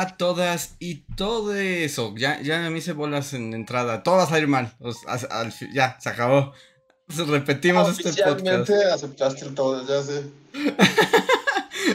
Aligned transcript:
a, 0.00 0.16
todas 0.16 0.76
y 0.78 1.02
todo 1.16 1.54
eso. 1.54 2.14
Ya, 2.16 2.40
ya 2.40 2.58
me 2.70 2.78
hice 2.78 2.92
bolas 2.92 3.34
en 3.34 3.54
entrada. 3.54 4.02
Todo 4.02 4.16
va 4.16 4.22
a 4.24 4.28
salir 4.28 4.48
mal. 4.48 4.74
ya, 5.72 5.96
se 6.00 6.08
acabó. 6.08 6.52
Repetimos 7.08 7.88
este 7.98 8.22
podcast. 8.22 8.70
aceptaste 8.70 9.46
el 9.46 9.54
todo, 9.54 9.86
ya 9.86 10.02
sé. 10.02 10.24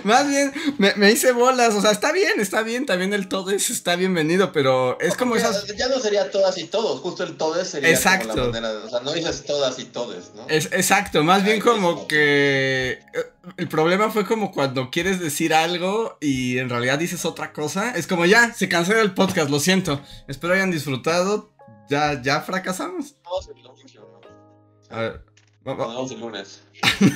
Más 0.04 0.28
bien, 0.28 0.52
me, 0.78 1.12
hice 1.12 1.32
bolas, 1.32 1.74
o 1.76 1.82
sea, 1.82 1.92
está 1.92 2.12
bien, 2.12 2.40
está 2.40 2.62
bien, 2.62 2.86
también 2.86 3.14
el 3.14 3.28
todo 3.28 3.52
es, 3.52 3.70
está 3.70 3.96
bienvenido, 3.96 4.52
pero 4.52 5.00
es 5.00 5.16
como 5.16 5.36
esas... 5.36 5.68
Ya 5.76 5.88
no 5.88 6.00
sería 6.00 6.30
todas 6.32 6.58
y 6.58 6.66
todos, 6.66 7.02
justo 7.02 7.24
el 7.24 7.38
todo 7.38 7.64
sería 7.64 7.90
exacto. 7.90 8.30
Como 8.30 8.42
la 8.46 8.62
manera, 8.62 8.86
o 8.86 8.90
sea, 8.90 9.00
no 9.02 9.14
dices 9.14 9.44
todas 9.46 9.78
y 9.80 9.86
todes, 9.86 10.32
¿no? 10.36 10.48
Es, 10.50 10.66
exacto, 10.68 11.24
más 11.24 11.44
bien 11.44 11.60
como 11.60 12.08
que... 12.08 13.00
Eh, 13.14 13.26
el 13.58 13.68
problema 13.68 14.10
fue 14.10 14.26
como 14.26 14.52
cuando 14.52 14.90
quieres 14.90 15.20
decir 15.20 15.54
algo 15.54 16.18
y 16.22 16.58
en 16.60 16.70
realidad 16.70 16.98
dices 16.98 17.26
otra 17.26 17.52
cosa, 17.52 17.92
es 17.92 18.08
como 18.08 18.26
ya, 18.26 18.54
se 18.54 18.70
cancela 18.70 19.02
el 19.02 19.14
podcast, 19.14 19.50
lo 19.50 19.60
siento, 19.60 20.02
espero 20.28 20.54
hayan 20.54 20.72
disfrutado, 20.72 21.54
ya, 21.90 22.22
ya 22.22 22.42
fracasamos. 22.42 23.16
A 24.90 25.00
ver, 25.00 25.26
vamos 25.64 26.12
el 26.12 26.20
lunes. 26.20 26.64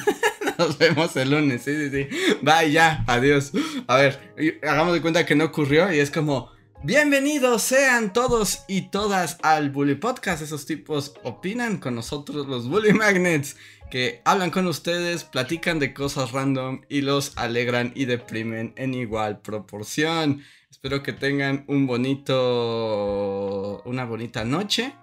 Nos 0.57 0.77
vemos 0.77 1.15
el 1.15 1.31
lunes, 1.31 1.61
sí, 1.61 1.75
sí, 1.75 1.89
sí. 1.89 2.07
Bye, 2.41 2.71
ya, 2.71 3.03
adiós. 3.07 3.51
A 3.87 3.97
ver, 3.97 4.59
hagamos 4.63 4.93
de 4.93 5.01
cuenta 5.01 5.25
que 5.25 5.35
no 5.35 5.45
ocurrió 5.45 5.91
y 5.93 5.99
es 5.99 6.09
como, 6.09 6.51
bienvenidos 6.83 7.61
sean 7.61 8.13
todos 8.13 8.63
y 8.67 8.89
todas 8.89 9.37
al 9.43 9.69
Bully 9.69 9.95
Podcast. 9.95 10.41
Esos 10.41 10.65
tipos 10.65 11.13
opinan 11.23 11.77
con 11.77 11.95
nosotros 11.95 12.47
los 12.47 12.67
Bully 12.67 12.93
Magnets, 12.93 13.57
que 13.91 14.21
hablan 14.25 14.49
con 14.49 14.65
ustedes, 14.67 15.23
platican 15.23 15.79
de 15.79 15.93
cosas 15.93 16.31
random 16.31 16.81
y 16.89 17.01
los 17.01 17.37
alegran 17.37 17.91
y 17.95 18.05
deprimen 18.05 18.73
en 18.77 18.93
igual 18.93 19.41
proporción. 19.41 20.41
Espero 20.71 21.03
que 21.03 21.13
tengan 21.13 21.65
un 21.67 21.85
bonito, 21.87 23.81
una 23.85 24.05
bonita 24.05 24.43
noche. 24.43 24.93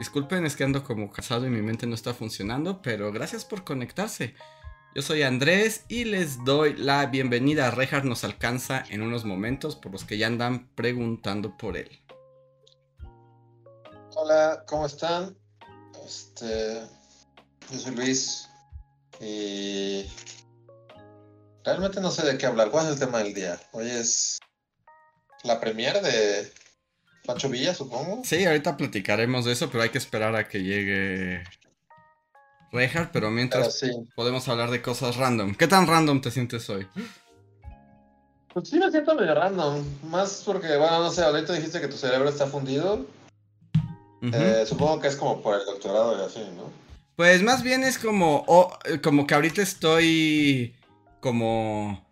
Disculpen, 0.00 0.46
es 0.46 0.56
que 0.56 0.64
ando 0.64 0.82
como 0.82 1.12
casado 1.12 1.46
y 1.46 1.50
mi 1.50 1.60
mente 1.60 1.86
no 1.86 1.94
está 1.94 2.14
funcionando, 2.14 2.80
pero 2.80 3.12
gracias 3.12 3.44
por 3.44 3.64
conectarse. 3.64 4.34
Yo 4.94 5.02
soy 5.02 5.20
Andrés 5.20 5.84
y 5.88 6.04
les 6.04 6.42
doy 6.42 6.74
la 6.74 7.04
bienvenida. 7.04 7.70
Rejar 7.70 8.06
nos 8.06 8.24
alcanza 8.24 8.82
en 8.88 9.02
unos 9.02 9.26
momentos 9.26 9.76
por 9.76 9.92
los 9.92 10.06
que 10.06 10.16
ya 10.16 10.26
andan 10.26 10.74
preguntando 10.74 11.54
por 11.58 11.76
él. 11.76 12.00
Hola, 14.16 14.64
¿cómo 14.66 14.86
están? 14.86 15.36
Este, 16.06 16.80
yo 17.70 17.78
soy 17.78 17.94
Luis 17.94 18.48
y 19.20 20.06
realmente 21.62 22.00
no 22.00 22.10
sé 22.10 22.24
de 22.24 22.38
qué 22.38 22.46
hablar. 22.46 22.70
¿Cuál 22.70 22.86
es 22.86 22.92
el 22.94 23.00
tema 23.00 23.18
del 23.18 23.34
día? 23.34 23.60
Hoy 23.72 23.90
es 23.90 24.38
la 25.44 25.60
premiere 25.60 26.00
de 26.00 26.50
Pancho 27.30 27.48
Villa, 27.48 27.72
supongo. 27.74 28.22
Sí, 28.24 28.44
ahorita 28.44 28.76
platicaremos 28.76 29.44
de 29.44 29.52
eso, 29.52 29.70
pero 29.70 29.84
hay 29.84 29.90
que 29.90 29.98
esperar 29.98 30.34
a 30.34 30.48
que 30.48 30.64
llegue 30.64 31.44
Reinhardt, 32.72 33.12
pero 33.12 33.30
mientras 33.30 33.80
podemos 34.16 34.48
hablar 34.48 34.70
de 34.70 34.82
cosas 34.82 35.16
random. 35.16 35.54
¿Qué 35.54 35.68
tan 35.68 35.86
random 35.86 36.20
te 36.20 36.32
sientes 36.32 36.68
hoy? 36.68 36.88
Pues 38.52 38.68
sí 38.68 38.80
me 38.80 38.90
siento 38.90 39.14
medio 39.14 39.32
random, 39.36 39.84
más 40.08 40.42
porque, 40.44 40.76
bueno, 40.76 41.04
no 41.04 41.10
sé, 41.12 41.22
ahorita 41.22 41.52
dijiste 41.52 41.80
que 41.80 41.86
tu 41.86 41.96
cerebro 41.96 42.28
está 42.28 42.48
fundido. 42.48 43.06
Eh, 44.22 44.64
supongo 44.66 45.00
que 45.00 45.06
es 45.06 45.14
como 45.14 45.40
por 45.40 45.58
el 45.58 45.64
doctorado 45.64 46.20
y 46.20 46.24
así, 46.26 46.40
¿no? 46.56 46.64
Pues 47.14 47.42
más 47.42 47.62
bien 47.62 47.84
es 47.84 47.96
como, 47.96 48.44
como 49.04 49.26
que 49.26 49.34
ahorita 49.34 49.62
estoy 49.62 50.74
como 51.20 52.04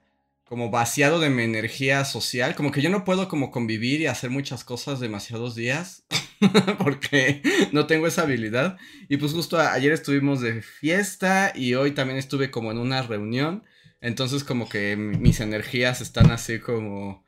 como 0.48 0.70
vaciado 0.70 1.20
de 1.20 1.28
mi 1.28 1.42
energía 1.42 2.06
social, 2.06 2.54
como 2.54 2.72
que 2.72 2.80
yo 2.80 2.88
no 2.88 3.04
puedo 3.04 3.28
como 3.28 3.50
convivir 3.50 4.00
y 4.00 4.06
hacer 4.06 4.30
muchas 4.30 4.64
cosas 4.64 4.98
demasiados 4.98 5.54
días, 5.54 6.04
porque 6.78 7.42
no 7.72 7.86
tengo 7.86 8.06
esa 8.06 8.22
habilidad. 8.22 8.78
Y 9.10 9.18
pues 9.18 9.32
justo 9.32 9.60
ayer 9.60 9.92
estuvimos 9.92 10.40
de 10.40 10.62
fiesta 10.62 11.52
y 11.54 11.74
hoy 11.74 11.90
también 11.90 12.18
estuve 12.18 12.50
como 12.50 12.72
en 12.72 12.78
una 12.78 13.02
reunión, 13.02 13.62
entonces 14.00 14.42
como 14.42 14.70
que 14.70 14.96
mis 14.96 15.40
energías 15.40 16.00
están 16.00 16.30
así 16.30 16.60
como, 16.60 17.26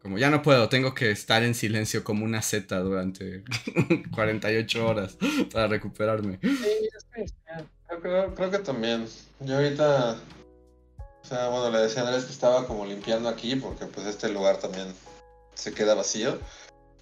como 0.00 0.16
ya 0.16 0.30
no 0.30 0.40
puedo, 0.40 0.70
tengo 0.70 0.94
que 0.94 1.10
estar 1.10 1.42
en 1.42 1.54
silencio 1.54 2.04
como 2.04 2.24
una 2.24 2.40
seta 2.40 2.80
durante 2.80 3.44
48 4.14 4.86
horas 4.86 5.18
para 5.52 5.66
recuperarme. 5.66 6.38
Sí, 6.40 7.26
creo, 8.00 8.34
creo 8.34 8.50
que 8.50 8.58
también. 8.60 9.04
Yo 9.40 9.56
ahorita 9.56 10.18
o 11.26 11.28
sea, 11.28 11.48
bueno, 11.48 11.70
le 11.70 11.80
decía 11.80 12.02
a 12.02 12.06
Andrés 12.06 12.24
que 12.24 12.32
estaba 12.32 12.68
como 12.68 12.86
limpiando 12.86 13.28
aquí 13.28 13.56
porque 13.56 13.86
pues 13.86 14.06
este 14.06 14.28
lugar 14.28 14.58
también 14.58 14.94
se 15.54 15.74
queda 15.74 15.96
vacío. 15.96 16.38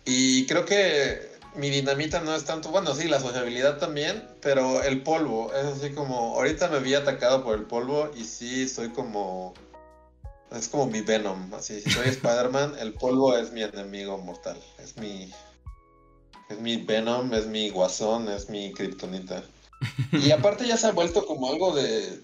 Y 0.06 0.46
creo 0.46 0.64
que 0.64 1.30
mi 1.56 1.68
dinamita 1.68 2.22
no 2.22 2.34
es 2.34 2.46
tanto, 2.46 2.70
bueno, 2.70 2.94
sí, 2.94 3.06
la 3.06 3.20
sociabilidad 3.20 3.76
también, 3.76 4.26
pero 4.40 4.82
el 4.82 5.02
polvo, 5.02 5.52
es 5.52 5.66
así 5.66 5.90
como, 5.90 6.36
ahorita 6.36 6.68
me 6.68 6.78
vi 6.78 6.94
atacado 6.94 7.44
por 7.44 7.54
el 7.54 7.64
polvo 7.64 8.10
y 8.16 8.24
sí, 8.24 8.66
soy 8.66 8.88
como, 8.88 9.52
es 10.52 10.68
como 10.68 10.86
mi 10.86 11.02
Venom, 11.02 11.52
así, 11.52 11.82
si 11.82 11.90
soy 11.90 12.08
Spider-Man, 12.08 12.76
el 12.80 12.94
polvo 12.94 13.36
es 13.36 13.52
mi 13.52 13.62
enemigo 13.62 14.16
mortal, 14.16 14.56
es 14.78 14.96
mi, 14.96 15.30
es 16.48 16.58
mi 16.60 16.78
Venom, 16.78 17.32
es 17.34 17.46
mi 17.46 17.68
guasón, 17.68 18.30
es 18.30 18.48
mi 18.48 18.72
kriptonita. 18.72 19.42
Y 20.12 20.30
aparte 20.30 20.66
ya 20.66 20.78
se 20.78 20.86
ha 20.86 20.92
vuelto 20.92 21.26
como 21.26 21.50
algo 21.50 21.74
de, 21.74 22.20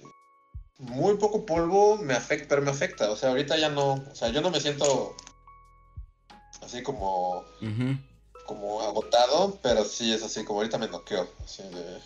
muy 0.81 1.17
poco 1.17 1.45
polvo 1.45 1.99
me 1.99 2.15
afecta, 2.15 2.49
pero 2.49 2.63
me 2.63 2.71
afecta. 2.71 3.11
O 3.11 3.17
sea, 3.17 3.31
ahorita 3.31 3.57
ya 3.59 3.69
no, 3.69 3.95
o 3.95 4.15
sea, 4.15 4.31
yo 4.31 4.41
no 4.41 4.51
me 4.51 4.61
siento 4.61 5.15
así 6.63 6.83
como, 6.83 7.45
como 8.47 8.81
agotado, 8.83 9.59
pero 9.63 9.85
sí 9.85 10.13
es 10.13 10.23
así, 10.23 10.45
como 10.45 10.61
ahorita 10.61 10.79
me 10.79 10.89
noqueo, 10.89 11.29
así 11.45 11.63
de... 11.63 11.99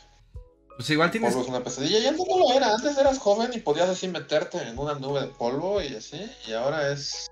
Pues 0.77 0.91
igual 0.91 1.11
tienes... 1.11 1.31
Polvo 1.31 1.45
es 1.45 1.49
una 1.49 1.63
pesadilla, 1.63 1.99
y 1.99 2.07
antes 2.07 2.27
no 2.29 2.39
lo 2.39 2.53
era, 2.53 2.75
antes 2.75 2.99
eras 2.99 3.19
joven 3.19 3.53
y 3.55 3.61
podías 3.61 3.89
así 3.89 4.09
meterte 4.09 4.61
en 4.61 4.77
una 4.77 4.95
nube 4.95 5.21
de 5.21 5.29
polvo 5.29 5.81
y 5.81 5.95
así, 5.95 6.21
y 6.49 6.53
ahora 6.53 6.93
es... 6.93 7.27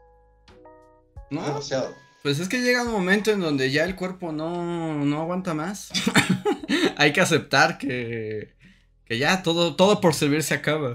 No, 1.31 1.43
demasiado. 1.43 1.93
Pues 2.23 2.39
es 2.39 2.49
que 2.49 2.61
llega 2.61 2.83
un 2.83 2.93
momento 2.93 3.33
en 3.33 3.41
donde 3.41 3.73
ya 3.73 3.85
el 3.85 3.97
cuerpo 3.97 4.31
no, 4.31 4.95
no 5.05 5.21
aguanta 5.21 5.55
más. 5.55 5.91
Hay 6.97 7.13
que 7.13 7.21
aceptar 7.21 7.79
que, 7.79 8.55
que 9.05 9.19
ya 9.19 9.43
todo, 9.43 9.75
todo 9.75 10.01
por 10.01 10.15
servir 10.15 10.45
se 10.45 10.55
acaba. 10.55 10.95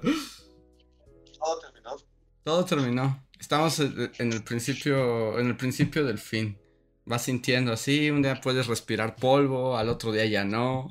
Todo 1.40 1.60
terminó. 1.60 1.96
Todo 2.44 2.66
terminó. 2.66 3.28
Estamos 3.40 3.80
en 3.80 4.34
el 4.34 4.44
principio, 4.44 5.40
en 5.40 5.48
el 5.48 5.58
principio 5.58 6.06
del 6.06 6.18
fin. 6.18 6.58
Vas 7.06 7.24
sintiendo 7.24 7.72
así, 7.72 8.10
un 8.10 8.22
día 8.22 8.42
puedes 8.42 8.68
respirar 8.68 9.16
polvo, 9.16 9.78
al 9.78 9.90
otro 9.90 10.12
día 10.12 10.26
ya 10.26 10.44
no. 10.44 10.88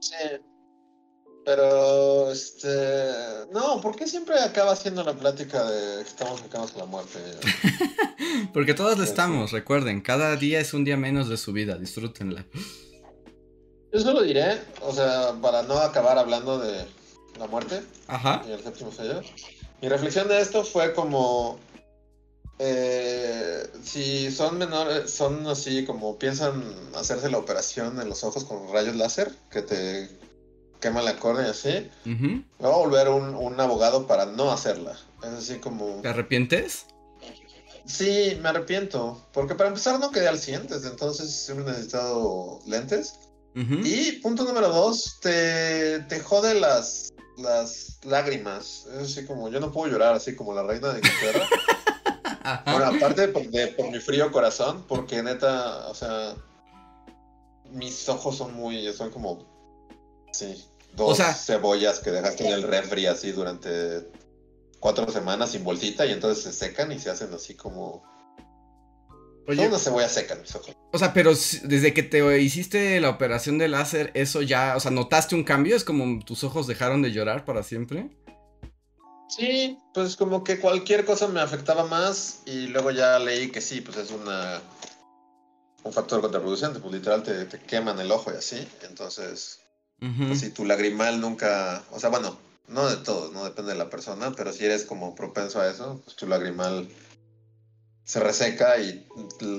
sí. 0.00 0.14
Pero, 1.44 2.30
este. 2.30 2.68
No, 3.52 3.80
¿por 3.80 3.96
qué 3.96 4.06
siempre 4.06 4.38
acaba 4.40 4.76
siendo 4.76 5.02
la 5.02 5.14
plática 5.14 5.64
de 5.64 6.02
que 6.04 6.08
estamos 6.08 6.40
cercanos 6.40 6.74
a 6.74 6.78
la 6.78 6.84
muerte? 6.84 7.18
Porque 8.52 8.74
todos 8.74 8.98
le 8.98 9.04
estamos, 9.04 9.50
recuerden, 9.50 10.00
cada 10.00 10.36
día 10.36 10.60
es 10.60 10.74
un 10.74 10.84
día 10.84 10.96
menos 10.96 11.28
de 11.28 11.36
su 11.36 11.52
vida, 11.52 11.76
disfrútenla. 11.76 12.46
Yo 13.92 14.00
solo 14.00 14.22
diré, 14.22 14.60
o 14.82 14.92
sea, 14.92 15.34
para 15.40 15.62
no 15.62 15.78
acabar 15.78 16.18
hablando 16.18 16.58
de 16.58 16.86
la 17.40 17.46
muerte 17.46 17.82
Ajá. 18.06 18.42
y 18.46 18.52
el 18.52 18.62
séptimo 18.62 18.92
sello. 18.92 19.22
Mi 19.82 19.88
reflexión 19.88 20.28
de 20.28 20.40
esto 20.40 20.62
fue 20.62 20.92
como 20.94 21.58
eh, 22.58 23.66
si 23.82 24.30
son 24.30 24.58
menores, 24.58 25.10
son 25.10 25.46
así 25.46 25.86
como 25.86 26.18
piensan 26.18 26.62
hacerse 26.94 27.30
la 27.30 27.38
operación 27.38 28.00
en 28.00 28.08
los 28.08 28.22
ojos 28.22 28.44
con 28.44 28.70
rayos 28.72 28.94
láser 28.96 29.32
que 29.50 29.62
te 29.62 30.10
queman 30.80 31.06
la 31.06 31.16
córnea 31.16 31.46
y 31.46 31.50
así, 31.50 31.90
me 32.04 32.44
voy 32.58 32.72
a 32.72 32.76
volver 32.76 33.08
un, 33.08 33.34
un, 33.34 33.60
abogado 33.60 34.06
para 34.06 34.26
no 34.26 34.50
hacerla. 34.50 34.98
Es 35.22 35.28
así 35.30 35.58
como. 35.58 36.00
¿Te 36.02 36.08
arrepientes? 36.08 36.86
Sí, 37.84 38.38
me 38.40 38.50
arrepiento. 38.50 39.26
Porque 39.32 39.54
para 39.54 39.68
empezar 39.68 39.98
no 39.98 40.10
quedé 40.10 40.28
al 40.28 40.38
100, 40.38 40.68
desde 40.68 40.88
entonces 40.88 41.30
siempre 41.30 41.66
he 41.66 41.68
necesitado 41.70 42.60
lentes. 42.66 43.18
Y 43.54 44.12
punto 44.20 44.44
número 44.44 44.68
dos, 44.68 45.18
te, 45.20 45.98
te 46.08 46.20
jode 46.20 46.54
las, 46.54 47.09
las 47.42 47.98
lágrimas. 48.04 48.86
Es 48.94 49.12
así 49.12 49.26
como, 49.26 49.48
yo 49.48 49.60
no 49.60 49.72
puedo 49.72 49.90
llorar 49.90 50.14
así 50.14 50.34
como 50.34 50.54
la 50.54 50.62
reina 50.62 50.92
de 50.92 50.98
Inglaterra. 50.98 51.46
bueno, 52.66 52.86
aparte 52.86 53.26
de 53.26 53.68
por, 53.68 53.90
mi 53.90 53.98
frío 53.98 54.30
corazón, 54.32 54.84
porque 54.88 55.22
neta, 55.22 55.88
o 55.88 55.94
sea, 55.94 56.34
mis 57.70 58.08
ojos 58.08 58.36
son 58.36 58.54
muy, 58.54 58.92
son 58.92 59.10
como, 59.10 59.46
sí, 60.32 60.64
dos 60.94 61.18
cebollas 61.18 62.00
que 62.00 62.10
dejaste 62.10 62.46
en 62.46 62.52
el 62.52 62.62
refri 62.62 63.06
así 63.06 63.32
durante 63.32 64.10
cuatro 64.80 65.10
semanas 65.10 65.50
sin 65.50 65.62
bolsita 65.62 66.06
y 66.06 66.12
entonces 66.12 66.42
se 66.42 66.52
secan 66.52 66.90
y 66.92 66.98
se 66.98 67.10
hacen 67.10 67.32
así 67.34 67.54
como... 67.54 68.09
Oye, 69.50 69.66
una 69.66 69.78
cebolla 69.78 70.08
seca 70.08 70.36
mis 70.36 70.54
ojos. 70.54 70.76
O 70.92 70.98
sea, 70.98 71.12
pero 71.12 71.30
desde 71.30 71.92
que 71.92 72.02
te 72.02 72.40
hiciste 72.40 73.00
la 73.00 73.10
operación 73.10 73.58
de 73.58 73.68
láser, 73.68 74.10
eso 74.14 74.42
ya, 74.42 74.74
o 74.76 74.80
sea, 74.80 74.90
¿notaste 74.90 75.34
un 75.34 75.44
cambio? 75.44 75.76
¿Es 75.76 75.84
como 75.84 76.24
tus 76.24 76.44
ojos 76.44 76.66
dejaron 76.66 77.02
de 77.02 77.12
llorar 77.12 77.44
para 77.44 77.62
siempre? 77.62 78.10
Sí, 79.28 79.78
pues 79.94 80.16
como 80.16 80.42
que 80.42 80.58
cualquier 80.58 81.04
cosa 81.04 81.28
me 81.28 81.40
afectaba 81.40 81.86
más 81.86 82.42
y 82.46 82.66
luego 82.66 82.90
ya 82.90 83.18
leí 83.18 83.50
que 83.50 83.60
sí, 83.60 83.80
pues 83.80 83.96
es 83.96 84.10
una 84.10 84.60
un 85.82 85.92
factor 85.92 86.20
contraproducente, 86.20 86.78
pues 86.80 86.92
literal 86.92 87.22
te, 87.22 87.46
te 87.46 87.58
queman 87.58 87.98
el 88.00 88.10
ojo 88.10 88.30
y 88.32 88.36
así, 88.36 88.68
entonces 88.82 89.60
pues, 89.98 90.40
si 90.40 90.50
tu 90.50 90.64
lagrimal 90.64 91.20
nunca, 91.20 91.82
o 91.90 91.98
sea, 91.98 92.10
bueno, 92.10 92.36
no 92.68 92.88
de 92.88 92.96
todos, 92.96 93.32
no 93.32 93.44
depende 93.44 93.72
de 93.72 93.78
la 93.78 93.90
persona, 93.90 94.32
pero 94.36 94.52
si 94.52 94.64
eres 94.64 94.84
como 94.84 95.14
propenso 95.14 95.60
a 95.60 95.68
eso, 95.68 96.00
pues 96.04 96.16
tu 96.16 96.26
lagrimal 96.26 96.88
se 98.10 98.18
reseca 98.18 98.76
y 98.80 99.06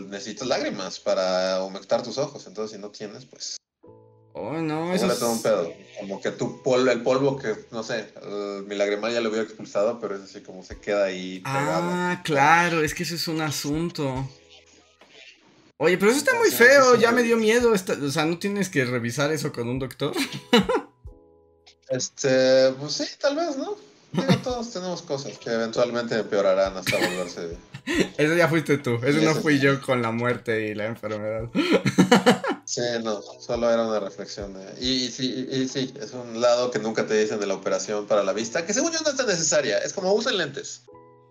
necesitas 0.10 0.46
lágrimas 0.46 1.00
para 1.00 1.64
humectar 1.64 2.04
tus 2.04 2.18
ojos, 2.18 2.46
entonces 2.48 2.76
si 2.76 2.82
no 2.82 2.90
tienes, 2.90 3.24
pues 3.24 3.56
Oh, 4.34 4.54
no, 4.54 4.94
eso 4.94 5.12
es... 5.12 5.22
un 5.22 5.42
pedo. 5.42 5.74
Como 6.00 6.22
que 6.22 6.32
tu 6.32 6.62
polvo, 6.62 6.90
el 6.92 7.02
polvo 7.02 7.38
que, 7.38 7.54
no 7.72 7.84
sé, 7.84 8.14
mi 8.66 8.76
lagrimal 8.76 9.14
ya 9.14 9.22
lo 9.22 9.30
hubiera 9.30 9.46
expulsado, 9.46 10.00
pero 10.00 10.16
es 10.16 10.22
así 10.24 10.42
como 10.42 10.64
se 10.64 10.80
queda 10.80 11.06
ahí 11.06 11.40
pegado. 11.40 11.90
Ah, 11.94 12.22
claro, 12.24 12.82
es 12.82 12.94
que 12.94 13.04
eso 13.04 13.16
es 13.16 13.28
un 13.30 13.42
asunto. 13.42 14.30
Oye, 15.78 15.98
pero 15.98 16.12
eso 16.12 16.20
está 16.20 16.36
muy 16.36 16.50
feo, 16.50 16.96
ya 16.96 17.12
me 17.12 17.24
dio 17.24 17.38
miedo. 17.38 17.72
o 17.72 18.12
sea, 18.12 18.26
¿no 18.26 18.38
tienes 18.38 18.70
que 18.70 18.84
revisar 18.84 19.32
eso 19.32 19.52
con 19.52 19.70
un 19.70 19.80
doctor? 19.80 20.14
este, 21.90 22.72
pues 22.80 22.94
sí, 22.94 23.06
tal 23.18 23.36
vez, 23.38 23.58
¿no? 23.58 23.78
todos 24.44 24.72
tenemos 24.72 25.02
cosas 25.04 25.38
que 25.38 25.52
eventualmente 25.52 26.20
empeorarán 26.20 26.76
hasta 26.76 26.98
volverse. 26.98 27.58
Eso 28.18 28.36
ya 28.36 28.48
fuiste 28.48 28.78
tú, 28.78 29.00
eso 29.04 29.22
no 29.22 29.34
fui 29.36 29.60
yo 29.60 29.82
con 29.82 30.02
la 30.02 30.12
muerte 30.12 30.68
y 30.68 30.76
la 30.76 30.86
enfermedad. 30.86 31.50
Sí, 32.66 32.82
no, 33.04 33.22
solo 33.22 33.70
era 33.70 33.86
una 33.86 34.00
reflexión. 34.00 34.56
Y, 34.80 35.10
sí, 35.10 35.48
y, 35.52 35.68
sí, 35.68 35.94
es 36.00 36.14
un 36.14 36.40
lado 36.40 36.72
que 36.72 36.80
nunca 36.80 37.06
te 37.06 37.20
dicen 37.20 37.40
de 37.40 37.48
la 37.48 37.56
operación 37.56 38.08
para 38.08 38.24
la 38.24 38.34
vista, 38.34 38.66
que 38.66 38.74
según 38.74 38.92
yo 38.92 39.00
no 39.02 39.10
es 39.10 39.18
tan 39.18 39.28
necesaria. 39.28 39.80
Es 39.80 39.94
como 39.94 40.14
usen 40.14 40.38
lentes. 40.38 40.84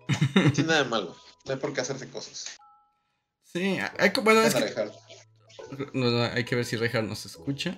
No 0.35 0.51
tiene 0.51 0.69
nada 0.69 0.83
de 0.83 0.89
malo. 0.89 1.15
No 1.45 1.53
hay 1.53 1.57
por 1.57 1.73
qué 1.73 1.81
hacerse 1.81 2.07
cosas. 2.09 2.45
Sí, 3.43 3.79
hay, 3.97 4.11
bueno, 4.21 4.41
es 4.41 4.53
que, 4.53 4.91
no, 5.93 6.23
hay 6.23 6.43
que 6.43 6.55
ver 6.55 6.65
si 6.65 6.75
Rejar 6.75 7.03
nos 7.03 7.25
escucha. 7.25 7.77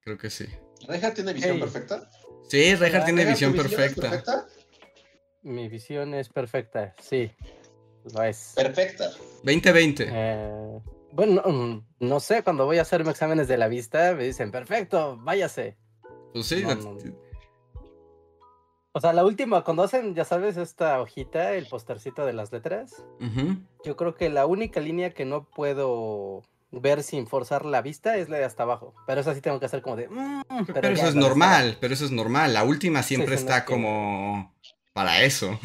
Creo 0.00 0.18
que 0.18 0.30
sí. 0.30 0.46
¿Rejar 0.86 1.14
tiene 1.14 1.32
visión 1.32 1.58
perfecta? 1.58 2.10
Sí, 2.48 2.74
Rejar 2.74 3.04
tiene 3.04 3.24
visión, 3.24 3.54
perfecta. 3.54 4.46
Mi 5.46 5.68
visión 5.68 6.12
es 6.12 6.28
perfecta, 6.28 6.92
sí. 7.00 7.30
Lo 8.12 8.24
es. 8.24 8.52
Perfecta. 8.56 9.10
2020. 9.44 10.08
Eh, 10.10 10.80
bueno, 11.12 11.84
no, 12.00 12.20
sé, 12.20 12.42
cuando 12.42 12.66
voy 12.66 12.78
a 12.78 12.82
hacerme 12.82 13.12
exámenes 13.12 13.46
de 13.46 13.56
la 13.56 13.68
vista, 13.68 14.12
me 14.16 14.24
dicen, 14.24 14.50
perfecto, 14.50 15.16
váyase. 15.20 15.76
Pues 16.32 16.46
sí. 16.46 16.64
O 18.90 19.00
sea, 19.00 19.12
la 19.12 19.24
última, 19.24 19.62
cuando 19.62 19.84
hacen, 19.84 20.16
ya 20.16 20.24
sabes, 20.24 20.56
esta 20.56 21.00
hojita, 21.00 21.52
el 21.52 21.66
postercito 21.66 22.26
de 22.26 22.32
las 22.32 22.50
letras, 22.50 23.04
yo 23.84 23.94
creo 23.94 24.16
que 24.16 24.28
la 24.30 24.46
única 24.46 24.80
línea 24.80 25.14
que 25.14 25.26
no 25.26 25.44
puedo 25.44 26.42
ver 26.72 27.04
sin 27.04 27.28
forzar 27.28 27.64
la 27.64 27.82
vista 27.82 28.16
es 28.16 28.28
la 28.28 28.38
de 28.38 28.44
hasta 28.44 28.64
abajo. 28.64 28.94
Pero 29.06 29.20
eso 29.20 29.32
sí 29.32 29.40
tengo 29.40 29.60
que 29.60 29.66
hacer 29.66 29.80
como 29.80 29.94
de... 29.94 30.08
Mm", 30.08 30.42
pero, 30.74 30.88
eso 30.88 31.06
es 31.06 31.14
normal, 31.14 31.78
pero 31.80 31.94
eso 31.94 32.04
es 32.04 32.10
normal. 32.10 32.52
La 32.52 32.64
última 32.64 33.04
siempre 33.04 33.36
está 33.36 33.64
como 33.64 34.55
para 34.96 35.22
eso. 35.22 35.60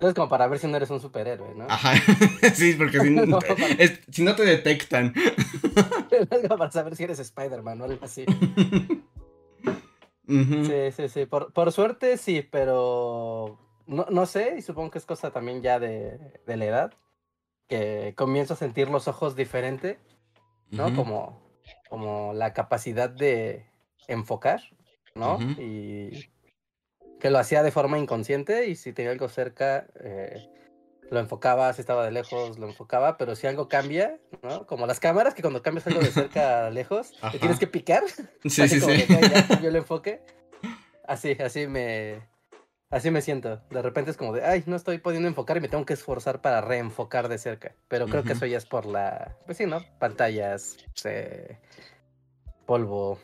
Es 0.00 0.14
como 0.14 0.30
para 0.30 0.46
ver 0.46 0.58
si 0.58 0.66
no 0.66 0.78
eres 0.78 0.88
un 0.88 1.02
superhéroe, 1.02 1.54
¿no? 1.54 1.66
Sí, 2.54 2.72
porque 2.78 2.98
si 4.10 4.22
no, 4.24 4.34
te 4.34 4.44
detectan. 4.46 5.12
es 6.10 6.48
como 6.48 6.56
para 6.56 6.70
saber 6.70 6.96
si 6.96 7.04
eres 7.04 7.18
Spider-Man 7.18 7.78
o 7.82 7.84
algo 7.84 8.02
así. 8.02 8.24
Sí, 10.26 10.92
sí, 10.96 11.08
sí. 11.10 11.26
Por, 11.26 11.72
suerte 11.72 12.16
sí, 12.16 12.40
pero 12.40 13.58
no, 13.86 14.24
sé, 14.24 14.54
y 14.56 14.62
supongo 14.62 14.92
que 14.92 14.98
es 14.98 15.04
cosa 15.04 15.30
también 15.30 15.60
ya 15.60 15.78
de, 15.78 16.40
la 16.46 16.64
edad, 16.64 16.94
que 17.68 18.14
comienzo 18.16 18.54
a 18.54 18.56
sentir 18.56 18.88
los 18.88 19.08
ojos 19.08 19.36
diferente, 19.36 19.98
¿no? 20.70 20.96
como, 20.96 21.42
como 21.90 22.32
la 22.32 22.54
capacidad 22.54 23.10
de 23.10 23.66
enfocar, 24.08 24.62
¿no? 25.14 25.38
Y 25.58 26.30
que 27.20 27.30
lo 27.30 27.38
hacía 27.38 27.62
de 27.62 27.70
forma 27.70 27.98
inconsciente 27.98 28.66
y 28.68 28.74
si 28.74 28.92
tenía 28.92 29.12
algo 29.12 29.28
cerca, 29.28 29.86
eh, 30.00 30.48
lo 31.10 31.18
enfocaba, 31.20 31.72
si 31.72 31.80
estaba 31.80 32.04
de 32.04 32.12
lejos, 32.12 32.58
lo 32.58 32.66
enfocaba, 32.66 33.16
pero 33.16 33.34
si 33.36 33.46
algo 33.46 33.68
cambia, 33.68 34.18
¿no? 34.42 34.66
Como 34.66 34.86
las 34.86 35.00
cámaras, 35.00 35.34
que 35.34 35.42
cuando 35.42 35.62
cambias 35.62 35.86
algo 35.86 36.00
de 36.00 36.10
cerca 36.10 36.66
a 36.66 36.70
lejos, 36.70 37.12
te 37.32 37.38
tienes 37.38 37.58
que 37.58 37.66
picar. 37.66 38.04
Sí, 38.44 38.68
sí, 38.68 38.80
sí. 38.80 39.06
yo 39.62 39.70
lo 39.70 39.78
enfoque. 39.78 40.22
Así, 41.06 41.36
así 41.40 41.66
me, 41.66 42.20
así 42.90 43.10
me 43.10 43.22
siento. 43.22 43.60
De 43.70 43.82
repente 43.82 44.12
es 44.12 44.16
como 44.16 44.32
de, 44.32 44.44
ay, 44.44 44.62
no 44.66 44.76
estoy 44.76 44.98
pudiendo 44.98 45.28
enfocar 45.28 45.56
y 45.56 45.60
me 45.60 45.68
tengo 45.68 45.84
que 45.84 45.94
esforzar 45.94 46.40
para 46.40 46.60
reenfocar 46.60 47.28
de 47.28 47.38
cerca. 47.38 47.74
Pero 47.88 48.06
creo 48.06 48.22
que 48.22 48.32
eso 48.32 48.46
ya 48.46 48.58
es 48.58 48.66
por 48.66 48.86
la, 48.86 49.36
pues 49.46 49.58
sí, 49.58 49.66
¿no? 49.66 49.84
Pantallas, 49.98 50.76
eh, 51.04 51.58
polvo, 52.66 53.18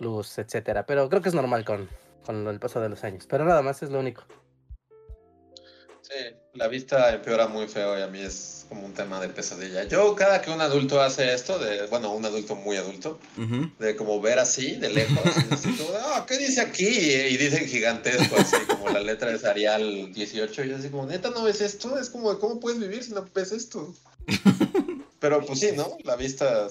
luz, 0.00 0.38
etcétera. 0.38 0.86
Pero 0.86 1.10
creo 1.10 1.20
que 1.20 1.28
es 1.28 1.34
normal 1.34 1.66
con, 1.66 1.86
con 2.26 2.46
el 2.48 2.60
paso 2.60 2.80
de 2.80 2.88
los 2.88 3.04
años. 3.04 3.26
Pero 3.28 3.44
nada 3.44 3.62
más 3.62 3.82
es 3.82 3.90
lo 3.90 4.00
único. 4.00 4.24
Sí, 6.02 6.36
la 6.54 6.68
vista 6.68 7.12
empeora 7.12 7.48
muy 7.48 7.66
feo 7.66 7.98
y 7.98 8.02
a 8.02 8.06
mí 8.06 8.20
es 8.20 8.66
como 8.68 8.86
un 8.86 8.94
tema 8.94 9.20
de 9.20 9.28
pesadilla. 9.28 9.84
Yo 9.84 10.14
cada 10.14 10.40
que 10.40 10.50
un 10.50 10.60
adulto 10.60 11.00
hace 11.00 11.34
esto, 11.34 11.58
de 11.58 11.88
bueno, 11.88 12.12
un 12.12 12.24
adulto 12.24 12.54
muy 12.54 12.76
adulto, 12.76 13.18
de 13.80 13.96
como 13.96 14.20
ver 14.20 14.38
así, 14.38 14.76
de 14.76 14.88
lejos, 14.88 15.18
ah, 16.04 16.24
¿qué 16.28 16.38
dice 16.38 16.60
aquí? 16.60 16.86
Y 16.86 17.36
dicen 17.36 17.66
gigantesco, 17.66 18.36
así 18.36 18.56
como 18.68 18.88
la 18.88 19.00
letra 19.00 19.36
de 19.36 19.48
Arial 19.48 20.12
18, 20.12 20.64
y 20.64 20.72
así 20.72 20.90
como, 20.90 21.06
neta, 21.06 21.30
¿no 21.30 21.42
ves 21.42 21.60
esto? 21.60 21.98
Es 21.98 22.08
como, 22.08 22.38
¿cómo 22.38 22.60
puedes 22.60 22.78
vivir 22.78 23.02
si 23.02 23.12
no 23.12 23.26
ves 23.34 23.50
esto? 23.50 23.92
Pero 25.18 25.44
pues 25.44 25.58
sí, 25.58 25.70
¿no? 25.74 25.96
La 26.04 26.14
vista... 26.14 26.68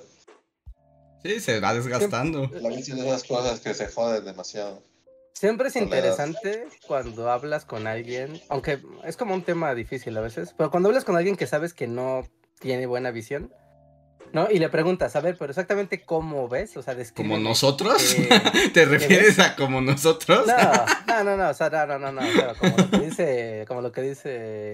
Sí, 1.24 1.42
se 1.42 1.59
va 1.59 1.74
desgastando. 1.74 2.50
La 2.62 2.69
vista 2.69 2.94
es 2.94 3.02
de 3.02 3.07
esas 3.07 3.24
cosas 3.26 3.59
que 3.59 3.74
se 3.74 3.88
joden 3.88 4.24
demasiado. 4.24 4.81
Siempre 5.35 5.68
es 5.68 5.75
interesante 5.75 6.65
cuando 6.87 7.30
hablas 7.30 7.65
con 7.65 7.87
alguien, 7.87 8.42
aunque 8.47 8.80
es 9.04 9.18
como 9.18 9.33
un 9.33 9.44
tema 9.44 9.75
difícil 9.75 10.18
a 10.18 10.21
veces, 10.21 10.56
pero 10.57 10.71
cuando 10.71 10.87
hablas 10.87 11.04
con 11.04 11.18
alguien 11.18 11.35
que 11.35 11.45
sabes 11.45 11.73
que 11.73 11.87
no 11.87 12.25
tiene 12.61 12.85
buena 12.85 13.11
visión, 13.11 13.54
¿no? 14.31 14.49
Y 14.49 14.59
le 14.59 14.69
preguntas, 14.69 15.13
a 15.18 15.19
ver, 15.19 15.35
pero 15.37 15.51
exactamente 15.51 16.06
cómo 16.06 16.47
ves, 16.47 16.77
o 16.77 16.81
sea, 16.81 16.95
¿Como 17.13 17.37
nosotros? 17.37 18.15
¿Te 18.73 18.85
refieres 18.85 19.37
a 19.39 19.57
como 19.57 19.81
nosotros? 19.81 20.47
No, 20.47 21.23
no, 21.25 21.35
no, 21.35 21.49
o 21.49 21.54
sea, 21.54 21.69
no, 21.69 21.99
no, 21.99 22.13
no, 22.13 22.21
no, 22.21 22.56
como 22.57 22.77
lo 22.77 22.89
que 22.89 22.97
dice, 22.99 23.65
como 23.68 23.81
lo 23.81 23.92
que 23.92 24.01
dice 24.01 24.73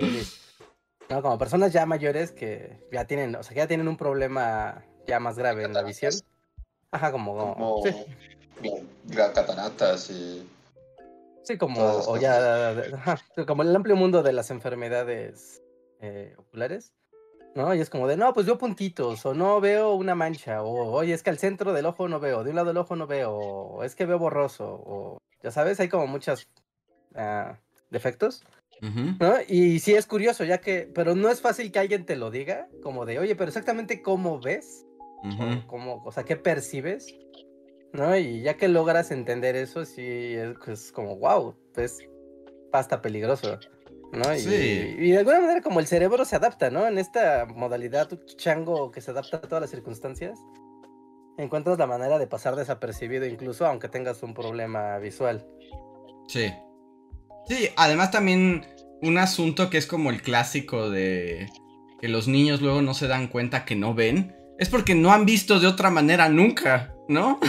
¿no? 1.09 1.23
Como 1.23 1.39
personas 1.39 1.73
ya 1.73 1.87
mayores 1.87 2.31
que 2.31 2.87
ya 2.91 3.05
tienen, 3.05 3.35
o 3.35 3.41
sea, 3.41 3.55
que 3.55 3.61
ya 3.61 3.67
tienen 3.67 3.87
un 3.87 3.97
problema 3.97 4.85
ya 5.07 5.19
más 5.19 5.37
grave 5.37 5.63
en 5.63 5.73
la 5.73 5.81
visión. 5.81 6.13
Ajá, 6.91 7.11
como... 7.11 7.81
cataratas 9.15 10.09
y 10.09 10.47
Sí, 11.43 11.57
como, 11.57 11.81
o 11.81 12.17
ya, 12.17 12.75
como 13.47 13.63
el 13.63 13.75
amplio 13.75 13.95
mundo 13.95 14.21
de 14.21 14.33
las 14.33 14.51
enfermedades 14.51 15.61
eh, 15.99 16.35
oculares, 16.37 16.93
¿no? 17.55 17.73
Y 17.73 17.81
es 17.81 17.89
como 17.89 18.07
de, 18.07 18.15
no, 18.15 18.33
pues 18.33 18.45
veo 18.45 18.57
puntitos, 18.57 19.25
o 19.25 19.33
no 19.33 19.59
veo 19.59 19.95
una 19.95 20.13
mancha, 20.13 20.61
o 20.61 20.91
oye, 20.91 21.13
es 21.13 21.23
que 21.23 21.31
al 21.31 21.39
centro 21.39 21.73
del 21.73 21.87
ojo 21.87 22.07
no 22.07 22.19
veo, 22.19 22.43
de 22.43 22.51
un 22.51 22.57
lado 22.57 22.67
del 22.67 22.77
ojo 22.77 22.95
no 22.95 23.07
veo, 23.07 23.33
o 23.33 23.83
es 23.83 23.95
que 23.95 24.05
veo 24.05 24.19
borroso, 24.19 24.65
o 24.85 25.17
ya 25.41 25.51
sabes, 25.51 25.79
hay 25.79 25.89
como 25.89 26.05
muchos 26.05 26.47
ah, 27.15 27.57
defectos, 27.89 28.43
¿no? 28.79 29.35
Y 29.47 29.79
sí 29.79 29.95
es 29.95 30.05
curioso, 30.05 30.43
ya 30.43 30.59
que, 30.59 30.89
pero 30.93 31.15
no 31.15 31.29
es 31.29 31.41
fácil 31.41 31.71
que 31.71 31.79
alguien 31.79 32.05
te 32.05 32.15
lo 32.15 32.29
diga, 32.29 32.67
como 32.83 33.05
de, 33.05 33.17
oye, 33.17 33.35
pero 33.35 33.49
exactamente 33.49 34.03
cómo 34.03 34.39
ves, 34.39 34.85
o, 35.23 35.67
cómo, 35.67 36.03
o 36.05 36.11
sea, 36.11 36.23
qué 36.23 36.35
percibes, 36.35 37.13
¿no? 37.93 38.15
Y 38.17 38.41
ya 38.41 38.55
que 38.55 38.67
logras 38.67 39.12
entender 39.12 39.55
eso, 39.55 39.86
sí, 39.86 40.36
es, 40.36 40.91
como, 40.91 41.17
wow, 41.17 41.55
pues 41.74 42.00
pasta 42.71 43.01
peligroso, 43.01 43.60
¿no? 44.13 44.36
Y, 44.36 44.39
y, 44.39 45.12
de 45.12 45.19
alguna 45.19 45.41
manera 45.41 45.62
como 45.62 45.79
el 45.79 45.88
cerebro 45.88 46.25
se 46.25 46.36
adapta, 46.36 46.69
¿no? 46.69 46.88
En 46.88 46.98
esta 46.98 47.45
modalidad 47.45 48.10
chango 48.38 48.91
que 48.91 49.01
se 49.01 49.12
adapta 49.12 49.38
a 49.38 49.41
todas 49.41 49.62
las 49.62 49.69
circunstancias, 49.69 50.39
encuentras 51.38 51.77
la 51.77 51.88
manera 51.88 52.19
de 52.19 52.27
pasar 52.27 52.55
desapercibido 52.55 53.25
incluso 53.25 53.65
aunque 53.65 53.88
tengas 53.88 54.24
un 54.24 54.33
problema 54.33 54.98
visual. 55.00 55.45
Sí. 56.27 56.53
Sí, 57.48 57.69
además 57.75 58.12
también 58.12 58.65
un 59.01 59.17
asunto 59.17 59.69
que 59.69 59.77
es 59.77 59.88
como 59.88 60.12
el 60.12 60.21
clásico 60.21 60.89
de 60.89 61.50
que 62.00 62.07
los 62.07 62.27
niños 62.27 62.62
luego 62.62 62.81
no 62.81 62.93
se 62.93 63.07
dan 63.07 63.27
cuenta 63.27 63.65
que 63.65 63.75
no 63.75 63.93
ven 63.93 64.36
es 64.60 64.69
porque 64.69 64.93
no 64.93 65.12
han 65.12 65.25
visto 65.25 65.60
de 65.60 65.67
otra 65.67 65.89
manera 65.89 66.29
nunca, 66.29 66.93
¿no? 67.07 67.39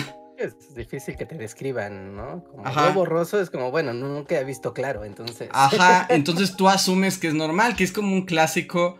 Es 0.44 0.74
difícil 0.74 1.16
que 1.16 1.26
te 1.26 1.36
describan, 1.36 2.16
¿no? 2.16 2.44
Como 2.44 2.66
Ajá. 2.66 2.90
borroso 2.90 3.40
es 3.40 3.50
como, 3.50 3.70
bueno, 3.70 3.92
nunca 3.92 4.38
he 4.38 4.44
visto 4.44 4.74
claro, 4.74 5.04
entonces. 5.04 5.48
Ajá, 5.52 6.06
entonces 6.10 6.56
tú 6.56 6.68
asumes 6.68 7.18
que 7.18 7.28
es 7.28 7.34
normal, 7.34 7.76
que 7.76 7.84
es 7.84 7.92
como 7.92 8.12
un 8.12 8.26
clásico, 8.26 8.98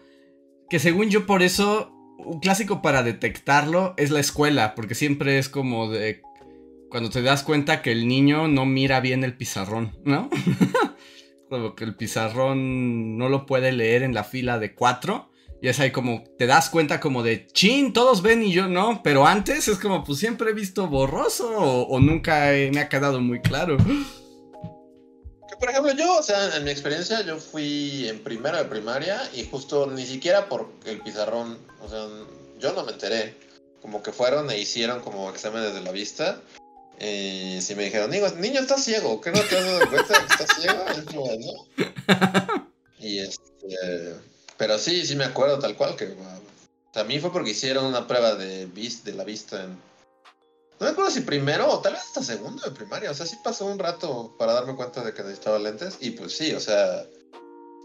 que 0.71 0.79
según 0.79 1.11
yo 1.11 1.27
por 1.27 1.43
eso, 1.43 1.93
un 2.19 2.41
clásico 2.41 2.83
para 2.83 3.03
detectarlo 3.03 3.95
es 3.97 4.11
la 4.11 4.21
escuela, 4.21 4.75
porque 4.75 4.95
siempre 4.95 5.39
es 5.39 5.49
como 5.49 5.91
de 5.91 6.23
cuando 6.93 7.09
te 7.09 7.23
das 7.23 7.43
cuenta 7.43 7.81
que 7.81 7.91
el 7.91 8.07
niño 8.07 8.49
no 8.49 8.67
mira 8.67 9.01
bien 9.01 9.25
el 9.25 9.35
pizarrón, 9.35 9.97
¿no? 10.05 10.29
como 11.49 11.75
que 11.75 11.85
el 11.85 11.97
pizarrón 11.97 13.19
no 13.19 13.29
lo 13.29 13.47
puede 13.47 13.73
leer 13.73 14.03
en 14.03 14.15
la 14.15 14.25
fila 14.25 14.59
de 14.59 14.75
cuatro. 14.75 15.32
Y 15.63 15.69
es 15.69 15.79
ahí 15.79 15.93
como, 15.93 16.25
te 16.37 16.49
das 16.49 16.69
cuenta 16.69 16.99
como 16.99 17.23
de, 17.23 17.47
chin, 17.47 17.93
todos 17.93 18.21
ven 18.21 18.43
y 18.43 18.53
yo 18.53 18.67
no. 18.67 19.01
Pero 19.05 19.27
antes 19.27 19.69
es 19.69 19.79
como, 19.79 20.03
pues 20.03 20.19
siempre 20.19 20.51
he 20.51 20.55
visto 20.55 20.89
borroso 20.89 21.49
o, 21.57 22.01
nunca 22.01 22.51
me 22.73 22.81
ha 22.81 22.89
quedado 22.89 23.21
muy 23.21 23.41
claro. 23.41 23.77
Que 23.79 25.57
por 25.61 25.71
ejemplo, 25.71 25.93
yo, 25.93 26.19
o 26.19 26.23
sea, 26.23 26.57
en 26.57 26.65
mi 26.65 26.71
experiencia, 26.71 27.23
yo 27.23 27.39
fui 27.39 28.09
en 28.09 28.19
primero 28.25 28.59
de 28.59 28.65
primaria 28.65 29.23
y 29.33 29.45
justo 29.45 29.87
ni 29.87 30.05
siquiera 30.05 30.49
por 30.49 30.69
el 30.85 31.01
pizarrón, 31.01 31.57
o 31.81 31.89
sea, 31.89 32.09
yo 32.59 32.73
no 32.73 32.85
me 32.85 32.91
enteré. 32.93 33.37
Como 33.81 34.03
que 34.03 34.13
fueron 34.13 34.51
e 34.51 34.59
hicieron 34.59 35.01
como 35.01 35.31
exámenes 35.31 35.75
de 35.75 35.81
la 35.81 35.93
vista 35.93 36.41
y 37.01 37.61
si 37.61 37.75
me 37.75 37.85
dijeron, 37.85 38.11
niño, 38.11 38.29
niño 38.37 38.61
está 38.61 38.79
ciego, 38.79 39.21
¿qué 39.21 39.33
no 39.33 39.41
te 39.41 39.59
has 39.59 39.65
dado 39.65 39.91
cuenta 39.91 40.21
de 40.21 40.27
que 40.27 40.33
está 40.33 40.55
ciego? 40.55 41.37
¿no? 41.39 42.69
Y 43.01 43.19
este, 43.19 44.15
pero 44.57 44.79
sí, 44.79 45.07
sí 45.07 45.17
me 45.17 45.25
acuerdo 45.25 45.59
tal 45.59 45.77
cual 45.77 45.97
que 45.97 46.15
a 46.95 47.05
mí 47.05 47.19
fue 47.19 47.33
porque 47.33 47.51
hicieron 47.51 47.87
una 47.87 48.07
prueba 48.07 48.35
de, 48.35 48.67
vis, 48.67 49.05
de 49.05 49.15
la 49.15 49.25
vista 49.25 49.63
en... 49.63 49.71
No 50.81 50.87
me 50.87 50.89
acuerdo 50.89 51.11
si 51.11 51.21
primero 51.21 51.71
o 51.71 51.79
tal 51.79 51.93
vez 51.93 52.03
hasta 52.03 52.23
segundo 52.23 52.63
de 52.65 52.73
primaria, 52.73 53.11
o 53.11 53.15
sea, 53.15 53.25
sí 53.25 53.37
pasó 53.43 53.67
un 53.67 53.79
rato 53.79 54.35
para 54.39 54.53
darme 54.53 54.75
cuenta 54.75 55.05
de 55.05 55.15
que 55.15 55.23
necesitaba 55.23 55.59
lentes 55.59 55.99
y 56.01 56.11
pues 56.11 56.37
sí, 56.37 56.53
o 56.55 56.61
sea, 56.61 57.07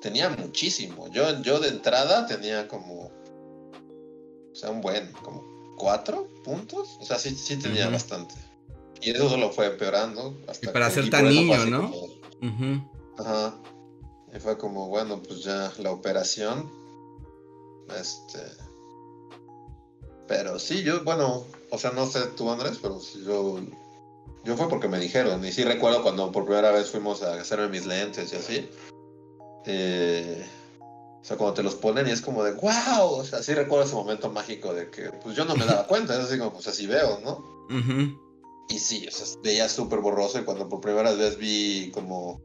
tenía 0.01 0.29
muchísimo. 0.29 1.07
Yo, 1.11 1.41
yo 1.41 1.59
de 1.59 1.69
entrada 1.69 2.25
tenía 2.25 2.67
como, 2.67 3.11
o 4.51 4.55
sea, 4.55 4.71
un 4.71 4.81
buen, 4.81 5.11
como 5.21 5.43
cuatro 5.77 6.27
puntos, 6.43 6.97
o 6.99 7.05
sea, 7.05 7.19
sí, 7.19 7.35
sí 7.35 7.57
tenía 7.57 7.87
bastante. 7.89 8.33
Y 9.01 9.11
eso 9.11 9.29
solo 9.29 9.51
fue 9.51 9.67
empeorando. 9.67 10.35
Hasta 10.47 10.69
y 10.69 10.73
para 10.73 10.89
ser 10.89 11.09
tan 11.09 11.29
niño, 11.29 11.65
¿no? 11.67 11.91
Ajá. 13.19 13.55
Y 14.33 14.39
fue 14.39 14.57
como, 14.57 14.87
bueno, 14.87 15.21
pues 15.23 15.43
ya 15.43 15.71
la 15.79 15.91
operación. 15.91 16.69
Este. 17.99 18.39
Pero 20.27 20.59
sí, 20.59 20.83
yo, 20.83 21.03
bueno, 21.03 21.45
o 21.71 21.77
sea, 21.77 21.91
no 21.91 22.05
sé 22.05 22.19
tú, 22.35 22.51
Andrés, 22.51 22.79
pero 22.81 22.99
sí, 22.99 23.23
yo. 23.25 23.59
Yo 24.43 24.55
fue 24.55 24.69
porque 24.69 24.87
me 24.87 24.99
dijeron. 24.99 25.43
Y 25.45 25.51
sí 25.51 25.63
recuerdo 25.63 26.03
cuando 26.03 26.31
por 26.31 26.45
primera 26.45 26.71
vez 26.71 26.89
fuimos 26.89 27.21
a 27.23 27.39
hacerme 27.39 27.69
mis 27.69 27.85
lentes 27.85 28.31
y 28.31 28.35
así. 28.35 28.69
Eh, 29.65 30.45
o 31.21 31.23
sea, 31.23 31.35
cuando 31.35 31.55
te 31.55 31.63
los 31.63 31.75
ponen 31.75 32.07
y 32.07 32.11
es 32.11 32.21
como 32.21 32.43
de, 32.43 32.53
wow. 32.53 33.09
O 33.09 33.23
sea, 33.23 33.43
sí 33.43 33.53
recuerdo 33.53 33.85
ese 33.85 33.95
momento 33.95 34.29
mágico 34.29 34.73
de 34.73 34.89
que, 34.89 35.11
pues 35.11 35.35
yo 35.35 35.45
no 35.45 35.55
me 35.55 35.65
daba 35.65 35.87
cuenta. 35.87 36.13
Es 36.17 36.25
así 36.25 36.37
como, 36.37 36.53
pues 36.53 36.67
así 36.67 36.87
veo, 36.87 37.19
¿no? 37.23 37.57
Y 38.69 38.79
sí, 38.79 39.05
o 39.07 39.11
sea, 39.11 39.25
veía 39.43 39.69
súper 39.69 39.99
borroso 39.99 40.39
y 40.39 40.43
cuando 40.43 40.67
por 40.67 40.81
primera 40.81 41.13
vez 41.13 41.37
vi 41.37 41.91
como 41.91 42.41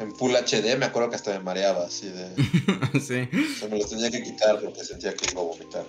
en 0.00 0.14
Full 0.14 0.32
HD, 0.32 0.78
me 0.78 0.86
acuerdo 0.86 1.10
que 1.10 1.16
hasta 1.16 1.32
me 1.32 1.40
mareaba, 1.40 1.86
así 1.86 2.08
de... 2.08 2.28
sí. 3.00 3.28
O 3.32 3.58
sea, 3.58 3.68
me 3.68 3.78
los 3.78 3.90
tenía 3.90 4.10
que 4.10 4.22
quitar 4.22 4.60
porque 4.60 4.84
sentía 4.84 5.14
que 5.14 5.30
iba 5.30 5.40
a 5.40 5.44
vomitar. 5.44 5.84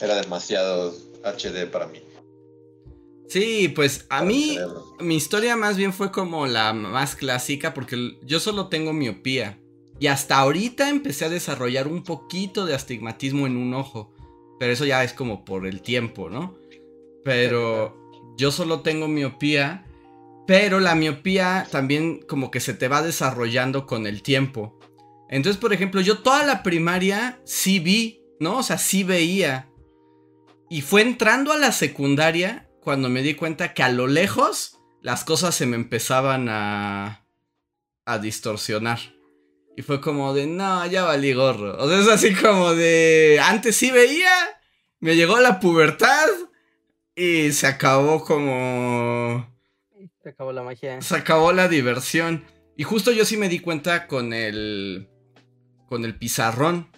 Era 0.00 0.16
demasiado 0.20 0.94
HD 1.24 1.66
para 1.70 1.86
mí. 1.86 2.00
Sí, 3.28 3.68
pues 3.68 4.06
a 4.10 4.22
mí 4.22 4.58
mi 5.00 5.16
historia 5.16 5.56
más 5.56 5.76
bien 5.76 5.92
fue 5.92 6.12
como 6.12 6.46
la 6.46 6.72
más 6.72 7.16
clásica 7.16 7.74
porque 7.74 8.18
yo 8.22 8.38
solo 8.38 8.68
tengo 8.68 8.92
miopía. 8.92 9.58
Y 9.98 10.08
hasta 10.08 10.38
ahorita 10.38 10.88
empecé 10.88 11.24
a 11.24 11.28
desarrollar 11.30 11.88
un 11.88 12.02
poquito 12.02 12.66
de 12.66 12.74
astigmatismo 12.74 13.46
en 13.46 13.56
un 13.56 13.74
ojo. 13.74 14.12
Pero 14.58 14.72
eso 14.72 14.84
ya 14.84 15.02
es 15.04 15.12
como 15.12 15.44
por 15.44 15.66
el 15.66 15.82
tiempo, 15.82 16.30
¿no? 16.30 16.56
Pero 17.24 17.96
yo 18.36 18.50
solo 18.50 18.80
tengo 18.80 19.08
miopía, 19.08 19.86
pero 20.46 20.80
la 20.80 20.94
miopía 20.94 21.66
también 21.70 22.20
como 22.22 22.50
que 22.50 22.60
se 22.60 22.74
te 22.74 22.88
va 22.88 23.02
desarrollando 23.02 23.86
con 23.86 24.06
el 24.06 24.22
tiempo. 24.22 24.78
Entonces, 25.28 25.60
por 25.60 25.72
ejemplo, 25.72 26.00
yo 26.00 26.18
toda 26.18 26.44
la 26.44 26.62
primaria 26.62 27.40
sí 27.44 27.78
vi, 27.78 28.22
¿no? 28.40 28.58
O 28.58 28.62
sea, 28.62 28.78
sí 28.78 29.04
veía. 29.04 29.70
Y 30.68 30.82
fue 30.82 31.02
entrando 31.02 31.52
a 31.52 31.58
la 31.58 31.72
secundaria 31.72 32.68
cuando 32.80 33.08
me 33.08 33.22
di 33.22 33.34
cuenta 33.34 33.74
que 33.74 33.82
a 33.82 33.88
lo 33.88 34.06
lejos 34.06 34.78
las 35.02 35.24
cosas 35.24 35.54
se 35.54 35.66
me 35.66 35.76
empezaban 35.76 36.48
a, 36.48 37.26
a 38.04 38.18
distorsionar. 38.18 38.98
Y 39.76 39.82
fue 39.82 40.00
como 40.00 40.34
de, 40.34 40.46
no, 40.46 40.86
ya 40.86 41.04
valí 41.04 41.32
gorro. 41.32 41.76
O 41.82 41.88
sea, 41.88 42.00
es 42.00 42.08
así 42.08 42.34
como 42.34 42.74
de, 42.74 43.40
antes 43.42 43.76
sí 43.76 43.90
veía, 43.90 44.30
me 45.00 45.16
llegó 45.16 45.40
la 45.40 45.58
pubertad 45.58 46.28
y 47.16 47.52
se 47.52 47.66
acabó 47.66 48.24
como... 48.24 49.53
Se 50.24 50.30
acabó 50.30 50.52
la 50.52 50.62
magia. 50.62 51.02
Se 51.02 51.16
acabó 51.16 51.52
la 51.52 51.68
diversión. 51.68 52.44
Y 52.78 52.82
justo 52.84 53.12
yo 53.12 53.26
sí 53.26 53.36
me 53.36 53.50
di 53.50 53.60
cuenta 53.60 54.06
con 54.06 54.32
el... 54.32 55.10
Con 55.86 56.06
el 56.06 56.16
pizarrón. 56.16 56.90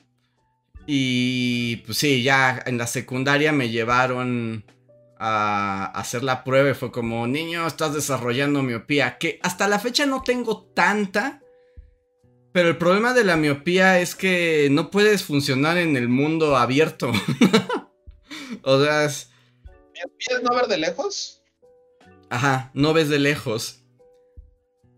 Y 0.87 1.77
pues 1.79 1.99
sí, 1.99 2.23
ya 2.23 2.63
en 2.65 2.79
la 2.79 2.87
secundaria 2.87 3.51
me 3.51 3.69
llevaron 3.69 4.65
a 5.19 5.87
hacer 5.87 6.23
la 6.23 6.45
prueba 6.45 6.71
y 6.71 6.75
fue 6.75 6.93
como, 6.93 7.27
niño, 7.27 7.67
estás 7.67 7.95
desarrollando 7.95 8.63
miopía. 8.63 9.19
Que 9.19 9.41
hasta 9.43 9.67
la 9.67 9.81
fecha 9.81 10.07
no 10.07 10.23
tengo 10.23 10.63
tanta. 10.73 11.43
Pero 12.53 12.69
el 12.69 12.79
problema 12.79 13.13
de 13.13 13.25
la 13.25 13.37
miopía 13.37 13.99
es 13.99 14.15
que 14.15 14.69
no 14.71 14.93
puedes 14.93 15.25
funcionar 15.25 15.79
en 15.79 15.97
el 15.97 16.09
mundo 16.09 16.57
abierto. 16.57 17.11
o 18.63 18.85
sea, 18.85 19.05
es, 19.05 19.31
¿Quieres 20.19 20.45
no 20.45 20.55
ver 20.55 20.69
de 20.69 20.79
lejos? 20.79 21.43
Ajá, 22.31 22.71
no 22.75 22.93
ves 22.93 23.09
de 23.09 23.19
lejos. 23.19 23.85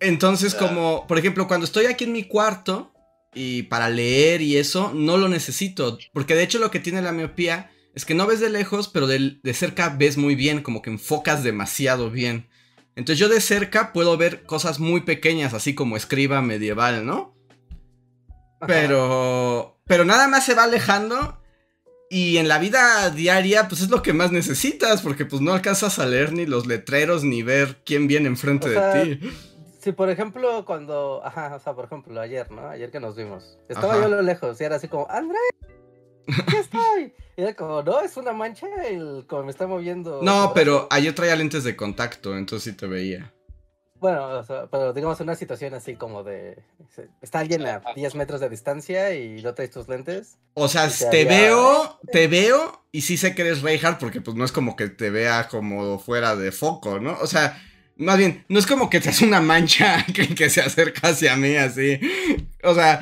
Entonces, 0.00 0.54
como, 0.54 1.06
por 1.06 1.18
ejemplo, 1.18 1.48
cuando 1.48 1.64
estoy 1.64 1.86
aquí 1.86 2.04
en 2.04 2.12
mi 2.12 2.24
cuarto 2.24 2.92
y 3.34 3.64
para 3.64 3.90
leer 3.90 4.40
y 4.42 4.56
eso, 4.56 4.92
no 4.94 5.16
lo 5.16 5.28
necesito. 5.28 5.98
Porque 6.12 6.34
de 6.34 6.44
hecho 6.44 6.58
lo 6.58 6.70
que 6.70 6.80
tiene 6.80 7.02
la 7.02 7.12
miopía 7.12 7.70
es 7.94 8.04
que 8.04 8.14
no 8.14 8.26
ves 8.26 8.40
de 8.40 8.50
lejos, 8.50 8.88
pero 8.88 9.06
de, 9.06 9.40
cerca 9.52 9.88
ves 9.88 10.16
muy 10.16 10.34
bien, 10.34 10.62
como 10.62 10.82
que 10.82 10.90
enfocas 10.90 11.42
demasiado 11.42 12.10
bien. 12.10 12.48
Entonces 12.94 13.18
yo 13.18 13.28
de 13.28 13.40
cerca 13.40 13.92
puedo 13.92 14.16
ver 14.16 14.44
cosas 14.44 14.78
muy 14.78 15.02
pequeñas, 15.02 15.54
así 15.54 15.74
como 15.74 15.96
escriba 15.96 16.42
medieval, 16.42 17.04
¿no? 17.04 17.36
Pero... 18.66 19.80
Pero 19.86 20.04
nada 20.04 20.28
más 20.28 20.44
se 20.44 20.54
va 20.54 20.64
alejando 20.64 21.37
y 22.10 22.38
en 22.38 22.48
la 22.48 22.58
vida 22.58 23.10
diaria, 23.10 23.68
pues 23.68 23.82
es 23.82 23.90
lo 23.90 24.02
que 24.02 24.12
más 24.12 24.32
necesitas, 24.32 25.02
porque 25.02 25.26
pues 25.26 25.42
no 25.42 25.52
alcanzas 25.52 25.98
a 25.98 26.06
leer 26.06 26.32
ni 26.32 26.46
los 26.46 26.66
letreros 26.66 27.24
ni 27.24 27.42
ver 27.42 27.78
quién 27.84 28.06
viene 28.06 28.28
enfrente 28.28 28.70
de 28.70 29.16
ti. 29.18 29.30
Si 29.80 29.92
por 29.92 30.10
ejemplo 30.10 30.64
cuando, 30.64 31.22
ajá, 31.24 31.54
o 31.54 31.60
sea, 31.60 31.74
por 31.74 31.84
ejemplo 31.84 32.20
ayer, 32.20 32.50
¿no? 32.50 32.68
Ayer 32.68 32.90
que 32.90 33.00
nos 33.00 33.16
vimos, 33.16 33.58
estaba 33.68 33.96
yo 33.96 34.04
a 34.04 34.08
lo 34.08 34.22
lejos 34.22 34.60
y 34.60 34.64
era 34.64 34.76
así 34.76 34.88
como, 34.88 35.06
André, 35.10 35.38
¿qué 36.26 36.58
estoy? 36.58 37.12
Y 37.38 37.42
era 37.42 37.54
como, 37.54 37.84
no, 37.84 38.00
es 38.00 38.16
una 38.16 38.32
mancha 38.32 38.66
el 38.84 39.24
como 39.28 39.44
me 39.44 39.52
está 39.52 39.68
moviendo. 39.68 40.18
No, 40.24 40.50
pero 40.56 40.88
ayer 40.90 41.14
traía 41.14 41.36
lentes 41.36 41.62
de 41.62 41.76
contacto, 41.76 42.36
entonces 42.36 42.72
sí 42.72 42.76
te 42.76 42.88
veía. 42.88 43.32
Bueno, 44.00 44.44
pero 44.70 44.92
digamos 44.92 45.20
una 45.20 45.34
situación 45.34 45.74
así 45.74 45.96
como 45.96 46.22
de. 46.22 46.62
Está 47.20 47.40
alguien 47.40 47.66
a 47.66 47.82
10 47.94 48.14
metros 48.14 48.40
de 48.40 48.48
distancia 48.48 49.14
y 49.14 49.42
no 49.42 49.54
traes 49.54 49.70
tus 49.70 49.88
lentes. 49.88 50.38
O 50.54 50.68
sea, 50.68 50.88
te, 50.88 51.24
veo, 51.24 51.98
te 52.12 52.28
veo 52.28 52.84
y 52.92 53.02
sí 53.02 53.16
sé 53.16 53.34
que 53.34 53.42
eres 53.42 53.62
Reinhardt 53.62 53.98
porque 53.98 54.20
pues 54.20 54.36
no 54.36 54.44
es 54.44 54.52
como 54.52 54.76
que 54.76 54.88
te 54.88 55.10
vea 55.10 55.48
como 55.48 55.98
fuera 55.98 56.36
de 56.36 56.52
foco, 56.52 57.00
¿no? 57.00 57.16
O 57.20 57.26
sea, 57.26 57.60
más 57.96 58.18
bien, 58.18 58.44
no 58.48 58.58
es 58.58 58.66
como 58.66 58.88
que 58.88 59.00
te 59.00 59.08
hace 59.08 59.24
una 59.24 59.40
mancha 59.40 60.06
que, 60.14 60.34
que 60.34 60.48
se 60.48 60.60
acerca 60.60 61.08
hacia 61.08 61.36
mí 61.36 61.56
así. 61.56 62.00
O 62.62 62.74
sea, 62.74 63.00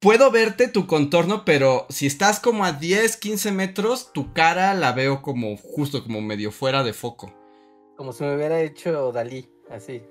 puedo 0.00 0.30
verte 0.30 0.68
tu 0.68 0.86
contorno, 0.86 1.44
pero 1.44 1.86
si 1.88 2.06
estás 2.06 2.40
como 2.40 2.64
a 2.64 2.72
10, 2.72 3.16
15 3.16 3.52
metros, 3.52 4.12
tu 4.12 4.32
cara 4.32 4.74
la 4.74 4.92
veo 4.92 5.22
como 5.22 5.56
justo 5.56 6.02
como 6.02 6.20
medio 6.20 6.50
fuera 6.50 6.82
de 6.82 6.92
foco. 6.92 7.32
Como 7.96 8.12
si 8.12 8.24
me 8.24 8.34
hubiera 8.34 8.60
hecho 8.60 9.12
Dalí, 9.12 9.48
así. 9.70 10.02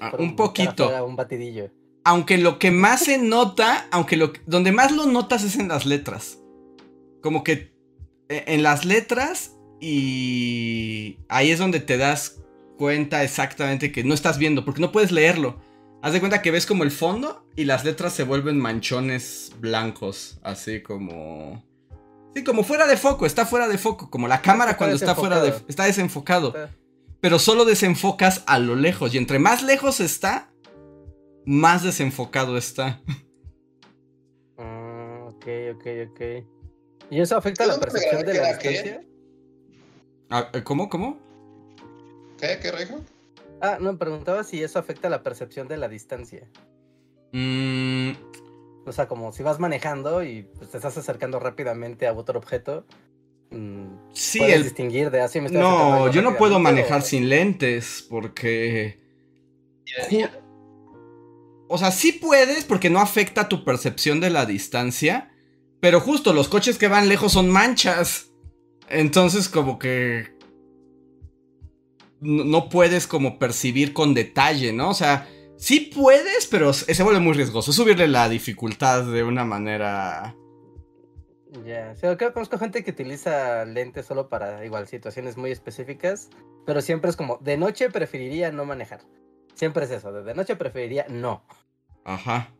Ah, 0.00 0.12
un, 0.18 0.36
poquito. 0.36 0.90
Un 1.04 1.16
batidillo. 1.16 1.70
Aunque 2.04 2.38
lo 2.38 2.58
que 2.58 2.70
más 2.70 3.04
se 3.04 3.18
nota, 3.18 3.86
aunque 3.90 4.16
lo 4.16 4.32
donde 4.46 4.72
más 4.72 4.92
lo 4.92 5.06
notas 5.06 5.44
es 5.44 5.56
en 5.56 5.68
las 5.68 5.86
letras. 5.86 6.38
Como 7.22 7.44
que 7.44 7.72
e, 8.28 8.44
en 8.48 8.62
las 8.62 8.84
letras 8.84 9.56
y 9.80 11.18
ahí 11.28 11.50
es 11.50 11.58
donde 11.58 11.80
te 11.80 11.96
das 11.96 12.40
cuenta 12.78 13.22
exactamente 13.22 13.92
que 13.92 14.04
no 14.04 14.14
estás 14.14 14.38
viendo, 14.38 14.64
porque 14.64 14.80
no 14.80 14.92
puedes 14.92 15.12
leerlo. 15.12 15.60
Haz 16.02 16.12
de 16.12 16.20
cuenta 16.20 16.42
que 16.42 16.50
ves 16.50 16.66
como 16.66 16.82
el 16.82 16.90
fondo 16.90 17.46
y 17.54 17.64
las 17.64 17.84
letras 17.84 18.12
se 18.12 18.24
vuelven 18.24 18.58
manchones 18.58 19.52
blancos, 19.60 20.40
así 20.42 20.82
como 20.82 21.62
Sí, 22.34 22.44
como 22.44 22.64
fuera 22.64 22.86
de 22.86 22.96
foco, 22.96 23.26
está 23.26 23.44
fuera 23.44 23.68
de 23.68 23.76
foco, 23.76 24.08
como 24.10 24.26
la 24.26 24.40
cámara 24.40 24.72
Está 24.72 24.78
cuando 24.78 24.96
está 24.96 25.14
fuera 25.14 25.40
de... 25.40 25.54
Está 25.68 25.84
desenfocado. 25.84 26.48
Está- 26.48 26.70
Pero 27.22 27.38
solo 27.38 27.64
desenfocas 27.64 28.42
a 28.46 28.58
lo 28.58 28.74
lejos. 28.74 29.14
Y 29.14 29.18
entre 29.18 29.38
más 29.38 29.62
lejos 29.62 30.00
está, 30.00 30.52
más 31.46 31.82
desenfocado 31.84 32.58
está. 32.58 33.00
Ah, 34.58 35.26
ok, 35.28 35.46
ok, 35.76 35.86
ok. 36.10 36.20
¿Y 37.10 37.20
eso 37.20 37.36
afecta 37.36 37.64
la 37.66 37.74
¿Dónde 37.74 37.86
me 37.86 37.92
percepción 37.92 38.26
de 38.26 38.34
la 38.34 38.58
qué? 38.58 38.68
distancia? 38.68 39.04
Ah, 40.30 40.50
eh, 40.52 40.62
¿Cómo? 40.62 40.88
¿Cómo? 40.88 41.18
¿Qué? 42.38 42.58
¿Qué, 42.60 42.72
Rejo? 42.72 43.00
Ah, 43.60 43.78
no, 43.80 43.96
preguntaba 43.98 44.42
si 44.44 44.62
eso 44.62 44.78
afecta 44.80 45.08
la 45.08 45.22
percepción 45.22 45.68
de 45.68 45.76
la 45.76 45.88
distancia. 45.88 46.50
Mm, 47.32 48.12
O 48.84 48.92
sea, 48.92 49.06
como 49.06 49.30
si 49.32 49.44
vas 49.44 49.60
manejando 49.60 50.24
y 50.24 50.42
pues, 50.58 50.70
te 50.70 50.76
estás 50.78 50.96
acercando 50.98 51.38
rápidamente 51.38 52.08
a 52.08 52.12
otro 52.14 52.38
objeto. 52.40 52.84
Sí, 54.12 54.38
puedes 54.38 54.56
el- 54.56 54.62
distinguir 54.64 55.10
de 55.10 55.20
así 55.20 55.40
me 55.40 55.46
estoy 55.46 55.60
acercando 55.62 55.94
a 55.94 55.98
No, 56.00 56.10
yo 56.12 56.22
no 56.22 56.36
puedo 56.36 56.58
manejar 56.58 57.00
o- 57.00 57.04
sin 57.04 57.28
lentes 57.28 58.06
porque... 58.08 59.00
O 61.68 61.78
sea, 61.78 61.90
sí 61.90 62.12
puedes 62.12 62.64
porque 62.64 62.90
no 62.90 63.00
afecta 63.00 63.48
tu 63.48 63.64
percepción 63.64 64.20
de 64.20 64.30
la 64.30 64.44
distancia. 64.46 65.30
Pero 65.80 66.00
justo 66.00 66.32
los 66.32 66.48
coches 66.48 66.78
que 66.78 66.88
van 66.88 67.08
lejos 67.08 67.32
son 67.32 67.48
manchas. 67.50 68.30
Entonces 68.88 69.48
como 69.48 69.78
que... 69.78 70.36
No, 72.20 72.44
no 72.44 72.68
puedes 72.68 73.06
como 73.06 73.38
percibir 73.38 73.92
con 73.92 74.14
detalle, 74.14 74.72
¿no? 74.72 74.90
O 74.90 74.94
sea, 74.94 75.28
sí 75.56 75.90
puedes, 75.94 76.46
pero 76.46 76.72
se 76.72 77.02
vuelve 77.02 77.20
muy 77.20 77.32
riesgoso. 77.32 77.72
Subirle 77.72 78.06
la 78.06 78.28
dificultad 78.28 79.04
de 79.04 79.24
una 79.24 79.44
manera... 79.44 80.36
Ya, 81.66 81.94
sí, 81.94 82.00
creo 82.00 82.16
que 82.16 82.32
conozco 82.32 82.58
gente 82.58 82.82
que 82.82 82.92
utiliza 82.92 83.64
lentes 83.66 84.06
solo 84.06 84.28
para 84.28 84.64
igual 84.64 84.88
situaciones 84.88 85.36
muy 85.36 85.50
específicas, 85.50 86.30
pero 86.64 86.80
siempre 86.80 87.10
es 87.10 87.16
como, 87.16 87.38
de 87.42 87.56
noche 87.58 87.90
preferiría 87.90 88.50
no 88.50 88.64
manejar. 88.64 89.00
Siempre 89.54 89.84
es 89.84 89.90
eso, 89.90 90.12
de 90.12 90.34
noche 90.34 90.56
preferiría 90.56 91.06
no. 91.10 91.44
Ajá. 92.04 92.50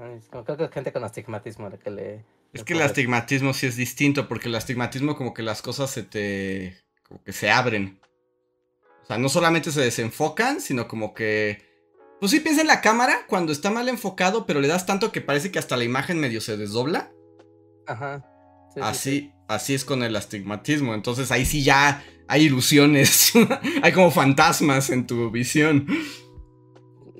Ay, 0.00 0.14
es 0.18 0.28
como- 0.28 0.44
creo 0.44 0.56
que 0.56 0.68
gente 0.68 0.92
con 0.92 1.02
astigmatismo 1.02 1.66
a 1.66 1.70
la 1.70 1.78
que 1.78 1.90
le... 1.90 2.24
Es 2.52 2.64
que 2.64 2.74
el 2.74 2.82
astigmatismo 2.82 3.52
sí 3.52 3.66
es 3.66 3.76
distinto, 3.76 4.28
porque 4.28 4.48
el 4.48 4.54
astigmatismo 4.54 5.16
como 5.16 5.34
que 5.34 5.42
las 5.42 5.60
cosas 5.60 5.90
se 5.90 6.02
te... 6.02 6.78
como 7.02 7.22
que 7.22 7.32
se 7.32 7.50
abren. 7.50 8.00
O 9.02 9.06
sea, 9.06 9.18
no 9.18 9.28
solamente 9.28 9.72
se 9.72 9.80
desenfocan, 9.80 10.60
sino 10.60 10.86
como 10.86 11.12
que... 11.12 11.66
Pues 12.20 12.32
sí, 12.32 12.40
piensa 12.40 12.62
en 12.62 12.66
la 12.68 12.80
cámara 12.80 13.26
cuando 13.28 13.52
está 13.52 13.70
mal 13.70 13.88
enfocado, 13.88 14.46
pero 14.46 14.60
le 14.60 14.68
das 14.68 14.86
tanto 14.86 15.12
que 15.12 15.20
parece 15.20 15.50
que 15.50 15.58
hasta 15.58 15.76
la 15.76 15.84
imagen 15.84 16.18
medio 16.18 16.40
se 16.40 16.56
desdobla. 16.56 17.12
Ajá. 17.88 18.24
Sí, 18.68 18.74
sí, 18.74 18.80
sí. 18.80 18.80
Así, 18.82 19.32
así 19.48 19.74
es 19.74 19.84
con 19.84 20.02
el 20.02 20.14
astigmatismo. 20.14 20.94
Entonces 20.94 21.30
ahí 21.32 21.44
sí 21.44 21.64
ya 21.64 22.04
hay 22.28 22.44
ilusiones. 22.44 23.32
hay 23.82 23.92
como 23.92 24.10
fantasmas 24.10 24.90
en 24.90 25.06
tu 25.06 25.30
visión. 25.30 25.86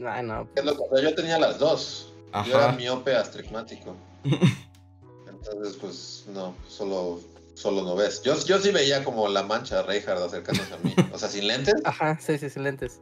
Ah, 0.07 0.23
no. 0.23 0.49
¿Qué 0.55 0.61
es 0.61 0.67
lo 0.67 0.77
que- 0.77 1.03
Yo 1.03 1.15
tenía 1.15 1.39
las 1.39 1.59
dos. 1.59 2.13
Yo 2.47 2.57
era 2.57 2.73
miope 2.73 3.17
astigmático. 3.17 3.97
Entonces, 5.29 5.77
pues, 5.81 6.25
no, 6.29 6.55
solo, 6.69 7.21
solo 7.55 7.83
no 7.83 7.97
ves. 7.97 8.23
Yo, 8.23 8.35
yo 8.45 8.59
sí 8.59 8.71
veía 8.71 9.03
como 9.05 9.29
la 9.29 9.43
mancha 9.43 9.77
de 9.77 9.83
Reinhardt 9.85 10.23
acercándose 10.23 10.75
a 10.75 10.77
mí. 10.79 10.95
O 11.13 11.19
sea, 11.19 11.29
sin 11.29 11.47
lentes. 11.47 11.75
Ajá, 11.85 12.19
sí, 12.21 12.37
sí, 12.39 12.51
sí, 12.51 12.61
lentes. 12.61 13.01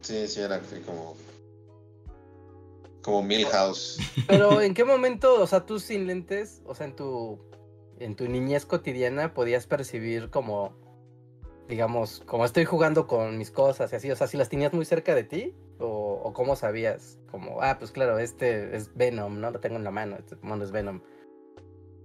Sí, 0.00 0.26
sí, 0.26 0.40
era 0.40 0.56
así 0.56 0.80
como. 0.86 1.16
Como 3.02 3.22
Milhouse. 3.22 3.98
Pero 4.26 4.60
¿en 4.60 4.74
qué 4.74 4.84
momento, 4.84 5.40
o 5.40 5.46
sea, 5.46 5.66
tú 5.66 5.78
sin 5.78 6.06
lentes, 6.06 6.62
o 6.64 6.74
sea, 6.74 6.86
en 6.86 6.96
tu 6.96 7.38
en 7.98 8.16
tu 8.16 8.26
niñez 8.28 8.64
cotidiana 8.64 9.34
podías 9.34 9.66
percibir 9.66 10.30
como 10.30 10.74
digamos, 11.68 12.22
como 12.26 12.44
estoy 12.44 12.64
jugando 12.64 13.06
con 13.06 13.38
mis 13.38 13.50
cosas 13.50 13.92
y 13.92 13.96
así, 13.96 14.10
o 14.10 14.16
sea, 14.16 14.26
si 14.26 14.36
las 14.36 14.48
tenías 14.48 14.72
muy 14.72 14.84
cerca 14.84 15.14
de 15.14 15.22
ti 15.22 15.54
o, 15.78 16.20
o 16.24 16.32
cómo 16.32 16.56
sabías, 16.56 17.18
como, 17.30 17.62
ah, 17.62 17.76
pues 17.78 17.92
claro, 17.92 18.18
este 18.18 18.76
es 18.76 18.94
Venom, 18.96 19.40
¿no? 19.40 19.52
Lo 19.52 19.60
tengo 19.60 19.76
en 19.76 19.84
la 19.84 19.92
mano, 19.92 20.16
este 20.18 20.36
mono 20.42 20.64
es 20.64 20.72
Venom. 20.72 21.00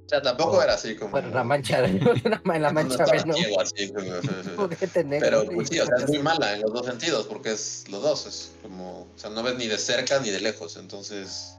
O 0.05 0.07
sea, 0.09 0.21
tampoco 0.21 0.61
era 0.61 0.75
así 0.75 0.95
como. 0.95 1.11
Bueno, 1.11 1.29
la 1.29 1.43
mancha, 1.43 1.81
la, 1.81 2.41
ma- 2.43 2.59
la 2.59 2.67
no 2.69 2.73
mancha 2.83 3.05
ciego 3.07 3.59
así, 3.59 3.91
como- 3.91 4.05
negro, 5.05 5.19
Pero 5.19 5.45
pues 5.45 5.69
sí, 5.69 5.79
o 5.79 5.85
sea, 5.85 5.95
es 5.97 6.07
muy 6.09 6.19
mala 6.19 6.53
en 6.53 6.61
los 6.61 6.71
dos 6.71 6.85
sentidos, 6.85 7.25
porque 7.25 7.51
es 7.53 7.85
los 7.89 8.03
dos, 8.03 8.27
es 8.27 8.51
como, 8.61 9.01
o 9.01 9.17
sea, 9.17 9.31
no 9.31 9.41
ves 9.41 9.55
ni 9.57 9.67
de 9.67 9.77
cerca 9.79 10.19
ni 10.19 10.29
de 10.29 10.39
lejos, 10.41 10.77
entonces... 10.77 11.57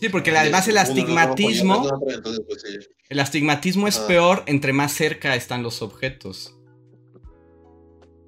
Sí, 0.00 0.08
porque 0.08 0.30
además 0.36 0.66
el 0.68 0.76
no 0.76 0.80
astigmatismo... 0.80 2.00
pues. 2.46 2.64
El 3.08 3.18
astigmatismo 3.20 3.88
es 3.88 3.98
Ajá. 3.98 4.06
peor 4.06 4.42
entre 4.46 4.72
más 4.72 4.92
cerca 4.92 5.34
están 5.34 5.62
los 5.64 5.82
objetos. 5.82 6.54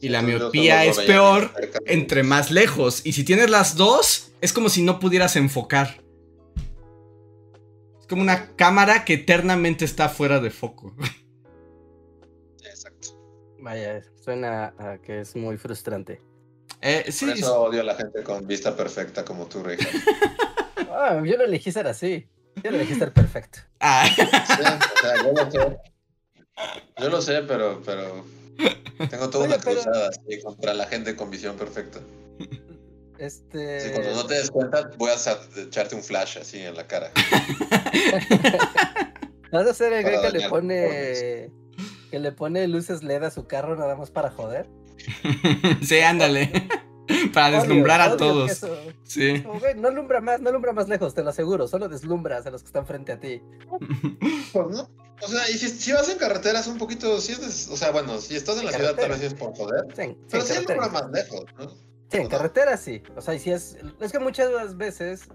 Y 0.01 0.09
la 0.09 0.21
miopía 0.21 0.85
es 0.85 0.99
peor 0.99 1.53
entre 1.87 2.25
más 2.25 2.51
lejos. 2.51 3.03
Y 3.05 3.13
si 3.13 3.23
tienes 3.23 3.49
las 3.49 3.77
dos, 3.77 4.33
es 4.41 4.53
como 4.53 4.69
si 4.69 4.83
no 4.83 4.99
pudieras 4.99 5.37
enfocar. 5.37 6.02
Es 8.13 8.15
como 8.15 8.25
una 8.25 8.55
cámara 8.57 9.07
que 9.07 9.15
eternamente 9.15 9.87
está 9.87 10.11
fuera 10.11 10.39
de 10.39 10.51
foco. 10.51 10.95
Sí, 12.59 12.67
exacto. 12.67 13.09
Vaya, 13.59 14.03
suena 14.23 14.75
a 14.79 14.99
que 14.99 15.21
es 15.23 15.35
muy 15.35 15.57
frustrante. 15.57 16.21
Eh, 16.83 17.05
Por 17.07 17.13
sí, 17.15 17.31
eso 17.31 17.63
odio 17.63 17.81
a 17.81 17.85
la 17.85 17.95
gente 17.95 18.23
con 18.23 18.47
vista 18.47 18.77
perfecta 18.77 19.25
como 19.25 19.47
tú, 19.47 19.63
Rey. 19.63 19.79
Sí, 19.79 19.87
Ah, 20.91 21.23
yo 21.25 21.39
lo 21.39 21.45
elegí 21.45 21.73
ser 21.73 21.87
así. 21.87 22.29
Yo 22.63 22.71
lo 22.71 22.77
elegí 22.77 22.95
ser 22.97 23.15
perfecto. 23.15 23.61
ah, 23.81 24.05
o 24.07 25.01
sea, 25.01 25.17
yo 25.25 25.33
lo 25.33 25.51
sé. 25.51 25.79
Yo 26.99 27.09
lo 27.09 27.23
sé, 27.23 27.43
pero, 27.49 27.81
pero 27.83 28.27
tengo 29.09 29.31
toda 29.31 29.45
Oye, 29.47 29.55
una 29.55 29.65
pero- 29.65 29.81
cruzada 29.81 30.09
así 30.11 30.39
contra 30.43 30.75
la 30.75 30.85
gente 30.87 31.17
con 31.17 31.31
visión 31.31 31.57
perfecta. 31.57 32.01
Este. 33.19 33.81
Sí, 33.81 33.91
cuando 33.93 34.15
no 34.15 34.27
te 34.27 34.35
des 34.35 34.51
cuenta, 34.51 34.91
voy 34.97 35.11
a 35.11 35.63
echarte 35.63 35.95
un 35.95 36.03
flash 36.03 36.39
así 36.39 36.59
en 36.61 36.75
la 36.75 36.87
cara. 36.87 37.11
¿Vas 39.53 39.67
a 39.67 39.75
ser 39.75 39.93
el 39.93 40.03
güey 40.03 40.21
que 40.23 40.31
le 40.39 40.49
pone. 40.49 41.51
que 42.11 42.19
le 42.19 42.33
pone 42.33 42.67
luces 42.69 43.03
LED 43.03 43.25
a 43.25 43.31
su 43.31 43.47
carro 43.47 43.77
nada 43.77 43.97
más 43.97 44.11
para 44.11 44.31
joder? 44.31 44.69
sí, 45.83 46.01
ándale. 46.01 46.51
Para 47.35 47.59
deslumbrar 47.59 48.01
a 48.01 48.17
todos. 48.17 48.51
eso. 48.51 48.75
Sí. 49.03 49.43
Como, 49.43 49.59
güey, 49.61 49.75
no 49.75 49.89
alumbra 49.89 50.21
más, 50.21 50.41
no 50.41 50.49
alumbra 50.51 50.73
más 50.73 50.89
lejos, 50.89 51.15
te 51.15 51.23
lo 51.23 51.31
aseguro. 51.31 51.67
Solo 51.69 51.89
deslumbras 51.89 52.47
a 52.47 52.51
los 52.51 52.63
que 52.63 52.69
están 52.69 52.87
frente 52.87 53.13
a 53.13 53.21
ti. 53.21 53.43
Pues 54.53 54.67
no. 54.69 54.89
O 55.21 55.29
sea, 55.29 55.51
y 55.51 55.55
si, 55.55 55.69
si 55.69 55.93
vas 55.93 56.09
en 56.09 56.17
carretera 56.17 56.61
es 56.61 56.67
un 56.69 56.79
poquito, 56.79 57.21
si 57.21 57.33
es 57.33 57.41
des- 57.41 57.69
o 57.69 57.77
sea, 57.77 57.91
bueno, 57.91 58.19
si 58.19 58.37
estás 58.37 58.59
en 58.61 58.67
la 58.67 58.73
ciudad 58.73 58.95
tal 58.95 59.11
vez 59.11 59.21
es 59.23 59.35
por 59.35 59.55
joder, 59.55 59.85
Sí, 59.95 60.17
pero 60.31 60.43
sí 60.45 60.53
alumbra 60.55 60.89
más 60.89 61.11
lejos, 61.11 61.45
¿no? 61.59 61.92
Sí, 62.13 62.19
en 62.19 62.29
carretera 62.29 62.77
sí. 62.77 63.03
O 63.17 63.21
sea, 63.21 63.35
y 63.35 63.39
si 63.39 63.51
es. 63.51 63.79
Es 64.01 64.13
que 64.13 64.19
muchas 64.19 64.77
veces 64.77 65.29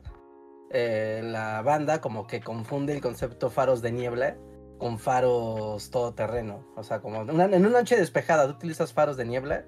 eh, 0.72 1.22
la 1.24 1.62
banda 1.62 2.00
como 2.02 2.28
que 2.28 2.40
confunde 2.42 2.94
el 2.94 3.02
concepto 3.02 3.50
faros 3.50 3.82
de 3.82 3.92
niebla 3.92 4.38
con 4.78 5.00
faros 5.00 5.90
todoterreno. 5.90 6.64
O 6.76 6.84
sea, 6.84 7.00
como 7.02 7.22
una- 7.22 7.46
en 7.46 7.66
una 7.66 7.80
noche 7.80 7.98
despejada 7.98 8.46
tú 8.48 8.52
utilizas 8.54 8.94
faros 8.94 9.18
de 9.18 9.26
niebla 9.26 9.66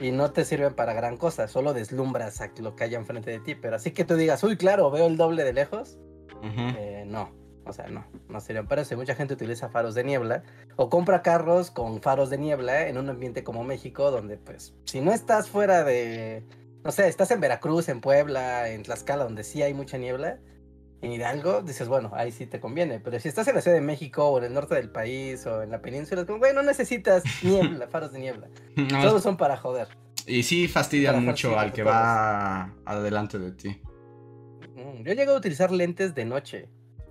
y 0.00 0.10
no 0.12 0.30
te 0.32 0.44
sirven 0.44 0.74
para 0.74 0.92
gran 0.94 1.16
cosa, 1.16 1.48
solo 1.48 1.74
deslumbras 1.74 2.40
a 2.40 2.50
lo 2.60 2.74
que 2.76 2.84
haya 2.84 2.98
enfrente 2.98 3.30
de 3.30 3.40
ti. 3.40 3.54
Pero 3.54 3.76
así 3.76 3.90
que 3.90 4.04
tú 4.04 4.14
digas, 4.14 4.42
uy, 4.44 4.56
claro, 4.56 4.90
veo 4.90 5.06
el 5.06 5.16
doble 5.16 5.44
de 5.44 5.52
lejos. 5.52 5.98
Eh, 6.78 7.04
no, 7.06 7.30
o 7.68 7.72
sea, 7.72 7.86
no, 7.88 8.04
no 8.28 8.38
eso. 8.38 8.94
Y 8.94 8.96
Mucha 8.96 9.14
gente 9.14 9.34
utiliza 9.34 9.68
faros 9.68 9.94
de 9.94 10.04
niebla 10.04 10.42
o 10.76 10.88
compra 10.88 11.22
carros 11.22 11.70
con 11.70 12.00
faros 12.00 12.30
de 12.30 12.38
niebla 12.38 12.88
en 12.88 12.98
un 12.98 13.08
ambiente 13.08 13.44
como 13.44 13.64
México, 13.64 14.10
donde 14.10 14.36
pues 14.36 14.74
si 14.84 15.00
no 15.00 15.12
estás 15.12 15.48
fuera 15.48 15.84
de, 15.84 16.44
no 16.84 16.92
sé, 16.92 17.08
estás 17.08 17.30
en 17.30 17.40
Veracruz, 17.40 17.88
en 17.88 18.00
Puebla, 18.00 18.68
en 18.68 18.82
Tlaxcala, 18.82 19.24
donde 19.24 19.44
sí 19.44 19.62
hay 19.62 19.74
mucha 19.74 19.98
niebla, 19.98 20.38
en 21.00 21.12
Hidalgo, 21.12 21.62
dices, 21.62 21.88
bueno, 21.88 22.10
ahí 22.14 22.32
sí 22.32 22.46
te 22.46 22.58
conviene. 22.60 22.98
Pero 23.00 23.20
si 23.20 23.28
estás 23.28 23.46
en 23.48 23.54
la 23.54 23.60
Ciudad 23.60 23.76
de 23.76 23.82
México 23.82 24.28
o 24.28 24.38
en 24.38 24.44
el 24.44 24.54
norte 24.54 24.74
del 24.74 24.90
país 24.90 25.46
o 25.46 25.62
en 25.62 25.70
la 25.70 25.80
península, 25.80 26.22
es 26.22 26.26
como, 26.26 26.38
güey, 26.38 26.52
no 26.54 26.62
necesitas 26.62 27.22
niebla, 27.42 27.86
faros 27.90 28.12
de 28.12 28.18
niebla. 28.18 28.48
Solo 28.90 29.20
son 29.20 29.36
para 29.36 29.56
joder. 29.56 29.88
Y 30.26 30.42
sí 30.42 30.68
fastidian 30.68 31.24
mucho 31.24 31.58
al 31.58 31.72
que 31.72 31.82
todos. 31.82 31.94
va 31.94 32.74
adelante 32.84 33.38
de 33.38 33.52
ti. 33.52 33.80
Mm, 34.74 35.02
Yo 35.04 35.12
llego 35.14 35.32
a 35.32 35.36
utilizar 35.36 35.70
lentes 35.70 36.14
de 36.14 36.24
noche. 36.24 36.68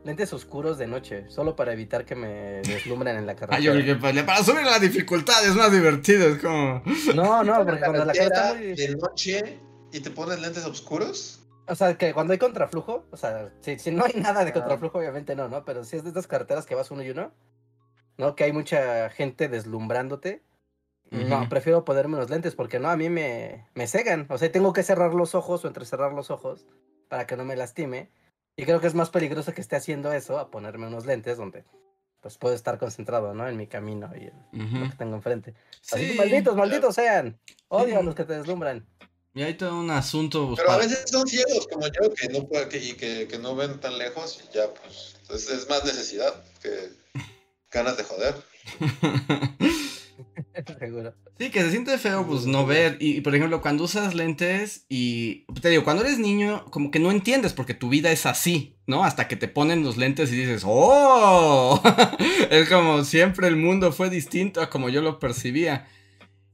Lentes 0.08 0.32
oscuros 0.32 0.78
de 0.78 0.88
noche, 0.88 1.26
solo 1.28 1.54
para 1.54 1.74
evitar 1.74 2.06
que 2.06 2.16
me 2.16 2.62
deslumbren 2.62 3.18
en 3.18 3.26
la 3.26 3.36
carretera. 3.36 3.58
Ah, 3.58 3.60
yo 3.60 3.74
creo 3.74 3.86
que 3.86 3.96
para, 4.02 4.26
para 4.26 4.42
subir 4.42 4.64
la 4.64 4.80
dificultad 4.80 5.46
es 5.46 5.54
más 5.54 5.70
divertido, 5.70 6.30
es 6.30 6.42
como... 6.42 6.82
No, 7.14 7.44
no, 7.44 7.66
porque 7.66 7.82
cuando 7.82 8.06
la 8.06 8.14
carretera, 8.14 8.54
muy... 8.54 8.74
de 8.74 8.96
noche 8.96 9.60
y 9.92 10.00
te 10.00 10.10
pones 10.10 10.40
lentes 10.40 10.64
oscuros. 10.64 11.42
O 11.68 11.76
sea, 11.76 11.98
que 11.98 12.14
cuando 12.14 12.32
hay 12.32 12.40
contraflujo, 12.40 13.06
o 13.12 13.18
sea, 13.18 13.52
si, 13.60 13.78
si 13.80 13.92
no 13.92 14.06
hay 14.06 14.14
nada 14.14 14.46
de 14.46 14.54
contraflujo, 14.54 14.98
obviamente 14.98 15.36
no, 15.36 15.50
¿no? 15.50 15.66
Pero 15.66 15.84
si 15.84 15.98
es 15.98 16.04
de 16.04 16.10
estas 16.10 16.26
carreteras 16.26 16.66
que 16.66 16.76
vas 16.76 16.90
uno 16.90 17.04
y 17.04 17.10
uno, 17.10 17.34
¿no? 18.18 18.34
Que 18.38 18.46
hay 18.46 18.54
mucha 18.54 19.10
gente 19.10 19.50
deslumbrándote. 19.50 20.42
No, 21.12 21.50
prefiero 21.50 21.84
ponerme 21.84 22.16
unos 22.16 22.30
lentes 22.30 22.56
porque 22.56 22.80
no, 22.80 22.90
a 22.90 22.96
mí 22.96 23.10
me, 23.10 23.68
me 23.76 23.88
cegan. 23.88 24.26
O 24.30 24.38
sea, 24.38 24.50
tengo 24.54 24.72
que 24.72 24.84
cerrar 24.84 25.14
los 25.14 25.36
ojos 25.36 25.66
o 25.66 25.68
entrecerrar 25.68 26.14
los 26.14 26.32
ojos 26.32 26.66
para 27.10 27.28
que 27.28 27.36
no 27.36 27.44
me 27.44 27.58
lastime. 27.58 28.10
Y 28.58 28.66
creo 28.66 28.82
que 28.82 28.88
es 28.88 28.96
más 28.96 29.12
peligroso 29.12 29.54
que 29.54 29.62
esté 29.62 29.76
haciendo 29.76 30.12
eso 30.12 30.40
a 30.40 30.50
ponerme 30.50 30.88
unos 30.88 31.06
lentes 31.06 31.38
donde 31.38 31.64
pues 32.22 32.38
puedo 32.38 32.56
estar 32.56 32.80
concentrado, 32.80 33.36
¿no? 33.36 33.48
En 33.48 33.56
mi 33.56 33.68
camino 33.68 34.12
y 34.16 34.24
en 34.24 34.82
lo 34.82 34.90
que 34.90 34.96
tengo 34.98 35.16
enfrente. 35.16 35.54
Así 35.92 36.10
que 36.10 36.16
malditos, 36.16 36.56
malditos 36.56 36.96
sean. 36.96 37.40
Odio 37.68 38.00
a 38.00 38.04
los 38.04 38.16
que 38.16 38.26
te 38.26 38.34
deslumbran. 38.34 38.86
Y 39.36 39.44
hay 39.44 39.54
todo 39.54 39.80
un 39.80 39.92
asunto. 39.92 40.56
Pero 40.58 40.72
a 40.72 40.78
veces 40.78 41.04
son 41.06 41.28
ciegos 41.28 41.68
como 41.72 41.86
yo, 41.86 42.12
que 42.16 42.28
no, 42.30 42.50
que, 42.68 42.78
y 42.80 42.94
que, 42.94 43.28
que 43.28 43.38
no 43.38 43.56
ven 43.56 43.80
tan 43.80 44.00
lejos 44.00 44.44
y 44.44 44.54
ya, 44.56 44.74
pues, 44.74 45.16
es, 45.30 45.50
es 45.52 45.70
más 45.70 45.86
necesidad 45.86 46.34
que 46.60 46.90
ganas 47.70 47.96
de 47.98 48.04
joder. 48.04 48.36
Seguro. 50.80 51.14
Sí, 51.38 51.50
que 51.50 51.62
se 51.62 51.72
siente 51.72 51.98
feo, 51.98 52.26
pues, 52.26 52.46
no 52.46 52.66
ver. 52.66 52.98
Y, 53.00 53.22
por 53.22 53.36
ejemplo, 53.36 53.62
cuando 53.62 53.84
usas 53.84 54.16
lentes 54.16 54.86
y. 54.90 55.46
Te 55.62 55.70
digo, 55.70 55.84
cuando 55.84 56.04
eres 56.04 56.20
niño, 56.20 56.66
como 56.66 56.92
que 56.92 57.00
no 57.00 57.12
entiendes 57.12 57.54
porque 57.54 57.74
tu 57.74 57.90
vida 57.90 58.12
es 58.12 58.26
así, 58.26 58.78
¿no? 58.86 59.04
Hasta 59.04 59.28
que 59.28 59.36
te 59.36 59.48
ponen 59.48 59.84
los 59.84 59.98
lentes 59.98 60.32
y 60.32 60.36
dices, 60.36 60.64
¡Oh! 60.66 61.82
es 62.50 62.70
como 62.70 63.04
siempre 63.04 63.48
el 63.48 63.56
mundo 63.56 63.92
fue 63.92 64.10
distinto 64.10 64.62
a 64.62 64.70
como 64.70 64.90
yo 64.90 65.02
lo 65.02 65.20
percibía. 65.20 65.88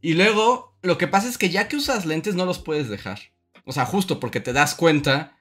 Y 0.02 0.14
luego, 0.14 0.78
lo 0.82 0.98
que 0.98 1.08
pasa 1.08 1.30
es 1.30 1.38
que 1.38 1.50
ya 1.50 1.68
que 1.68 1.78
usas 1.78 2.06
lentes, 2.06 2.36
no 2.36 2.46
los 2.46 2.60
puedes 2.60 2.90
dejar. 2.90 3.20
O 3.66 3.72
sea, 3.72 3.86
justo 3.86 4.20
porque 4.20 4.42
te 4.42 4.52
das 4.52 4.76
cuenta 4.76 5.38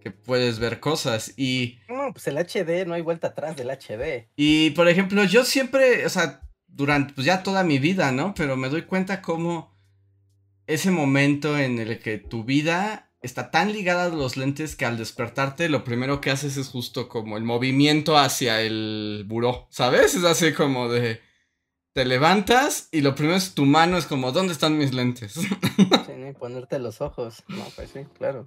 que 0.00 0.10
puedes 0.10 0.58
ver 0.58 0.80
cosas 0.80 1.34
y... 1.36 1.80
No, 1.88 2.12
pues 2.12 2.26
el 2.28 2.38
HD, 2.38 2.86
no 2.86 2.94
hay 2.94 3.02
vuelta 3.02 3.28
atrás 3.28 3.56
del 3.56 3.70
HD. 3.70 4.28
Y, 4.36 4.70
por 4.70 4.88
ejemplo, 4.88 5.24
yo 5.24 5.44
siempre, 5.44 6.06
o 6.06 6.08
sea, 6.08 6.45
durante 6.76 7.14
pues 7.14 7.26
ya 7.26 7.42
toda 7.42 7.64
mi 7.64 7.78
vida, 7.78 8.12
¿no? 8.12 8.34
Pero 8.34 8.56
me 8.56 8.68
doy 8.68 8.82
cuenta 8.82 9.22
cómo 9.22 9.74
ese 10.66 10.90
momento 10.90 11.58
en 11.58 11.78
el 11.78 11.98
que 11.98 12.18
tu 12.18 12.44
vida 12.44 13.10
está 13.22 13.50
tan 13.50 13.72
ligada 13.72 14.04
a 14.04 14.08
los 14.08 14.36
lentes 14.36 14.76
que 14.76 14.84
al 14.84 14.98
despertarte 14.98 15.68
lo 15.68 15.84
primero 15.84 16.20
que 16.20 16.30
haces 16.30 16.56
es 16.56 16.68
justo 16.68 17.08
como 17.08 17.38
el 17.38 17.44
movimiento 17.44 18.18
hacia 18.18 18.60
el 18.60 19.24
buró, 19.26 19.66
¿sabes? 19.70 20.14
Es 20.14 20.24
así 20.24 20.52
como 20.52 20.88
de... 20.88 21.20
Te 21.94 22.04
levantas 22.04 22.90
y 22.92 23.00
lo 23.00 23.14
primero 23.14 23.38
es 23.38 23.54
tu 23.54 23.64
mano, 23.64 23.96
es 23.96 24.04
como, 24.04 24.30
¿dónde 24.30 24.52
están 24.52 24.76
mis 24.76 24.92
lentes? 24.92 25.32
sí, 25.32 25.48
ponerte 26.38 26.78
los 26.78 27.00
ojos. 27.00 27.42
No, 27.48 27.64
pues 27.74 27.88
sí, 27.88 28.00
claro. 28.18 28.44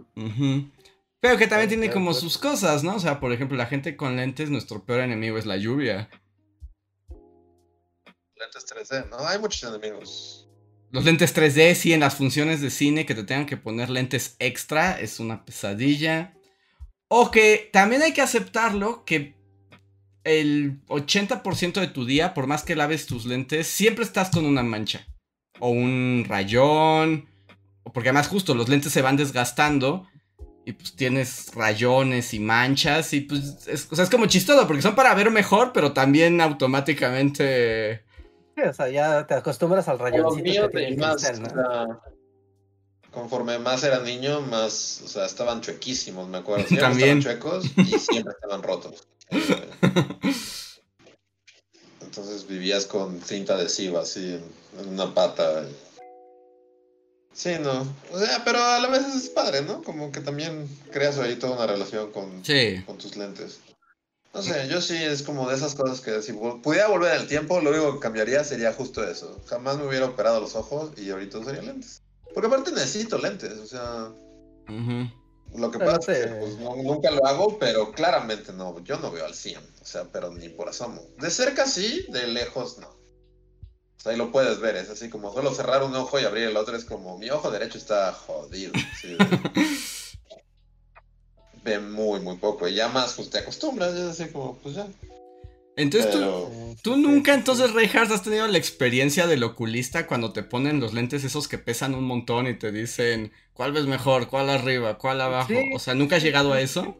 Pero 1.20 1.36
que 1.36 1.48
también 1.48 1.68
tiene 1.68 1.90
como 1.90 2.14
sus 2.14 2.38
cosas, 2.38 2.84
¿no? 2.84 2.98
O 2.98 3.00
sea, 3.00 3.20
por 3.20 3.34
ejemplo, 3.34 3.58
la 3.58 3.66
gente 3.66 3.98
con 3.98 4.18
lentes, 4.18 4.52
nuestro 4.52 4.84
peor 4.86 5.00
enemigo 5.00 5.40
es 5.40 5.48
la 5.48 5.58
lluvia 5.58 6.10
lentes 8.40 8.66
3D, 8.66 9.10
¿no? 9.10 9.28
Hay 9.28 9.40
muchos 9.40 9.64
enemigos. 9.64 10.48
Los 10.92 11.06
lentes 11.06 11.36
3D, 11.36 11.76
sí, 11.76 11.94
en 11.94 12.00
las 12.00 12.16
funciones 12.16 12.62
de 12.62 12.72
cine 12.72 13.06
que 13.06 13.14
te 13.14 13.24
tengan 13.24 13.46
que 13.46 13.58
poner 13.58 13.90
lentes 13.90 14.36
extra, 14.40 15.00
es 15.00 15.20
una 15.20 15.46
pesadilla. 15.46 16.34
O 17.08 17.30
que 17.32 17.70
también 17.72 18.02
hay 18.02 18.14
que 18.14 18.22
aceptarlo 18.22 19.04
que 19.06 19.36
el 20.24 20.84
80% 20.88 21.80
de 21.80 21.88
tu 21.88 22.06
día, 22.06 22.34
por 22.34 22.48
más 22.48 22.64
que 22.64 22.76
laves 22.76 23.06
tus 23.06 23.26
lentes, 23.26 23.68
siempre 23.68 24.04
estás 24.04 24.30
con 24.30 24.46
una 24.46 24.64
mancha. 24.64 25.06
O 25.60 25.70
un 25.70 26.26
rayón. 26.28 27.28
Porque 27.94 28.10
además 28.10 28.28
justo 28.28 28.56
los 28.56 28.70
lentes 28.70 28.92
se 28.92 29.02
van 29.02 29.18
desgastando. 29.18 30.08
Y 30.66 30.74
pues 30.74 30.96
tienes 30.96 31.54
rayones 31.54 32.34
y 32.34 32.40
manchas. 32.40 33.14
Y 33.14 33.22
pues 33.22 33.68
es, 33.68 33.88
o 33.92 33.96
sea, 33.96 34.04
es 34.04 34.10
como 34.10 34.26
chistoso 34.28 34.68
porque 34.68 34.82
son 34.82 34.96
para 34.96 35.14
ver 35.14 35.32
mejor, 35.32 35.72
pero 35.74 35.94
también 35.94 36.42
automáticamente 36.42 38.04
o 38.68 38.74
sea, 38.74 38.90
ya 38.90 39.26
te 39.28 39.34
acostumbras 39.36 39.88
al 39.88 40.00
rayoncito 40.00 40.70
que 40.70 40.96
más, 40.98 41.24
conforme 43.12 43.60
más 43.60 43.84
era 43.84 44.00
niño, 44.00 44.42
más, 44.42 45.02
o 45.04 45.08
sea, 45.08 45.26
estaban 45.26 45.62
chuequísimos, 45.62 46.28
me 46.28 46.40
acuerdo. 46.40 46.66
Siempre 46.68 46.90
estaban 46.90 47.22
chuecos 47.22 47.66
y 47.78 47.86
siempre 48.00 48.34
estaban 48.34 48.64
rotos. 48.64 49.08
Entonces 52.02 52.48
vivías 52.48 52.86
con 52.86 53.22
cinta 53.22 53.54
adhesiva 53.54 54.02
así 54.02 54.42
en, 54.80 54.90
una 54.90 55.14
pata. 55.14 55.64
Sí, 57.34 57.52
no. 57.62 57.88
O 58.12 58.20
sea, 58.20 58.44
pero 58.44 58.62
a 58.62 58.80
la 58.80 58.88
vez 58.88 59.04
es 59.16 59.30
padre, 59.30 59.62
¿no? 59.62 59.84
Como 59.84 60.12
que 60.12 60.20
también 60.20 60.68
creas 60.92 61.20
ahí 61.20 61.36
toda 61.36 61.54
una 61.56 61.68
relación 61.68 62.12
con, 62.12 62.42
con 62.86 62.98
tus 62.98 63.16
lentes. 63.16 63.60
No 64.34 64.44
sé, 64.44 64.68
yo 64.68 64.80
sí 64.80 64.96
es 64.96 65.24
como 65.24 65.50
de 65.50 65.56
esas 65.56 65.74
cosas 65.74 66.02
que 66.02 66.22
si 66.22 66.34
pudiera 66.34 66.88
volver 66.88 67.20
el 67.20 67.28
tiempo, 67.28 67.60
lo 67.62 67.72
único 67.72 67.94
que 67.96 68.00
cambiaría 68.00 68.44
sería 68.44 68.72
justo 68.74 69.04
eso. 69.04 69.42
Jamás 69.48 69.78
me 69.78 69.88
hubiera 69.88 70.06
operado 70.06 70.40
los 70.40 70.56
ojos 70.56 70.92
y 70.98 71.10
ahorita 71.10 71.40
usaría 71.40 71.64
lentes. 71.64 72.04
Porque 72.34 72.48
aparte 72.48 72.72
necesito 72.72 73.18
lentes, 73.18 73.58
o 73.58 73.66
sea... 73.66 74.12
Lo 75.56 75.72
que 75.72 75.80
pasa 75.80 76.12
es 76.12 76.28
que 76.28 76.34
pues, 76.36 76.58
nunca 76.58 77.10
lo 77.10 77.26
hago, 77.26 77.58
pero 77.58 77.92
claramente 77.92 78.54
no, 78.54 78.80
yo 78.84 79.00
no 79.00 79.12
veo 79.12 79.26
al 79.26 79.34
100, 79.34 79.60
o 79.82 79.86
sea, 79.86 80.06
pero 80.12 80.32
ni 80.32 80.48
por 80.48 80.70
asomo. 80.70 81.02
De 81.18 81.32
cerca 81.32 81.66
sí, 81.66 82.06
de 82.10 82.28
lejos 82.28 82.78
no. 82.78 82.88
O 82.88 84.02
sea, 84.02 84.12
ahí 84.12 84.18
lo 84.18 84.32
puedes 84.32 84.60
ver, 84.60 84.76
es 84.76 84.92
así 84.92 85.10
como 85.10 85.34
solo 85.34 85.54
cerrar 85.56 85.84
un 85.84 85.96
ojo 85.96 86.20
y 86.20 86.24
abrir 86.24 86.50
el 86.50 86.56
otro, 86.58 86.78
es 86.78 86.86
como 86.86 87.18
mi 87.18 87.32
ojo 87.32 87.50
derecho 87.50 87.80
está 87.80 88.14
jodido. 88.14 88.74
¿sí? 89.02 89.18
ve 91.64 91.80
muy, 91.80 92.20
muy 92.20 92.38
poco. 92.38 92.68
Y 92.68 92.76
ya 92.76 92.88
más, 92.88 93.14
pues 93.14 93.30
te 93.30 93.40
acostumbras, 93.40 93.96
ya 93.96 94.10
así 94.10 94.28
como, 94.32 94.58
pues 94.58 94.76
ya. 94.76 94.88
Entonces 95.76 96.14
tú, 96.82 96.98
nunca, 96.98 97.34
entonces, 97.34 97.72
Reinhardt, 97.72 98.12
has 98.12 98.22
tenido 98.22 98.46
la 98.48 98.58
experiencia 98.58 99.28
del 99.28 99.44
oculista 99.44 100.08
cuando 100.08 100.34
te 100.34 100.44
ponen 100.44 100.82
los 100.82 100.94
lentes 100.94 101.24
esos 101.24 101.48
que 101.48 101.58
pesan 101.58 101.96
un 101.96 102.04
montón 102.04 102.48
y 102.48 102.60
te 102.60 102.74
dicen 102.74 103.32
cuál 103.54 103.72
ves 103.72 103.86
mejor, 103.86 104.28
cuál 104.28 104.50
arriba, 104.50 104.98
cuál 104.98 105.22
abajo. 105.22 105.54
O 105.74 105.80
sea, 105.80 105.94
¿nunca 105.94 106.18
has 106.18 106.24
llegado 106.24 106.52
a 106.52 106.60
eso? 106.60 106.98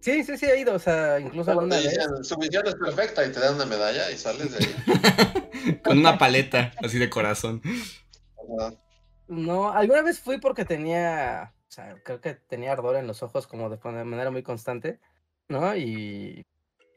Sí, 0.00 0.22
sí, 0.24 0.36
sí, 0.36 0.46
he 0.46 0.60
ido, 0.60 0.74
o 0.74 0.78
sea, 0.78 1.18
incluso 1.18 1.50
alguna 1.50 1.76
vez. 1.76 1.98
Su 2.22 2.36
visión 2.36 2.66
es 2.66 2.74
perfecta 2.74 3.24
y 3.24 3.32
te 3.32 3.40
dan 3.40 3.54
una 3.54 3.66
medalla 3.66 4.10
y 4.10 4.18
sales 4.18 4.52
de 4.52 4.66
ahí. 4.66 5.80
Con 5.84 5.98
una 5.98 6.18
paleta 6.18 6.72
así 6.82 6.98
de 6.98 7.08
corazón. 7.08 7.62
No, 9.28 9.70
alguna 9.70 10.02
vez 10.02 10.18
fui 10.18 10.38
porque 10.38 10.64
tenía 10.64 11.54
o 11.70 11.72
sea, 11.72 11.94
creo 12.02 12.20
que 12.20 12.34
tenía 12.34 12.72
ardor 12.72 12.96
en 12.96 13.06
los 13.06 13.22
ojos 13.22 13.46
como 13.46 13.70
de 13.70 13.78
manera 14.04 14.32
muy 14.32 14.42
constante, 14.42 14.98
¿no? 15.48 15.76
Y, 15.76 16.44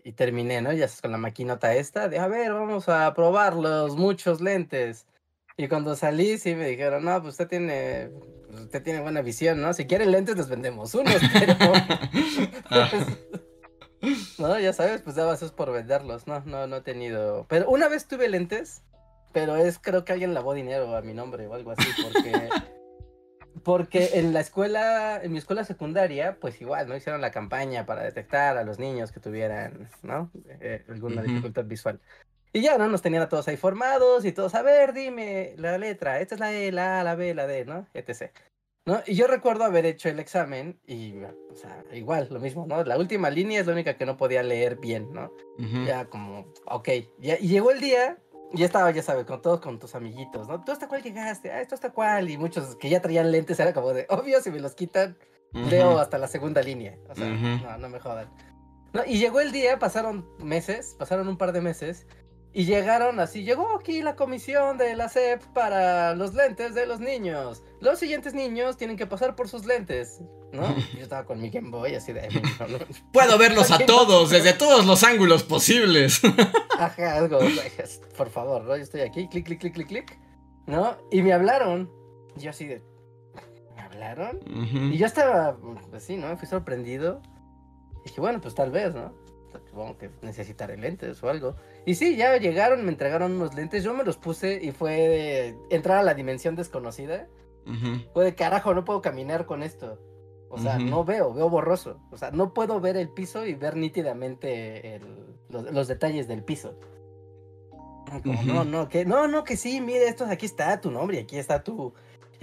y 0.04 0.14
terminé, 0.14 0.64
¿no? 0.64 0.74
Ya 0.74 0.88
con 1.00 1.12
la 1.12 1.20
maquinota 1.20 1.76
esta 1.76 2.10
de, 2.10 2.18
a 2.18 2.28
ver, 2.28 2.52
vamos 2.54 2.90
a 2.90 3.14
probar 3.14 3.54
los 3.54 3.96
muchos 3.96 4.42
lentes. 4.42 5.06
Y 5.58 5.68
cuando 5.68 5.96
salí, 5.96 6.40
sí 6.40 6.56
me 6.56 6.68
dijeron, 6.68 7.06
no, 7.06 7.22
pues 7.22 7.34
usted 7.34 7.48
tiene, 7.48 8.10
pues 8.48 8.62
usted 8.62 8.82
tiene 8.82 9.02
buena 9.02 9.22
visión, 9.22 9.62
¿no? 9.62 9.76
Si 9.76 9.86
quiere 9.86 10.08
lentes, 10.08 10.38
les 10.38 10.50
vendemos 10.50 10.96
unos, 10.96 11.22
pero... 11.34 11.56
Ah. 12.72 12.90
no, 14.40 14.60
ya 14.60 14.74
sabes, 14.74 15.04
pues 15.04 15.16
daba 15.16 15.36
eso 15.36 15.56
por 15.56 15.72
venderlos, 15.72 16.26
no, 16.26 16.40
no, 16.46 16.66
no 16.66 16.78
he 16.78 16.82
tenido... 16.82 17.46
Pero 17.48 17.70
una 17.70 17.90
vez 17.90 18.08
tuve 18.08 18.28
lentes, 18.28 18.82
pero 19.34 19.56
es, 19.56 19.78
creo 19.78 20.04
que 20.04 20.14
alguien 20.14 20.34
lavó 20.34 20.56
dinero 20.56 20.98
a 20.98 21.04
mi 21.04 21.14
nombre 21.14 21.46
o 21.46 21.54
algo 21.54 21.70
así, 21.70 21.88
porque... 22.02 22.50
Porque 23.64 24.12
en 24.14 24.34
la 24.34 24.42
escuela, 24.42 25.22
en 25.24 25.32
mi 25.32 25.38
escuela 25.38 25.64
secundaria, 25.64 26.38
pues 26.40 26.60
igual, 26.62 26.88
¿no? 26.88 26.96
Hicieron 26.96 27.22
la 27.22 27.32
campaña 27.32 27.86
para 27.86 28.04
detectar 28.04 28.58
a 28.58 28.64
los 28.64 28.78
niños 28.78 29.12
que 29.12 29.20
tuvieran, 29.20 29.90
¿no? 30.02 30.30
Eh, 30.60 30.84
alguna 30.90 31.22
dificultad 31.22 31.66
visual. 31.66 32.00
Y 32.52 32.62
ya, 32.62 32.78
¿no? 32.78 32.88
Nos 32.88 33.02
tenían 33.02 33.24
a 33.24 33.30
todos 33.30 33.48
ahí 33.48 33.58
formados 33.58 34.26
y 34.26 34.32
todos, 34.32 34.54
a 34.54 34.62
ver, 34.62 34.94
dime 34.94 35.56
la 35.58 35.78
letra, 35.78 36.20
esta 36.20 36.36
es 36.36 36.42
la 36.42 36.54
E, 36.54 36.72
la 36.72 37.00
A, 37.00 37.04
la 37.04 37.16
B, 37.16 37.34
la 37.34 37.48
D, 37.48 37.66
¿no? 37.66 37.88
Etc. 37.94 38.32
¿No? 38.86 39.02
Y 39.08 39.16
yo 39.16 39.28
recuerdo 39.28 39.64
haber 39.64 39.86
hecho 39.86 40.10
el 40.10 40.20
examen 40.20 40.78
y, 40.86 41.16
o 41.24 41.56
sea, 41.56 41.84
igual, 41.94 42.28
lo 42.30 42.40
mismo, 42.40 42.68
¿no? 42.68 42.84
La 42.84 42.98
última 42.98 43.30
línea 43.30 43.62
es 43.62 43.66
la 43.66 43.74
única 43.74 43.96
que 43.96 44.06
no 44.06 44.18
podía 44.18 44.44
leer 44.44 44.76
bien, 44.76 45.12
¿no? 45.14 45.32
Ya 45.86 46.06
como, 46.06 46.54
ok, 46.66 46.90
ya, 47.18 47.40
y 47.40 47.48
llegó 47.48 47.72
el 47.72 47.80
día 47.80 48.18
ya 48.54 48.66
estaba, 48.66 48.92
ya 48.92 49.02
sabes, 49.02 49.26
con 49.26 49.42
todos 49.42 49.60
con 49.60 49.80
tus 49.80 49.96
amiguitos, 49.96 50.48
¿no? 50.48 50.64
¿Tú 50.64 50.72
hasta 50.72 50.88
cuál 50.88 51.02
llegaste? 51.02 51.52
Ah, 51.52 51.62
esto 51.62 51.76
hasta 51.76 51.92
cuál. 51.92 52.30
Y 52.30 52.38
muchos 52.38 52.76
que 52.76 52.90
ya 52.90 53.02
traían 53.02 53.32
lentes 53.32 53.60
era 53.60 53.74
como 53.74 53.94
de, 53.94 54.06
obvio, 54.10 54.42
si 54.42 54.52
me 54.52 54.60
los 54.60 54.76
quitan, 54.76 55.18
leo 55.52 56.00
hasta 56.00 56.18
la 56.18 56.28
segunda 56.28 56.62
línea. 56.62 56.98
O 57.10 57.16
sea, 57.16 57.28
no, 57.28 57.78
no 57.78 57.90
me 57.90 58.00
jodan. 58.00 58.30
No, 58.94 59.04
y 59.06 59.18
llegó 59.18 59.40
el 59.40 59.52
día, 59.52 59.80
pasaron 59.80 60.28
meses, 60.38 60.96
pasaron 61.00 61.28
un 61.28 61.38
par 61.38 61.52
de 61.52 61.62
meses, 61.62 62.06
y 62.56 62.66
llegaron 62.66 63.20
así, 63.20 63.44
llegó 63.44 63.76
aquí 63.76 64.04
la 64.04 64.16
comisión 64.16 64.78
de 64.78 64.96
la 64.96 65.10
SEP 65.10 65.42
para 65.54 66.14
los 66.14 66.36
lentes 66.36 66.76
de 66.76 66.86
los 66.86 67.00
niños. 67.00 67.64
Los 67.80 67.98
siguientes 67.98 68.36
niños 68.36 68.78
tienen 68.78 68.96
que 68.96 69.08
pasar 69.08 69.36
por 69.36 69.50
sus 69.50 69.66
lentes, 69.66 70.22
¿no? 70.52 70.76
Yo 70.94 71.02
estaba 71.02 71.26
con 71.26 71.42
mi 71.42 71.50
Game 71.50 71.72
Boy 71.72 71.96
así 71.96 72.14
de... 72.14 72.30
Puedo 73.12 73.40
verlos 73.40 73.72
a 73.72 73.80
todos, 73.88 74.30
desde 74.30 74.54
todos 74.54 74.86
los 74.86 75.04
ángulos 75.04 75.42
posibles. 75.44 76.22
Ajá, 76.78 77.16
algo, 77.16 77.40
por 78.16 78.30
favor, 78.30 78.64
¿no? 78.64 78.78
Yo 78.78 78.84
estoy 78.84 79.02
aquí, 79.02 79.28
clic, 79.28 79.48
clic, 79.48 79.60
clic, 79.60 79.74
clic, 79.74 79.88
clic, 79.88 80.20
¿no? 80.68 80.96
Y 81.12 81.24
me 81.24 81.34
hablaron, 81.34 81.90
yo 82.36 82.52
así 82.52 82.68
de... 82.68 82.84
¿Me 83.76 83.82
hablaron? 83.82 84.40
Y 84.94 84.98
yo 85.00 85.08
estaba 85.08 85.58
así, 85.92 86.18
¿no? 86.18 86.38
Fui 86.38 86.48
sorprendido. 86.48 87.20
Y 88.02 88.10
dije, 88.10 88.22
bueno, 88.22 88.40
pues 88.42 88.54
tal 88.54 88.70
vez, 88.70 88.94
¿no? 88.94 89.23
Supongo 89.70 89.98
que 89.98 90.10
necesitaré 90.22 90.78
lentes 90.78 91.22
o 91.24 91.30
algo. 91.30 91.56
Y 91.86 91.96
sí, 91.96 92.16
ya 92.16 92.36
llegaron, 92.38 92.84
me 92.84 92.92
entregaron 92.92 93.34
unos 93.34 93.54
lentes, 93.56 93.84
yo 93.84 93.94
me 93.94 94.04
los 94.04 94.18
puse 94.18 94.60
y 94.64 94.72
fue 94.72 94.92
de 94.92 95.56
entrar 95.70 95.98
a 95.98 96.04
la 96.04 96.14
dimensión 96.14 96.56
desconocida. 96.56 97.28
Fue 98.14 98.26
de 98.26 98.36
carajo, 98.36 98.74
no 98.74 98.84
puedo 98.84 99.02
caminar 99.02 99.46
con 99.46 99.64
esto. 99.64 99.98
O 100.50 100.60
sea, 100.60 100.78
no 100.78 101.04
veo, 101.06 101.34
veo 101.34 101.50
borroso. 101.50 102.00
O 102.12 102.18
sea, 102.18 102.30
no 102.32 102.54
puedo 102.54 102.80
ver 102.80 102.96
el 102.98 103.10
piso 103.10 103.46
y 103.46 103.54
ver 103.56 103.76
nítidamente 103.76 104.96
el- 104.96 105.36
los, 105.50 105.72
los 105.72 105.88
detalles 105.88 106.28
del 106.28 106.44
piso. 106.44 106.76
Como, 108.22 108.34
Ujú. 108.42 108.46
no, 108.46 108.64
no, 108.66 108.90
que, 108.90 109.06
no, 109.06 109.28
no, 109.28 109.44
que 109.44 109.58
sí, 109.58 109.82
mire, 109.82 110.08
esto 110.08 110.26
aquí 110.26 110.46
está 110.46 110.80
tu 110.82 110.92
nombre, 110.92 111.18
y 111.18 111.20
aquí 111.22 111.38
está 111.38 111.64
tu, 111.64 111.94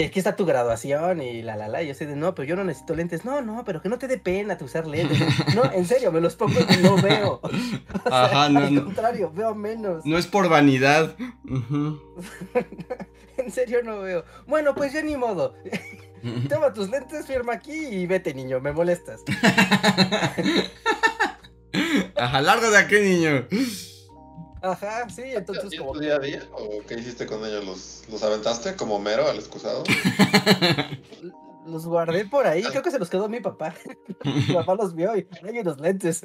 y 0.00 0.04
aquí 0.04 0.18
está 0.18 0.34
tu 0.34 0.46
graduación 0.46 1.20
y 1.20 1.42
la 1.42 1.56
la 1.56 1.68
la. 1.68 1.82
Yo 1.82 1.92
sé 1.94 2.06
de 2.06 2.16
no, 2.16 2.34
pero 2.34 2.48
yo 2.48 2.56
no 2.56 2.64
necesito 2.64 2.94
lentes. 2.94 3.26
No, 3.26 3.42
no, 3.42 3.64
pero 3.66 3.82
que 3.82 3.90
no 3.90 3.98
te 3.98 4.08
dé 4.08 4.16
pena 4.16 4.56
te 4.56 4.64
usar 4.64 4.86
lentes. 4.86 5.20
No, 5.54 5.70
en 5.70 5.84
serio, 5.84 6.10
me 6.10 6.22
los 6.22 6.36
pongo 6.36 6.58
y 6.58 6.82
no 6.82 6.96
veo. 6.96 7.40
O 8.04 8.08
sea, 8.08 8.24
Ajá, 8.24 8.48
no, 8.48 8.60
al 8.60 8.74
no. 8.74 8.84
contrario, 8.86 9.30
veo 9.34 9.54
menos. 9.54 10.06
No 10.06 10.16
es 10.16 10.26
por 10.26 10.48
vanidad. 10.48 11.14
En 13.36 13.50
serio 13.50 13.82
no 13.82 14.00
veo. 14.00 14.24
Bueno, 14.46 14.74
pues 14.74 14.92
ya 14.92 15.02
ni 15.02 15.16
modo. 15.16 15.54
Toma 16.48 16.72
tus 16.74 16.90
lentes, 16.90 17.26
firma 17.26 17.54
aquí 17.54 17.72
y 17.72 18.06
vete, 18.06 18.34
niño, 18.34 18.60
me 18.60 18.72
molestas. 18.72 19.22
Ajá, 22.16 22.40
largo 22.42 22.70
de 22.70 22.76
aquí, 22.78 22.96
niño. 23.00 23.46
Ajá, 24.62 25.08
sí, 25.08 25.22
entonces 25.24 25.72
¿Y 25.72 25.76
como 25.78 25.92
tu 25.92 26.00
día 26.00 26.16
a 26.16 26.18
día? 26.18 26.46
¿O 26.52 26.84
qué 26.86 26.94
hiciste 26.94 27.26
con 27.26 27.44
ellos? 27.44 27.64
¿Los, 27.64 28.04
los 28.10 28.22
aventaste 28.22 28.76
como 28.76 28.98
mero 28.98 29.28
al 29.28 29.36
excusado? 29.36 29.84
los 31.66 31.86
guardé 31.86 32.24
por 32.26 32.46
ahí, 32.46 32.62
creo 32.62 32.82
que 32.82 32.90
se 32.90 32.98
los 32.98 33.08
quedó 33.08 33.28
mi 33.28 33.40
papá. 33.40 33.74
Mi 34.24 34.54
papá 34.54 34.74
los 34.74 34.94
vio 34.94 35.16
y 35.16 35.26
hay 35.42 35.58
unos 35.60 35.80
lentes. 35.80 36.22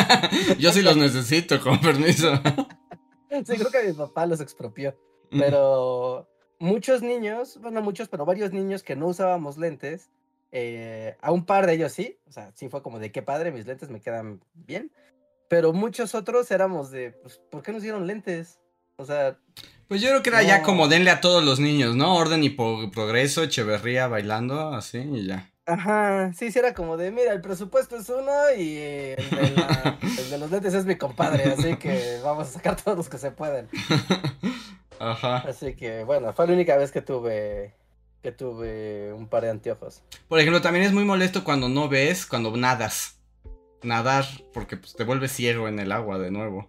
Yo 0.58 0.72
sí 0.72 0.82
los 0.82 0.96
necesito, 0.96 1.60
con 1.60 1.80
permiso. 1.80 2.32
Sí, 3.44 3.56
creo 3.56 3.70
que 3.70 3.82
mi 3.88 3.92
papá 3.92 4.26
los 4.26 4.40
expropió. 4.40 4.96
Pero 5.30 6.28
muchos 6.58 7.02
niños, 7.02 7.58
bueno, 7.60 7.82
muchos, 7.82 8.08
pero 8.08 8.24
varios 8.24 8.52
niños 8.52 8.82
que 8.82 8.96
no 8.96 9.08
usábamos 9.08 9.58
lentes, 9.58 10.10
eh, 10.52 11.16
a 11.20 11.32
un 11.32 11.44
par 11.44 11.66
de 11.66 11.74
ellos 11.74 11.92
sí, 11.92 12.16
o 12.28 12.32
sea, 12.32 12.52
sí 12.54 12.68
fue 12.68 12.82
como 12.82 13.00
de 13.00 13.10
qué 13.10 13.22
padre, 13.22 13.50
mis 13.50 13.66
lentes 13.66 13.90
me 13.90 14.00
quedan 14.00 14.40
bien. 14.54 14.92
Pero 15.48 15.72
muchos 15.72 16.14
otros 16.14 16.50
éramos 16.50 16.90
de, 16.90 17.12
pues, 17.12 17.40
¿por 17.50 17.62
qué 17.62 17.72
nos 17.72 17.82
dieron 17.82 18.06
lentes? 18.06 18.58
O 18.96 19.04
sea, 19.04 19.36
Pues 19.88 20.00
yo 20.00 20.08
creo 20.08 20.22
que 20.22 20.30
era 20.30 20.42
ya 20.42 20.62
como 20.62 20.88
denle 20.88 21.10
a 21.10 21.20
todos 21.20 21.44
los 21.44 21.60
niños, 21.60 21.94
¿no? 21.96 22.16
Orden 22.16 22.42
y 22.44 22.50
progreso, 22.50 23.42
Echeverría 23.42 24.06
bailando, 24.08 24.72
así 24.74 24.98
y 24.98 25.26
ya. 25.26 25.50
ajá, 25.66 26.32
sí, 26.34 26.50
sí 26.52 26.58
era 26.58 26.74
como 26.74 26.96
de, 26.96 27.10
mira, 27.10 27.32
el 27.32 27.40
presupuesto 27.40 27.96
es 27.96 28.08
uno 28.08 28.32
y 28.56 28.76
el 28.78 29.30
de, 29.30 29.52
la- 29.56 29.98
el 30.18 30.30
de 30.30 30.38
los 30.38 30.50
lentes 30.50 30.74
es 30.74 30.84
mi 30.86 30.96
compadre, 30.96 31.44
así 31.52 31.76
que 31.76 32.20
vamos 32.22 32.48
a 32.48 32.50
sacar 32.52 32.76
todos 32.80 32.96
los 32.96 33.08
que 33.08 33.18
se 33.18 33.30
pueden. 33.30 33.68
Ajá. 34.98 35.38
Así 35.38 35.74
que, 35.74 36.04
bueno, 36.04 36.32
fue 36.32 36.46
la 36.46 36.52
única 36.54 36.76
vez 36.76 36.92
que 36.92 37.02
tuve, 37.02 37.74
que 38.22 38.32
tuve 38.32 39.12
un 39.12 39.26
par 39.28 39.42
de 39.42 39.50
anteojos. 39.50 40.02
Por 40.28 40.38
ejemplo, 40.38 40.62
también 40.62 40.84
es 40.84 40.92
muy 40.92 41.04
molesto 41.04 41.42
cuando 41.44 41.68
no 41.68 41.88
ves, 41.88 42.26
cuando 42.26 42.56
nadas. 42.56 43.16
Nadar, 43.84 44.26
porque 44.52 44.76
pues, 44.76 44.94
te 44.94 45.04
vuelves 45.04 45.32
ciego 45.32 45.68
en 45.68 45.78
el 45.78 45.92
agua 45.92 46.18
de 46.18 46.30
nuevo. 46.30 46.68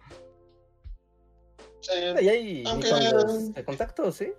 Sí. 1.80 1.92
Y 2.24 2.28
ahí 2.28 2.62
ni 2.64 2.70
Aunque- 2.70 2.90
con 2.90 3.52
de 3.54 3.64
contacto, 3.64 4.10
¿sí? 4.12 4.32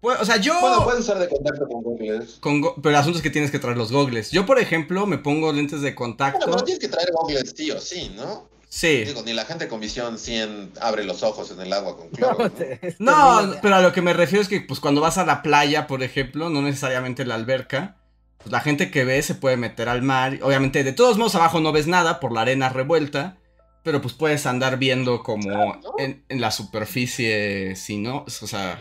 Pues, 0.00 0.20
o 0.20 0.24
sea, 0.24 0.36
yo... 0.38 0.58
Bueno, 0.60 0.82
puedes 0.82 1.00
usar 1.00 1.18
de 1.20 1.28
contacto 1.28 1.68
con 1.68 1.82
Google. 1.82 2.26
con 2.40 2.60
go- 2.60 2.74
pero 2.82 2.90
el 2.90 2.96
asunto 2.96 3.18
es 3.18 3.22
que 3.22 3.30
tienes 3.30 3.52
que 3.52 3.60
traer 3.60 3.76
los 3.76 3.92
gogles. 3.92 4.32
Yo, 4.32 4.44
por 4.44 4.58
ejemplo, 4.58 5.06
me 5.06 5.18
pongo 5.18 5.52
lentes 5.52 5.80
de 5.80 5.92
Bueno, 5.92 5.96
contacto. 5.96 6.46
pero 6.46 6.64
tienes 6.64 6.80
que 6.80 6.88
traer 6.88 7.10
Google 7.12 7.46
sí 7.46 7.70
o 7.70 7.80
sí, 7.80 8.12
¿no? 8.16 8.48
Sí. 8.68 9.04
Digo, 9.04 9.22
ni 9.22 9.32
la 9.32 9.44
gente 9.44 9.68
con 9.68 9.78
visión 9.78 10.18
100 10.18 10.72
abre 10.80 11.04
los 11.04 11.22
ojos 11.22 11.50
en 11.52 11.60
el 11.60 11.72
agua 11.72 11.96
con 11.96 12.08
cloro. 12.08 12.50
No, 12.98 13.42
¿no? 13.42 13.54
pero 13.62 13.76
a 13.76 13.80
lo 13.82 13.92
que 13.92 14.02
me 14.02 14.12
refiero 14.12 14.42
es 14.42 14.48
que 14.48 14.60
pues 14.62 14.80
cuando 14.80 15.00
vas 15.00 15.18
a 15.18 15.26
la 15.26 15.40
playa, 15.42 15.86
por 15.86 16.02
ejemplo, 16.02 16.48
no 16.50 16.62
necesariamente 16.62 17.24
la 17.24 17.34
alberca, 17.36 18.01
pues 18.42 18.52
la 18.52 18.60
gente 18.60 18.90
que 18.90 19.04
ve 19.04 19.22
se 19.22 19.34
puede 19.34 19.56
meter 19.56 19.88
al 19.88 20.02
mar. 20.02 20.38
Obviamente, 20.42 20.84
de 20.84 20.92
todos 20.92 21.18
modos 21.18 21.34
abajo 21.34 21.60
no 21.60 21.72
ves 21.72 21.86
nada 21.86 22.20
por 22.20 22.32
la 22.32 22.42
arena 22.42 22.68
revuelta, 22.68 23.36
pero 23.82 24.00
pues 24.00 24.14
puedes 24.14 24.46
andar 24.46 24.78
viendo 24.78 25.22
como 25.22 25.48
Claro. 25.48 25.94
en, 25.98 26.24
en 26.28 26.40
la 26.40 26.50
superficie, 26.50 27.74
si 27.76 27.98
no, 27.98 28.24
o 28.26 28.30
sea, 28.30 28.80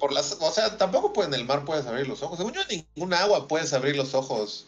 Por 0.00 0.12
las, 0.12 0.36
o 0.40 0.50
sea, 0.50 0.76
tampoco 0.76 1.24
en 1.24 1.32
el 1.32 1.44
mar 1.44 1.64
puedes 1.64 1.86
abrir 1.86 2.06
los 2.06 2.22
ojos. 2.22 2.36
Según 2.38 2.52
yo, 2.52 2.60
en 2.68 2.84
ningún 2.96 3.14
agua 3.14 3.48
puedes 3.48 3.72
abrir 3.72 3.96
los 3.96 4.14
ojos. 4.14 4.66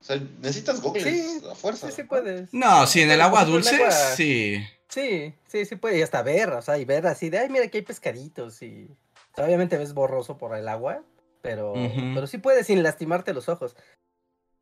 O 0.00 0.04
sea, 0.04 0.20
necesitas 0.40 0.80
Google 0.80 1.02
Sí, 1.02 1.40
a 1.50 1.54
fuerza. 1.54 1.88
Sí, 1.88 1.96
sí 1.96 2.02
puedes. 2.04 2.52
no, 2.52 2.86
si 2.86 3.02
en 3.02 3.10
el 3.10 3.20
agua 3.20 3.40
ejemplo, 3.42 3.54
dulce, 3.56 3.76
agua- 3.76 3.90
sí. 3.90 4.64
Sí, 4.88 5.34
sí, 5.48 5.64
sí 5.66 5.76
puede. 5.76 5.98
Y 5.98 6.02
hasta 6.02 6.22
ver, 6.22 6.50
o 6.50 6.62
sea, 6.62 6.78
y 6.78 6.84
ver 6.84 7.06
así 7.06 7.28
de, 7.28 7.38
ay, 7.40 7.48
mira, 7.50 7.64
aquí 7.64 7.78
hay 7.78 7.82
pescaditos. 7.82 8.62
Y 8.62 8.88
o 9.32 9.34
sea, 9.36 9.44
obviamente 9.46 9.76
ves 9.76 9.92
borroso 9.94 10.38
por 10.38 10.56
el 10.56 10.68
agua, 10.68 11.02
pero, 11.42 11.74
pero 12.14 12.26
sí 12.26 12.38
puedes 12.38 12.66
sin 12.66 12.82
lastimarte 12.82 13.32
los 13.34 13.48
ojos. 13.48 13.76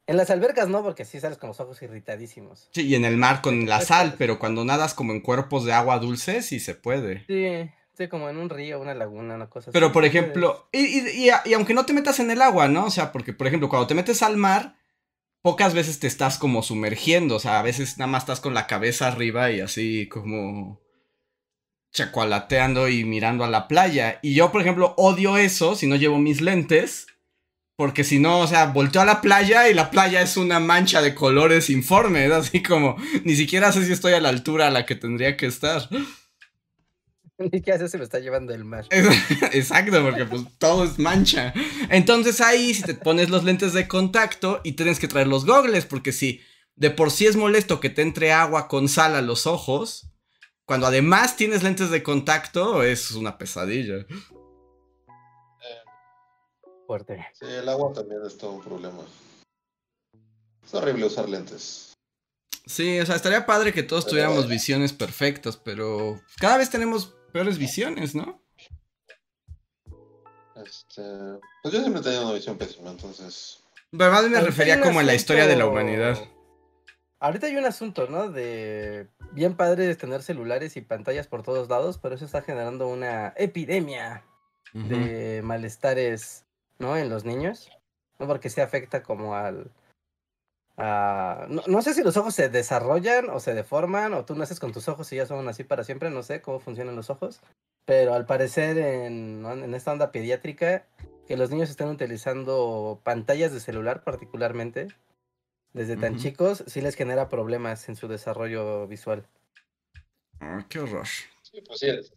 En 0.07 0.17
las 0.19 0.29
albercas 0.31 0.69
no, 0.69 0.83
porque 0.83 1.05
sí 1.07 1.19
sales 1.19 1.39
con 1.39 1.49
los 1.49 1.61
ojos 1.61 1.81
irritadísimos. 1.83 2.69
Sí, 2.73 2.87
y 2.87 2.95
en 2.95 3.05
el 3.07 3.17
mar 3.17 3.41
con 3.41 3.67
la 3.67 3.81
sal, 3.81 4.17
pero 4.19 4.39
cuando 4.39 4.65
nadas 4.65 4.93
como 4.93 5.13
en 5.13 5.21
cuerpos 5.21 5.65
de 5.65 5.73
agua 5.73 5.99
dulce, 5.99 6.43
sí 6.43 6.61
se 6.61 6.75
puede. 6.75 7.25
Sí, 7.27 7.71
sí, 7.97 8.09
como 8.09 8.29
en 8.29 8.37
un 8.37 8.51
río, 8.51 8.81
una 8.81 8.93
laguna, 8.95 9.35
una 9.37 9.49
cosa 9.49 9.71
así. 9.71 9.73
Pero 9.73 9.93
por 9.93 10.05
ejemplo, 10.05 10.69
y, 10.73 10.81
y- 10.81 11.29
y- 11.29 11.31
y 11.47 11.55
aunque 11.55 11.73
no 11.73 11.87
te 11.87 11.95
metas 11.95 12.21
en 12.21 12.31
el 12.31 12.43
agua, 12.43 12.69
¿no? 12.69 12.85
O 12.85 12.91
sea, 12.91 13.13
porque 13.13 13.33
por 13.33 13.47
ejemplo, 13.47 13.71
cuando 13.71 13.87
te 13.87 13.95
metes 13.95 14.23
al 14.23 14.37
mar, 14.37 14.77
pocas 15.41 15.73
veces 15.73 15.99
te 16.01 16.07
estás 16.07 16.37
como 16.39 16.63
sumergiendo, 16.63 17.37
o 17.37 17.41
sea, 17.41 17.59
a 17.59 17.63
veces 17.63 17.97
nada 17.97 18.11
más 18.11 18.25
estás 18.25 18.41
con 18.41 18.53
la 18.53 18.67
cabeza 18.67 19.09
arriba 19.09 19.51
y 19.53 19.61
así 19.61 20.07
como 20.09 20.81
chacualateando 21.95 22.89
y 22.89 23.05
mirando 23.05 23.45
a 23.45 23.49
la 23.49 23.69
playa. 23.69 24.19
Y 24.21 24.35
yo, 24.35 24.53
por 24.53 24.61
ejemplo, 24.61 24.95
odio 24.99 25.39
eso 25.39 25.77
si 25.77 25.87
no 25.87 25.97
llevo 25.97 26.19
mis 26.19 26.41
lentes, 26.41 27.07
porque 27.77 28.05
si 28.05 28.19
no, 28.19 28.41
o 28.41 28.47
sea, 28.47 28.67
volteo 28.67 29.01
a 29.01 29.07
la 29.07 29.21
playa 29.21 29.69
y 29.69 29.75
la 29.75 29.91
playa 29.91 30.21
es 30.21 30.37
una 30.37 30.61
mancha 30.61 31.01
de 31.01 31.15
colores 31.15 31.71
informes, 31.71 32.31
así 32.33 32.63
como 32.63 32.97
ni 33.25 33.37
siquiera 33.37 33.73
sé 33.73 33.87
si 33.87 33.93
estoy 33.93 34.13
a 34.13 34.21
la 34.21 34.29
altura 34.29 34.67
a 34.67 34.71
la 34.71 34.85
que 34.85 34.97
tendría 34.97 35.37
que 35.37 35.47
estar. 35.47 35.89
¿Y 37.39 37.63
qué 37.63 37.73
haces? 37.73 37.91
Se 37.91 37.99
me 37.99 38.05
está 38.05 38.19
llevando 38.19 38.55
el 38.55 38.65
mar. 38.65 38.87
Exacto, 39.53 40.03
porque 40.03 40.25
pues 40.25 40.43
todo 40.59 40.85
es 40.85 40.99
mancha. 40.99 41.53
Entonces 41.91 42.41
ahí 42.41 42.75
si 42.75 42.83
te 42.83 42.95
pones 42.95 43.29
los 43.29 43.45
lentes 43.45 43.73
de 43.73 43.89
contacto 43.89 44.61
y 44.63 44.73
tienes 44.73 44.99
que 44.99 45.09
traer 45.09 45.27
los 45.27 45.45
gogles, 45.45 45.85
porque 45.85 46.13
si 46.13 46.41
de 46.77 46.91
por 46.91 47.11
sí 47.11 47.27
es 47.27 47.37
molesto 47.37 47.81
que 47.81 47.91
te 47.91 48.03
entre 48.03 48.33
agua 48.33 48.69
con 48.69 48.89
sal 48.89 49.17
a 49.17 49.23
los 49.23 49.47
ojos, 49.47 50.14
cuando 50.67 50.87
además 50.87 51.37
tienes 51.37 51.63
lentes 51.63 51.91
de 51.91 52.03
contacto 52.03 52.83
es 52.83 53.11
una 53.13 53.37
pesadilla. 53.39 54.07
Fuerte. 56.87 57.27
Sí, 57.33 57.47
el 57.47 57.69
agua 57.69 57.93
también 57.93 58.21
es 58.27 58.37
todo 58.37 58.53
un 58.53 58.63
problema. 58.63 59.03
Es 60.65 60.75
horrible 60.75 61.07
usar 61.07 61.29
lentes. 61.29 61.95
Sí, 62.67 62.99
o 62.99 63.07
sea, 63.07 63.17
estaría 63.17 63.45
padre 63.45 63.73
que 63.73 63.83
todos 63.83 64.07
tuviéramos 64.07 64.49
visiones 64.49 64.93
perfectas, 64.93 65.57
pero 65.57 66.21
cada 66.39 66.57
vez 66.57 66.71
tenemos 66.71 67.15
peores 67.33 67.59
visiones, 67.59 68.15
¿no? 68.15 68.43
Este, 70.57 71.03
pues 71.63 71.75
yo 71.75 71.81
siempre 71.81 72.01
he 72.01 72.05
tenido 72.05 72.23
una 72.23 72.33
visión 72.33 72.57
pésima, 72.57 72.91
entonces. 72.91 73.63
Pero 73.91 74.11
más 74.11 74.29
me 74.29 74.41
refería 74.41 74.81
como 74.81 75.01
en 75.01 75.07
la 75.07 75.15
historia 75.15 75.47
de 75.47 75.57
la 75.57 75.67
humanidad. 75.67 76.19
Ahorita 77.25 77.47
hay 77.47 77.57
un 77.57 77.65
asunto, 77.65 78.07
¿no? 78.07 78.29
De 78.31 79.09
bien 79.33 79.57
padre 79.57 79.89
es 79.89 79.97
tener 79.97 80.23
celulares 80.23 80.77
y 80.77 80.83
pantallas 80.83 81.27
por 81.27 81.43
todos 81.43 81.71
lados, 81.71 81.97
pero 81.97 82.15
eso 82.15 82.27
está 82.27 82.43
generando 82.43 82.87
una 82.87 83.33
epidemia 83.39 84.23
Ujú. 84.75 84.89
de 84.89 85.41
malestares, 85.43 86.45
¿no? 86.79 86.99
En 86.99 87.09
los 87.09 87.25
niños, 87.25 87.71
¿no? 88.19 88.27
Porque 88.27 88.51
se 88.51 88.61
afecta 88.61 89.03
como 89.03 89.35
al... 89.35 89.71
a- 90.77 91.47
No, 91.49 91.63
no 91.67 91.81
sé 91.81 91.95
si 91.95 92.03
los 92.03 92.19
ojos 92.19 92.35
se 92.35 92.51
desarrollan 92.51 93.31
o 93.31 93.41
se 93.41 93.55
deforman, 93.55 94.13
o 94.13 94.27
tú 94.27 94.35
naces 94.35 94.61
con 94.61 94.73
tus 94.73 94.87
ojos 94.89 95.11
y 95.13 95.17
ya 95.17 95.25
son 95.25 95.49
así 95.49 95.65
para 95.65 95.83
siempre, 95.83 96.11
no 96.11 96.23
sé 96.23 96.43
cómo 96.43 96.61
funcionan 96.61 96.95
los 96.95 97.09
ojos, 97.09 97.41
pero 97.87 98.13
al 98.13 98.27
parecer 98.27 98.77
en, 98.77 99.41
¿no? 99.41 99.53
en 99.53 99.75
esta 99.75 99.93
onda 99.93 100.13
pediátrica, 100.13 100.85
que 101.27 101.39
los 101.39 101.49
niños 101.51 101.71
están 101.71 101.89
utilizando 101.89 103.01
pantallas 103.03 103.51
de 103.51 103.61
celular 103.61 104.05
particularmente, 104.05 104.89
desde 105.75 105.97
tan 105.99 106.17
chicos, 106.19 106.65
sí 106.67 106.81
les 106.81 106.95
genera 106.95 107.29
problemas 107.29 107.89
en 107.91 107.97
su 107.97 108.09
desarrollo 108.09 108.87
visual. 108.89 109.29
Ah, 110.41 110.65
qué 110.69 110.79
horror. 110.79 111.07
Sí, 111.43 111.61
pues 111.67 111.81
sí. 111.81 111.89
es- 111.89 112.13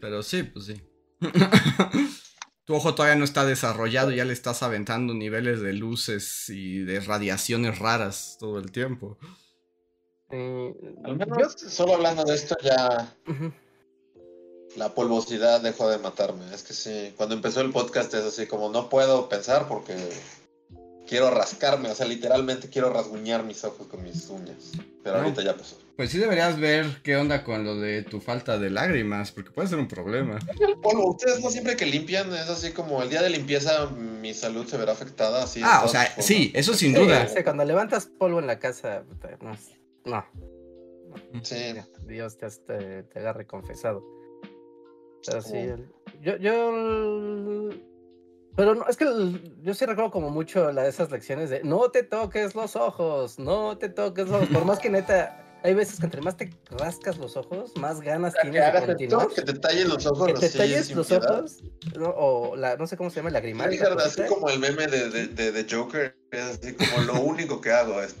Pero 0.00 0.22
sí, 0.22 0.42
pues 0.44 0.66
sí. 0.66 0.80
tu 2.64 2.74
ojo 2.74 2.94
todavía 2.94 3.16
no 3.16 3.24
está 3.24 3.44
desarrollado, 3.44 4.10
ya 4.12 4.24
le 4.24 4.32
estás 4.32 4.62
aventando 4.62 5.14
niveles 5.14 5.60
de 5.60 5.72
luces 5.72 6.48
y 6.50 6.80
de 6.84 7.00
radiaciones 7.00 7.78
raras 7.78 8.36
todo 8.38 8.58
el 8.58 8.70
tiempo. 8.70 9.18
Eh, 10.30 10.74
Al 11.04 11.18
yo- 11.18 11.26
menos, 11.26 11.52
solo 11.54 11.94
hablando 11.94 12.24
de 12.24 12.34
esto, 12.34 12.56
ya 12.62 13.14
la 14.76 14.94
polvosidad 14.94 15.62
dejó 15.62 15.88
de 15.88 15.98
matarme. 15.98 16.52
Es 16.54 16.62
que 16.62 16.74
sí, 16.74 17.14
cuando 17.16 17.34
empezó 17.34 17.62
el 17.62 17.70
podcast 17.72 18.12
es 18.14 18.24
así 18.24 18.46
como 18.46 18.68
no 18.70 18.88
puedo 18.90 19.28
pensar 19.30 19.66
porque 19.66 19.94
quiero 21.08 21.30
rascarme, 21.30 21.90
o 21.90 21.94
sea, 21.94 22.06
literalmente 22.06 22.68
quiero 22.68 22.92
rasguñar 22.92 23.42
mis 23.42 23.64
ojos 23.64 23.86
con 23.86 24.02
mis 24.02 24.28
uñas. 24.28 24.72
Pero 25.02 25.16
No. 25.16 25.22
ahorita 25.24 25.42
ya 25.42 25.56
pasó. 25.56 25.78
Pues 25.96 26.10
sí 26.10 26.18
deberías 26.18 26.60
ver 26.60 26.86
qué 27.02 27.16
onda 27.16 27.42
con 27.42 27.64
lo 27.64 27.74
de 27.76 28.02
tu 28.02 28.20
falta 28.20 28.58
de 28.58 28.70
lágrimas, 28.70 29.32
porque 29.32 29.50
puede 29.50 29.66
ser 29.68 29.78
un 29.78 29.88
problema. 29.88 30.38
El 30.60 30.76
polvo, 30.78 31.10
ustedes 31.10 31.40
no 31.42 31.50
siempre 31.50 31.76
que 31.76 31.86
limpian, 31.86 32.32
es 32.34 32.48
así 32.48 32.72
como 32.72 33.02
el 33.02 33.08
día 33.10 33.22
de 33.22 33.30
limpieza 33.30 33.86
mi 33.86 34.32
salud 34.34 34.66
se 34.66 34.76
verá 34.76 34.92
afectada. 34.92 35.42
Así 35.42 35.60
ah, 35.64 35.82
o 35.84 35.88
sea, 35.88 36.06
sí, 36.20 36.52
eso 36.54 36.74
sin 36.74 36.94
duda. 36.94 37.26
Sí, 37.26 37.42
cuando 37.42 37.64
levantas 37.64 38.06
polvo 38.06 38.38
en 38.38 38.46
la 38.46 38.58
casa, 38.58 39.02
no. 39.40 39.56
no. 40.04 40.24
Sí. 41.42 41.74
Dios 42.06 42.38
te, 42.38 43.02
te 43.02 43.18
agarre 43.18 43.46
confesado. 43.46 44.04
Pero 45.26 45.42
sí, 45.42 45.66
yo, 46.22 46.36
yo 46.36 47.70
pero 48.58 48.74
no, 48.74 48.88
es 48.88 48.96
que 48.96 49.06
yo 49.62 49.72
sí 49.72 49.86
recuerdo 49.86 50.10
como 50.10 50.30
mucho 50.30 50.72
la 50.72 50.82
de 50.82 50.88
esas 50.88 51.12
lecciones 51.12 51.48
de 51.48 51.62
no 51.62 51.92
te 51.92 52.02
toques 52.02 52.56
los 52.56 52.74
ojos, 52.74 53.38
no 53.38 53.78
te 53.78 53.88
toques 53.88 54.26
los 54.26 54.34
ojos. 54.34 54.48
Por 54.48 54.64
más 54.64 54.80
que 54.80 54.90
neta, 54.90 55.60
hay 55.62 55.74
veces 55.74 56.00
que 56.00 56.06
entre 56.06 56.20
más 56.22 56.36
te 56.36 56.50
rascas 56.70 57.18
los 57.18 57.36
ojos, 57.36 57.70
más 57.76 58.00
ganas 58.00 58.34
tienes 58.42 58.72
de 58.72 58.84
continuar. 58.84 59.28
Que 59.28 59.42
te 59.42 59.52
tallen 59.52 59.88
los 59.88 60.04
ojos. 60.06 60.26
Que 60.26 60.34
te 60.34 60.58
talles 60.58 60.90
los 60.90 61.12
ojos, 61.12 61.62
¿no? 61.96 62.12
o 62.16 62.56
la, 62.56 62.76
no 62.76 62.88
sé 62.88 62.96
cómo 62.96 63.10
se 63.10 63.20
llama, 63.22 63.30
la 63.30 63.38
así 64.04 64.22
como 64.26 64.50
el 64.50 64.58
meme 64.58 64.88
de, 64.88 65.08
de, 65.08 65.52
de, 65.52 65.66
Joker, 65.72 66.16
es 66.32 66.42
así 66.42 66.74
como 66.74 67.04
lo 67.04 67.20
único 67.20 67.60
que 67.60 67.70
hago 67.70 68.02
es, 68.02 68.16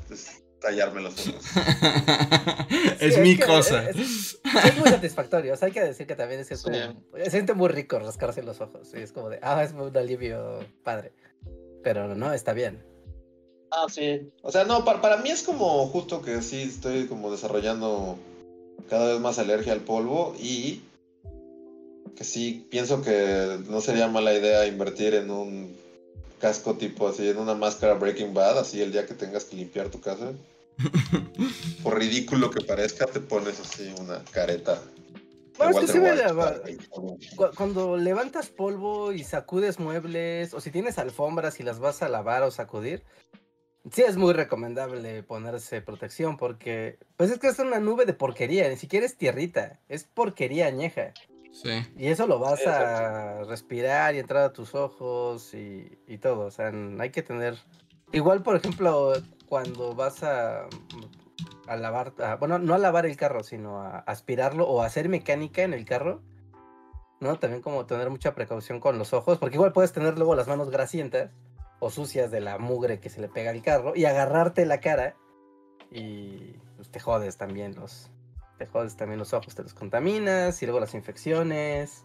tallarme 0.60 1.02
los 1.02 1.28
ojos. 1.28 1.44
es 3.00 3.18
mi 3.18 3.38
cosa. 3.38 3.88
Es, 3.90 4.38
muy 4.78 4.88
satisfactorio. 4.88 5.54
O 5.54 5.56
sea, 5.56 5.66
hay 5.66 5.72
que 5.72 5.82
decir 5.82 6.06
que 6.06 6.16
también 6.16 6.40
es, 6.40 6.62
como. 6.62 6.76
Se 7.16 7.30
siente 7.30 7.54
muy 7.54 7.68
rico 7.68 7.98
rascarse 7.98 8.42
los 8.42 8.60
ojos. 8.60 8.92
Y 8.94 8.98
es 8.98 9.12
como 9.12 9.28
de, 9.28 9.38
ah, 9.42 9.62
es 9.62 9.72
un 9.72 9.96
alivio 9.96 10.60
padre. 10.82 11.12
Pero 11.82 12.14
no, 12.14 12.32
está 12.32 12.52
bien. 12.52 12.82
Ah, 13.70 13.86
sí. 13.88 14.30
O 14.42 14.50
sea, 14.50 14.64
no, 14.64 14.84
para, 14.84 15.00
para 15.00 15.16
mí 15.18 15.30
es 15.30 15.42
como 15.42 15.86
justo 15.88 16.22
que 16.22 16.42
sí 16.42 16.62
estoy 16.62 17.06
como 17.06 17.30
desarrollando 17.30 18.18
cada 18.88 19.12
vez 19.12 19.20
más 19.20 19.38
alergia 19.38 19.72
al 19.72 19.80
polvo 19.80 20.34
y 20.38 20.82
que 22.16 22.24
sí 22.24 22.66
pienso 22.70 23.02
que 23.02 23.58
no 23.68 23.80
sería 23.80 24.08
mala 24.08 24.34
idea 24.34 24.66
invertir 24.66 25.14
en 25.14 25.30
un 25.30 25.76
casco 26.38 26.74
tipo 26.74 27.08
así, 27.08 27.28
en 27.28 27.38
una 27.38 27.54
máscara 27.54 27.94
Breaking 27.94 28.34
Bad, 28.34 28.58
así 28.58 28.80
el 28.80 28.92
día 28.92 29.06
que 29.06 29.14
tengas 29.14 29.44
que 29.44 29.56
limpiar 29.56 29.88
tu 29.88 30.00
casa. 30.00 30.32
Por 31.82 31.98
ridículo 31.98 32.50
que 32.50 32.64
parezca, 32.64 33.06
te 33.06 33.20
pones 33.20 33.60
así 33.60 33.92
una 33.98 34.22
careta. 34.24 34.80
Bueno, 35.58 35.80
es 35.80 35.86
que 35.86 35.92
sí 35.92 35.98
me 35.98 36.12
Cuando 37.56 37.96
levantas 37.96 38.48
polvo 38.48 39.12
y 39.12 39.24
sacudes 39.24 39.80
muebles, 39.80 40.54
o 40.54 40.60
si 40.60 40.70
tienes 40.70 40.98
alfombras 40.98 41.58
y 41.58 41.64
las 41.64 41.80
vas 41.80 42.00
a 42.02 42.08
lavar 42.08 42.44
o 42.44 42.52
sacudir, 42.52 43.02
sí 43.90 44.02
es 44.02 44.16
muy 44.16 44.34
recomendable 44.34 45.24
ponerse 45.24 45.82
protección 45.82 46.36
porque, 46.36 46.98
pues 47.16 47.30
es 47.32 47.40
que 47.40 47.48
es 47.48 47.58
una 47.58 47.80
nube 47.80 48.06
de 48.06 48.14
porquería, 48.14 48.68
ni 48.68 48.76
siquiera 48.76 49.04
es 49.04 49.16
tierrita, 49.16 49.80
es 49.88 50.04
porquería 50.04 50.66
añeja. 50.66 51.12
Y 51.96 52.06
eso 52.06 52.26
lo 52.26 52.38
vas 52.38 52.66
a 52.66 53.42
respirar 53.44 54.14
y 54.14 54.18
entrar 54.18 54.44
a 54.44 54.52
tus 54.52 54.74
ojos 54.74 55.54
y, 55.54 56.18
todo. 56.18 56.46
O 56.46 56.50
sea, 56.50 56.72
hay 56.98 57.10
que 57.10 57.22
tener. 57.22 57.56
Igual, 58.12 58.42
por 58.42 58.56
ejemplo, 58.56 59.12
cuando 59.48 59.94
vas 59.94 60.22
a, 60.22 60.68
a 61.66 61.76
lavar. 61.76 62.14
bueno, 62.38 62.58
no 62.58 62.74
a 62.74 62.78
lavar 62.78 63.06
el 63.06 63.16
carro, 63.16 63.42
sino 63.42 63.80
a 63.80 63.98
aspirarlo 64.00 64.68
o 64.68 64.82
hacer 64.82 65.08
mecánica 65.08 65.62
en 65.62 65.74
el 65.74 65.84
carro. 65.84 66.22
¿No? 67.20 67.36
También 67.36 67.62
como 67.62 67.84
tener 67.84 68.10
mucha 68.10 68.34
precaución 68.34 68.78
con 68.78 68.96
los 68.98 69.12
ojos. 69.12 69.38
Porque 69.38 69.56
igual 69.56 69.72
puedes 69.72 69.92
tener 69.92 70.16
luego 70.16 70.36
las 70.36 70.46
manos 70.46 70.70
grasientas 70.70 71.32
o 71.80 71.90
sucias 71.90 72.30
de 72.30 72.40
la 72.40 72.58
mugre 72.58 73.00
que 73.00 73.10
se 73.10 73.20
le 73.20 73.28
pega 73.28 73.50
al 73.50 73.62
carro 73.62 73.94
y 73.96 74.04
agarrarte 74.04 74.64
la 74.66 74.78
cara. 74.80 75.16
Y 75.90 76.58
pues, 76.76 76.90
te 76.90 77.00
jodes 77.00 77.36
también 77.36 77.74
los, 77.74 78.10
te 78.58 78.66
jodes 78.66 78.96
también 78.96 79.18
los 79.18 79.32
ojos, 79.32 79.54
te 79.54 79.62
los 79.62 79.72
contaminas 79.72 80.62
y 80.62 80.66
luego 80.66 80.80
las 80.80 80.94
infecciones. 80.94 82.04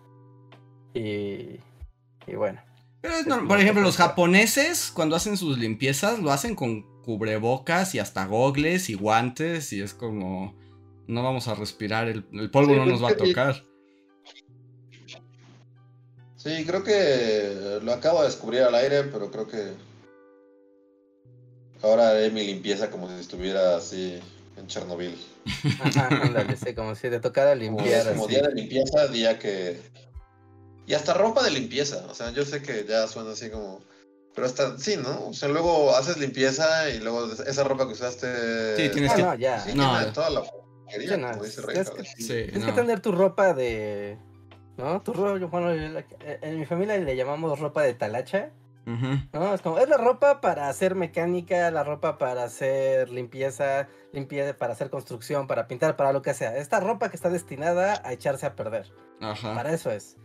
Y, 0.94 1.60
y 2.28 2.36
bueno. 2.36 2.62
por 3.48 3.60
ejemplo, 3.60 3.82
los 3.82 3.98
japoneses 3.98 4.92
cuando 4.94 5.16
hacen 5.16 5.36
sus 5.36 5.58
limpiezas 5.58 6.20
lo 6.20 6.32
hacen 6.32 6.56
con 6.56 6.84
cubrebocas 7.02 7.96
y 7.96 8.00
hasta 8.00 8.26
gogles 8.26 8.90
y 8.90 8.94
guantes 8.94 9.74
y 9.74 9.82
es 9.82 9.94
como 9.94 10.56
no 11.08 11.24
vamos 11.24 11.48
a 11.48 11.56
respirar, 11.56 12.08
el, 12.08 12.24
polvo 12.50 12.76
no 12.76 12.86
nos 12.86 13.04
va 13.04 13.10
a 13.10 13.18
tocar. 13.18 13.66
Sí, 16.38 16.66
creo 16.66 16.84
que 16.84 17.80
lo 17.82 17.94
acabo 17.94 18.20
de 18.20 18.28
descubrir 18.28 18.62
al 18.62 18.76
aire, 18.76 19.04
pero 19.04 19.32
creo 19.32 19.48
que 19.48 19.74
ahora 21.82 22.10
haré 22.10 22.30
mi 22.32 22.46
limpieza 22.46 22.90
como 22.90 23.10
si 23.10 23.16
estuviera 23.16 23.76
así 23.78 24.20
en 24.58 24.68
Chernobyl. 24.68 25.18
Ajá, 25.82 26.08
ándale, 26.08 26.56
sí, 26.56 26.74
como 26.74 26.96
si 26.96 27.10
te 27.10 27.20
tocara 27.20 27.56
limpiar. 27.56 28.10
Como, 28.10 28.28
día 28.28 28.42
de 28.42 28.54
limpieza, 28.54 29.08
día 29.08 29.40
que. 29.40 29.80
Y 30.86 30.94
hasta 30.94 31.14
ropa 31.14 31.44
de 31.44 31.52
limpieza. 31.52 32.06
O 32.10 32.16
sea, 32.16 32.32
yo 32.32 32.46
sé 32.46 32.62
que 32.62 32.86
ya 32.86 33.08
suena 33.08 33.32
así 33.32 33.50
como. 33.50 33.82
Pero 34.36 34.48
hasta, 34.48 34.78
sí, 34.80 34.98
¿no? 34.98 35.28
O 35.28 35.34
sea, 35.34 35.50
luego 35.50 35.96
haces 35.96 36.18
limpieza 36.18 36.90
y 36.90 37.00
luego 37.00 37.32
esa 37.32 37.64
ropa 37.64 37.86
que 37.86 37.94
usaste. 37.94 38.76
Sí, 38.78 38.90
tienes 38.90 39.12
ah, 39.12 39.16
que. 39.16 39.22
No, 39.22 39.36
ya. 39.36 39.60
Sí, 39.62 39.72
no, 39.76 40.14
toda 40.14 40.30
la 40.30 40.44
porquería, 40.44 41.32
como 41.32 41.44
dice 41.44 41.62
Tienes 41.62 41.90
que, 41.90 42.04
sí, 42.04 42.48
tienes 42.52 42.66
que 42.66 42.72
tener 42.72 43.00
tu 43.00 43.12
ropa 43.12 43.54
de. 43.54 44.18
¿No? 44.78 45.02
Tu 45.04 45.14
ropa, 45.14 45.46
bueno, 45.46 45.72
en 45.72 46.60
mi 46.60 46.66
familia 46.66 46.98
le 46.98 47.16
llamamos 47.16 47.60
ropa 47.60 47.84
de 47.84 47.94
talacha. 47.94 48.52
No, 48.86 49.54
es 49.54 49.62
como, 49.62 49.78
es 49.80 49.88
la 49.88 49.98
ropa 49.98 50.42
para 50.42 50.68
hacer 50.68 50.96
mecánica, 50.96 51.72
la 51.72 51.84
ropa 51.84 52.18
para 52.18 52.44
hacer 52.44 53.10
limpieza, 53.10 53.88
limpieza 54.12 54.58
para 54.58 54.74
hacer 54.74 54.90
construcción, 54.90 55.48
para 55.48 55.68
pintar, 55.68 55.96
para 55.96 56.12
lo 56.12 56.22
que 56.22 56.34
sea. 56.34 56.58
Esta 56.58 56.80
ropa 56.80 57.10
que 57.10 57.16
está 57.16 57.30
destinada 57.30 58.02
a 58.04 58.12
echarse 58.12 58.46
a 58.46 58.56
perder. 58.56 58.92
Ajá. 59.22 59.56
Para 59.56 59.74
eso 59.74 59.90
es. 59.92 60.18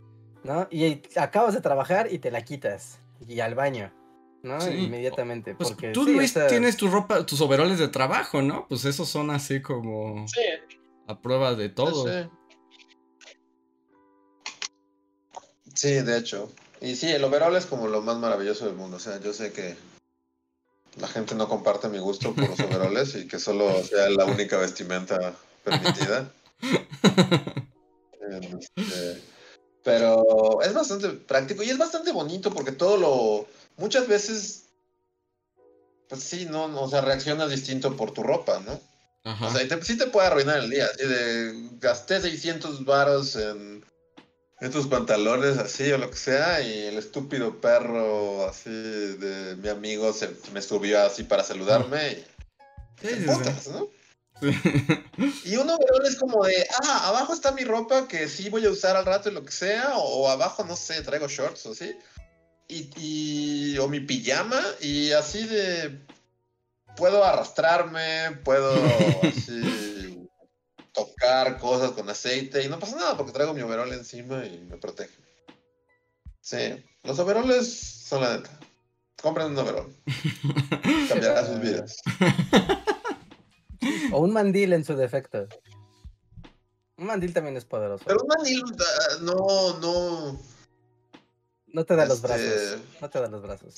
¿No? 0.43 0.67
Y 0.71 1.03
acabas 1.17 1.55
de 1.55 1.61
trabajar 1.61 2.13
y 2.13 2.19
te 2.19 2.31
la 2.31 2.43
quitas. 2.43 3.01
Y 3.27 3.41
al 3.41 3.55
baño. 3.55 3.93
¿no? 4.43 4.71
Inmediatamente. 4.71 5.55
Pues 5.55 5.71
porque, 5.71 5.91
tú, 5.91 6.05
Luis, 6.05 6.35
tienes 6.49 6.77
tu 6.77 6.89
ropa, 6.89 7.25
tus 7.27 7.41
overoles 7.41 7.79
de 7.79 7.89
trabajo, 7.89 8.43
¿no? 8.43 8.67
Pues 8.69 8.85
esos 8.85 9.09
son 9.09 9.31
así 9.31 9.61
como. 9.61 10.27
Sí. 10.29 10.41
A 11.07 11.21
prueba 11.21 11.55
de 11.55 11.69
todo. 11.69 12.07
Sí. 12.07 12.29
sí, 15.75 15.93
de 16.03 16.19
hecho. 16.19 16.51
Y 16.81 16.97
sí, 16.97 17.11
el 17.11 17.25
overall 17.25 17.57
es 17.57 17.67
como 17.67 17.89
lo 17.89 18.03
más 18.03 18.17
maravilloso 18.19 18.67
del 18.67 18.75
mundo. 18.75 18.97
O 18.99 19.01
sea, 19.01 19.21
yo 19.21 19.33
sé 19.33 19.53
que 19.53 19.77
la 21.01 21.09
gente 21.09 21.35
no 21.35 21.49
comparte 21.49 21.89
mi 21.89 21.99
gusto 21.99 22.35
por 22.35 22.49
los 22.49 22.61
overoles 22.61 23.15
y 23.15 23.27
que 23.27 23.39
solo 23.39 23.83
sea 23.85 24.09
la 24.11 24.25
única 24.25 24.59
vestimenta 24.59 25.35
permitida. 25.65 26.31
Este, 28.31 29.23
pero 29.83 30.61
es 30.61 30.75
bastante 30.75 31.09
práctico 31.09 31.63
y 31.63 31.71
es 31.71 31.79
bastante 31.79 32.13
bonito 32.13 32.53
porque 32.53 32.73
todo 32.73 32.99
lo. 32.99 33.47
Muchas 33.79 34.07
veces. 34.07 34.65
Pues 36.09 36.23
sí, 36.23 36.45
no, 36.45 36.65
o 36.65 36.89
sea, 36.91 37.01
reaccionas 37.01 37.51
distinto 37.51 37.97
por 37.97 38.13
tu 38.13 38.23
ropa, 38.23 38.61
¿no? 38.61 38.79
O 39.25 39.51
sea, 39.51 39.83
sí 39.83 39.97
te 39.97 40.07
puede 40.07 40.27
arruinar 40.27 40.59
el 40.59 40.71
día. 40.71 40.87
Así 40.87 41.07
de 41.07 41.69
gasté 41.81 42.21
600 42.21 42.85
varos 42.85 43.37
en 43.37 43.83
en 44.61 44.71
tus 44.71 44.87
pantalones 44.89 45.59
así 45.59 45.91
o 45.93 45.99
lo 45.99 46.11
que 46.11 46.17
sea 46.17 46.61
y 46.61 46.87
el 46.87 46.99
estúpido 46.99 47.61
perro 47.61 48.47
así 48.47 48.71
de 48.71 49.57
mi 49.57 49.69
amigo 49.69 50.13
se 50.13 50.31
me 50.53 50.63
subió 50.63 51.01
así 51.03 51.23
para 51.23 51.45
saludarme 51.45 52.25
y 53.03 53.07
sí, 53.09 53.27
¿no? 53.71 53.89
y 55.45 55.57
uno 55.57 55.77
es 56.05 56.17
como 56.17 56.45
de, 56.45 56.67
ah, 56.85 57.09
abajo 57.09 57.33
está 57.33 57.53
mi 57.53 57.65
ropa 57.65 58.07
que 58.07 58.29
sí 58.29 58.49
voy 58.51 58.65
a 58.67 58.71
usar 58.71 58.97
al 58.97 59.05
rato 59.05 59.29
y 59.29 59.33
lo 59.33 59.45
que 59.45 59.51
sea, 59.51 59.97
o, 59.97 60.29
abajo, 60.29 60.65
no 60.65 60.77
sé, 60.77 61.03
traigo 61.03 61.29
shorts 61.29 61.67
o 61.67 61.73
así, 61.73 61.97
y, 62.69 62.91
y, 62.97 63.79
o 63.79 63.89
mi 63.89 64.01
pijama, 64.01 64.61
y 64.81 65.11
así 65.13 65.45
de, 65.45 66.07
puedo 66.97 67.25
arrastrarme, 67.25 68.39
puedo 68.45 68.73
así 69.23 69.88
tocar 70.99 71.59
cosas 71.59 71.93
con 71.93 72.09
aceite 72.09 72.65
y 72.65 72.69
no 72.69 72.79
pasa 72.79 72.97
nada 72.97 73.17
porque 73.17 73.33
traigo 73.33 73.55
mi 73.55 73.63
overol 73.63 73.93
encima 73.93 74.45
y 74.45 74.59
me 74.59 74.77
protege. 74.77 75.15
Sí, 76.41 76.85
los 77.05 77.19
overoles 77.19 77.73
son 78.07 78.23
la 78.23 78.37
neta. 78.37 78.59
Compren 79.23 79.49
un 79.49 79.59
overol. 79.59 79.95
Cambiará 81.09 81.47
sus 81.47 81.61
vidas. 81.61 81.97
O 84.13 84.21
un 84.21 84.33
mandil 84.33 84.73
en 84.73 84.85
su 84.85 84.97
defecto. 84.97 85.47
Un 86.97 87.07
mandil 87.07 87.33
también 87.33 87.57
es 87.57 87.65
poderoso. 87.65 88.05
Pero 88.07 88.21
un 88.23 88.29
mandil 88.29 88.63
ah, 88.65 89.17
no, 89.21 89.79
no. 89.81 90.41
No 91.67 91.85
te 91.85 91.95
da 91.95 92.07
los 92.07 92.17
este, 92.17 92.27
brazos. 92.27 92.79
No 93.01 93.11
te 93.11 93.21
da 93.21 93.29
los 93.29 93.43
brazos. 93.43 93.75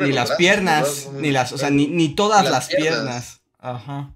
ni 0.00 0.12
las 0.12 0.32
piernas. 0.32 1.08
Ni 1.12 1.30
las, 1.30 1.52
o 1.52 1.58
sea, 1.58 1.70
ni, 1.70 1.86
ni 1.86 2.14
todas 2.14 2.48
las, 2.48 2.68
piernas. 2.68 3.40
Ajá. 3.58 4.14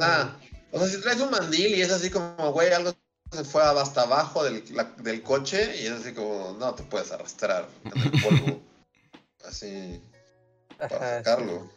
Ah, 0.00 0.36
o 0.76 0.78
sea, 0.78 0.88
si 0.88 1.00
traes 1.00 1.20
un 1.20 1.30
mandil 1.30 1.74
y 1.74 1.80
es 1.80 1.90
así 1.90 2.10
como, 2.10 2.52
güey, 2.52 2.72
algo 2.72 2.92
se 3.32 3.44
fue 3.44 3.62
hasta 3.62 4.02
abajo 4.02 4.44
del, 4.44 4.62
del 4.98 5.22
coche 5.22 5.82
y 5.82 5.86
es 5.86 5.92
así 5.92 6.12
como, 6.12 6.56
no 6.58 6.74
te 6.74 6.82
puedes 6.84 7.10
arrastrar 7.10 7.66
en 7.84 8.02
el 8.02 8.22
polvo. 8.22 8.60
así. 9.44 10.02
Para 10.78 11.18
sacarlo. 11.18 11.70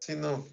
Sí, 0.00 0.14
no. 0.16 0.46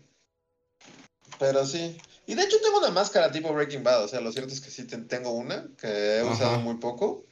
Pero 1.38 1.66
sí. 1.66 1.98
Y 2.26 2.36
de 2.36 2.44
hecho 2.44 2.62
tengo 2.62 2.78
una 2.78 2.92
máscara 2.92 3.32
tipo 3.32 3.54
Breaking 3.54 3.84
Bad. 3.84 4.06
O 4.06 4.08
sea, 4.08 4.22
lo 4.22 4.32
cierto 4.32 4.54
es 4.54 4.62
que 4.62 4.72
sí 4.72 4.86
tengo 4.86 5.32
una 5.32 5.68
que 5.78 6.18
he 6.18 6.24
usado 6.24 6.60
muy 6.60 6.76
poco 6.76 7.26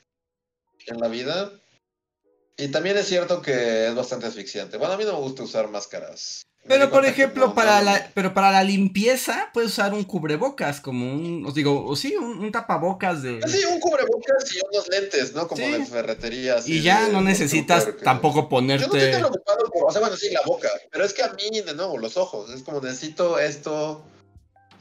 en 0.87 0.99
la 0.99 1.07
vida. 1.07 1.51
Y 2.59 2.67
también 2.67 2.97
es 2.97 3.07
cierto 3.07 3.41
que 3.41 3.87
es 3.87 3.95
bastante 3.95 4.27
asfixiante. 4.27 4.77
Bueno, 4.77 4.93
a 4.93 4.97
mí 4.97 5.05
no 5.05 5.13
me 5.13 5.19
gusta 5.19 5.43
usar 5.43 5.69
máscaras. 5.69 6.45
Pero 6.67 6.89
por 6.89 7.05
ejemplo, 7.05 7.55
para 7.55 7.81
la, 7.81 8.11
pero 8.13 8.33
para 8.33 8.51
la 8.51 8.65
limpieza 8.65 9.49
puedes 9.53 9.71
usar 9.71 9.93
un 9.93 10.03
cubrebocas, 10.03 10.81
como 10.81 11.09
un, 11.09 11.45
os 11.45 11.53
digo, 11.53 11.85
o 11.85 11.95
sí, 11.95 12.15
un, 12.17 12.51
tapabocas 12.51 13.23
de. 13.23 13.39
Sí, 13.47 13.63
un 13.63 13.79
cubrebocas 13.79 14.53
y 14.53 14.59
unos 14.69 14.89
lentes, 14.89 15.33
¿no? 15.33 15.47
Como 15.47 15.65
de 15.65 15.85
ferretería. 15.85 16.57
Y 16.65 16.81
ya 16.81 17.07
no 17.07 17.21
necesitas 17.21 17.87
tampoco 18.03 18.49
ponerte. 18.49 18.85
Yo 18.85 18.93
no 18.93 18.99
estoy 18.99 19.19
preocupado 19.19 19.71
por, 19.71 19.85
o 19.85 19.91
sea, 19.91 20.01
bueno, 20.01 20.17
sí, 20.17 20.29
la 20.31 20.41
boca, 20.45 20.69
pero 20.91 21.05
es 21.05 21.13
que 21.13 21.23
a 21.23 21.31
mí, 21.31 21.61
de 21.61 21.73
nuevo, 21.73 21.97
los 21.97 22.17
ojos, 22.17 22.51
es 22.51 22.61
como 22.63 22.81
necesito 22.81 23.39
esto. 23.39 24.03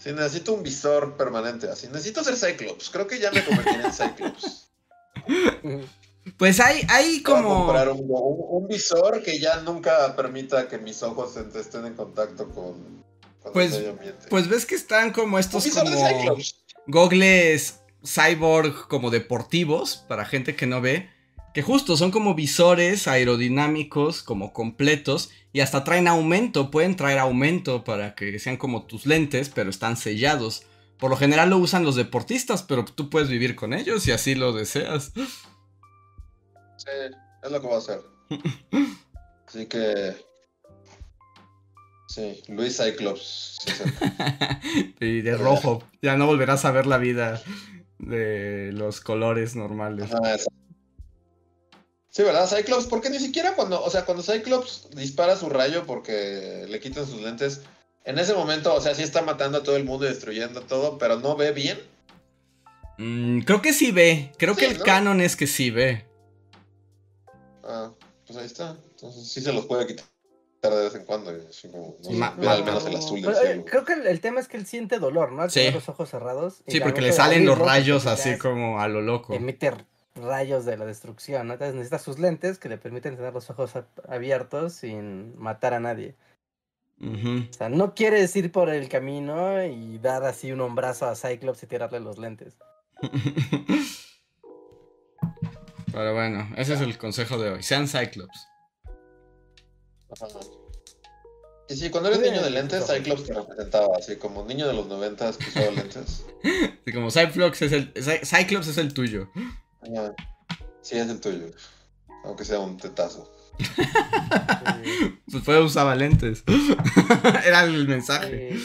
Sí, 0.03 0.13
necesito 0.13 0.53
un 0.53 0.65
visor 0.65 1.17
permanente, 1.17 1.69
así. 1.69 1.87
Necesito 1.87 2.25
ser 2.25 2.37
Cyclops. 2.37 2.91
Creo 2.91 3.07
que 3.07 3.21
ya 3.21 3.31
me 3.31 3.45
convertí 3.45 3.75
en 3.75 3.93
Cyclops. 3.93 4.69
Pues 6.37 6.61
hay, 6.61 6.85
hay 6.89 7.23
como. 7.23 7.49
Voy 7.49 7.57
comprar 7.59 7.89
un, 7.91 8.69
visor 8.69 9.23
que 9.23 9.39
ya 9.39 9.61
nunca 9.61 10.15
permita 10.15 10.69
que 10.69 10.79
mis 10.79 11.03
ojos 11.03 11.37
estén 11.37 11.87
en 11.87 11.95
contacto 11.95 12.49
con, 12.51 13.05
pues, 13.53 13.73
el 13.73 13.79
medio 13.79 13.93
ambiente. 13.93 14.27
Pues 14.29 14.49
ves 14.49 14.67
que 14.67 14.75
están 14.75 15.13
como 15.13 15.39
estos 15.39 15.67
como 15.69 15.91
gogles 16.87 17.81
cyborg 18.05 18.89
como 18.89 19.11
deportivos 19.11 20.05
para 20.09 20.25
gente 20.25 20.55
que 20.57 20.67
no 20.67 20.81
ve. 20.81 21.11
Que 21.55 21.63
justo 21.63 21.97
son 21.97 22.11
como 22.11 22.35
visores 22.35 23.09
aerodinámicos, 23.09 24.23
como 24.23 24.53
completos, 24.53 25.31
y 25.53 25.61
hasta 25.61 25.83
traen 25.83 26.07
aumento, 26.07 26.71
pueden 26.71 26.95
traer 26.95 27.19
aumento 27.19 27.85
para 27.85 28.15
que 28.15 28.39
sean 28.39 28.59
como 28.59 28.85
tus 28.85 29.07
lentes, 29.07 29.49
pero 29.49 29.71
están 29.71 29.97
sellados. 29.97 30.65
Por 30.99 31.11
lo 31.11 31.17
general 31.17 31.51
lo 31.51 31.59
usan 31.59 31.85
los 31.85 31.97
deportistas, 31.97 32.63
pero 32.63 32.85
tú 32.85 33.09
puedes 33.09 33.29
vivir 33.29 33.57
con 33.57 33.73
ellos 33.73 34.03
si 34.03 34.13
así 34.13 34.35
lo 34.35 34.53
deseas. 34.53 35.13
Sí, 36.79 36.91
es 37.43 37.51
lo 37.51 37.61
que 37.61 37.67
voy 37.67 37.77
a 37.77 37.79
hacer. 37.79 38.01
Así 39.47 39.67
que. 39.67 40.17
Sí, 42.09 42.43
Luis 42.49 42.79
Cyclops. 42.79 43.59
y 45.01 45.21
de 45.23 45.37
rojo. 45.37 45.83
Ya 46.01 46.17
no 46.17 46.27
volverás 46.27 46.65
a 46.65 46.71
ver 46.71 46.87
la 46.87 46.99
vida 46.99 47.43
de 47.99 48.71
los 48.73 49.01
colores 49.01 49.57
normales. 49.57 50.09
sí, 52.09 52.23
¿verdad? 52.23 52.49
Cyclops, 52.49 52.87
porque 52.87 53.11
ni 53.11 53.19
siquiera 53.19 53.55
cuando, 53.55 53.83
o 53.83 53.91
sea, 53.91 54.05
cuando 54.05 54.23
Cyclops 54.23 54.89
dispara 54.95 55.37
su 55.37 55.51
rayo 55.51 55.85
porque 55.85 56.65
le 56.69 56.81
quitan 56.81 57.07
sus 57.07 57.21
lentes, 57.21 57.61
en 58.05 58.19
ese 58.19 58.33
momento, 58.33 58.75
o 58.75 58.81
sea, 58.81 58.95
sí 58.95 59.03
está 59.03 59.21
matando 59.21 59.59
a 59.59 59.63
todo 59.63 59.77
el 59.77 59.85
mundo 59.85 60.07
y 60.07 60.09
destruyendo 60.09 60.63
todo, 60.63 60.97
pero 60.97 61.21
no 61.21 61.37
ve 61.37 61.53
bien. 61.53 61.79
Mm, 62.97 63.41
creo 63.41 63.61
que 63.61 63.75
sí 63.75 63.93
ve. 63.93 64.33
Creo 64.39 64.57
que 64.57 64.65
el 64.65 64.83
canon 64.83 65.21
es 65.21 65.37
que 65.37 65.47
sí 65.47 65.71
ve. 65.71 66.08
Ah, 67.69 67.93
pues 68.27 68.39
ahí 68.39 68.47
está. 68.47 68.77
Entonces 68.91 69.31
sí 69.31 69.41
se 69.41 69.53
los 69.53 69.67
puede 69.67 69.87
quitar 69.87 70.07
de 70.63 70.71
vez 70.71 70.95
en 70.95 71.05
cuando. 71.05 71.31
Así 71.49 71.69
como, 71.69 71.97
al 72.49 72.65
menos 72.65 72.87
el 72.87 72.97
azul 72.97 73.23
del 73.23 73.35
cielo. 73.35 73.65
Creo 73.67 73.85
que 73.85 73.93
el, 73.93 74.21
tema 74.21 74.41
es 74.41 74.49
que 74.49 74.57
él 74.57 74.67
siente 74.67 74.99
dolor, 74.99 75.33
¿no? 75.33 75.43
Al 75.43 75.53
tener 75.53 75.75
los 75.75 75.89
ojos 75.89 76.09
cerrados. 76.09 76.63
Sí, 76.67 76.81
porque 76.81 77.01
le 77.01 77.13
salen 77.13 77.47
los 77.47 77.59
rayos 77.59 78.07
así 78.07 78.39
como 78.39 78.81
a 78.81 78.89
lo 78.89 79.01
loco. 79.01 79.35
Emite 79.35 79.73
rayos 80.15 80.65
de 80.65 80.77
la 80.77 80.85
destrucción, 80.85 81.47
¿no? 81.47 81.53
Entonces 81.53 81.75
necesita 81.75 81.99
sus 81.99 82.19
lentes 82.19 82.59
que 82.59 82.69
le 82.69 82.79
permiten 82.79 83.17
tener 83.17 83.33
los 83.33 83.51
ojos 83.51 83.73
abiertos 84.09 84.73
sin 84.73 85.39
matar 85.39 85.75
a 85.75 85.81
nadie. 85.81 86.17
O 87.01 87.53
sea, 87.53 87.69
no 87.69 87.95
quieres 87.95 88.35
ir 88.35 88.51
por 88.51 88.71
el 88.71 88.89
camino 88.89 89.65
y 89.65 89.99
dar 89.99 90.25
así 90.25 90.51
un 90.51 90.61
hombrazo 90.61 91.07
a 91.07 91.15
Cyclops 91.15 91.63
y 91.63 91.67
tirarle 91.69 92.01
los 92.01 92.19
lentes. 92.19 92.57
Pero 95.93 96.15
bueno, 96.15 96.49
ese 96.57 96.75
es 96.75 96.81
el 96.81 96.99
consejo 96.99 97.39
de 97.39 97.51
hoy. 97.51 97.63
Sean 97.63 97.89
Cyclops. 97.89 98.47
Y 101.69 101.77
sí, 101.77 101.91
cuando 101.91 102.09
eres 102.09 102.21
niño 102.21 102.43
de 102.43 102.51
lentes, 102.51 102.87
Cyclops 102.87 103.25
te 103.25 103.35
representaba 103.35 103.97
así 103.99 104.17
como 104.17 104.45
niño 104.45 104.67
de 104.67 104.73
los 104.73 104.87
noventas 104.87 105.37
que 105.37 105.49
usaba 105.49 105.71
lentes. 105.71 106.25
Sí, 106.85 106.95
como 106.95 107.11
Cyclops 107.11 107.61
es 107.61 107.73
el, 107.73 107.93
Cyclops 108.25 108.69
es 108.69 108.79
el 108.79 108.95
tuyo. 108.95 109.29
Sí, 110.81 110.97
es 110.97 111.11
el 111.11 111.21
tuyo. 111.21 111.51
Aunque 112.25 112.47
sea 112.47 112.61
un 112.61 112.79
tetazo. 112.79 113.31
pues 115.31 115.45
fue 115.45 115.63
usaba 115.63 115.95
lentes. 115.95 116.45
Era 117.45 117.65
el 117.65 117.87
mensaje. 117.87 118.57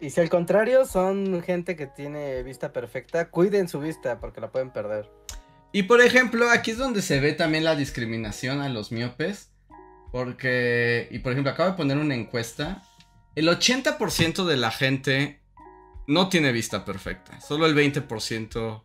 Y 0.00 0.10
si 0.10 0.20
al 0.20 0.30
contrario 0.30 0.84
son 0.84 1.42
gente 1.42 1.76
que 1.76 1.86
tiene 1.86 2.42
vista 2.42 2.72
perfecta, 2.72 3.30
cuiden 3.30 3.68
su 3.68 3.78
vista 3.78 4.18
porque 4.18 4.40
la 4.40 4.50
pueden 4.50 4.72
perder. 4.72 5.08
Y 5.72 5.84
por 5.84 6.00
ejemplo, 6.00 6.50
aquí 6.50 6.72
es 6.72 6.78
donde 6.78 7.02
se 7.02 7.20
ve 7.20 7.32
también 7.32 7.64
la 7.64 7.76
discriminación 7.76 8.60
a 8.60 8.68
los 8.68 8.92
miopes. 8.92 9.52
Porque, 10.12 11.08
y 11.10 11.20
por 11.20 11.32
ejemplo, 11.32 11.52
acabo 11.52 11.70
de 11.70 11.76
poner 11.76 11.98
una 11.98 12.14
encuesta. 12.14 12.82
El 13.36 13.48
80% 13.48 14.44
de 14.44 14.56
la 14.56 14.72
gente 14.72 15.40
no 16.08 16.28
tiene 16.28 16.50
vista 16.50 16.84
perfecta. 16.84 17.40
Solo 17.40 17.66
el 17.66 17.76
20% 17.76 18.82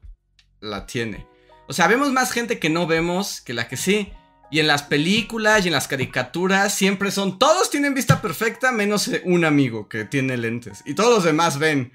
la 0.61 0.86
tiene. 0.86 1.27
O 1.67 1.73
sea, 1.73 1.88
vemos 1.88 2.11
más 2.11 2.31
gente 2.31 2.59
que 2.59 2.69
no 2.69 2.86
vemos 2.86 3.41
que 3.41 3.53
la 3.53 3.67
que 3.67 3.77
sí. 3.77 4.11
Y 4.51 4.59
en 4.59 4.67
las 4.67 4.83
películas 4.83 5.65
y 5.65 5.69
en 5.69 5.73
las 5.73 5.88
caricaturas 5.88 6.73
siempre 6.73 7.09
son, 7.09 7.39
todos 7.39 7.71
tienen 7.71 7.95
vista 7.95 8.21
perfecta 8.21 8.71
menos 8.71 9.09
un 9.23 9.43
amigo 9.43 9.89
que 9.89 10.05
tiene 10.05 10.38
lentes. 10.38 10.83
Y 10.86 10.93
todos 10.93 11.11
los 11.11 11.23
demás 11.23 11.57
ven. 11.57 11.91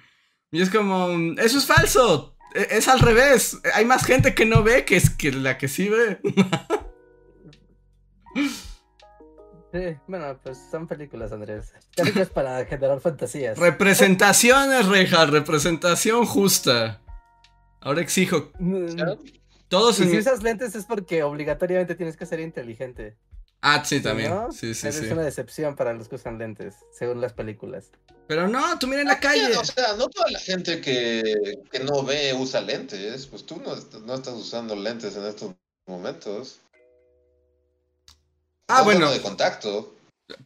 Y 0.51 0.61
es 0.61 0.70
como, 0.70 1.09
eso 1.38 1.59
es 1.59 1.66
falso. 1.66 2.36
E, 2.55 2.68
es 2.70 2.88
al 2.88 3.01
revés. 3.01 3.59
Hay 3.74 3.84
más 3.84 4.05
gente 4.05 4.34
que 4.34 4.46
no 4.46 4.62
ve 4.62 4.84
que 4.84 4.96
es 4.96 5.11
que 5.11 5.32
la 5.32 5.59
que 5.59 5.68
sí 5.68 5.88
ve. 5.88 6.20
Sí, 9.72 9.96
bueno, 10.09 10.36
pues 10.42 10.59
son 10.70 10.88
películas, 10.88 11.30
Andrés. 11.30 11.72
Películas 11.96 12.28
para 12.34 12.64
generar 12.64 13.01
fantasías. 13.01 13.57
Representaciones, 13.57 14.86
Reja, 14.86 15.26
representación 15.26 16.26
justa. 16.26 17.01
Ahora 17.80 18.01
exijo. 18.01 18.51
Todos 19.68 20.01
y 20.01 20.09
si 20.09 20.18
usas 20.18 20.42
lentes 20.42 20.74
es 20.74 20.84
porque 20.84 21.22
obligatoriamente 21.22 21.94
tienes 21.94 22.16
que 22.16 22.26
ser 22.26 22.40
inteligente. 22.40 23.16
Ah, 23.63 23.85
sí, 23.85 24.01
también. 24.01 24.33
Sí, 24.53 24.75
sí, 24.75 24.89
Es 24.89 25.01
una 25.11 25.23
decepción 25.23 25.77
para 25.77 25.93
los 25.93 26.09
que 26.09 26.15
usan 26.15 26.39
lentes, 26.39 26.77
según 26.93 27.21
las 27.21 27.35
películas. 27.35 27.91
Pero 28.27 28.49
no, 28.49 28.79
tú 28.79 28.87
mira 28.87 29.03
en 29.03 29.09
la 29.09 29.21
calle. 29.21 29.57
o 29.57 29.65
sea, 29.65 29.95
no 29.95 30.09
toda 30.09 30.31
la 30.31 30.39
gente 30.39 30.81
que, 30.81 31.59
no 31.85 32.03
ve 32.05 32.33
usa 32.33 32.61
lentes. 32.61 33.27
Pues 33.27 33.45
tú 33.45 33.61
no, 33.61 33.75
estás 34.15 34.35
usando 34.35 34.75
lentes 34.77 35.17
en 35.17 35.27
estos 35.27 35.55
momentos. 35.87 36.61
Ah, 38.69 38.83
bueno. 38.83 39.11
de 39.11 39.21
contacto. 39.21 39.97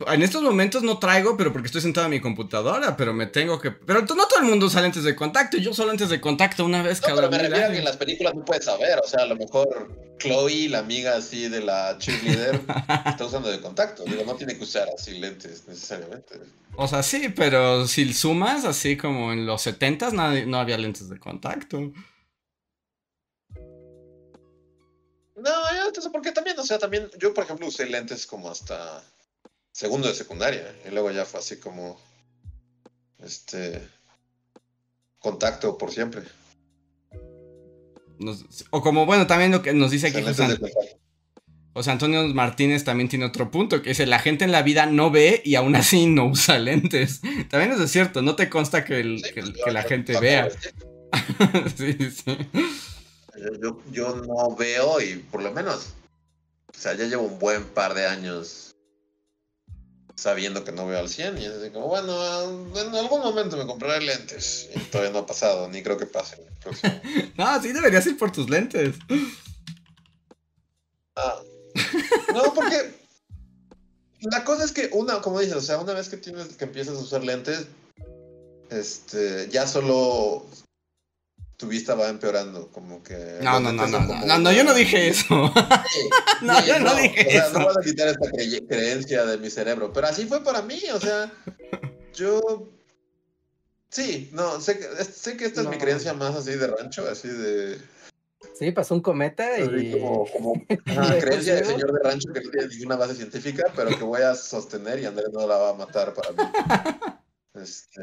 En 0.06 0.22
estos 0.22 0.42
momentos 0.42 0.82
no 0.82 0.98
traigo, 0.98 1.36
pero 1.36 1.52
porque 1.52 1.66
estoy 1.66 1.80
sentado 1.80 2.06
en 2.06 2.12
mi 2.12 2.20
computadora, 2.20 2.96
pero 2.96 3.12
me 3.12 3.26
tengo 3.26 3.60
que... 3.60 3.70
Pero 3.70 4.00
no 4.00 4.06
todo 4.06 4.40
el 4.40 4.44
mundo 4.44 4.66
usa 4.66 4.82
lentes 4.82 5.04
de 5.04 5.14
contacto, 5.14 5.56
yo 5.56 5.72
solo 5.74 5.90
lentes 5.90 6.08
de 6.08 6.20
contacto 6.20 6.64
una 6.64 6.82
vez 6.82 7.00
cada 7.00 7.28
pero 7.28 7.30
me 7.30 7.50
que 7.50 7.78
en 7.78 7.84
las 7.84 7.96
películas 7.96 8.34
no 8.34 8.44
puedes 8.44 8.64
saber, 8.64 8.98
o 9.02 9.06
sea, 9.06 9.24
a 9.24 9.26
lo 9.26 9.36
mejor 9.36 10.14
Chloe, 10.18 10.68
la 10.68 10.78
amiga 10.78 11.16
así 11.16 11.48
de 11.48 11.60
la 11.60 11.96
cheerleader, 11.98 12.60
está 13.06 13.24
usando 13.24 13.50
de 13.50 13.60
contacto, 13.60 14.04
digo, 14.04 14.24
no 14.24 14.34
tiene 14.34 14.56
que 14.56 14.64
usar 14.64 14.88
así 14.96 15.18
lentes 15.18 15.66
necesariamente. 15.66 16.40
O 16.76 16.88
sea, 16.88 17.02
sí, 17.02 17.28
pero 17.34 17.86
si 17.86 18.12
sumas, 18.12 18.64
así 18.64 18.96
como 18.96 19.32
en 19.32 19.46
los 19.46 19.62
70 19.62 20.10
no, 20.10 20.32
no 20.46 20.58
había 20.58 20.78
lentes 20.78 21.08
de 21.08 21.18
contacto. 21.18 21.92
No, 25.36 25.50
yo, 25.74 26.12
porque 26.12 26.32
también, 26.32 26.58
o 26.58 26.62
sea, 26.62 26.78
también, 26.78 27.10
yo 27.18 27.34
por 27.34 27.44
ejemplo 27.44 27.66
usé 27.66 27.86
lentes 27.86 28.26
como 28.26 28.50
hasta 28.50 29.02
segundo 29.74 30.08
de 30.08 30.14
secundaria. 30.14 30.74
Y 30.86 30.90
luego 30.90 31.10
ya 31.10 31.26
fue 31.26 31.40
así 31.40 31.58
como. 31.58 32.00
Este. 33.18 33.82
Contacto 35.18 35.76
por 35.76 35.90
siempre. 35.90 36.22
o 38.70 38.82
como, 38.82 39.06
bueno, 39.06 39.26
también 39.26 39.52
lo 39.52 39.62
que 39.62 39.72
nos 39.72 39.90
dice 39.90 40.08
aquí 40.08 40.22
José, 40.22 40.58
José 41.72 41.90
Antonio 41.90 42.22
Martínez 42.28 42.84
también 42.84 43.08
tiene 43.08 43.24
otro 43.24 43.50
punto, 43.50 43.80
que 43.80 43.90
dice, 43.90 44.04
la 44.06 44.18
gente 44.18 44.44
en 44.44 44.52
la 44.52 44.62
vida 44.62 44.84
no 44.84 45.10
ve 45.10 45.40
y 45.44 45.54
aún 45.54 45.74
así 45.76 46.06
no 46.06 46.26
usa 46.26 46.58
lentes. 46.58 47.22
También 47.50 47.72
es 47.72 47.90
cierto, 47.90 48.20
no 48.20 48.36
te 48.36 48.50
consta 48.50 48.84
que, 48.84 49.18
pues, 49.34 49.72
la 49.72 49.82
gente 49.82 50.20
vea. 50.20 50.50
sí, 51.76 51.96
sí. 52.10 52.36
Yo, 53.60 53.80
yo 53.90 54.14
no 54.16 54.54
veo 54.54 55.00
y 55.00 55.16
por 55.16 55.42
lo 55.42 55.52
menos, 55.52 55.94
o 56.68 56.78
sea, 56.78 56.94
ya 56.94 57.06
llevo 57.06 57.24
un 57.24 57.38
buen 57.38 57.64
par 57.64 57.94
de 57.94 58.06
años 58.06 58.73
sabiendo 60.16 60.64
que 60.64 60.72
no 60.72 60.86
veo 60.86 60.98
al 60.98 61.08
100 61.08 61.38
y 61.38 61.44
es 61.44 61.52
así 61.52 61.70
como, 61.70 61.88
bueno, 61.88 62.12
en 62.76 62.94
algún 62.94 63.20
momento 63.20 63.56
me 63.56 63.66
compraré 63.66 64.04
lentes 64.04 64.68
y 64.74 64.78
todavía 64.80 65.12
no 65.12 65.20
ha 65.20 65.26
pasado, 65.26 65.68
ni 65.68 65.82
creo 65.82 65.98
que 65.98 66.06
pase. 66.06 66.36
no, 67.36 67.62
sí 67.62 67.72
deberías 67.72 68.06
ir 68.06 68.16
por 68.16 68.32
tus 68.32 68.48
lentes. 68.48 68.96
Ah. 71.16 71.40
No, 72.32 72.54
porque 72.54 72.94
la 74.20 74.44
cosa 74.44 74.64
es 74.64 74.72
que 74.72 74.90
una, 74.92 75.20
como 75.20 75.40
dices, 75.40 75.56
o 75.56 75.60
sea, 75.60 75.78
una 75.78 75.92
vez 75.92 76.08
que 76.08 76.16
tienes 76.16 76.48
que 76.56 76.64
empiezas 76.64 76.96
a 76.96 77.00
usar 77.00 77.24
lentes, 77.24 77.66
este, 78.70 79.48
ya 79.50 79.66
solo 79.66 80.46
tu 81.56 81.68
vista 81.68 81.94
va 81.94 82.08
empeorando, 82.08 82.70
como 82.72 83.02
que... 83.02 83.38
No, 83.40 83.60
no, 83.60 83.72
no, 83.72 83.86
no, 83.86 84.00
no, 84.00 84.06
como 84.08 84.26
no, 84.26 84.38
no, 84.38 84.52
yo 84.52 84.64
no 84.64 84.74
dije 84.74 85.08
eso. 85.08 85.52
Sí, 85.92 86.00
No, 86.42 86.60
sí, 86.60 86.66
yo 86.68 86.78
no 86.80 86.94
dije 86.94 87.26
o 87.26 87.30
sea, 87.30 87.46
eso. 87.46 87.58
No 87.58 87.66
vas 87.66 87.76
a 87.78 87.80
quitar 87.82 88.08
esta 88.08 88.30
creye- 88.30 88.66
creencia 88.68 89.24
de 89.24 89.38
mi 89.38 89.50
cerebro, 89.50 89.92
pero 89.92 90.08
así 90.08 90.26
fue 90.26 90.42
para 90.42 90.62
mí, 90.62 90.80
o 90.92 91.00
sea, 91.00 91.32
yo... 92.14 92.68
Sí, 93.90 94.28
no, 94.32 94.60
sé 94.60 94.78
que, 94.78 95.04
sé 95.04 95.36
que 95.36 95.44
esta 95.44 95.60
es 95.60 95.68
mi 95.68 95.76
No. 95.76 95.80
creencia 95.80 96.12
más 96.14 96.34
así 96.34 96.50
de 96.52 96.66
rancho, 96.66 97.06
así 97.08 97.28
de... 97.28 97.78
Sí, 98.58 98.70
pasó 98.72 98.94
un 98.94 99.00
cometa 99.00 99.58
y. 99.58 99.90
como, 99.92 100.26
como 100.30 100.52
de 100.68 101.18
creencia 101.18 101.54
de 101.54 101.62
consejo, 101.62 101.78
señor 101.80 101.92
de 101.92 102.08
rancho 102.08 102.32
que 102.32 102.40
no 102.40 102.50
tiene 102.50 102.68
ninguna 102.68 102.96
base 102.96 103.14
científica, 103.14 103.72
pero 103.74 103.88
que 103.96 104.04
voy 104.04 104.20
a 104.22 104.34
sostener 104.34 104.98
y 105.00 105.06
Andrés 105.06 105.28
no 105.32 105.46
la 105.46 105.56
va 105.56 105.70
a 105.70 105.74
matar 105.74 106.12
para 106.12 106.30
mí. 106.32 106.38
Este... 107.54 108.00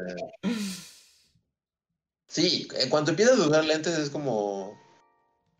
Sí, 2.32 2.66
en 2.78 2.88
cuanto 2.88 3.10
empiezas 3.10 3.38
a 3.38 3.42
usar 3.46 3.64
lentes 3.64 3.98
es 3.98 4.08
como 4.08 4.80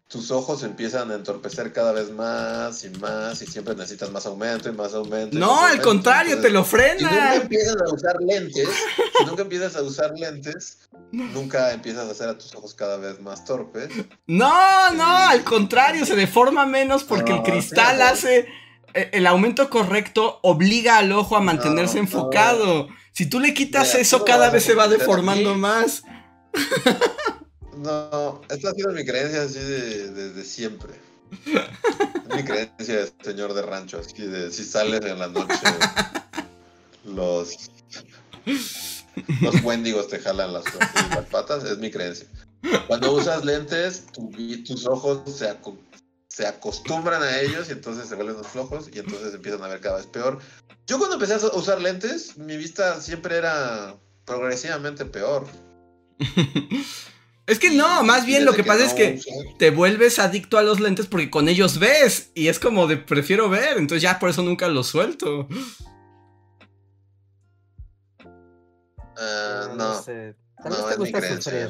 tus 0.08 0.30
ojos 0.30 0.62
empiezan 0.62 1.10
a 1.10 1.14
entorpecer 1.14 1.72
cada 1.72 1.92
vez 1.92 2.10
más 2.10 2.84
y 2.84 2.90
más 2.90 3.40
y 3.42 3.46
siempre 3.46 3.74
necesitas 3.74 4.10
más 4.10 4.24
aumento 4.26 4.68
y 4.68 4.72
más 4.72 4.92
aumento. 4.94 5.36
y 5.36 5.40
No, 5.40 5.48
más 5.48 5.56
al 5.56 5.64
aumento. 5.70 5.88
contrario, 5.88 6.40
te 6.40 6.50
lo 6.50 6.64
Si 6.64 6.76
nunca 6.76 6.84
frena. 6.84 7.34
empiezas 7.34 7.76
a 7.76 7.94
usar 7.94 8.16
lentes, 8.20 8.68
si 9.18 9.24
nunca 9.24 9.42
empiezas 9.42 9.76
a 9.76 9.82
usar 9.82 10.12
lentes, 10.18 10.78
nunca 11.10 11.72
empiezas 11.72 12.08
a 12.08 12.10
hacer 12.12 12.28
a 12.30 12.38
tus 12.38 12.54
ojos 12.54 12.74
cada 12.74 12.96
vez 12.98 13.20
más 13.20 13.44
torpes. 13.44 13.88
No, 14.26 14.90
no, 14.94 15.16
al 15.16 15.44
contrario, 15.44 16.04
se 16.06 16.14
deforma 16.16 16.64
menos 16.66 17.04
porque 17.04 17.32
el 17.32 17.42
cristal 17.42 17.96
sí, 17.96 18.02
hace 18.02 18.38
eh, 18.94 19.10
el 19.12 19.26
aumento 19.26 19.68
correcto 19.70 20.40
obliga 20.42 20.98
al 20.98 21.12
ojo 21.12 21.36
a 21.36 21.40
mantenerse 21.40 21.94
No, 21.96 22.02
no. 22.02 22.06
enfocado. 22.06 22.88
Si 23.12 23.26
tú 23.26 23.40
le 23.40 23.52
quitas 23.54 23.88
Mira, 23.88 24.00
eso, 24.00 24.24
cada 24.24 24.48
vez 24.50 24.64
se 24.64 24.74
va 24.74 24.88
deformando 24.88 25.54
más. 25.54 26.02
No, 27.76 28.42
esta 28.48 28.70
ha 28.70 28.74
sido 28.74 28.92
mi 28.92 29.04
creencia 29.04 29.42
así 29.42 29.58
de, 29.58 30.10
desde 30.10 30.44
siempre. 30.44 30.92
Mi 32.34 32.44
creencia 32.44 32.96
de 33.06 33.12
señor 33.22 33.54
de 33.54 33.62
rancho, 33.62 33.98
así 33.98 34.22
de 34.26 34.52
si 34.52 34.64
sales 34.64 35.00
en 35.04 35.18
la 35.18 35.28
noche, 35.28 35.56
los, 37.04 37.70
los 39.40 40.08
te 40.08 40.18
jalan 40.18 40.52
las, 40.52 40.64
patas, 41.30 41.64
es 41.64 41.78
mi 41.78 41.90
creencia. 41.90 42.28
Cuando 42.86 43.12
usas 43.12 43.44
lentes, 43.44 44.04
tus 44.66 44.86
ojos 44.86 45.22
se, 45.34 45.50
aco- 45.50 45.78
se 46.28 46.46
acostumbran 46.46 47.22
a 47.22 47.40
ellos 47.40 47.68
y 47.68 47.72
entonces 47.72 48.08
se 48.08 48.14
vuelven 48.14 48.36
más 48.36 48.46
flojos 48.46 48.90
y 48.92 48.98
entonces 48.98 49.34
empiezan 49.34 49.62
a 49.64 49.68
ver 49.68 49.80
cada 49.80 49.96
vez 49.96 50.06
peor. 50.06 50.38
Yo 50.86 50.98
cuando 50.98 51.14
empecé 51.14 51.34
a 51.34 51.56
usar 51.56 51.80
lentes, 51.80 52.36
mi 52.36 52.56
vista 52.56 53.00
siempre 53.00 53.36
era 53.38 53.96
progresivamente 54.26 55.04
peor. 55.04 55.46
Es 57.44 57.58
que 57.58 57.70
no, 57.70 58.04
más 58.04 58.24
bien 58.24 58.44
lo 58.44 58.52
que 58.54 58.62
pasa 58.62 58.84
es 58.84 58.92
no 58.92 58.96
que 58.96 59.20
te 59.58 59.70
vuelves 59.70 60.18
adicto 60.20 60.58
a 60.58 60.62
los 60.62 60.78
lentes 60.78 61.06
porque 61.06 61.28
con 61.28 61.48
ellos 61.48 61.78
ves 61.78 62.30
y 62.34 62.46
es 62.46 62.60
como 62.60 62.86
de 62.86 62.96
prefiero 62.96 63.48
ver, 63.48 63.78
entonces 63.78 64.02
ya 64.02 64.18
por 64.20 64.30
eso 64.30 64.42
nunca 64.42 64.68
los 64.68 64.86
suelto. 64.86 65.48
Ah, 69.16 69.66
no, 69.70 69.74
no, 69.74 70.02
sé. 70.02 70.36
Tal 70.62 70.70
vez 70.70 70.80
no, 70.80 70.86
te 70.86 70.92
mi 70.92 70.98
gusta 70.98 71.18
creencia. 71.18 71.68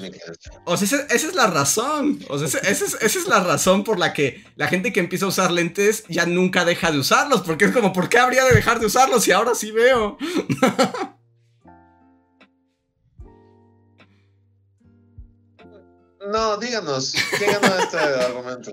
O 0.66 0.76
sea, 0.76 0.86
esa, 0.86 1.14
esa 1.14 1.28
es 1.28 1.34
la 1.34 1.46
razón. 1.46 2.20
O 2.28 2.38
sea, 2.38 2.46
esa, 2.46 2.59
esa 2.59 2.84
es, 2.84 2.94
esa 3.00 3.18
es 3.18 3.26
la 3.26 3.40
razón 3.40 3.82
por 3.84 3.98
la 3.98 4.12
que 4.12 4.44
la 4.57 4.68
gente 4.68 4.92
que 4.92 5.00
empieza 5.00 5.24
a 5.24 5.28
usar 5.28 5.50
lentes 5.50 6.05
ya 6.09 6.26
nunca 6.26 6.66
deja 6.66 6.92
de 6.92 6.98
usarlos. 6.98 7.40
Porque 7.40 7.64
es 7.64 7.72
como, 7.72 7.92
¿por 7.94 8.11
qué 8.11 8.18
habría 8.18 8.44
de 8.44 8.55
dejar 8.55 8.78
de 8.78 8.86
usarlos 8.86 9.24
si 9.24 9.32
ahora 9.32 9.55
sí 9.55 9.70
veo? 9.70 10.18
No, 16.33 16.57
díganos, 16.57 17.12
¿quién 17.37 17.53
ganó 17.61 17.76
este 17.78 17.99
argumento? 17.99 18.72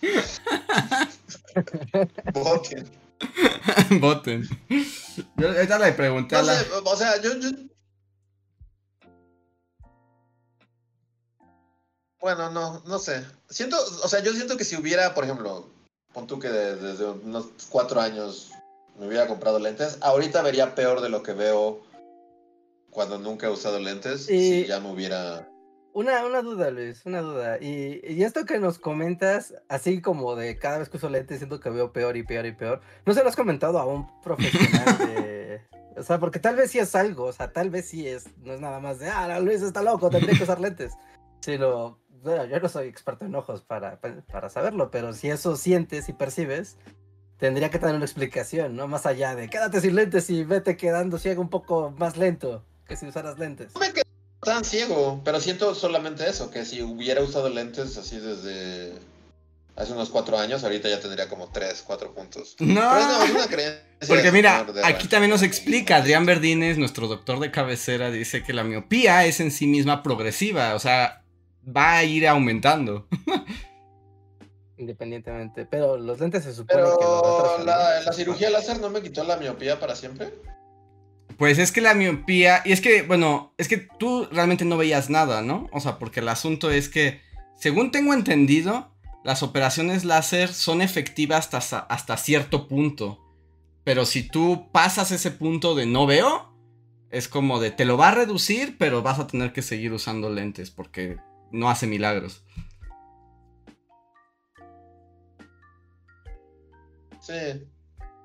Voten. 2.32 2.88
Voten. 4.00 4.48
Yo 5.36 5.48
ahorita 5.48 5.78
le 5.80 5.92
pregunté 5.92 6.36
a 6.36 6.40
No 6.42 6.46
la... 6.46 6.60
sé, 6.60 6.66
o 6.84 6.96
sea, 6.96 7.20
yo, 7.20 7.34
yo- 7.38 7.50
Bueno, 12.20 12.50
no, 12.50 12.80
no 12.86 12.98
sé. 13.00 13.24
Siento, 13.50 13.76
o 14.04 14.08
sea, 14.08 14.20
yo 14.22 14.32
siento 14.32 14.56
que 14.56 14.64
si 14.64 14.76
hubiera, 14.76 15.12
por 15.12 15.24
ejemplo, 15.24 15.68
pon 16.12 16.28
tú 16.28 16.38
que 16.38 16.48
de- 16.48 16.76
desde 16.76 17.06
unos 17.10 17.46
cuatro 17.68 18.00
años 18.00 18.52
me 18.98 19.08
hubiera 19.08 19.26
comprado 19.26 19.58
lentes, 19.58 19.98
ahorita 20.02 20.40
vería 20.42 20.76
peor 20.76 21.00
de 21.00 21.08
lo 21.08 21.24
que 21.24 21.32
veo 21.32 21.80
cuando 22.90 23.18
nunca 23.18 23.48
he 23.48 23.50
usado 23.50 23.80
lentes, 23.80 24.28
Y- 24.30 24.62
si 24.62 24.66
ya 24.68 24.78
me 24.78 24.92
hubiera... 24.92 25.48
Una, 25.94 26.24
una 26.24 26.40
duda, 26.40 26.70
Luis, 26.70 27.04
una 27.04 27.20
duda. 27.20 27.58
Y, 27.60 28.00
y 28.06 28.22
esto 28.24 28.46
que 28.46 28.58
nos 28.58 28.78
comentas, 28.78 29.54
así 29.68 30.00
como 30.00 30.34
de 30.36 30.58
cada 30.58 30.78
vez 30.78 30.88
que 30.88 30.96
uso 30.96 31.10
lentes 31.10 31.38
siento 31.38 31.60
que 31.60 31.68
veo 31.70 31.92
peor 31.92 32.16
y 32.16 32.22
peor 32.22 32.46
y 32.46 32.52
peor, 32.52 32.80
¿no 33.04 33.12
se 33.12 33.22
lo 33.22 33.28
has 33.28 33.36
comentado 33.36 33.78
a 33.78 33.86
un 33.86 34.08
profesional 34.22 34.98
de... 34.98 35.60
O 35.96 36.02
sea, 36.02 36.18
porque 36.18 36.38
tal 36.38 36.56
vez 36.56 36.70
sí 36.70 36.78
es 36.78 36.94
algo, 36.94 37.24
o 37.24 37.32
sea, 37.32 37.52
tal 37.52 37.68
vez 37.68 37.86
sí 37.88 38.08
es, 38.08 38.26
no 38.38 38.54
es 38.54 38.60
nada 38.60 38.80
más 38.80 38.98
de, 38.98 39.10
ah, 39.10 39.38
Luis 39.40 39.60
está 39.60 39.82
loco, 39.82 40.08
tendría 40.08 40.36
que 40.36 40.44
usar 40.44 40.58
lentes. 40.58 40.94
Sino, 41.40 41.98
bueno, 42.22 42.46
yo 42.46 42.58
no 42.60 42.68
soy 42.70 42.88
experto 42.88 43.26
en 43.26 43.34
ojos 43.34 43.60
para, 43.60 44.00
para 44.00 44.48
saberlo, 44.48 44.90
pero 44.90 45.12
si 45.12 45.28
eso 45.28 45.56
sientes 45.56 46.08
y 46.08 46.14
percibes, 46.14 46.78
tendría 47.36 47.70
que 47.70 47.78
tener 47.78 47.96
una 47.96 48.04
explicación, 48.04 48.76
¿no? 48.76 48.88
Más 48.88 49.04
allá 49.04 49.34
de, 49.34 49.50
quédate 49.50 49.80
sin 49.82 49.96
lentes 49.96 50.30
y 50.30 50.44
vete 50.44 50.76
quedando 50.76 51.18
ciego 51.18 51.42
un 51.42 51.50
poco 51.50 51.92
más 51.98 52.16
lento 52.16 52.64
que 52.86 52.96
si 52.96 53.06
usaras 53.06 53.38
lentes. 53.38 53.74
No 53.74 53.80
me 53.80 53.92
tan 54.42 54.64
ciego, 54.64 55.20
pero 55.24 55.40
siento 55.40 55.74
solamente 55.74 56.28
eso, 56.28 56.50
que 56.50 56.64
si 56.64 56.82
hubiera 56.82 57.22
usado 57.22 57.48
lentes 57.48 57.96
así 57.96 58.18
desde 58.18 58.92
hace 59.76 59.92
unos 59.92 60.10
cuatro 60.10 60.38
años, 60.38 60.64
ahorita 60.64 60.88
ya 60.88 61.00
tendría 61.00 61.28
como 61.28 61.48
tres, 61.50 61.82
cuatro 61.86 62.12
puntos. 62.12 62.56
Pero 62.58 62.72
no, 62.72 62.98
es 62.98 63.28
No. 63.30 63.34
una 63.36 63.46
creencia. 63.46 63.82
Porque 64.06 64.32
mira, 64.32 64.66
aquí 64.84 65.06
también 65.08 65.30
nos 65.30 65.42
explica, 65.42 65.96
Adrián 65.96 66.26
Verdines, 66.26 66.76
nuestro 66.76 67.06
doctor 67.06 67.38
de 67.38 67.50
cabecera, 67.52 68.10
dice 68.10 68.42
que 68.42 68.52
la 68.52 68.64
miopía 68.64 69.24
es 69.24 69.38
en 69.40 69.50
sí 69.52 69.66
misma 69.68 70.02
progresiva, 70.02 70.74
o 70.74 70.78
sea, 70.80 71.22
va 71.64 71.98
a 71.98 72.04
ir 72.04 72.26
aumentando. 72.26 73.06
Independientemente, 74.76 75.64
pero 75.66 75.96
los 75.96 76.18
lentes 76.18 76.42
se 76.42 76.52
supone 76.52 76.82
que 76.82 77.04
los 77.04 77.22
Pero 77.22 77.64
la, 77.64 78.00
la 78.00 78.12
cirugía 78.12 78.50
láser 78.50 78.80
no 78.80 78.90
me 78.90 79.00
quitó 79.00 79.22
la 79.22 79.36
miopía 79.36 79.78
para 79.78 79.94
siempre. 79.94 80.34
Pues 81.38 81.58
es 81.58 81.72
que 81.72 81.80
la 81.80 81.94
miopía, 81.94 82.62
y 82.64 82.72
es 82.72 82.80
que, 82.80 83.02
bueno, 83.02 83.54
es 83.58 83.68
que 83.68 83.78
tú 83.78 84.26
realmente 84.30 84.64
no 84.64 84.76
veías 84.76 85.10
nada, 85.10 85.42
¿no? 85.42 85.68
O 85.72 85.80
sea, 85.80 85.98
porque 85.98 86.20
el 86.20 86.28
asunto 86.28 86.70
es 86.70 86.88
que, 86.88 87.20
según 87.56 87.90
tengo 87.90 88.14
entendido, 88.14 88.92
las 89.24 89.42
operaciones 89.42 90.04
láser 90.04 90.52
son 90.52 90.82
efectivas 90.82 91.52
hasta, 91.54 91.78
hasta 91.78 92.16
cierto 92.16 92.68
punto. 92.68 93.20
Pero 93.84 94.04
si 94.04 94.22
tú 94.22 94.70
pasas 94.72 95.10
ese 95.10 95.30
punto 95.30 95.74
de 95.74 95.86
no 95.86 96.06
veo, 96.06 96.52
es 97.10 97.28
como 97.28 97.60
de 97.60 97.70
te 97.70 97.84
lo 97.84 97.96
va 97.96 98.08
a 98.08 98.14
reducir, 98.14 98.76
pero 98.78 99.02
vas 99.02 99.18
a 99.18 99.26
tener 99.26 99.52
que 99.52 99.62
seguir 99.62 99.92
usando 99.92 100.30
lentes 100.30 100.70
porque 100.70 101.18
no 101.50 101.70
hace 101.70 101.86
milagros. 101.86 102.44
Sí. 107.20 107.66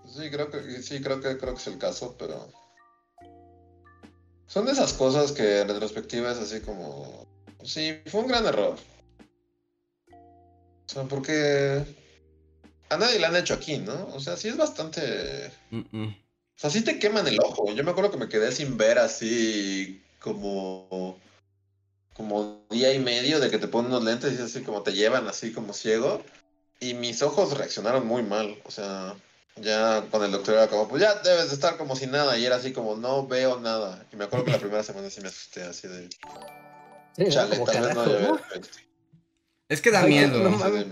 Sí, 0.08 0.32
creo 0.32 0.50
que 0.50 0.82
sí, 0.82 1.02
creo 1.02 1.20
que 1.20 1.38
creo 1.38 1.54
que 1.54 1.60
es 1.60 1.68
el 1.68 1.78
caso, 1.78 2.16
pero 2.18 2.50
son 4.48 4.66
de 4.66 4.72
esas 4.72 4.94
cosas 4.94 5.32
que 5.32 5.62
en 5.62 5.68
retrospectiva 5.68 6.32
es 6.32 6.38
así 6.38 6.62
como 6.62 7.26
sí, 7.64 8.00
fue 8.08 8.22
un 8.22 8.28
gran 8.28 8.46
error. 8.46 8.78
O 10.10 10.90
sea, 10.90 11.04
porque 11.04 11.84
a 12.90 12.98
nadie 12.98 13.20
le 13.20 13.26
han 13.26 13.36
hecho 13.36 13.54
aquí, 13.54 13.78
¿no? 13.78 14.08
O 14.14 14.20
sea, 14.20 14.38
sí 14.38 14.48
es 14.48 14.58
bastante 14.58 15.52
Mm, 15.70 15.82
mm. 15.92 16.08
O 16.58 16.60
sea, 16.60 16.72
sí 16.72 16.82
te 16.82 16.98
queman 16.98 17.28
el 17.28 17.40
ojo. 17.40 17.72
Yo 17.74 17.84
me 17.84 17.92
acuerdo 17.92 18.10
que 18.10 18.18
me 18.18 18.30
quedé 18.30 18.52
sin 18.52 18.78
ver 18.78 18.98
así 18.98 20.02
como 20.20 21.20
como 22.16 22.66
día 22.72 22.92
y 22.94 23.00
medio 23.00 23.40
de 23.40 23.52
que 23.52 23.60
te 23.60 23.68
ponen 23.68 23.92
unos 23.92 24.04
lentes 24.04 24.40
y 24.40 24.42
así 24.42 24.64
como 24.64 24.82
te 24.82 24.94
llevan 24.94 25.28
así 25.28 25.54
como 25.54 25.74
ciego. 25.74 26.24
Y 26.80 26.96
mis 26.96 27.22
ojos 27.22 27.56
reaccionaron 27.56 28.08
muy 28.08 28.24
mal. 28.24 28.60
O 28.66 28.72
sea, 28.72 29.16
ya 29.62 30.06
con 30.12 30.24
el 30.24 30.32
doctor 30.32 30.56
era 30.56 30.68
como, 30.68 30.88
pues 30.88 31.02
ya 31.02 31.16
debes 31.16 31.50
de 31.50 31.56
estar 31.56 31.78
como 31.78 31.96
sin 31.96 32.12
nada. 32.12 32.38
Y 32.38 32.46
era 32.46 32.58
así 32.58 32.74
como, 32.74 32.96
no 32.96 33.28
veo 33.28 33.60
nada. 33.60 34.06
Y 34.12 34.16
me 34.16 34.26
acuerdo 34.26 34.46
que 34.46 34.52
la 34.52 34.60
primera 34.60 34.84
semana 34.84 35.10
sí 35.10 35.22
me 35.22 35.28
asusté 35.28 35.64
así 35.64 35.88
de, 35.88 36.10
Sí, 37.18 37.24
¿no? 37.24 37.30
chale, 37.30 37.58
tal 37.66 37.82
vez 37.82 37.96
no 37.96 38.02
haya 38.02 38.20
¿no? 38.20 38.40
Es 39.70 39.82
que 39.82 39.92
da 39.92 40.02
Ay, 40.02 40.10
miedo. 40.10 40.40
no 40.40 40.72
de, 40.72 40.86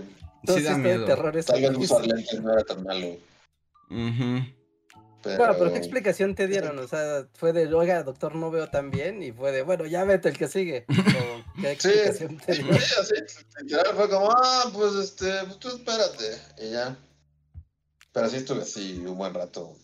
Todo 0.44 0.56
Sí 0.56 0.62
sí 0.62 0.68
da 0.68 0.76
miedo. 0.76 1.06
terror 1.06 1.32
Tal 1.44 1.60
vez 1.62 1.76
usar 1.78 2.06
lentes 2.06 2.42
no 2.42 2.52
era 2.52 2.62
tan 2.64 2.82
malo. 2.82 3.06
Ujú. 3.90 4.56
Pero... 5.22 5.36
Claro, 5.36 5.56
pero 5.58 5.72
¿qué 5.72 5.78
explicación 5.78 6.34
te 6.34 6.46
dieron? 6.46 6.78
O 6.78 6.86
sea, 6.86 7.26
fue 7.34 7.52
de, 7.52 7.72
oiga, 7.74 8.02
doctor, 8.02 8.34
no 8.34 8.50
veo 8.50 8.68
tan 8.68 8.90
bien, 8.90 9.22
y 9.22 9.32
fue 9.32 9.50
de, 9.50 9.62
bueno, 9.62 9.86
ya 9.86 10.04
vete 10.04 10.28
el 10.28 10.38
que 10.38 10.48
sigue. 10.48 10.86
O, 11.16 11.60
¿Qué 11.60 11.76
Sí, 11.80 11.88
explicación 11.88 12.36
te 12.38 12.54
sí, 12.54 12.62
dieron? 12.62 12.78
así, 12.78 13.14
literal 13.62 13.94
fue 13.96 14.08
como, 14.10 14.30
ah, 14.30 14.70
pues 14.72 14.94
este, 14.96 15.32
pues 15.46 15.58
tú 15.58 15.68
espérate, 15.68 16.38
y 16.58 16.70
ya. 16.72 16.96
Pero 18.16 18.30
sí 18.30 18.36
estuve 18.38 18.62
así 18.62 19.04
un 19.06 19.18
buen 19.18 19.34
rato, 19.34 19.76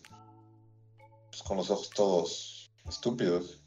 pues, 1.30 1.42
con 1.42 1.58
los 1.58 1.68
ojos 1.70 1.90
todos 1.90 2.72
estúpidos. 2.88 3.62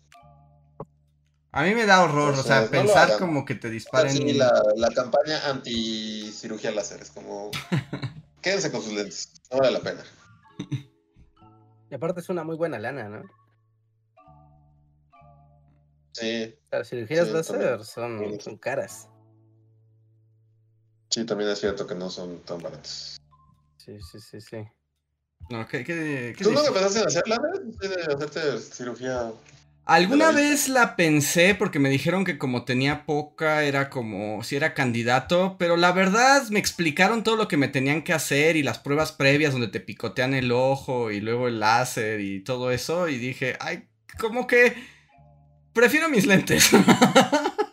A 1.51 1.61
mí 1.61 1.75
me 1.75 1.85
da 1.85 2.03
horror, 2.03 2.33
O 2.33 2.39
o 2.39 2.41
sea, 2.41 2.61
no 2.61 2.71
pensar 2.71 3.19
como 3.19 3.45
que 3.45 3.53
te 3.53 3.69
disparen. 3.69 4.11
Sí, 4.11 4.33
la, 4.33 4.51
la 4.75 4.89
campaña 4.89 5.47
anti 5.47 6.31
cirugía 6.31 6.71
láser 6.71 6.99
es 6.99 7.11
como. 7.11 7.51
Quédense 8.41 8.71
con 8.71 8.81
sus 8.81 8.93
lentes, 8.93 9.33
no 9.51 9.59
vale 9.59 9.69
la 9.71 9.81
pena. 9.81 10.03
Y 11.91 11.93
aparte 11.93 12.21
es 12.21 12.29
una 12.29 12.43
muy 12.43 12.55
buena 12.55 12.79
lana, 12.79 13.07
¿no? 13.07 13.23
Sí, 16.13 16.55
Las 16.71 16.89
cirugías 16.89 17.27
Sí, 17.27 17.33
láser 17.33 17.83
son, 17.83 18.41
son 18.41 18.57
caras. 18.57 19.09
sí, 21.11 21.23
también 21.23 21.51
es 21.51 21.59
cierto 21.59 21.85
que 21.85 21.93
no 21.93 22.09
son 22.09 22.39
tan 22.39 22.63
baratos. 22.63 23.14
Sí, 23.85 23.99
sí, 24.01 24.19
sí, 24.19 24.41
sí. 24.41 24.57
No, 25.51 25.67
¿qué, 25.67 25.83
qué, 25.83 26.33
qué 26.35 26.43
¿Tú 26.43 26.51
nunca 26.51 26.73
pensaste 26.73 27.01
en 27.01 27.07
hacer 27.07 27.27
láser? 27.27 27.61
Sí, 27.79 27.87
de 27.87 28.13
hacerte 28.13 28.59
cirugía. 28.59 29.31
Alguna 29.85 30.31
vez 30.31 30.67
la 30.67 30.95
pensé 30.95 31.53
porque 31.53 31.77
me 31.77 31.89
dijeron 31.89 32.25
que 32.25 32.39
como 32.39 32.65
tenía 32.65 33.05
poca 33.05 33.63
era 33.63 33.91
como 33.91 34.41
si 34.43 34.55
era 34.55 34.73
candidato, 34.73 35.57
pero 35.59 35.77
la 35.77 35.91
verdad 35.91 36.49
me 36.49 36.57
explicaron 36.57 37.23
todo 37.23 37.35
lo 37.35 37.47
que 37.47 37.57
me 37.57 37.67
tenían 37.67 38.01
que 38.01 38.13
hacer 38.13 38.55
y 38.55 38.63
las 38.63 38.79
pruebas 38.79 39.11
previas 39.11 39.51
donde 39.51 39.67
te 39.67 39.79
picotean 39.79 40.33
el 40.33 40.51
ojo 40.51 41.11
y 41.11 41.19
luego 41.21 41.47
el 41.47 41.59
láser 41.59 42.21
y 42.21 42.43
todo 42.43 42.71
eso 42.71 43.07
y 43.07 43.19
dije, 43.19 43.55
ay, 43.59 43.87
como 44.17 44.47
que 44.47 44.73
prefiero 45.73 46.09
mis 46.09 46.25
lentes. 46.25 46.71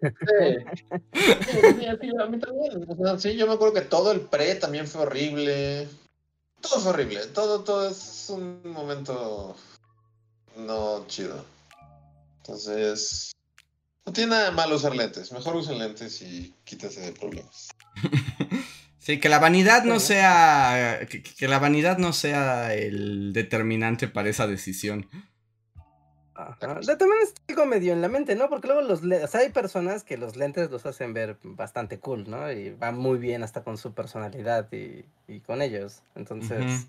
Sí. 0.00 0.80
Sí, 1.14 1.86
a 1.86 2.26
mí 2.26 2.38
también. 2.38 2.86
O 2.88 2.96
sea, 2.96 3.18
sí, 3.18 3.36
yo 3.36 3.46
me 3.46 3.54
acuerdo 3.54 3.74
que 3.74 3.82
todo 3.82 4.12
el 4.12 4.20
pre 4.20 4.54
también 4.54 4.86
fue 4.86 5.02
horrible. 5.02 5.88
Todo 6.60 6.80
fue 6.80 6.92
horrible. 6.92 7.26
Todo, 7.26 7.62
todo 7.64 7.88
es 7.88 8.26
un 8.30 8.60
momento 8.64 9.56
no 10.56 11.06
chido. 11.06 11.44
Entonces, 12.38 13.32
no 14.06 14.12
tiene 14.12 14.30
nada 14.30 14.44
de 14.46 14.52
malo 14.52 14.76
usar 14.76 14.94
lentes. 14.96 15.32
Mejor 15.32 15.56
usen 15.56 15.78
lentes 15.78 16.22
y 16.22 16.54
quítese 16.64 17.00
de 17.00 17.12
problemas. 17.12 17.68
Sí, 19.02 19.18
que 19.18 19.30
la 19.30 19.38
vanidad 19.38 19.84
no 19.84 19.98
sea 19.98 21.06
que, 21.08 21.22
que 21.22 21.48
la 21.48 21.58
vanidad 21.58 21.96
no 21.96 22.12
sea 22.12 22.74
el 22.74 23.32
determinante 23.32 24.08
para 24.08 24.28
esa 24.28 24.46
decisión. 24.46 25.08
Ajá. 26.48 26.58
También 26.58 27.20
es 27.22 27.34
algo 27.48 27.66
medio 27.66 27.92
en 27.92 28.00
la 28.00 28.08
mente, 28.08 28.34
¿no? 28.34 28.48
Porque 28.48 28.66
luego 28.68 28.82
los 28.82 29.02
o 29.02 29.26
sea, 29.26 29.40
hay 29.40 29.50
personas 29.50 30.04
que 30.04 30.16
los 30.16 30.36
lentes 30.36 30.70
los 30.70 30.86
hacen 30.86 31.12
ver 31.12 31.36
bastante 31.42 31.98
cool, 31.98 32.28
¿no? 32.30 32.50
Y 32.50 32.70
van 32.70 32.96
muy 32.96 33.18
bien 33.18 33.42
hasta 33.42 33.62
con 33.62 33.76
su 33.76 33.92
personalidad 33.92 34.72
y, 34.72 35.04
y 35.28 35.40
con 35.40 35.60
ellos. 35.62 36.02
Entonces, 36.14 36.60
Ujú. 36.64 36.88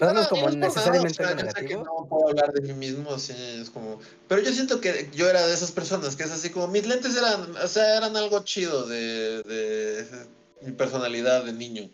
no 0.00 0.12
No, 0.12 0.20
es 0.20 0.28
como 0.28 0.42
no 0.42 0.46
por 0.48 0.56
nada, 0.56 0.68
necesariamente 0.68 1.22
o 1.22 1.26
sea, 1.26 1.28
sé 1.28 1.36
que 1.36 1.42
negativo. 1.44 1.84
no 1.84 2.08
puedo 2.08 2.28
hablar 2.28 2.52
de 2.52 2.60
mí 2.60 2.72
mismo, 2.74 3.14
así 3.14 3.32
es 3.60 3.70
como... 3.70 4.00
Pero 4.28 4.42
yo 4.42 4.52
siento 4.52 4.80
que 4.80 5.08
yo 5.14 5.28
era 5.30 5.46
de 5.46 5.54
esas 5.54 5.72
personas 5.72 6.16
que 6.16 6.24
es 6.24 6.30
así 6.30 6.50
como... 6.50 6.68
Mis 6.68 6.86
lentes 6.86 7.16
eran, 7.16 7.56
o 7.56 7.68
sea, 7.68 7.96
eran 7.96 8.16
algo 8.16 8.42
chido 8.44 8.86
de, 8.86 9.42
de 9.42 10.06
mi 10.62 10.72
personalidad 10.72 11.44
de 11.44 11.52
niño. 11.52 11.88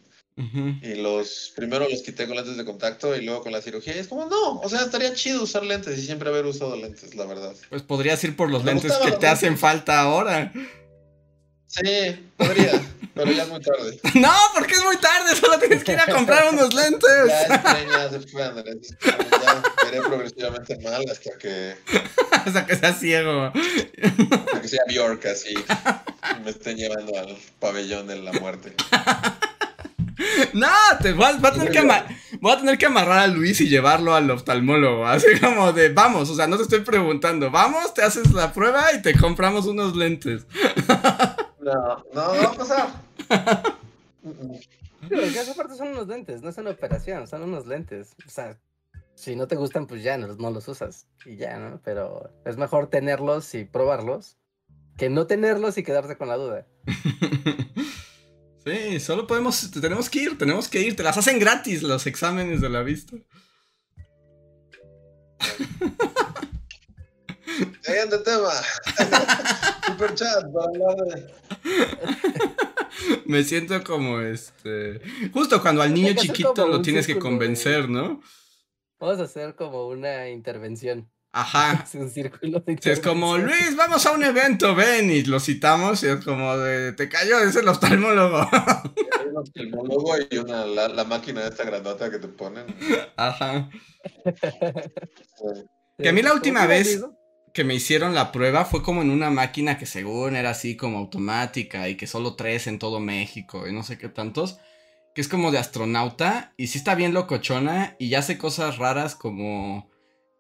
Y 0.83 0.95
los 0.95 1.53
primero 1.57 1.89
los 1.89 2.03
quité 2.03 2.27
con 2.27 2.37
lentes 2.37 2.57
de 2.57 2.65
contacto 2.65 3.15
y 3.17 3.25
luego 3.25 3.43
con 3.43 3.53
la 3.53 3.61
cirugía. 3.63 3.95
Y 3.97 3.99
es 4.01 4.09
como, 4.09 4.27
no, 4.27 4.61
o 4.61 4.69
sea, 4.69 4.83
estaría 4.83 5.13
chido 5.15 5.43
usar 5.43 5.63
lentes 5.65 5.99
y 5.99 6.07
siempre 6.07 6.29
haber 6.31 6.47
usado 6.47 6.77
lentes, 6.77 7.15
la 7.15 7.27
verdad. 7.27 7.55
Pues 7.69 7.83
podrías 7.83 8.23
ir 8.25 8.37
por 8.37 8.51
los 8.51 8.65
Me 8.65 8.73
lentes 8.75 8.93
que 8.93 9.05
te 9.05 9.11
lentes. 9.11 9.31
hacen 9.31 9.59
falta 9.59 10.01
ahora. 10.01 10.53
Sí, 11.67 12.29
podría, 12.37 12.73
pero 13.15 13.31
ya 13.31 13.45
es 13.45 13.49
muy 13.49 13.61
tarde. 13.61 14.01
No, 14.21 14.33
porque 14.55 14.75
es 14.75 14.83
muy 14.85 14.97
tarde, 14.97 15.37
solo 15.37 15.57
tienes 15.61 15.85
que 15.85 15.93
ir 15.93 16.01
a 16.01 16.07
comprar 16.07 16.53
unos 16.53 16.71
Ya 16.75 16.83
lentes. 16.83 17.09
ya. 17.29 18.07
Es 18.07 18.27
como, 18.27 18.41
Ya 18.43 19.63
veré 19.85 20.01
progresivamente 20.03 20.77
mal 20.81 21.05
hasta 21.09 21.31
que, 21.39 21.77
Hasta 22.33 22.67
que 22.67 22.75
seas 22.77 22.99
ciego. 22.99 23.53
hasta 23.53 24.61
que 24.63 24.67
sea 24.69 24.81
Bjork 24.89 25.25
así. 25.27 25.55
Y 25.55 26.45
me 26.45 26.51
estén 26.51 26.77
llevando 26.77 27.17
al 27.17 27.37
pabellón 27.61 28.09
de 28.09 28.17
la 28.21 28.33
muerte. 28.33 28.73
No, 30.53 30.69
te 31.01 31.13
voy 31.13 31.25
a, 31.25 31.33
voy 31.37 31.51
a 31.51 31.53
tener 31.53 31.71
que 31.71 31.89
voy 32.41 32.53
a 32.53 32.59
tener 32.59 32.79
que 32.79 32.87
amarrar 32.87 33.19
a 33.21 33.27
Luis 33.27 33.61
y 33.61 33.69
llevarlo 33.69 34.15
al 34.15 34.31
oftalmólogo. 34.31 35.07
Así 35.07 35.27
como 35.41 35.73
de, 35.73 35.91
vamos, 35.91 36.31
o 36.31 36.35
sea, 36.35 36.47
no 36.47 36.57
te 36.57 36.65
estoy 36.65 36.81
preguntando. 36.81 37.51
Vamos, 37.51 37.95
te 37.95 38.03
haces 38.03 38.33
la 38.33 38.53
prueba 38.53 38.93
y 38.93 39.03
te 39.03 39.17
compramos 39.17 39.67
unos 39.67 39.97
lentes. 39.97 40.47
No, 41.61 42.05
no, 42.13 42.35
no 42.35 42.43
va 42.43 42.45
a 42.45 42.53
pasar. 42.53 42.89
Pero 45.09 45.23
que 45.23 45.41
esa 45.41 45.55
parte 45.55 45.75
son 45.75 45.89
unos 45.89 46.07
lentes, 46.07 46.43
no 46.43 46.51
es 46.51 46.59
una 46.59 46.71
operación, 46.71 47.27
son 47.27 47.43
unos 47.43 47.67
lentes. 47.67 48.15
O 48.27 48.31
sea, 48.31 48.59
si 49.15 49.37
no 49.37 49.47
te 49.47 49.57
gustan, 49.57 49.87
pues 49.87 50.03
ya 50.03 50.17
no, 50.19 50.29
no 50.29 50.51
los 50.51 50.69
usas 50.69 51.07
y 51.25 51.37
ya, 51.37 51.59
¿no? 51.59 51.81
Pero 51.85 52.31
es 52.45 52.57
mejor 52.57 52.89
tenerlos 52.89 53.55
y 53.55 53.65
probarlos 53.65 54.37
que 54.97 55.09
no 55.09 55.27
tenerlos 55.27 55.79
y 55.79 55.83
quedarte 55.83 56.17
con 56.17 56.29
la 56.29 56.37
duda. 56.37 56.67
Sí, 58.65 59.01
solo 59.01 59.27
podemos, 59.27 59.71
tenemos 59.71 60.11
que 60.11 60.19
ir, 60.23 60.39
tenemos 60.39 60.69
que 60.69 60.81
ir. 60.83 60.95
Te 60.97 61.03
las 61.03 61.17
hacen 61.17 61.39
gratis 61.39 61.83
los 61.83 62.07
exámenes 62.07 62.61
de 62.61 62.69
la 62.69 62.83
vista. 62.83 63.17
Siguiente 67.83 68.19
tema. 68.19 68.51
Super 69.87 70.15
chat 70.15 70.45
para 70.53 70.67
hablar 70.67 70.97
de. 70.97 71.35
Me 73.27 73.43
siento 73.45 73.83
como 73.83 74.21
este. 74.21 75.01
Justo 75.33 75.61
cuando 75.63 75.83
al 75.83 75.93
niño 75.95 76.13
chiquito 76.15 76.67
lo 76.69 76.83
tienes 76.83 77.07
que 77.07 77.15
de- 77.15 77.21
convencer, 77.21 77.89
¿no? 77.89 78.21
Vamos 78.99 79.19
a 79.21 79.25
hacer 79.25 79.55
como 79.57 79.89
una 79.89 80.29
intervención. 80.29 81.11
Ajá. 81.33 81.85
Es 81.87 81.95
un 81.95 82.11
círculo 82.11 82.61
de 82.61 82.79
Sí, 82.81 82.91
es 82.91 83.01
como. 83.01 83.39
Luis, 83.39 83.77
vamos 83.77 84.05
a 84.07 84.13
un 84.13 84.25
evento, 84.25 84.75
ven, 84.75 85.11
y 85.11 85.23
lo 85.25 85.39
citamos, 85.41 86.03
y 86.03 86.09
es 86.09 86.25
como 86.25 86.57
de, 86.57 86.93
te 86.93 87.09
cayó, 87.09 87.41
es 87.41 87.57
el 87.57 87.69
oftalmólogo. 87.69 88.41
Hay 89.21 89.27
un 89.29 89.37
oftalmólogo 89.37 90.15
y 90.31 90.39
una, 90.39 90.65
la, 90.67 90.89
la 90.89 91.05
máquina 91.05 91.47
esta 91.47 91.65
grandota 91.65 92.11
que 92.11 92.19
te 92.19 92.29
ponen. 92.29 92.67
Ajá. 93.17 93.71
Eh, 94.25 95.65
que 95.99 96.09
a 96.09 96.13
mí 96.13 96.23
la 96.23 96.31
¿Cómo 96.31 96.39
última 96.39 96.67
vez-? 96.67 97.01
Que 97.53 97.65
me 97.65 97.75
hicieron 97.75 98.15
la 98.15 98.31
prueba 98.31 98.65
fue 98.65 98.83
como 98.83 99.03
en 99.03 99.11
una 99.11 99.31
máquina 99.31 99.77
que 99.77 99.85
según 99.87 100.37
era 100.37 100.51
así 100.51 100.77
como 100.77 100.99
automática 100.99 101.89
y 101.89 101.97
que 101.97 102.07
solo 102.07 102.37
tres 102.37 102.69
en 102.69 102.79
todo 102.79 103.01
México 103.01 103.67
y 103.67 103.73
no 103.73 103.83
sé 103.83 103.99
qué 103.99 104.09
tantos. 104.09 104.59
Que 105.15 105.21
es 105.21 105.27
como 105.27 105.51
de 105.51 105.59
astronauta 105.59 106.55
y 106.57 106.69
sí 106.69 106.79
está 106.79 106.95
bien 106.95 107.13
locochona 107.13 107.97
y 107.99 108.09
ya 108.09 108.21
hace 108.21 108.39
cosas 108.39 108.79
raras 108.79 109.17
como, 109.17 109.90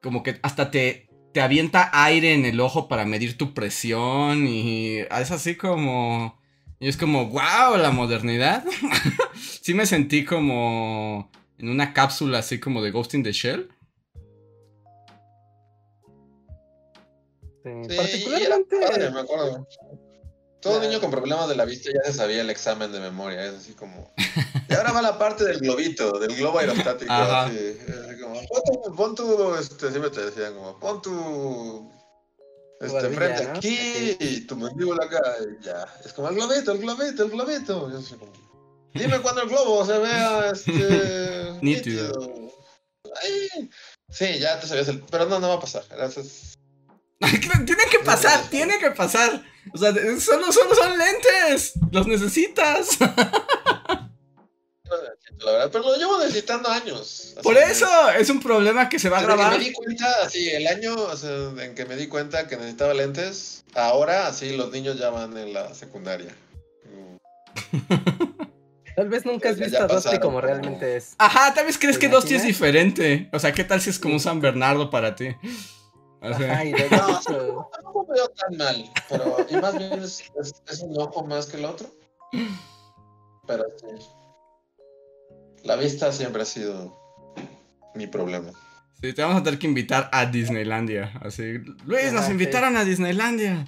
como 0.03 0.23
que 0.23 0.39
hasta 0.43 0.71
te, 0.71 1.09
te 1.33 1.41
avienta 1.41 1.91
aire 1.93 2.35
en 2.35 2.45
el 2.45 2.61
ojo 2.61 2.89
para 2.89 3.05
medir 3.05 3.37
tu 3.39 3.55
presión 3.55 4.47
y 4.47 4.99
es 4.99 5.31
así 5.31 5.57
como... 5.57 6.39
Y 6.83 6.89
es 6.89 6.97
como, 6.97 7.27
wow, 7.27 7.77
la 7.77 7.91
modernidad. 7.91 8.65
sí 9.61 9.75
me 9.75 9.85
sentí 9.85 10.25
como 10.25 11.31
en 11.59 11.69
una 11.69 11.93
cápsula 11.93 12.39
así 12.39 12.59
como 12.59 12.81
de 12.83 12.91
Ghost 12.91 13.13
in 13.13 13.23
the 13.23 13.33
Shell. 13.33 13.69
Sí, 17.63 17.71
Sí, 17.91 17.97
particularmente. 17.97 18.77
padre, 18.81 19.11
me 19.11 19.21
acuerdo. 19.21 19.67
Todo 20.61 20.75
Claro. 20.75 20.89
niño 20.89 21.01
con 21.01 21.11
problemas 21.11 21.49
de 21.49 21.57
la 21.57 21.65
vista 21.65 21.91
ya 21.93 22.11
se 22.11 22.17
sabía 22.19 22.43
el 22.43 22.51
examen 22.51 22.93
de 22.93 23.01
memoria, 23.01 23.47
es 23.47 23.55
así 23.55 23.73
como... 23.73 24.13
Y 24.69 24.75
ahora 24.75 24.93
va 24.93 25.01
la 25.03 25.19
parte 25.19 25.45
del 25.45 25.59
globito, 25.59 26.19
del 26.19 26.37
globo 26.37 26.59
aerostático, 26.59 27.11
así, 27.13 27.57
es 27.57 27.89
así 27.97 28.21
como, 28.21 28.35
pon 28.47 28.63
tu, 28.65 28.95
pon 28.97 29.15
tu, 29.15 29.55
este, 29.55 29.91
siempre 29.91 30.11
te 30.11 30.27
decían 30.27 30.55
como, 30.55 30.79
pon 30.79 31.01
tu, 31.01 31.91
este, 32.81 33.09
frente 33.11 33.45
¿no? 33.45 33.51
aquí 33.53 33.79
Aquí. 34.13 34.17
y 34.21 34.41
tu 34.43 34.57
mandíbula 34.57 35.07
acá, 35.07 35.23
y 35.41 35.65
ya, 35.65 35.87
es 36.05 36.13
como 36.13 36.29
el 36.29 36.35
globito, 36.35 36.73
el 36.73 36.79
globito, 36.79 37.25
el 37.25 37.31
globito, 37.31 37.91
yo 37.91 38.19
como, 38.19 38.33
dime 38.95 39.19
cuando 39.21 39.43
el 39.43 39.49
globo 39.49 39.85
se 39.87 39.99
vea, 39.99 40.51
este, 40.51 41.53
Nítido. 41.63 42.07
nítido. 42.09 42.53
Ay, 43.23 43.71
sí, 44.11 44.39
ya 44.39 44.61
te 44.61 44.67
sabías 44.67 44.89
el, 44.89 45.01
pero 45.11 45.25
no, 45.27 45.41
no 45.41 45.49
va 45.49 45.55
a 45.55 45.61
pasar, 45.61 45.85
gracias. 45.91 46.53
tiene 47.21 47.85
que 47.91 47.99
pasar, 48.05 48.49
tiene 48.51 48.79
que 48.79 48.91
pasar. 48.93 49.43
O 49.73 49.79
sea, 49.79 49.93
de- 49.93 50.21
solo, 50.21 50.51
solo 50.53 50.75
son 50.75 50.97
lentes. 50.99 51.73
Los 51.93 52.07
necesitas. 52.07 52.99
La 55.39 55.53
verdad, 55.53 55.71
pero 55.73 55.85
lo 55.85 55.97
llevo 55.97 56.19
necesitando 56.19 56.69
años. 56.69 57.35
Por 57.43 57.55
que- 57.55 57.63
eso 57.63 57.87
es 58.19 58.29
un 58.29 58.41
problema 58.41 58.89
que 58.89 58.99
se 58.99 59.09
va 59.09 59.19
a 59.19 59.21
que 59.21 59.27
grabar. 59.27 59.59
me 59.59 59.65
di 59.65 59.73
cuenta, 59.73 60.07
así, 60.25 60.51
el 60.51 60.67
año 60.67 60.95
o 60.97 61.17
sea, 61.17 61.31
en 61.63 61.75
que 61.75 61.85
me 61.87 61.97
di 61.97 62.09
cuenta 62.09 62.47
que 62.49 62.57
necesitaba 62.57 62.93
lentes, 62.95 63.65
ahora 63.75 64.27
así 64.27 64.57
los 64.57 64.71
niños 64.73 64.99
ya 64.99 65.11
van 65.11 65.37
en 65.39 65.53
la 65.53 65.73
secundaria. 65.75 66.35
Tal 68.97 69.09
vez 69.09 69.25
nunca 69.25 69.51
has 69.51 69.57
Ya- 69.57 69.65
visto 69.65 69.79
ya 69.79 69.85
a 69.85 69.89
pasaron 69.89 70.21
como 70.21 70.41
realmente 70.41 70.97
es. 70.97 71.15
Ajá, 71.17 71.55
tal 71.55 71.65
vez 71.65 71.79
crees 71.79 71.97
¿Te 71.99 72.01
que 72.01 72.09
Dosti 72.09 72.35
es 72.35 72.43
diferente. 72.43 73.31
O 73.33 73.39
sea, 73.39 73.53
¿qué 73.53 73.65
tal 73.65 73.81
si 73.81 73.89
es 73.89 73.99
como 73.99 74.15
un 74.15 74.21
San 74.21 74.41
Bernardo 74.41 74.91
para 74.91 75.15
ti? 75.15 75.29
O 76.23 76.35
sea, 76.35 76.53
Ajá, 76.53 76.65
y 76.65 76.73
de 76.73 76.91
No, 76.91 77.19
hecho, 77.19 77.71
No 77.83 78.07
me 78.09 78.15
veo 78.15 78.29
tan 78.29 78.57
mal, 78.57 78.91
pero 79.09 79.37
y 79.49 79.57
más 79.57 79.79
bien 79.79 79.93
es, 79.95 80.25
es, 80.41 80.63
es 80.69 80.81
un 80.81 81.01
ojo 81.01 81.25
más 81.25 81.47
que 81.47 81.57
el 81.57 81.65
otro. 81.65 81.89
Pero 83.47 83.65
sí. 83.79 84.07
La 85.65 85.77
vista 85.77 86.13
siempre 86.13 86.43
ha 86.43 86.47
sido 86.47 86.97
mi 87.95 88.07
problema. 88.07 88.51
Sí, 89.01 89.15
te 89.15 89.23
vamos 89.23 89.41
a 89.41 89.43
tener 89.43 89.59
que 89.59 89.67
invitar 89.67 90.11
a 90.13 90.27
Disneylandia. 90.27 91.13
Así, 91.23 91.59
Luis, 91.87 92.13
nos 92.13 92.27
sí. 92.27 92.33
invitaron 92.33 92.77
a 92.77 92.85
Disneylandia. 92.85 93.67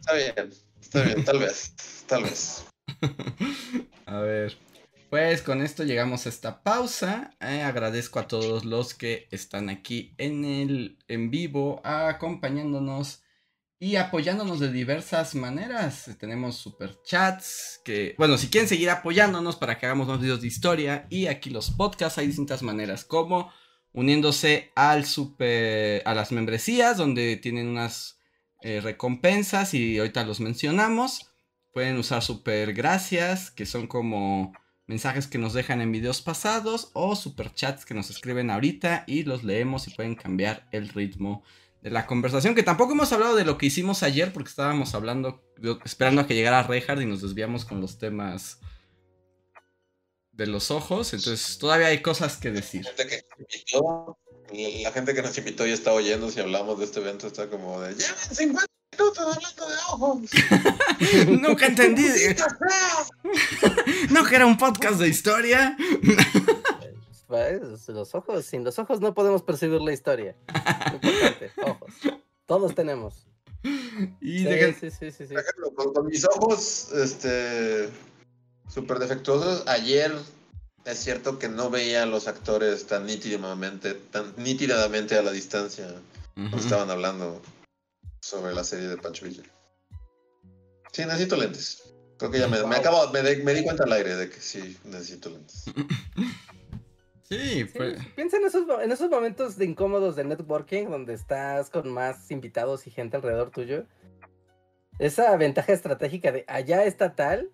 Está 0.00 0.14
bien, 0.14 0.52
está 0.80 1.02
bien, 1.02 1.24
tal 1.24 1.38
vez, 1.40 1.74
tal 2.06 2.22
vez. 2.22 2.64
A 4.06 4.18
ver, 4.20 4.56
pues 5.12 5.42
con 5.42 5.60
esto 5.60 5.84
llegamos 5.84 6.24
a 6.24 6.30
esta 6.30 6.62
pausa. 6.62 7.36
Eh, 7.38 7.60
agradezco 7.60 8.18
a 8.18 8.26
todos 8.26 8.64
los 8.64 8.94
que 8.94 9.28
están 9.30 9.68
aquí 9.68 10.14
en 10.16 10.46
el 10.46 10.98
en 11.06 11.30
vivo, 11.30 11.82
acompañándonos 11.84 13.22
y 13.78 13.96
apoyándonos 13.96 14.58
de 14.58 14.72
diversas 14.72 15.34
maneras. 15.34 16.08
Tenemos 16.18 16.56
super 16.56 16.98
chats 17.04 17.78
que, 17.84 18.14
bueno, 18.16 18.38
si 18.38 18.48
quieren 18.48 18.70
seguir 18.70 18.88
apoyándonos 18.88 19.56
para 19.56 19.78
que 19.78 19.84
hagamos 19.84 20.08
más 20.08 20.18
videos 20.18 20.40
de 20.40 20.46
historia 20.46 21.06
y 21.10 21.26
aquí 21.26 21.50
los 21.50 21.70
podcasts 21.70 22.16
hay 22.16 22.28
distintas 22.28 22.62
maneras 22.62 23.04
como 23.04 23.52
uniéndose 23.92 24.72
al 24.74 25.04
super 25.04 26.00
a 26.06 26.14
las 26.14 26.32
membresías 26.32 26.96
donde 26.96 27.36
tienen 27.36 27.68
unas 27.68 28.18
eh, 28.62 28.80
recompensas 28.80 29.74
y 29.74 29.98
ahorita 29.98 30.24
los 30.24 30.40
mencionamos. 30.40 31.34
Pueden 31.70 31.98
usar 31.98 32.22
super 32.22 32.72
gracias, 32.72 33.50
que 33.50 33.66
son 33.66 33.86
como 33.86 34.54
mensajes 34.86 35.26
que 35.26 35.38
nos 35.38 35.52
dejan 35.52 35.80
en 35.80 35.92
videos 35.92 36.22
pasados 36.22 36.90
o 36.92 37.16
super 37.16 37.52
chats 37.54 37.84
que 37.84 37.94
nos 37.94 38.10
escriben 38.10 38.50
ahorita 38.50 39.04
y 39.06 39.22
los 39.22 39.44
leemos 39.44 39.86
y 39.86 39.90
pueden 39.94 40.14
cambiar 40.14 40.68
el 40.72 40.88
ritmo 40.88 41.42
de 41.82 41.90
la 41.90 42.06
conversación. 42.06 42.54
Que 42.54 42.62
tampoco 42.62 42.92
hemos 42.92 43.12
hablado 43.12 43.36
de 43.36 43.44
lo 43.44 43.58
que 43.58 43.66
hicimos 43.66 44.02
ayer 44.02 44.32
porque 44.32 44.50
estábamos 44.50 44.94
hablando, 44.94 45.42
esperando 45.84 46.20
a 46.20 46.26
que 46.26 46.34
llegara 46.34 46.62
Reinhardt 46.62 47.02
y 47.02 47.06
nos 47.06 47.22
desviamos 47.22 47.64
con 47.64 47.80
los 47.80 47.98
temas 47.98 48.58
de 50.32 50.46
los 50.46 50.70
ojos. 50.70 51.12
Entonces 51.12 51.58
todavía 51.58 51.88
hay 51.88 52.02
cosas 52.02 52.36
que 52.36 52.50
decir. 52.50 52.86
La 54.82 54.92
gente 54.92 55.14
que 55.14 55.22
nos 55.22 55.36
invitó, 55.38 55.66
y 55.66 55.70
está 55.70 55.92
oyendo 55.92 56.30
si 56.30 56.40
hablamos 56.40 56.78
de 56.78 56.84
este 56.84 57.00
evento 57.00 57.26
está 57.26 57.48
como 57.48 57.80
de 57.80 57.94
llevan 57.94 58.18
50 58.18 58.71
minutos 58.92 59.18
hablando 59.18 59.68
de 59.68 59.74
ojos. 59.90 60.30
Nunca 61.40 61.66
entendí. 61.66 62.06
No 64.10 64.24
que 64.24 64.36
era 64.36 64.46
un 64.46 64.56
podcast 64.58 64.98
de 64.98 65.08
historia. 65.08 65.76
Pues, 67.28 67.88
Los 67.88 68.14
ojos, 68.14 68.44
sin 68.44 68.62
los 68.62 68.78
ojos 68.78 69.00
no 69.00 69.14
podemos 69.14 69.42
percibir 69.42 69.80
la 69.80 69.94
historia. 69.94 70.36
Importante, 70.92 71.50
ojos. 71.64 71.90
Todos 72.44 72.74
tenemos. 72.74 73.26
Y 74.20 74.40
Sí, 74.40 74.48
sí, 74.78 74.90
sí, 74.90 75.10
sí, 75.10 75.26
sí. 75.28 75.34
Ejemplo, 75.34 75.72
con, 75.74 75.94
con 75.94 76.06
mis 76.08 76.26
ojos 76.26 76.92
este 76.92 77.88
súper 78.68 78.98
defectuosos, 78.98 79.66
ayer 79.66 80.12
es 80.84 80.98
cierto 80.98 81.38
que 81.38 81.48
no 81.48 81.70
veía 81.70 82.02
a 82.02 82.06
los 82.06 82.28
actores 82.28 82.86
tan 82.86 83.06
nítidamente, 83.06 83.94
tan 83.94 84.34
nítidamente 84.36 85.16
a 85.16 85.22
la 85.22 85.32
distancia 85.32 85.86
cuando 86.34 86.56
Ujú. 86.58 86.66
estaban 86.66 86.90
hablando 86.90 87.40
sobre 88.22 88.54
la 88.54 88.62
serie 88.64 88.88
de 88.88 88.96
Pancho 88.96 89.26
Villa. 89.26 89.42
Sí, 90.92 91.04
necesito 91.04 91.36
lentes. 91.36 91.82
Creo 92.18 92.30
que 92.30 92.38
ya 92.38 92.46
me, 92.48 92.62
me 92.64 92.76
acabo, 92.76 93.10
me, 93.10 93.20
di- 93.22 93.42
me 93.42 93.52
di 93.52 93.64
cuenta 93.64 93.82
al 93.84 93.92
aire 93.92 94.14
de 94.14 94.30
que 94.30 94.40
sí, 94.40 94.78
necesito 94.84 95.28
lentes. 95.30 95.64
Sí, 97.24 97.64
Sí, 97.64 97.64
pues. 97.78 97.98
Piensa 98.14 98.36
en 98.36 98.44
esos, 98.44 98.64
en 98.82 98.92
esos 98.92 99.08
momentos 99.08 99.56
de 99.56 99.64
incómodos 99.64 100.16
de 100.16 100.24
networking 100.24 100.90
donde 100.90 101.14
estás 101.14 101.70
con 101.70 101.90
más 101.90 102.30
invitados 102.30 102.86
y 102.86 102.90
gente 102.90 103.16
alrededor 103.16 103.50
tuyo. 103.50 103.86
Esa 104.98 105.34
ventaja 105.38 105.72
estratégica 105.72 106.30
de 106.30 106.44
allá 106.46 106.84
está 106.84 107.14
tal, 107.14 107.50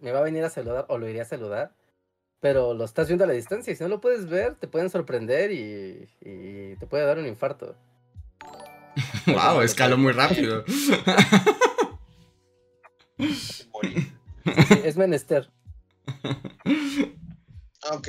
me 0.00 0.12
va 0.12 0.20
a 0.20 0.22
venir 0.22 0.44
a 0.44 0.50
saludar 0.50 0.86
o 0.88 0.96
lo 0.96 1.06
iré 1.08 1.20
a 1.20 1.26
saludar, 1.26 1.74
pero 2.40 2.72
lo 2.72 2.84
estás 2.84 3.08
viendo 3.08 3.24
a 3.24 3.26
la 3.26 3.34
distancia 3.34 3.70
y 3.72 3.76
si 3.76 3.82
no 3.82 3.90
lo 3.90 4.00
puedes 4.00 4.30
ver, 4.30 4.54
te 4.54 4.66
pueden 4.66 4.88
sorprender 4.88 5.52
y, 5.52 6.08
y 6.22 6.76
te 6.76 6.86
puede 6.86 7.04
dar 7.04 7.18
un 7.18 7.26
infarto. 7.26 7.76
Wow, 9.26 9.60
escaló 9.62 9.96
muy 9.98 10.12
rápido. 10.22 10.64
Morí. 13.72 14.12
Sí, 14.68 14.80
es 14.84 14.96
menester. 14.96 15.50
Ok. 17.92 18.08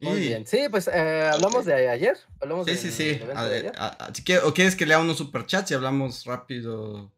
Muy 0.00 0.16
Y- 0.18 0.20
bien. 0.20 0.46
Sí, 0.46 0.66
pues 0.70 0.88
eh, 0.88 1.30
hablamos 1.32 1.64
de 1.64 1.88
ayer. 1.88 2.16
Hablamos 2.40 2.66
Sí, 2.66 2.76
sí, 2.76 2.90
sí. 2.90 3.20
A 3.34 3.44
ver, 3.44 3.66
ayer. 3.66 3.72
a- 3.78 4.12
quieres- 4.24 4.44
¿O 4.44 4.52
quieres 4.52 4.74
que 4.76 4.86
lea 4.86 4.98
unos 4.98 5.16
superchats 5.18 5.70
y 5.70 5.74
hablamos 5.74 6.24
rápido? 6.26 7.12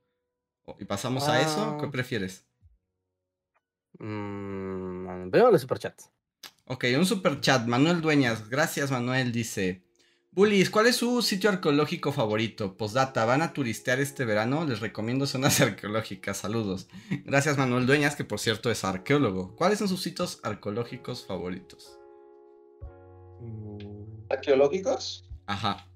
¿Y 0.79 0.85
pasamos 0.85 1.27
a 1.29 1.41
eso? 1.41 1.79
¿Qué 1.81 1.87
Ah. 1.87 1.91
prefieres? 1.91 2.45
Mm, 3.99 5.31
primero 5.31 5.51
los 5.51 5.63
superchats. 5.63 6.11
Ok, 6.67 6.85
un 6.97 7.07
superchat. 7.07 7.67
Manuel 7.67 8.01
Dueñas. 8.03 8.49
Gracias, 8.51 8.91
Manuel. 8.91 9.33
Dice: 9.33 9.83
Bullies, 10.35 10.71
¿cuál 10.71 10.87
es 10.87 10.97
su 10.97 11.21
sitio 11.21 11.51
arqueológico 11.51 12.11
favorito? 12.11 12.75
Postdata, 12.79 13.27
¿van 13.27 13.43
a 13.43 13.53
turistear 13.53 14.01
este 14.01 14.25
verano? 14.25 14.65
Les 14.65 14.81
recomiendo 14.81 15.27
zonas 15.27 15.61
arqueológicas. 15.61 16.39
Saludos. 16.39 16.89
Gracias, 17.25 17.59
Manuel 17.59 17.85
Dueñas, 17.87 18.17
que 18.17 18.25
por 18.25 18.41
cierto 18.41 18.71
es 18.71 18.83
arqueólogo. 18.83 19.55
¿Cuáles 19.57 19.79
son 19.79 19.89
sus 19.89 20.01
sitios 20.03 20.41
arqueológicos 20.43 21.27
favoritos? 21.27 21.99
Mm, 23.43 23.77
¿Arqueológicos? 24.31 25.29
Ajá. 25.47 25.87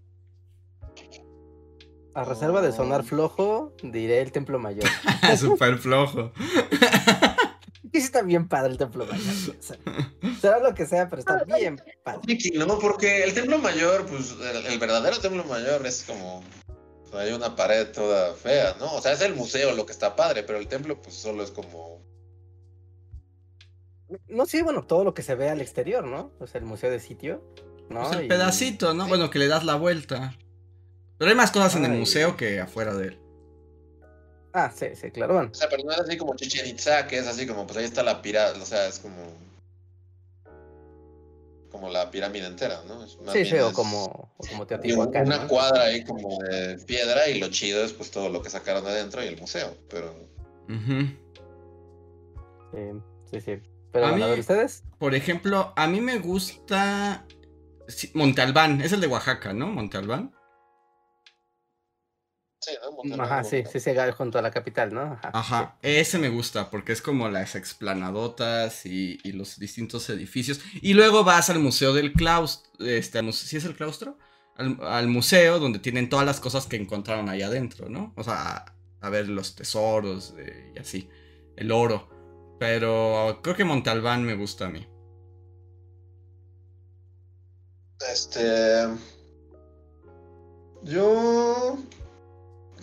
A 2.15 2.25
reserva 2.25 2.61
de 2.61 2.69
Oh. 2.69 2.73
sonar 2.73 3.05
flojo, 3.05 3.75
diré 3.83 4.21
el 4.21 4.33
Templo 4.33 4.59
Mayor. 4.59 4.85
Súper 5.39 5.79
flojo. 5.79 6.33
Y 7.93 8.01
sí 8.01 8.07
está 8.07 8.23
bien 8.23 8.49
padre 8.49 8.73
el 8.73 8.79
Templo 8.79 9.07
Mayor. 9.07 9.35
o 9.59 9.63
sea, 9.63 9.77
Será 10.41 10.59
lo 10.61 10.75
que 10.75 10.87
sea, 10.87 11.09
pero 11.09 11.21
está 11.21 11.45
bien 11.45 11.81
padre. 12.05 12.39
No, 12.55 12.79
porque 12.79 13.23
el 13.25 13.33
templo 13.35 13.59
mayor, 13.59 14.07
pues 14.07 14.35
el, 14.41 14.67
el 14.67 14.79
verdadero 14.79 15.19
templo 15.19 15.45
mayor 15.45 15.87
es 15.87 16.03
como. 16.05 16.39
o 17.05 17.09
sea, 17.11 17.21
hay 17.21 17.33
una 17.33 17.55
pared 17.57 17.89
toda 17.93 18.35
fea, 18.35 18.77
¿no? 18.79 18.95
O 18.95 19.01
sea, 19.03 19.13
es 19.13 19.21
el 19.21 19.35
museo 19.35 19.75
lo 19.75 19.87
que 19.87 19.93
está 19.93 20.17
padre, 20.17 20.43
pero 20.43 20.59
el 20.59 20.69
templo, 20.69 21.01
pues 21.01 21.15
solo 21.17 21.43
es 21.45 21.51
como. 21.51 22.03
No, 24.29 24.47
sí, 24.47 24.63
bueno, 24.63 24.85
todo 24.85 25.03
lo 25.05 25.15
que 25.15 25.23
se 25.23 25.35
ve 25.35 25.49
al 25.51 25.61
exterior, 25.61 26.05
¿no? 26.05 26.33
O 26.39 26.47
sea, 26.47 26.61
el 26.61 26.65
museo 26.67 26.91
de 26.91 27.01
sitio. 27.01 27.43
¿no? 27.91 28.03
Pues 28.03 28.19
el 28.19 28.25
Y- 28.27 28.29
pedacito, 28.29 28.95
¿no? 28.95 29.07
Bueno, 29.09 29.31
que 29.31 29.39
le 29.39 29.49
das 29.49 29.65
la 29.65 29.75
vuelta. 29.77 30.37
Pero 31.19 31.31
hay 31.31 31.37
más 31.37 31.51
cosas 31.51 31.77
en 31.77 31.85
el 31.87 31.93
museo 31.93 32.37
que 32.37 32.61
afuera 32.61 32.95
de 32.95 33.09
él. 33.09 33.21
Ah, 34.59 34.73
sí, 34.75 34.87
sí, 34.95 35.11
claro. 35.11 35.35
Bueno, 35.35 35.51
O 35.53 35.55
sea, 35.55 35.69
pero 35.69 35.83
no 35.85 35.93
es 35.93 35.99
así 36.01 36.17
como 36.17 36.35
Chichen 36.35 36.67
Itza, 36.67 37.07
que 37.07 37.19
es 37.19 37.27
así 37.27 37.47
como, 37.47 37.67
pues 37.67 37.77
ahí 37.77 37.85
está 37.85 38.03
la 38.03 38.23
pirámide, 38.23 38.63
o 38.63 38.67
sea, 38.67 38.87
es 38.87 38.99
como. 38.99 39.17
Como 41.71 41.91
la 41.91 42.11
pirámide 42.11 42.47
entera, 42.47 42.81
¿no? 42.89 43.05
Es 43.05 43.19
sí, 43.33 43.45
sí, 43.45 43.57
o 43.59 43.69
es- 43.69 43.75
como, 43.75 44.05
o 44.39 44.47
como 44.51 44.67
Teotihuacán. 44.67 45.27
una 45.27 45.41
¿no? 45.41 45.49
cuadra 45.49 45.83
ahí 45.85 46.03
como 46.05 46.39
de 46.45 46.79
piedra 46.87 47.29
y 47.29 47.39
lo 47.39 47.49
chido 47.51 47.85
es 47.85 47.93
pues 47.93 48.11
todo 48.11 48.31
lo 48.31 48.41
que 48.41 48.49
sacaron 48.49 48.85
de 48.85 48.91
adentro 48.93 49.23
y 49.23 49.27
el 49.27 49.39
museo, 49.39 49.77
pero. 49.91 50.15
Sí, 52.73 52.91
sí, 53.31 53.41
sí. 53.41 53.63
Pero 53.93 54.07
A 54.07 54.13
mí- 54.13 54.23
ver, 54.23 54.39
¿ustedes? 54.41 54.85
Por 54.99 55.15
ejemplo, 55.15 55.73
a 55.77 55.87
mí 55.87 56.01
me 56.01 56.19
gusta 56.19 57.27
sí, 57.89 58.11
Monte 58.15 58.41
Albán, 58.43 58.81
es 58.81 58.93
el 58.93 59.01
de 59.01 59.07
Oaxaca, 59.09 59.53
¿no? 59.53 59.67
Monte 59.67 59.99
Albán. 59.99 60.33
Sí, 62.67 62.79
¿no? 62.83 62.93
Monterrey, 62.93 63.27
Ajá, 63.27 63.45
sí, 63.45 63.65
sí, 63.71 63.81
sí, 63.81 63.91
junto 64.17 64.39
a 64.39 64.43
la 64.43 64.51
capital, 64.51 64.93
¿no? 64.93 65.03
Ajá. 65.03 65.31
Ajá, 65.33 65.79
ese 65.83 66.19
me 66.19 66.29
gusta 66.29 66.71
porque 66.71 66.93
es 66.93 67.03
como 67.03 67.29
las 67.29 67.55
explanadotas 67.55 68.87
y, 68.87 69.19
y 69.23 69.33
los 69.33 69.59
distintos 69.59 70.09
edificios. 70.11 70.61
Y 70.83 70.95
luego 70.95 71.25
vas 71.25 71.51
al 71.51 71.59
museo 71.59 71.93
del 71.93 72.13
claustro, 72.13 72.71
este, 72.87 73.33
¿sí 73.33 73.57
es 73.57 73.65
el 73.65 73.75
claustro? 73.75 74.19
Al, 74.57 74.79
al 74.83 75.09
museo 75.09 75.59
donde 75.59 75.79
tienen 75.79 76.09
todas 76.09 76.27
las 76.27 76.41
cosas 76.41 76.67
que 76.67 76.77
encontraron 76.77 77.29
ahí 77.29 77.43
adentro, 77.43 77.89
¿no? 77.89 78.13
O 78.17 78.25
sea, 78.25 78.57
a, 78.57 78.77
a 79.01 79.11
ver 79.11 79.29
los 79.29 79.55
tesoros 79.55 80.35
eh, 80.39 80.73
y 80.75 80.79
así, 80.79 81.09
el 81.57 81.71
oro. 81.73 82.09
Pero 82.59 83.41
creo 83.43 83.55
que 83.55 83.65
Monte 83.65 83.91
Albán 83.91 84.25
me 84.25 84.35
gusta 84.35 84.67
a 84.67 84.71
mí. 84.71 84.87
Este. 88.13 88.89
Yo. 90.83 91.79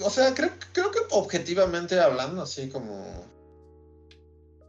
O 0.02 0.10
sea, 0.10 0.34
creo, 0.34 0.52
creo 0.72 0.92
que 0.92 1.00
objetivamente 1.12 2.00
hablando, 2.00 2.42
así 2.42 2.70
como. 2.70 3.28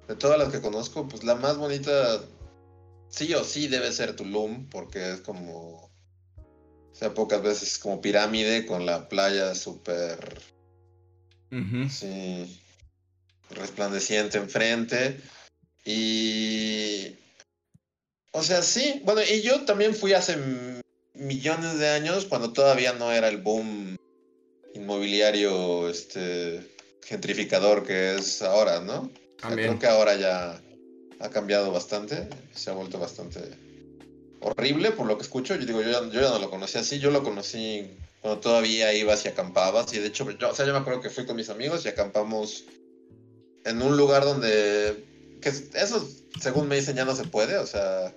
De 0.06 0.16
todas 0.16 0.38
las 0.38 0.50
que 0.52 0.60
conozco, 0.60 1.08
pues 1.08 1.24
la 1.24 1.34
más 1.34 1.56
bonita. 1.56 2.20
Sí 3.08 3.32
o 3.34 3.44
sí 3.44 3.68
debe 3.68 3.92
ser 3.92 4.16
Tulum, 4.16 4.68
porque 4.68 5.12
es 5.12 5.20
como. 5.20 5.90
O 6.92 6.96
sea, 6.96 7.14
pocas 7.14 7.42
veces 7.42 7.78
como 7.78 8.00
pirámide 8.00 8.66
con 8.66 8.86
la 8.86 9.08
playa 9.08 9.54
súper. 9.54 10.40
Sí. 11.90 12.60
Resplandeciente 13.50 14.38
enfrente. 14.38 15.20
Y. 15.84 17.16
O 18.32 18.42
sea, 18.42 18.62
sí. 18.62 19.00
Bueno, 19.04 19.22
y 19.22 19.40
yo 19.42 19.64
también 19.64 19.94
fui 19.94 20.12
hace 20.12 20.36
millones 21.14 21.78
de 21.78 21.88
años 21.88 22.26
cuando 22.26 22.52
todavía 22.52 22.92
no 22.92 23.12
era 23.12 23.28
el 23.28 23.40
boom 23.40 23.96
inmobiliario 24.74 25.88
este 25.88 26.70
gentrificador 27.02 27.84
que 27.84 28.16
es 28.16 28.42
ahora, 28.42 28.80
¿no? 28.80 29.10
También. 29.40 29.68
creo 29.68 29.78
que 29.78 29.86
ahora 29.86 30.16
ya 30.16 30.60
ha 31.20 31.30
cambiado 31.30 31.72
bastante, 31.72 32.28
se 32.54 32.70
ha 32.70 32.74
vuelto 32.74 32.98
bastante 32.98 33.40
horrible 34.40 34.90
por 34.92 35.06
lo 35.06 35.16
que 35.16 35.22
escucho. 35.22 35.54
Yo 35.54 35.66
digo, 35.66 35.82
yo 35.82 35.90
ya, 35.90 36.00
yo 36.10 36.20
ya 36.20 36.30
no 36.30 36.38
lo 36.38 36.50
conocí 36.50 36.78
así, 36.78 36.98
yo 36.98 37.10
lo 37.10 37.22
conocí 37.22 37.90
cuando 38.20 38.40
todavía 38.40 38.92
ibas 38.94 39.24
y 39.24 39.28
acampabas. 39.28 39.92
Y 39.94 39.98
de 39.98 40.08
hecho, 40.08 40.30
yo, 40.30 40.50
o 40.50 40.54
sea, 40.54 40.66
yo 40.66 40.72
me 40.72 40.78
acuerdo 40.78 41.00
que 41.00 41.10
fui 41.10 41.26
con 41.26 41.36
mis 41.36 41.50
amigos 41.50 41.84
y 41.84 41.88
acampamos 41.88 42.64
en 43.64 43.82
un 43.82 43.96
lugar 43.96 44.24
donde. 44.24 45.04
Que 45.40 45.48
eso, 45.48 46.08
según 46.40 46.68
me 46.68 46.76
dicen, 46.76 46.96
ya 46.96 47.04
no 47.04 47.14
se 47.14 47.24
puede. 47.24 47.56
O 47.58 47.66
sea, 47.66 48.14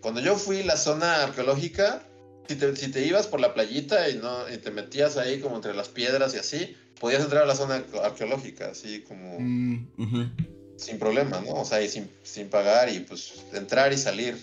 cuando 0.00 0.20
yo 0.20 0.36
fui 0.36 0.62
la 0.62 0.76
zona 0.76 1.24
arqueológica, 1.24 2.06
si 2.48 2.56
te, 2.56 2.76
si 2.76 2.90
te 2.90 3.06
ibas 3.06 3.26
por 3.26 3.40
la 3.40 3.54
playita 3.54 4.08
y, 4.08 4.16
no, 4.16 4.48
y 4.48 4.58
te 4.58 4.70
metías 4.70 5.16
ahí 5.16 5.40
como 5.40 5.56
entre 5.56 5.74
las 5.74 5.88
piedras 5.88 6.34
y 6.34 6.38
así, 6.38 6.76
podías 7.00 7.22
entrar 7.22 7.42
a 7.42 7.46
la 7.46 7.54
zona 7.54 7.84
arqueológica, 8.02 8.70
así 8.70 9.02
como. 9.02 9.38
Mm. 9.38 10.34
Sin 10.76 10.98
problema, 10.98 11.40
¿no? 11.40 11.52
O 11.52 11.64
sea, 11.64 11.80
y 11.82 11.88
sin, 11.88 12.10
sin 12.24 12.48
pagar 12.48 12.88
y 12.88 13.00
pues 13.00 13.44
entrar 13.52 13.92
y 13.92 13.96
salir. 13.96 14.36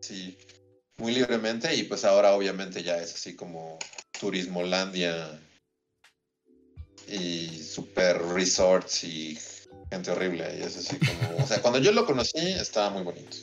Sí, 0.00 0.36
muy 0.98 1.12
libremente. 1.12 1.74
Y 1.76 1.84
pues 1.84 2.04
ahora 2.04 2.34
obviamente 2.34 2.82
ya 2.82 2.98
es 2.98 3.14
así 3.14 3.36
como 3.36 3.78
Turismolandia 4.18 5.40
y 7.08 7.62
super 7.62 8.20
resorts 8.20 9.04
y 9.04 9.38
gente 9.90 10.10
horrible. 10.10 10.58
Y 10.58 10.62
es 10.62 10.76
así 10.76 10.98
como. 10.98 11.44
O 11.44 11.46
sea, 11.46 11.62
cuando 11.62 11.78
yo 11.78 11.92
lo 11.92 12.04
conocí 12.04 12.38
estaba 12.38 12.90
muy 12.90 13.04
bonito. 13.04 13.36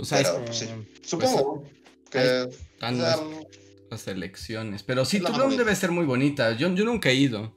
O 0.00 0.04
sea, 0.04 0.18
Pero 0.18 0.30
es- 0.38 0.42
pues, 0.44 0.58
sí, 0.58 0.68
supongo 1.02 1.64
que. 2.10 2.42
están 2.44 2.94
o 2.94 3.02
sea, 3.04 3.16
las, 3.16 3.20
las 3.90 4.08
elecciones. 4.08 4.82
Pero 4.82 5.04
sí, 5.04 5.20
Tulum 5.20 5.56
debe 5.56 5.74
ser 5.76 5.90
muy 5.90 6.06
bonita. 6.06 6.52
Yo, 6.52 6.68
yo 6.74 6.84
nunca 6.84 7.10
he 7.10 7.14
ido. 7.14 7.54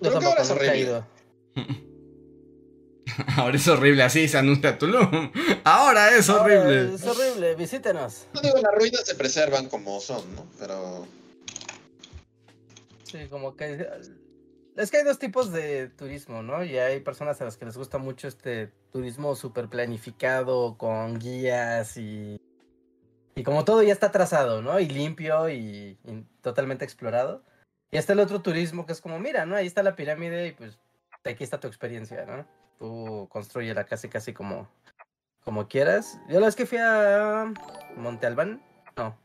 Yo 0.00 0.10
Creo 0.10 0.18
que 0.20 0.26
ahora 0.26 0.42
es 0.42 0.48
tampoco, 0.48 0.54
nunca 0.54 0.64
he 0.64 0.68
horrible. 0.68 0.80
ido. 0.80 1.06
Ahora 3.36 3.56
es 3.56 3.66
horrible, 3.66 4.02
así 4.04 4.28
se 4.28 4.38
anuncia 4.38 4.78
Tulum. 4.78 5.32
Ahora 5.64 6.14
es 6.16 6.28
horrible. 6.28 6.94
Es 6.94 7.04
horrible, 7.04 7.54
visítenos. 7.56 8.26
no 8.34 8.40
digo, 8.40 8.58
las 8.58 8.72
ruinas 8.74 9.02
se 9.04 9.14
preservan 9.14 9.68
como 9.68 9.98
son, 10.00 10.22
¿no? 10.36 10.46
Pero. 10.58 11.06
Sí, 13.04 13.18
como 13.30 13.56
que... 13.56 13.86
Es 14.78 14.92
que 14.92 14.98
hay 14.98 15.02
dos 15.02 15.18
tipos 15.18 15.50
de 15.50 15.88
turismo, 15.88 16.40
¿no? 16.44 16.62
Y 16.62 16.78
hay 16.78 17.00
personas 17.00 17.40
a 17.40 17.44
las 17.44 17.56
que 17.56 17.64
les 17.64 17.76
gusta 17.76 17.98
mucho 17.98 18.28
este 18.28 18.68
turismo 18.92 19.34
súper 19.34 19.68
planificado, 19.68 20.78
con 20.78 21.18
guías 21.18 21.96
y... 21.96 22.40
Y 23.34 23.42
como 23.42 23.64
todo 23.64 23.82
ya 23.82 23.92
está 23.92 24.12
trazado, 24.12 24.62
¿no? 24.62 24.78
Y 24.78 24.88
limpio 24.88 25.50
y, 25.50 25.98
totalmente 26.42 26.84
explorado. 26.84 27.42
Y 27.90 27.96
está 27.96 28.12
el 28.12 28.20
otro 28.20 28.40
turismo 28.40 28.86
que 28.86 28.92
es 28.92 29.00
como, 29.00 29.18
mira, 29.18 29.46
¿no? 29.46 29.56
Ahí 29.56 29.66
está 29.66 29.82
la 29.82 29.96
pirámide 29.96 30.46
y 30.46 30.52
pues 30.52 30.78
aquí 31.24 31.42
está 31.42 31.58
tu 31.58 31.66
experiencia, 31.66 32.24
¿no? 32.24 32.46
Tú 32.78 33.26
construyela 33.32 33.82
casi, 33.82 34.08
casi 34.08 34.32
como, 34.32 34.70
como 35.42 35.66
quieras. 35.66 36.20
Yo 36.28 36.38
la 36.38 36.46
vez 36.46 36.54
que 36.54 36.66
fui 36.66 36.78
a 36.78 37.52
Monte 37.96 38.28
Albán, 38.28 38.62
no. 38.96 39.18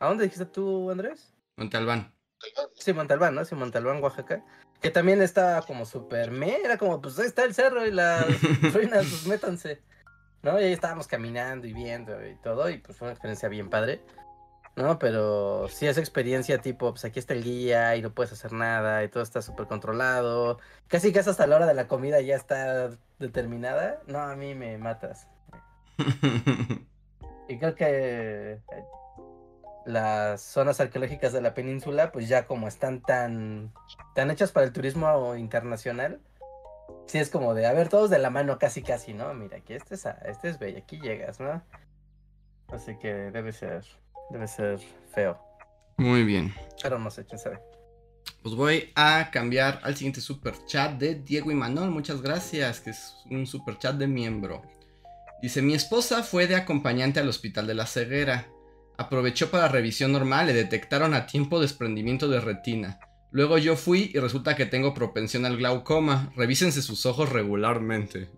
¿A 0.00 0.08
dónde 0.08 0.24
dijiste 0.24 0.44
tú, 0.44 0.90
Andrés? 0.90 1.32
Monte 1.56 1.78
Albán. 1.78 2.12
Sí, 2.74 2.92
Montalbán, 2.92 3.34
¿no? 3.34 3.44
Sí, 3.44 3.54
Montalbán, 3.54 4.02
Oaxaca. 4.02 4.44
Que 4.80 4.90
también 4.90 5.20
estaba 5.22 5.62
como 5.62 5.84
súper 5.84 6.30
me, 6.30 6.56
era 6.56 6.78
como, 6.78 7.00
pues 7.00 7.18
ahí 7.18 7.26
está 7.26 7.44
el 7.44 7.54
cerro 7.54 7.86
y 7.86 7.90
las 7.90 8.26
ruinas, 8.74 9.06
pues 9.06 9.26
métanse. 9.26 9.82
¿No? 10.42 10.60
Y 10.60 10.64
ahí 10.64 10.72
estábamos 10.72 11.08
caminando 11.08 11.66
y 11.66 11.72
viendo 11.72 12.24
y 12.24 12.36
todo, 12.36 12.70
y 12.70 12.78
pues 12.78 12.96
fue 12.96 13.06
una 13.06 13.12
experiencia 13.12 13.48
bien 13.48 13.70
padre. 13.70 14.00
¿No? 14.76 14.98
Pero 15.00 15.66
sí, 15.68 15.88
esa 15.88 15.98
experiencia 15.98 16.58
tipo, 16.58 16.92
pues 16.92 17.04
aquí 17.04 17.18
está 17.18 17.34
el 17.34 17.42
guía 17.42 17.96
y 17.96 18.02
no 18.02 18.14
puedes 18.14 18.32
hacer 18.32 18.52
nada 18.52 19.02
y 19.02 19.08
todo 19.08 19.24
está 19.24 19.42
súper 19.42 19.66
controlado. 19.66 20.60
Casi 20.86 21.12
casi 21.12 21.30
hasta 21.30 21.48
la 21.48 21.56
hora 21.56 21.66
de 21.66 21.74
la 21.74 21.88
comida 21.88 22.20
ya 22.20 22.36
está 22.36 22.90
determinada. 23.18 24.00
No, 24.06 24.20
a 24.20 24.36
mí 24.36 24.54
me 24.54 24.78
matas. 24.78 25.26
Y 27.48 27.58
creo 27.58 27.74
que 27.74 28.58
las 29.88 30.42
zonas 30.42 30.80
arqueológicas 30.80 31.32
de 31.32 31.40
la 31.40 31.54
península, 31.54 32.12
pues 32.12 32.28
ya 32.28 32.46
como 32.46 32.68
están 32.68 33.00
tan, 33.00 33.72
tan 34.14 34.30
hechas 34.30 34.52
para 34.52 34.66
el 34.66 34.72
turismo 34.72 35.34
internacional, 35.34 36.20
sí 37.06 37.18
es 37.18 37.30
como 37.30 37.54
de, 37.54 37.66
a 37.66 37.72
ver, 37.72 37.88
todos 37.88 38.10
de 38.10 38.18
la 38.18 38.28
mano 38.28 38.58
casi 38.58 38.82
casi, 38.82 39.14
¿no? 39.14 39.32
Mira, 39.32 39.56
aquí 39.56 39.72
este 39.72 39.94
es, 39.94 40.06
este 40.26 40.50
es 40.50 40.58
bello, 40.58 40.78
aquí 40.78 41.00
llegas, 41.00 41.40
¿no? 41.40 41.62
Así 42.68 42.98
que 42.98 43.08
debe 43.08 43.50
ser, 43.50 43.82
debe 44.28 44.46
ser 44.46 44.78
feo. 45.14 45.38
Muy 45.96 46.22
bien. 46.22 46.54
Pero 46.82 46.98
no 46.98 47.10
sé, 47.10 47.24
quién 47.24 47.38
sabe. 47.38 47.58
Pues 48.42 48.54
voy 48.54 48.92
a 48.94 49.30
cambiar 49.32 49.80
al 49.84 49.96
siguiente 49.96 50.20
super 50.20 50.54
chat 50.66 50.98
de 50.98 51.14
Diego 51.14 51.50
y 51.50 51.54
Manuel. 51.54 51.88
Muchas 51.88 52.20
gracias, 52.20 52.80
que 52.80 52.90
es 52.90 53.14
un 53.30 53.46
super 53.46 53.78
chat 53.78 53.96
de 53.96 54.06
miembro. 54.06 54.60
Dice, 55.40 55.62
mi 55.62 55.72
esposa 55.72 56.22
fue 56.22 56.46
de 56.46 56.56
acompañante 56.56 57.20
al 57.20 57.28
hospital 57.28 57.66
de 57.66 57.74
la 57.74 57.86
ceguera. 57.86 58.48
Aprovechó 58.98 59.48
para 59.48 59.68
revisión 59.68 60.10
normal, 60.10 60.48
le 60.48 60.54
detectaron 60.54 61.14
a 61.14 61.26
tiempo 61.26 61.60
desprendimiento 61.60 62.26
de 62.26 62.40
retina. 62.40 62.98
Luego 63.30 63.56
yo 63.56 63.76
fui 63.76 64.10
y 64.12 64.18
resulta 64.18 64.56
que 64.56 64.66
tengo 64.66 64.92
propensión 64.92 65.46
al 65.46 65.56
glaucoma. 65.56 66.32
Revísense 66.34 66.82
sus 66.82 67.06
ojos 67.06 67.28
regularmente. 67.28 68.28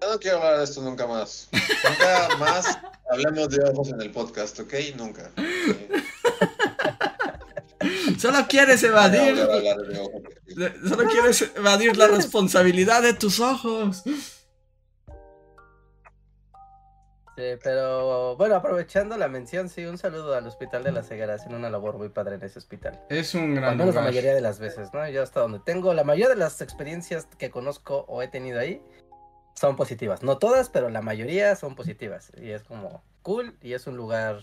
no 0.12 0.18
quiero 0.18 0.38
hablar 0.38 0.58
de 0.58 0.64
esto 0.64 0.80
nunca 0.80 1.06
más. 1.06 1.50
Nunca 1.52 2.36
más 2.38 2.78
hablemos 3.10 3.50
de 3.50 3.62
ojos 3.64 3.90
en 3.90 4.00
el 4.00 4.10
podcast, 4.12 4.58
¿ok? 4.60 4.72
Nunca. 4.96 5.30
Solo 8.18 8.46
quieres 8.48 8.82
evadir... 8.82 9.36
Solo 10.88 11.04
quieres 11.10 11.50
evadir 11.54 11.98
la 11.98 12.08
responsabilidad 12.08 13.02
de 13.02 13.12
tus 13.12 13.40
ojos. 13.40 14.04
Sí, 17.40 17.58
pero 17.62 18.36
bueno, 18.36 18.56
aprovechando 18.56 19.16
la 19.16 19.26
mención, 19.26 19.70
sí, 19.70 19.86
un 19.86 19.96
saludo 19.96 20.34
al 20.34 20.46
Hospital 20.46 20.84
de 20.84 20.92
la 20.92 21.02
Ceguera, 21.02 21.34
hacen 21.34 21.54
una 21.54 21.70
labor 21.70 21.96
muy 21.96 22.10
padre 22.10 22.34
en 22.34 22.42
ese 22.42 22.58
hospital. 22.58 23.00
Es 23.08 23.34
un 23.34 23.52
Al 23.52 23.54
gran 23.54 23.78
menos 23.78 23.94
la 23.94 24.02
mayoría 24.02 24.34
de 24.34 24.42
las 24.42 24.58
veces, 24.58 24.92
¿no? 24.92 25.08
Yo 25.08 25.22
hasta 25.22 25.40
donde 25.40 25.58
tengo, 25.60 25.94
la 25.94 26.04
mayoría 26.04 26.28
de 26.28 26.36
las 26.36 26.60
experiencias 26.60 27.26
que 27.38 27.50
conozco 27.50 28.04
o 28.08 28.20
he 28.20 28.28
tenido 28.28 28.60
ahí 28.60 28.82
son 29.54 29.74
positivas. 29.74 30.22
No 30.22 30.36
todas, 30.36 30.68
pero 30.68 30.90
la 30.90 31.00
mayoría 31.00 31.56
son 31.56 31.76
positivas. 31.76 32.30
Y 32.36 32.50
es 32.50 32.62
como 32.62 33.02
cool 33.22 33.56
y 33.62 33.72
es 33.72 33.86
un 33.86 33.96
lugar 33.96 34.40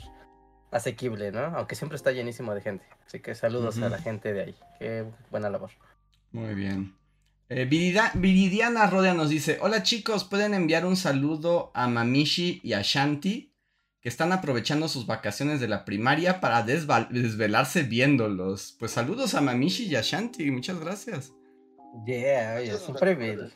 asequible, 0.72 1.32
¿no? 1.32 1.56
Aunque 1.56 1.76
siempre 1.76 1.98
está 1.98 2.12
llenísimo 2.12 2.56
de 2.56 2.62
gente. 2.62 2.86
Así 3.06 3.20
que 3.20 3.36
saludos 3.36 3.78
a 3.78 3.90
la 3.90 4.00
gente 4.00 4.34
de 4.34 4.42
ahí. 4.42 4.56
Qué 4.80 5.06
buena 5.30 5.52
labor. 5.52 5.70
Muy 6.32 6.56
bien. 6.56 6.97
Eh, 7.50 7.66
Virida- 7.66 8.12
Viridiana 8.16 8.88
Rodia 8.88 9.14
nos 9.14 9.30
dice: 9.30 9.58
Hola 9.62 9.84
chicos, 9.84 10.24
pueden 10.26 10.54
enviar 10.54 10.86
un 10.86 10.98
saludo 10.98 11.72
a 11.74 11.88
Mamishi 11.88 12.60
y 12.64 12.74
a 12.74 12.82
Shanti, 12.82 13.54
que 14.02 14.10
están 14.10 14.32
aprovechando 14.34 14.88
sus 14.90 15.06
vacaciones 15.06 15.60
de 15.62 15.68
la 15.68 15.86
primaria 15.86 16.42
para 16.42 16.64
desvelarse 16.64 17.84
viéndolos. 17.84 18.76
Pues 18.78 18.92
saludos 18.92 19.34
a 19.34 19.42
Mamishi 19.42 19.86
y 19.86 19.96
a 19.96 20.02
Shanti, 20.02 20.52
muchas 20.52 20.80
gracias. 20.80 21.32
Yeah, 22.06 22.58
oye, 22.58 22.72
es 22.72 22.88
un 22.88 22.96
privilegio. 22.96 23.50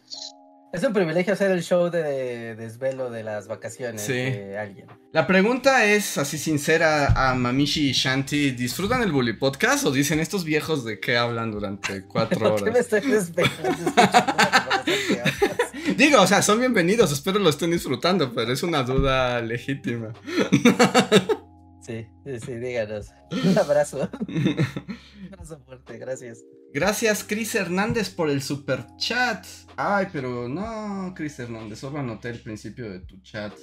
Es 0.74 0.84
un 0.84 0.94
privilegio 0.94 1.34
hacer 1.34 1.52
el 1.52 1.62
show 1.64 1.90
de 1.90 2.56
desvelo 2.56 3.10
de 3.10 3.24
las 3.24 3.48
vacaciones 3.50 4.02
Sí. 4.02 4.14
de 4.14 4.58
alguien. 4.58 4.86
La 5.12 5.28
pregunta 5.28 5.84
es, 5.86 6.18
así 6.18 6.38
sincera, 6.38 7.30
a 7.30 7.36
Mamishi 7.36 7.90
y 7.90 7.92
Shanti: 7.92 8.52
¿disfrutan 8.52 9.04
el 9.04 9.12
Bully 9.12 9.34
Podcast 9.34 9.86
o 9.86 9.92
dicen 9.92 10.22
estos 10.22 10.46
viejos 10.46 10.86
de 10.86 11.02
qué 11.02 11.18
hablan 11.18 11.52
durante 11.52 12.04
cuatro 12.04 12.40
¿Por 12.56 12.64
qué 12.64 12.72
me 12.72 12.80
horas? 12.80 12.94
estoy? 12.94 13.12
Digo, 15.98 16.22
o 16.22 16.28
sea, 16.28 16.42
son 16.42 16.60
bienvenidos, 16.60 17.12
espero 17.12 17.38
lo 17.40 17.50
estén 17.50 17.72
disfrutando, 17.72 18.34
pero 18.34 18.54
es 18.54 18.64
una 18.64 18.84
duda 18.84 19.42
legítima. 19.42 20.14
Sí, 21.82 22.06
sí, 22.26 22.40
sí, 22.40 22.56
díganos. 22.56 23.12
Un 23.46 23.58
abrazo. 23.58 24.10
Un 24.28 25.34
abrazo 25.34 25.60
fuerte, 25.66 25.98
gracias. 25.98 26.44
Gracias, 26.74 27.26
Chris 27.28 27.56
Hernández, 27.56 28.10
por 28.10 28.30
el 28.30 28.42
super 28.42 28.86
chat. 28.98 29.46
Ay, 29.76 30.08
pero 30.14 30.48
no, 30.48 31.14
Chris 31.16 31.40
Hernández, 31.40 31.80
solo 31.80 32.00
anoté 32.00 32.30
el 32.30 32.40
principio 32.40 32.90
de 32.90 33.00
tu 33.00 33.20
chat. 33.22 33.54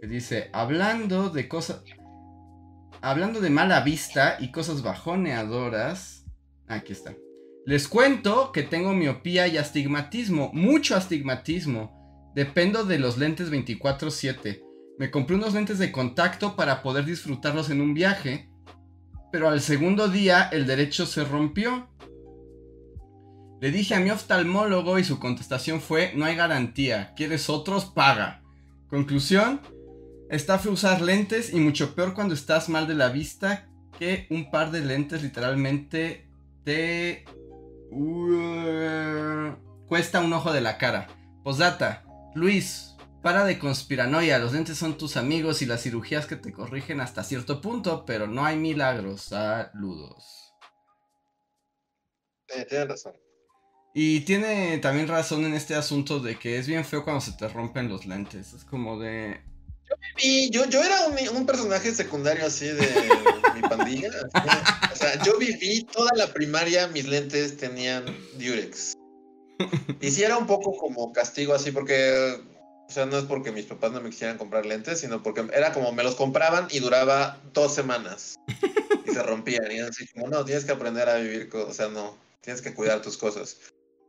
Que 0.00 0.06
dice, 0.06 0.50
hablando 0.52 1.28
de 1.28 1.48
cosas... 1.48 1.82
Hablando 3.00 3.40
de 3.40 3.50
mala 3.50 3.80
vista 3.80 4.36
y 4.40 4.52
cosas 4.52 4.82
bajoneadoras... 4.82 6.24
Aquí 6.68 6.92
está. 6.92 7.14
Les 7.66 7.86
cuento 7.86 8.50
que 8.50 8.62
tengo 8.62 8.94
miopía 8.94 9.46
y 9.46 9.58
astigmatismo, 9.58 10.50
mucho 10.54 10.96
astigmatismo. 10.96 12.32
Dependo 12.34 12.84
de 12.84 12.98
los 12.98 13.18
lentes 13.18 13.50
24/7. 13.50 14.62
Me 14.98 15.10
compré 15.10 15.36
unos 15.36 15.54
lentes 15.54 15.78
de 15.78 15.90
contacto 15.92 16.56
para 16.56 16.82
poder 16.82 17.04
disfrutarlos 17.04 17.70
en 17.70 17.80
un 17.80 17.94
viaje, 17.94 18.50
pero 19.30 19.48
al 19.48 19.60
segundo 19.60 20.08
día 20.08 20.48
el 20.52 20.66
derecho 20.66 21.06
se 21.06 21.24
rompió. 21.24 21.88
Le 23.60 23.70
dije 23.70 23.94
a 23.94 24.00
mi 24.00 24.10
oftalmólogo 24.10 24.98
y 24.98 25.04
su 25.04 25.18
contestación 25.18 25.80
fue, 25.80 26.12
no 26.14 26.24
hay 26.24 26.36
garantía, 26.36 27.14
¿quieres 27.14 27.48
otros? 27.48 27.86
Paga. 27.86 28.42
Conclusión, 28.88 29.60
está 30.30 30.58
feo 30.58 30.72
usar 30.72 31.00
lentes 31.00 31.52
y 31.52 31.60
mucho 31.60 31.94
peor 31.94 32.14
cuando 32.14 32.34
estás 32.34 32.68
mal 32.68 32.86
de 32.86 32.94
la 32.94 33.08
vista 33.08 33.68
que 33.98 34.26
un 34.30 34.50
par 34.50 34.70
de 34.70 34.80
lentes 34.80 35.22
literalmente 35.22 36.26
te 36.64 37.24
Uh, 37.94 39.52
cuesta 39.86 40.20
un 40.20 40.32
ojo 40.32 40.52
de 40.52 40.62
la 40.62 40.78
cara. 40.78 41.08
Postdata. 41.44 42.04
Luis, 42.34 42.91
para 43.22 43.44
de 43.44 43.58
conspiranoia. 43.58 44.38
Los 44.38 44.52
lentes 44.52 44.76
son 44.76 44.98
tus 44.98 45.16
amigos 45.16 45.62
y 45.62 45.66
las 45.66 45.82
cirugías 45.82 46.26
que 46.26 46.36
te 46.36 46.52
corrigen 46.52 47.00
hasta 47.00 47.24
cierto 47.24 47.60
punto, 47.60 48.04
pero 48.04 48.26
no 48.26 48.44
hay 48.44 48.56
milagros. 48.56 49.22
Saludos. 49.22 50.54
Eh, 52.48 52.66
tienes 52.68 52.88
razón. 52.88 53.14
Y 53.94 54.20
tiene 54.20 54.78
también 54.78 55.08
razón 55.08 55.44
en 55.44 55.54
este 55.54 55.74
asunto 55.74 56.18
de 56.18 56.38
que 56.38 56.58
es 56.58 56.66
bien 56.66 56.84
feo 56.84 57.04
cuando 57.04 57.20
se 57.20 57.32
te 57.32 57.48
rompen 57.48 57.88
los 57.88 58.06
lentes. 58.06 58.52
Es 58.52 58.64
como 58.64 58.98
de. 58.98 59.40
Yo, 60.50 60.64
yo 60.66 60.82
era 60.82 61.06
un, 61.06 61.36
un 61.36 61.46
personaje 61.46 61.92
secundario 61.92 62.46
así 62.46 62.66
de 62.66 62.88
mi 63.54 63.60
pandilla. 63.60 64.08
así. 64.32 64.92
O 64.92 64.96
sea, 64.96 65.22
yo 65.22 65.38
viví 65.38 65.84
toda 65.84 66.10
la 66.16 66.32
primaria, 66.32 66.88
mis 66.88 67.06
lentes 67.06 67.58
tenían 67.58 68.04
Durex. 68.38 68.94
Y 70.00 70.10
sí 70.10 70.22
era 70.22 70.38
un 70.38 70.46
poco 70.46 70.76
como 70.76 71.12
castigo 71.12 71.54
así, 71.54 71.70
porque, 71.70 72.40
o 72.92 72.94
sea, 72.94 73.06
no 73.06 73.16
es 73.16 73.24
porque 73.24 73.52
mis 73.52 73.64
papás 73.64 73.90
no 73.92 74.02
me 74.02 74.10
quisieran 74.10 74.36
comprar 74.36 74.66
lentes, 74.66 75.00
sino 75.00 75.22
porque 75.22 75.46
era 75.54 75.72
como 75.72 75.92
me 75.92 76.02
los 76.02 76.14
compraban 76.14 76.68
y 76.70 76.80
duraba 76.80 77.40
dos 77.54 77.74
semanas. 77.74 78.38
Y 79.06 79.10
se 79.10 79.22
rompían. 79.22 79.72
Y 79.72 79.78
así 79.78 80.06
como, 80.08 80.28
no, 80.28 80.44
tienes 80.44 80.66
que 80.66 80.72
aprender 80.72 81.08
a 81.08 81.16
vivir, 81.16 81.48
con, 81.48 81.62
o 81.62 81.72
sea, 81.72 81.88
no, 81.88 82.18
tienes 82.42 82.60
que 82.60 82.74
cuidar 82.74 83.00
tus 83.00 83.16
cosas. 83.16 83.56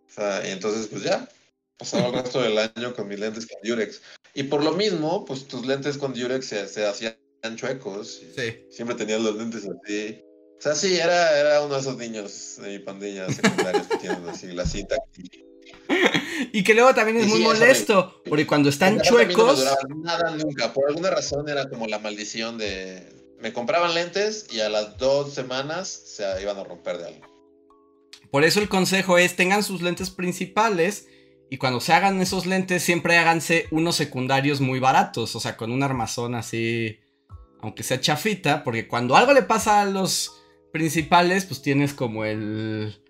O 0.09 0.13
sea, 0.13 0.45
y 0.45 0.51
entonces, 0.51 0.87
pues 0.87 1.01
ya, 1.03 1.29
pasaba 1.77 2.07
el 2.07 2.13
resto 2.13 2.41
del 2.41 2.57
año 2.57 2.93
con 2.93 3.07
mis 3.07 3.19
lentes 3.19 3.47
con 3.47 3.57
Durex. 3.63 4.01
Y 4.33 4.43
por 4.43 4.61
lo 4.61 4.73
mismo, 4.73 5.23
pues 5.23 5.47
tus 5.47 5.65
lentes 5.65 5.97
con 5.97 6.13
Durex 6.13 6.45
se, 6.45 6.67
se 6.67 6.85
hacían 6.85 7.15
chuecos. 7.55 8.21
Sí. 8.35 8.65
Siempre 8.69 8.97
tenías 8.97 9.21
los 9.21 9.37
lentes 9.37 9.63
así. 9.63 10.21
O 10.57 10.61
sea, 10.61 10.75
sí, 10.75 10.97
era, 10.97 11.39
era 11.39 11.61
uno 11.61 11.75
de 11.75 11.79
esos 11.79 11.97
niños 11.97 12.57
de 12.61 12.67
mi 12.67 12.79
pandilla 12.79 13.29
secundarios 13.29 13.87
que 13.87 13.97
tienen 13.97 14.27
así 14.27 14.47
la 14.47 14.65
cinta 14.65 14.97
aquí. 15.07 15.45
Y 16.51 16.63
que 16.63 16.73
luego 16.73 16.93
también 16.93 17.17
es 17.17 17.27
muy 17.27 17.39
molesto, 17.39 18.21
porque 18.25 18.45
cuando 18.45 18.69
están 18.69 18.97
no 18.97 19.03
chuecos. 19.03 19.59
duraba 19.59 19.77
nada 19.95 20.35
nunca. 20.35 20.73
Por 20.73 20.89
alguna 20.89 21.09
razón 21.09 21.49
era 21.49 21.67
como 21.69 21.87
la 21.87 21.99
maldición 21.99 22.57
de. 22.57 23.11
Me 23.39 23.53
compraban 23.53 23.93
lentes 23.93 24.47
y 24.51 24.59
a 24.59 24.69
las 24.69 24.97
dos 24.97 25.33
semanas 25.33 25.87
se 25.89 26.23
iban 26.41 26.57
a 26.57 26.63
romper 26.63 26.97
de 26.97 27.07
algo. 27.07 27.33
Por 28.31 28.43
eso 28.43 28.59
el 28.59 28.69
consejo 28.69 29.17
es 29.17 29.35
tengan 29.35 29.63
sus 29.63 29.81
lentes 29.81 30.09
principales 30.09 31.07
y 31.49 31.57
cuando 31.57 31.79
se 31.79 31.93
hagan 31.93 32.19
esos 32.19 32.47
lentes 32.47 32.81
siempre 32.81 33.17
háganse 33.17 33.67
unos 33.69 33.95
secundarios 33.95 34.59
muy 34.59 34.79
baratos, 34.79 35.35
o 35.35 35.39
sea, 35.39 35.55
con 35.55 35.71
un 35.71 35.83
armazón 35.83 36.33
así, 36.33 36.99
aunque 37.61 37.83
sea 37.83 38.01
chafita, 38.01 38.63
porque 38.63 38.87
cuando 38.87 39.15
algo 39.15 39.33
le 39.33 39.43
pasa 39.43 39.81
a 39.81 39.85
los 39.85 40.41
principales, 40.71 41.45
pues 41.45 41.61
tienes 41.61 41.93
como 41.93 42.25
el... 42.25 43.02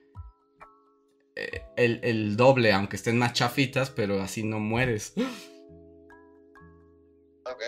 El, 1.35 1.99
el 2.03 2.37
doble, 2.37 2.71
aunque 2.73 2.95
estén 2.95 3.17
más 3.17 3.33
chafitas, 3.33 3.89
pero 3.89 4.21
así 4.21 4.43
no 4.43 4.59
mueres. 4.59 5.13
Ok. 7.45 7.61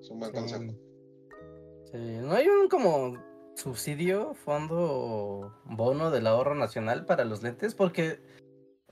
Es 0.00 0.10
un 0.10 0.18
buen 0.20 0.30
Sí. 0.32 0.38
consejo. 0.38 0.74
Sí, 1.92 1.98
¿No 2.22 2.32
hay 2.34 2.48
un 2.48 2.68
como 2.68 3.14
subsidio, 3.54 4.34
fondo, 4.34 5.54
bono 5.64 6.10
del 6.10 6.26
ahorro 6.26 6.54
nacional 6.54 7.06
para 7.06 7.24
los 7.24 7.42
lentes? 7.42 7.74
Porque, 7.74 8.20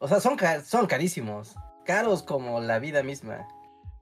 o 0.01 0.09
sea, 0.09 0.21
son, 0.21 0.37
son 0.65 0.87
carísimos. 0.87 1.55
Caros 1.85 2.23
como 2.23 2.61
la 2.61 2.79
vida 2.79 3.03
misma. 3.03 3.47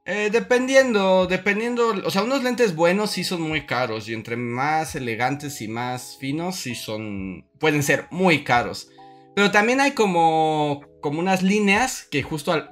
Eh, 0.05 0.29
dependiendo, 0.31 1.27
dependiendo, 1.27 1.89
o 2.05 2.09
sea, 2.11 2.23
unos 2.23 2.43
lentes 2.43 2.75
buenos 2.75 3.11
sí 3.11 3.23
son 3.23 3.41
muy 3.41 3.65
caros 3.65 4.09
y 4.09 4.13
entre 4.13 4.35
más 4.35 4.95
elegantes 4.95 5.61
y 5.61 5.69
más 5.69 6.17
finos 6.19 6.57
sí 6.57 6.75
son, 6.75 7.47
pueden 7.57 7.83
ser 7.83 8.07
muy 8.11 8.43
caros. 8.43 8.89
Pero 9.33 9.49
también 9.51 9.79
hay 9.79 9.91
como, 9.91 10.81
como 11.01 11.19
unas 11.19 11.41
líneas 11.41 12.03
que 12.11 12.21
justo 12.21 12.51
al- 12.51 12.69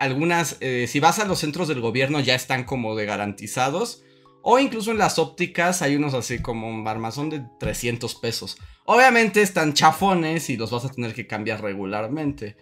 algunas, 0.00 0.56
eh, 0.60 0.86
si 0.88 0.98
vas 0.98 1.20
a 1.20 1.24
los 1.24 1.38
centros 1.38 1.68
del 1.68 1.80
gobierno 1.80 2.18
ya 2.18 2.34
están 2.34 2.64
como 2.64 2.96
de 2.96 3.06
garantizados. 3.06 4.02
O 4.44 4.58
incluso 4.58 4.90
en 4.90 4.98
las 4.98 5.20
ópticas 5.20 5.82
hay 5.82 5.94
unos 5.94 6.14
así 6.14 6.40
como 6.42 6.68
un 6.68 6.88
armazón 6.88 7.30
de 7.30 7.44
300 7.60 8.16
pesos. 8.16 8.58
Obviamente 8.84 9.40
están 9.40 9.72
chafones 9.72 10.50
y 10.50 10.56
los 10.56 10.72
vas 10.72 10.84
a 10.84 10.88
tener 10.90 11.14
que 11.14 11.28
cambiar 11.28 11.62
regularmente. 11.62 12.56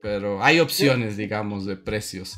Pero 0.00 0.42
hay 0.42 0.58
opciones, 0.58 1.16
digamos, 1.16 1.64
de 1.66 1.76
precios. 1.76 2.36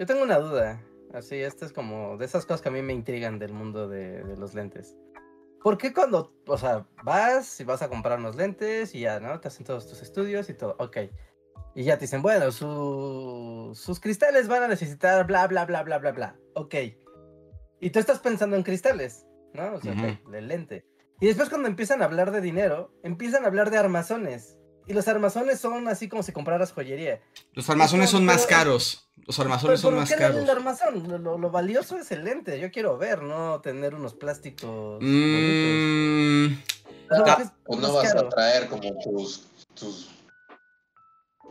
Yo 0.00 0.06
tengo 0.06 0.22
una 0.22 0.38
duda. 0.38 0.82
Así, 1.12 1.36
esta 1.36 1.66
es 1.66 1.74
como 1.74 2.16
de 2.16 2.24
esas 2.24 2.46
cosas 2.46 2.62
que 2.62 2.70
a 2.70 2.72
mí 2.72 2.80
me 2.80 2.94
intrigan 2.94 3.38
del 3.38 3.52
mundo 3.52 3.86
de, 3.86 4.24
de 4.24 4.36
los 4.38 4.54
lentes. 4.54 4.96
¿Por 5.62 5.76
qué 5.76 5.92
cuando, 5.92 6.32
o 6.46 6.56
sea, 6.56 6.86
vas 7.04 7.60
y 7.60 7.64
vas 7.64 7.82
a 7.82 7.90
comprar 7.90 8.18
unos 8.18 8.34
lentes 8.34 8.94
y 8.94 9.00
ya, 9.00 9.20
¿no? 9.20 9.38
Te 9.40 9.48
hacen 9.48 9.66
todos 9.66 9.86
tus 9.86 10.00
estudios 10.00 10.48
y 10.48 10.54
todo, 10.54 10.74
ok. 10.78 10.96
Y 11.74 11.84
ya 11.84 11.98
te 11.98 12.04
dicen, 12.06 12.22
bueno, 12.22 12.50
su- 12.50 13.72
sus 13.74 14.00
cristales 14.00 14.48
van 14.48 14.62
a 14.62 14.68
necesitar 14.68 15.26
bla, 15.26 15.46
bla, 15.48 15.66
bla, 15.66 15.82
bla, 15.82 15.98
bla, 15.98 16.12
bla. 16.12 16.36
Ok. 16.54 16.76
Y 17.80 17.90
tú 17.90 17.98
estás 17.98 18.20
pensando 18.20 18.56
en 18.56 18.62
cristales, 18.62 19.26
¿no? 19.52 19.74
O 19.74 19.80
sea, 19.82 19.92
el 20.32 20.48
lente. 20.48 20.86
Y 21.20 21.26
después 21.26 21.50
cuando 21.50 21.68
empiezan 21.68 22.00
a 22.00 22.06
hablar 22.06 22.30
de 22.30 22.40
dinero, 22.40 22.94
empiezan 23.02 23.44
a 23.44 23.48
hablar 23.48 23.70
de 23.70 23.76
armazones. 23.76 24.56
Y 24.86 24.92
los 24.92 25.06
armazones 25.08 25.60
son 25.60 25.86
así 25.88 26.08
como 26.08 26.22
si 26.22 26.32
compraras 26.32 26.72
joyería. 26.72 27.20
Los 27.54 27.68
armazones 27.70 28.10
son 28.10 28.24
más 28.24 28.46
Pero- 28.46 28.58
caros. 28.58 29.06
Los 29.26 29.38
armazones 29.38 29.80
Pero 29.80 29.82
son 29.82 29.90
¿por 29.92 30.00
más 30.00 30.10
no 30.10 30.16
caros. 30.16 30.36
el 30.42 30.50
armazón? 30.50 31.22
Lo, 31.22 31.50
valioso 31.50 31.96
es 31.98 32.10
el 32.10 32.24
lente. 32.24 32.58
Yo 32.58 32.70
quiero 32.72 32.98
ver, 32.98 33.22
no 33.22 33.60
tener 33.60 33.94
unos 33.94 34.14
plásticos. 34.14 34.98
Mm, 35.00 36.46
O 37.10 37.14
sea, 37.14 37.24
ta- 37.24 37.24
¿por 37.24 37.36
qué 37.36 37.42
es 37.44 37.50
Pues 37.64 37.78
no 37.80 37.92
más 37.92 38.02
vas 38.02 38.14
a 38.16 38.28
traer 38.28 38.68
como 38.68 38.98
tus, 38.98 39.44
tus 39.74 40.08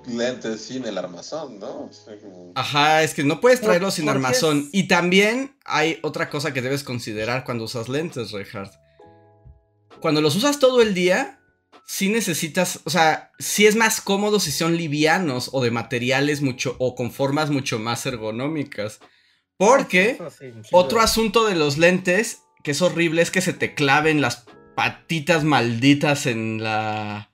lentes 0.08 0.62
sin 0.62 0.86
el 0.86 0.98
armazón, 0.98 1.60
¿no? 1.60 1.84
O 1.86 1.94
sea, 1.94 2.18
como- 2.20 2.52
ajá, 2.56 3.04
es 3.04 3.14
que 3.14 3.24
no 3.24 3.40
puedes 3.40 3.60
¿Por- 3.60 3.68
traerlos 3.68 3.94
sin 3.96 4.10
armazón. 4.10 4.60
es- 4.60 4.70
Y 4.74 4.88
también 4.88 5.58
hay 5.66 6.00
otra 6.04 6.30
cosa 6.30 6.52
que 6.54 6.62
debes 6.62 6.84
considerar 6.84 7.44
cuando 7.46 7.64
usas 7.66 7.88
lentes, 7.90 8.32
Reinhardt. 8.32 8.74
Cuando 10.02 10.22
los 10.22 10.36
usas 10.36 10.60
todo 10.60 10.82
el 10.82 10.94
día, 10.94 11.39
sí 11.90 12.10
necesitas, 12.10 12.82
o 12.84 12.92
sea, 12.92 13.32
sí 13.40 13.66
es 13.66 13.76
más 13.76 14.00
cómodo 14.00 14.40
si 14.40 14.52
son 14.52 14.78
livianos 14.78 15.50
o 15.54 15.64
de 15.64 15.72
materiales 15.72 16.44
mucho, 16.44 16.76
o 16.78 16.94
con 16.94 17.12
formas 17.12 17.50
mucho 17.50 17.80
más 17.80 18.06
ergonómicas. 18.06 19.00
Porque... 19.58 20.20
Sí, 20.38 20.52
Otro 20.72 21.02
asunto 21.02 21.48
de 21.48 21.56
los 21.56 21.80
lentes 21.80 22.44
que 22.64 22.72
es 22.72 22.84
horrible 22.84 23.24
es 23.24 23.32
que 23.32 23.42
se 23.42 23.54
te 23.54 23.74
claven 23.74 24.22
las 24.22 24.46
patitas 24.76 25.44
malditas 25.44 26.28
en 26.28 26.62
la 26.62 27.32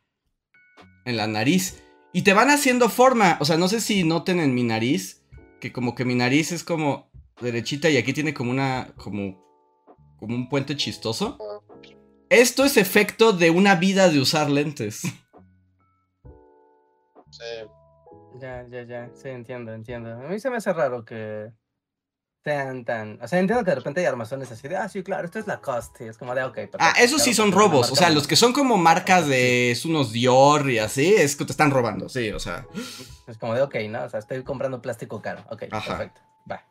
en 1.03 1.17
la 1.17 1.27
nariz 1.27 1.83
y 2.13 2.21
te 2.21 2.33
van 2.33 2.49
haciendo 2.49 2.87
forma, 2.87 3.37
o 3.41 3.45
sea, 3.45 3.57
no 3.57 3.67
sé 3.67 3.81
si 3.81 4.05
noten 4.05 4.39
en 4.39 4.55
mi 4.55 4.63
nariz 4.63 5.21
que 5.59 5.73
como 5.73 5.95
que 5.95 6.05
mi 6.05 6.15
nariz 6.15 6.53
es 6.53 6.63
como 6.63 7.11
derechita 7.41 7.89
y 7.89 7.97
aquí 7.97 8.13
tiene 8.13 8.33
como 8.33 8.51
una 8.51 8.93
como 8.95 9.43
como 10.17 10.33
un 10.33 10.47
puente 10.47 10.77
chistoso. 10.77 11.37
Esto 12.29 12.65
es 12.65 12.77
efecto 12.77 13.33
de 13.33 13.51
una 13.51 13.75
vida 13.75 14.09
de 14.09 14.19
usar 14.19 14.49
lentes. 14.49 15.01
Sí. 17.31 17.67
Ya, 18.39 18.65
ya, 18.67 18.83
ya. 18.83 19.09
Sí, 19.13 19.29
entiendo, 19.29 19.73
entiendo. 19.73 20.11
A 20.11 20.27
mí 20.27 20.39
se 20.39 20.49
me 20.49 20.57
hace 20.57 20.73
raro 20.73 21.05
que 21.05 21.51
sean 22.43 22.85
tan. 22.85 23.19
O 23.21 23.27
sea, 23.27 23.39
entiendo 23.39 23.63
que 23.63 23.71
de 23.71 23.75
repente 23.75 24.01
hay 24.01 24.05
armazones 24.05 24.51
así 24.51 24.67
de, 24.67 24.77
ah, 24.77 24.87
sí, 24.87 25.03
claro, 25.03 25.25
esto 25.25 25.39
es 25.39 25.47
la 25.47 25.61
cost. 25.61 25.99
Y 26.01 26.05
es 26.05 26.17
como 26.17 26.35
de, 26.35 26.43
ok. 26.43 26.57
Ah, 26.57 26.61
perfecto, 26.61 27.01
esos 27.01 27.23
sí 27.23 27.33
son 27.33 27.51
robos, 27.51 27.91
o 27.91 27.95
sea, 27.95 28.09
los 28.09 28.27
que 28.27 28.35
son 28.35 28.53
como 28.53 28.77
marcas 28.77 29.27
de 29.27 29.71
es 29.71 29.83
unos 29.83 30.11
Dior 30.11 30.69
y 30.69 30.79
así, 30.79 31.13
es 31.13 31.35
que 31.35 31.45
te 31.45 31.51
están 31.51 31.71
robando, 31.71 32.07
sí, 32.07 32.31
o 32.31 32.39
sea. 32.39 32.67
Es 33.27 33.37
como 33.37 33.55
de, 33.55 33.63
ok, 33.63 33.75
¿no? 33.89 34.03
O 34.03 34.09
sea, 34.09 34.19
estoy 34.19 34.43
comprando 34.43 34.81
plástico 34.81 35.21
caro. 35.21 35.43
Ok, 35.49 35.63
Ajá. 35.71 35.97
perfecto. 35.97 36.21
Va. 36.49 36.63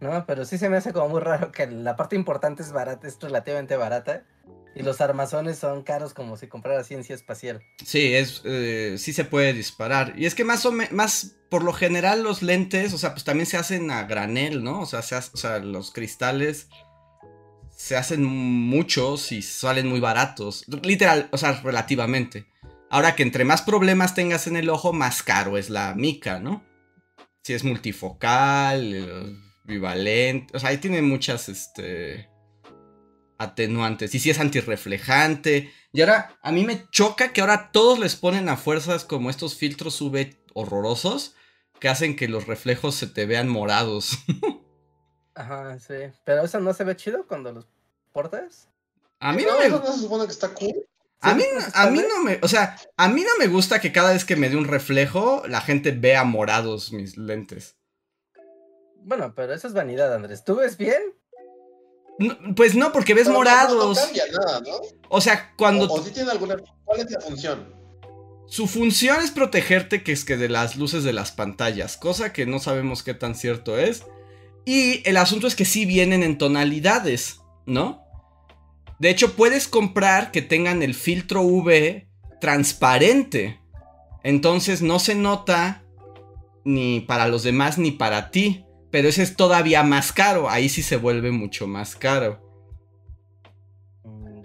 No, 0.00 0.26
pero 0.26 0.44
sí 0.44 0.58
se 0.58 0.68
me 0.68 0.78
hace 0.78 0.92
como 0.92 1.08
muy 1.08 1.20
raro 1.20 1.52
que 1.52 1.66
la 1.68 1.94
parte 1.94 2.16
importante 2.16 2.62
es 2.62 2.72
barata, 2.72 3.06
es 3.06 3.18
relativamente 3.20 3.76
barata. 3.76 4.24
Y 4.76 4.82
los 4.82 5.00
armazones 5.00 5.58
son 5.58 5.82
caros 5.82 6.14
como 6.14 6.36
si 6.36 6.48
comprara 6.48 6.82
ciencia 6.84 7.14
espacial. 7.14 7.62
Sí, 7.84 8.14
es, 8.14 8.42
eh, 8.44 8.96
sí 8.98 9.12
se 9.12 9.24
puede 9.24 9.52
disparar. 9.52 10.14
Y 10.16 10.26
es 10.26 10.34
que 10.34 10.42
más 10.44 10.66
o 10.66 10.72
más, 10.72 11.36
por 11.48 11.62
lo 11.62 11.72
general 11.72 12.22
los 12.24 12.42
lentes, 12.42 12.92
o 12.92 12.98
sea, 12.98 13.12
pues 13.12 13.22
también 13.24 13.46
se 13.46 13.56
hacen 13.56 13.90
a 13.90 14.02
granel, 14.04 14.64
¿no? 14.64 14.80
O 14.80 14.86
sea, 14.86 15.02
se 15.02 15.14
hace- 15.14 15.30
o 15.32 15.36
sea, 15.36 15.58
los 15.60 15.92
cristales 15.92 16.68
se 17.76 17.96
hacen 17.96 18.24
muchos 18.24 19.30
y 19.32 19.42
salen 19.42 19.86
muy 19.86 20.00
baratos. 20.00 20.64
Literal, 20.82 21.28
o 21.32 21.38
sea, 21.38 21.60
relativamente. 21.62 22.46
Ahora 22.90 23.14
que 23.16 23.22
entre 23.22 23.44
más 23.44 23.62
problemas 23.62 24.14
tengas 24.14 24.46
en 24.46 24.56
el 24.56 24.70
ojo, 24.70 24.92
más 24.92 25.22
caro 25.22 25.58
es 25.58 25.70
la 25.70 25.94
mica, 25.94 26.38
¿no? 26.40 26.64
Si 27.42 27.52
es 27.52 27.64
multifocal, 27.64 28.94
eh, 28.94 29.36
bivalente, 29.64 30.56
o 30.56 30.60
sea, 30.60 30.70
ahí 30.70 30.78
tiene 30.78 31.02
muchas, 31.02 31.48
este, 31.48 32.28
atenuantes. 33.38 34.14
Y 34.14 34.20
si 34.20 34.30
es 34.30 34.40
antirreflejante. 34.40 35.72
Y 35.92 36.00
ahora, 36.00 36.38
a 36.42 36.52
mí 36.52 36.64
me 36.64 36.88
choca 36.90 37.32
que 37.32 37.40
ahora 37.40 37.70
todos 37.72 37.98
les 37.98 38.16
ponen 38.16 38.48
a 38.48 38.56
fuerzas 38.56 39.04
como 39.04 39.30
estos 39.30 39.56
filtros 39.56 40.00
UV 40.00 40.36
horrorosos 40.54 41.34
que 41.80 41.88
hacen 41.88 42.16
que 42.16 42.28
los 42.28 42.46
reflejos 42.46 42.94
se 42.94 43.06
te 43.06 43.26
vean 43.26 43.48
morados. 43.48 44.18
Ajá, 45.34 45.78
sí. 45.78 45.94
Pero 46.24 46.44
eso 46.44 46.60
no 46.60 46.72
se 46.72 46.84
ve 46.84 46.96
chido 46.96 47.26
cuando 47.26 47.52
los 47.52 47.66
portas. 48.12 48.68
A 49.18 49.32
mí 49.32 49.42
no, 49.44 49.52
no 49.52 49.58
me... 49.58 49.66
eso 49.66 49.80
no 49.80 49.92
se 49.92 50.00
supone 50.00 50.26
que 50.26 50.32
está 50.32 50.54
cool. 50.54 50.86
A 51.20 51.34
mí, 51.34 51.44
a 51.72 51.88
mí 51.88 52.02
no 52.06 52.22
me, 52.22 52.38
o 52.42 52.48
sea, 52.48 52.76
a 52.98 53.08
mí 53.08 53.22
no 53.22 53.30
me 53.38 53.46
gusta 53.46 53.80
que 53.80 53.92
cada 53.92 54.12
vez 54.12 54.26
que 54.26 54.36
me 54.36 54.50
dé 54.50 54.56
un 54.56 54.66
reflejo 54.66 55.42
la 55.48 55.62
gente 55.62 55.90
vea 55.90 56.22
morados 56.22 56.92
mis 56.92 57.16
lentes. 57.16 57.78
Bueno, 58.96 59.34
pero 59.34 59.54
eso 59.54 59.66
es 59.66 59.72
vanidad, 59.72 60.12
Andrés. 60.14 60.44
¿Tú 60.44 60.56
ves 60.56 60.76
bien? 60.76 61.00
Pues 62.56 62.74
no, 62.74 62.92
porque 62.92 63.14
ves 63.14 63.28
morados. 63.28 63.96
No, 63.96 64.02
cambia 64.02 64.24
nada, 64.32 64.60
¿no? 64.60 64.80
O 65.08 65.20
sea, 65.20 65.52
cuando. 65.56 65.86
O, 65.86 66.02
si 66.02 66.10
tiene 66.10 66.30
alguna. 66.30 66.56
¿Cuál 66.84 67.00
es 67.00 67.10
la 67.10 67.20
función? 67.20 67.74
Su 68.46 68.66
función 68.66 69.22
es 69.22 69.30
protegerte 69.30 70.02
que 70.02 70.12
es 70.12 70.24
que 70.24 70.36
de 70.36 70.48
las 70.48 70.76
luces 70.76 71.02
de 71.02 71.12
las 71.12 71.32
pantallas, 71.32 71.96
cosa 71.96 72.32
que 72.32 72.46
no 72.46 72.58
sabemos 72.58 73.02
qué 73.02 73.14
tan 73.14 73.34
cierto 73.34 73.78
es. 73.78 74.04
Y 74.64 75.06
el 75.08 75.16
asunto 75.16 75.46
es 75.46 75.56
que 75.56 75.64
sí 75.64 75.86
vienen 75.86 76.22
en 76.22 76.38
tonalidades, 76.38 77.40
¿no? 77.66 78.04
De 78.98 79.10
hecho, 79.10 79.34
puedes 79.34 79.66
comprar 79.68 80.30
que 80.30 80.40
tengan 80.40 80.82
el 80.82 80.94
filtro 80.94 81.42
UV 81.42 82.06
transparente. 82.40 83.60
Entonces 84.22 84.82
no 84.82 84.98
se 84.98 85.14
nota 85.14 85.82
ni 86.64 87.00
para 87.00 87.28
los 87.28 87.42
demás 87.42 87.76
ni 87.78 87.90
para 87.90 88.30
ti. 88.30 88.64
Pero 88.94 89.08
ese 89.08 89.24
es 89.24 89.34
todavía 89.34 89.82
más 89.82 90.12
caro. 90.12 90.48
Ahí 90.48 90.68
sí 90.68 90.80
se 90.80 90.94
vuelve 90.96 91.32
mucho 91.32 91.66
más 91.66 91.96
caro. 91.96 92.38
Mm, 94.04 94.40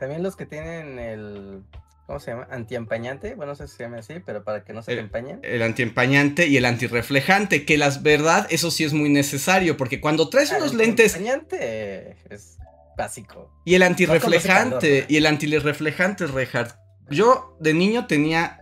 También 0.00 0.24
los 0.24 0.34
que 0.34 0.44
tienen 0.44 0.98
el. 0.98 1.62
¿Cómo 2.08 2.18
se 2.18 2.32
llama? 2.32 2.48
Antiempañante. 2.50 3.36
Bueno, 3.36 3.52
no 3.52 3.56
sé 3.56 3.68
si 3.68 3.76
se 3.76 3.84
llama 3.84 3.98
así, 3.98 4.14
pero 4.26 4.42
para 4.42 4.64
que 4.64 4.72
no 4.72 4.82
se 4.82 4.94
el, 4.94 4.98
empañen. 4.98 5.38
El 5.44 5.62
antiempañante 5.62 6.48
y 6.48 6.56
el 6.56 6.64
antirreflejante. 6.64 7.64
Que 7.64 7.78
la 7.78 7.90
verdad, 8.00 8.48
eso 8.50 8.72
sí 8.72 8.82
es 8.82 8.92
muy 8.92 9.08
necesario. 9.08 9.76
Porque 9.76 10.00
cuando 10.00 10.30
traes 10.30 10.50
Ah, 10.52 10.56
unos 10.56 10.72
el 10.72 10.78
lentes. 10.78 11.14
antiempañante 11.14 12.16
es 12.28 12.58
básico. 12.98 13.52
Y 13.64 13.76
el 13.76 13.84
antirreflejante. 13.84 15.02
¿no? 15.02 15.06
y 15.08 15.16
el 15.16 15.26
antirreflejante, 15.26 16.26
Reinhardt. 16.26 16.74
Yo 17.08 17.56
de 17.60 17.72
niño 17.72 18.08
tenía 18.08 18.60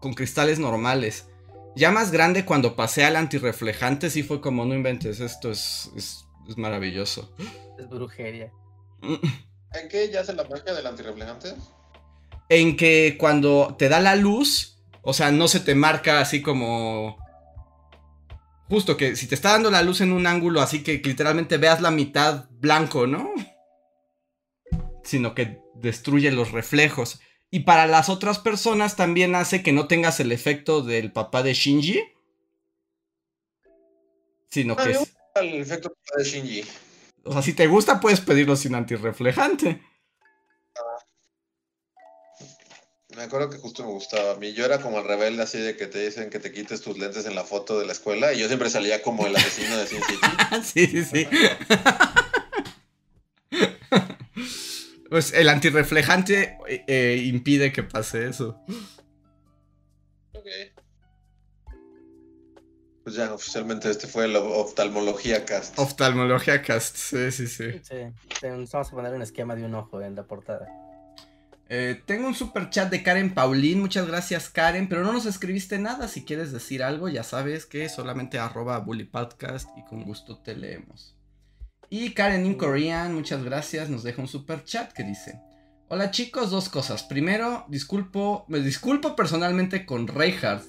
con 0.00 0.14
cristales 0.14 0.60
normales. 0.60 1.28
Ya 1.76 1.90
más 1.90 2.12
grande, 2.12 2.44
cuando 2.44 2.76
pasé 2.76 3.04
al 3.04 3.16
antirreflejante, 3.16 4.10
sí 4.10 4.22
fue 4.22 4.40
como, 4.40 4.64
no 4.64 4.74
inventes, 4.74 5.20
esto 5.20 5.50
es, 5.50 5.90
es, 5.96 6.24
es 6.48 6.56
maravilloso. 6.56 7.34
Es 7.78 7.88
brujería. 7.88 8.52
¿En 9.02 9.88
qué 9.88 10.08
ya 10.10 10.20
hace 10.20 10.34
la 10.34 10.44
magia 10.44 10.72
del 10.72 10.86
antirreflejante? 10.86 11.54
En 12.48 12.76
que 12.76 13.16
cuando 13.18 13.74
te 13.76 13.88
da 13.88 14.00
la 14.00 14.14
luz, 14.14 14.78
o 15.02 15.12
sea, 15.12 15.30
no 15.30 15.48
se 15.48 15.60
te 15.60 15.74
marca 15.74 16.20
así 16.20 16.42
como... 16.42 17.18
Justo 18.68 18.96
que 18.96 19.14
si 19.16 19.26
te 19.26 19.34
está 19.34 19.52
dando 19.52 19.70
la 19.70 19.82
luz 19.82 20.00
en 20.00 20.12
un 20.12 20.26
ángulo 20.26 20.62
así 20.62 20.82
que 20.82 20.94
literalmente 21.04 21.58
veas 21.58 21.82
la 21.82 21.90
mitad 21.90 22.48
blanco, 22.50 23.06
¿no? 23.06 23.30
Sino 25.02 25.34
que 25.34 25.60
destruye 25.74 26.30
los 26.30 26.52
reflejos. 26.52 27.20
Y 27.54 27.60
para 27.60 27.86
las 27.86 28.08
otras 28.08 28.40
personas 28.40 28.96
también 28.96 29.36
hace 29.36 29.62
que 29.62 29.72
no 29.72 29.86
tengas 29.86 30.18
el 30.18 30.32
efecto 30.32 30.82
del 30.82 31.12
papá 31.12 31.44
de 31.44 31.54
Shinji. 31.54 32.02
Sino 34.50 34.74
Ah, 34.76 34.82
que... 34.82 34.90
es- 34.90 34.98
gusta 34.98 35.20
el 35.40 35.54
efecto 35.60 35.94
de 36.16 36.24
Shinji. 36.24 36.64
O 37.22 37.32
sea, 37.32 37.42
si 37.42 37.52
te 37.52 37.68
gusta 37.68 38.00
puedes 38.00 38.20
pedirlo 38.20 38.56
sin 38.56 38.74
antirreflejante. 38.74 39.80
Me 43.16 43.22
acuerdo 43.22 43.48
que 43.50 43.58
justo 43.58 43.84
me 43.84 43.90
gustaba 43.92 44.32
a 44.32 44.34
mí. 44.34 44.52
Yo 44.52 44.64
era 44.64 44.80
como 44.80 44.98
el 44.98 45.04
rebelde 45.06 45.44
así 45.44 45.58
de 45.58 45.76
que 45.76 45.86
te 45.86 46.04
dicen 46.04 46.30
que 46.30 46.40
te 46.40 46.50
quites 46.50 46.80
tus 46.82 46.98
lentes 46.98 47.24
en 47.24 47.36
la 47.36 47.44
foto 47.44 47.78
de 47.78 47.86
la 47.86 47.92
escuela 47.92 48.32
y 48.32 48.40
yo 48.40 48.48
siempre 48.48 48.68
salía 48.68 49.00
como 49.00 49.28
el 49.28 49.36
asesino 49.36 49.76
de 49.76 49.86
Sin 49.86 50.02
City. 50.02 50.26
sí, 50.64 50.86
sí, 50.88 51.04
sí. 51.04 51.28
pues 55.14 55.32
el 55.32 55.48
antirreflejante 55.48 56.58
eh, 56.66 56.84
eh, 56.88 57.22
impide 57.24 57.72
que 57.72 57.84
pase 57.84 58.26
eso. 58.26 58.60
Ok. 60.32 60.44
Pues 63.04 63.14
ya, 63.14 63.32
oficialmente 63.32 63.88
este 63.88 64.08
fue 64.08 64.24
el 64.24 64.34
oftalmología 64.34 65.44
cast. 65.44 65.78
Oftalmología 65.78 66.62
cast, 66.62 66.96
sí, 66.96 67.30
sí, 67.30 67.46
sí. 67.46 67.80
Sí, 67.84 67.94
vamos 68.42 68.74
a 68.74 68.90
poner 68.90 69.14
un 69.14 69.22
esquema 69.22 69.54
de 69.54 69.62
un 69.62 69.76
ojo 69.76 70.02
en 70.02 70.16
la 70.16 70.24
portada. 70.24 70.66
Eh, 71.68 72.02
tengo 72.06 72.26
un 72.26 72.34
super 72.34 72.68
chat 72.70 72.90
de 72.90 73.04
Karen 73.04 73.34
Paulín, 73.34 73.78
muchas 73.78 74.08
gracias 74.08 74.50
Karen, 74.50 74.88
pero 74.88 75.04
no 75.04 75.12
nos 75.12 75.26
escribiste 75.26 75.78
nada, 75.78 76.08
si 76.08 76.24
quieres 76.24 76.50
decir 76.50 76.82
algo 76.82 77.08
ya 77.08 77.22
sabes 77.22 77.66
que 77.66 77.88
solamente 77.88 78.40
arroba 78.40 78.80
bully 78.80 79.04
podcast 79.04 79.68
y 79.78 79.84
con 79.84 80.02
gusto 80.02 80.38
te 80.38 80.56
leemos. 80.56 81.13
Y 81.90 82.10
Karen 82.10 82.46
in 82.46 82.54
Korean, 82.54 83.14
muchas 83.14 83.44
gracias, 83.44 83.88
nos 83.90 84.02
deja 84.02 84.22
un 84.22 84.28
super 84.28 84.64
chat 84.64 84.92
que 84.92 85.04
dice, 85.04 85.40
hola 85.88 86.10
chicos, 86.10 86.50
dos 86.50 86.68
cosas, 86.68 87.02
primero, 87.02 87.64
disculpo, 87.68 88.44
me 88.48 88.60
disculpo 88.60 89.14
personalmente 89.14 89.86
con 89.86 90.06
Reinhardt, 90.06 90.64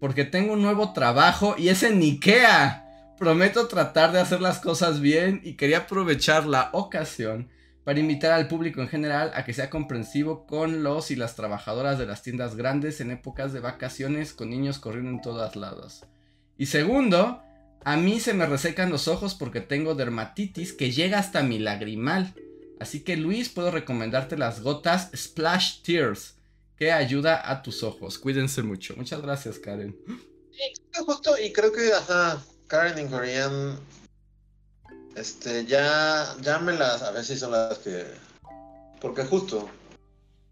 porque 0.00 0.24
tengo 0.24 0.54
un 0.54 0.62
nuevo 0.62 0.92
trabajo 0.92 1.54
y 1.56 1.68
es 1.68 1.82
en 1.82 2.00
Ikea, 2.00 3.14
prometo 3.18 3.68
tratar 3.68 4.12
de 4.12 4.20
hacer 4.20 4.40
las 4.40 4.58
cosas 4.58 5.00
bien 5.00 5.40
y 5.44 5.54
quería 5.54 5.78
aprovechar 5.78 6.46
la 6.46 6.70
ocasión 6.72 7.48
para 7.84 8.00
invitar 8.00 8.32
al 8.32 8.48
público 8.48 8.80
en 8.80 8.88
general 8.88 9.30
a 9.34 9.44
que 9.44 9.52
sea 9.52 9.70
comprensivo 9.70 10.46
con 10.46 10.82
los 10.82 11.10
y 11.10 11.16
las 11.16 11.36
trabajadoras 11.36 11.98
de 11.98 12.06
las 12.06 12.22
tiendas 12.22 12.56
grandes 12.56 13.00
en 13.00 13.10
épocas 13.10 13.52
de 13.52 13.60
vacaciones 13.60 14.32
con 14.32 14.50
niños 14.50 14.78
corriendo 14.78 15.10
en 15.10 15.20
todas 15.20 15.56
lados. 15.56 16.06
Y 16.56 16.66
segundo, 16.66 17.42
a 17.84 17.96
mí 17.96 18.20
se 18.20 18.34
me 18.34 18.46
resecan 18.46 18.90
los 18.90 19.08
ojos 19.08 19.34
porque 19.34 19.60
tengo 19.60 19.94
dermatitis 19.94 20.72
que 20.72 20.92
llega 20.92 21.18
hasta 21.18 21.42
mi 21.42 21.58
lagrimal. 21.58 22.34
Así 22.78 23.00
que 23.00 23.16
Luis, 23.16 23.48
puedo 23.48 23.70
recomendarte 23.70 24.36
las 24.36 24.62
gotas 24.62 25.10
Splash 25.14 25.82
Tears, 25.82 26.34
que 26.76 26.92
ayuda 26.92 27.50
a 27.50 27.62
tus 27.62 27.82
ojos. 27.82 28.18
Cuídense 28.18 28.62
mucho. 28.62 28.94
Muchas 28.96 29.20
gracias, 29.20 29.58
Karen. 29.58 29.96
Sí, 30.50 30.72
justo, 31.04 31.36
y 31.38 31.52
creo 31.52 31.72
que, 31.72 31.92
ajá, 31.92 32.42
Karen 32.66 32.98
in 32.98 33.08
Korean, 33.08 33.78
este, 35.14 35.64
ya, 35.66 36.34
ya 36.40 36.58
me 36.58 36.72
las, 36.72 37.02
a 37.02 37.10
ver 37.12 37.24
si 37.24 37.36
son 37.36 37.52
las 37.52 37.78
que, 37.78 38.06
porque 39.00 39.24
justo, 39.24 39.68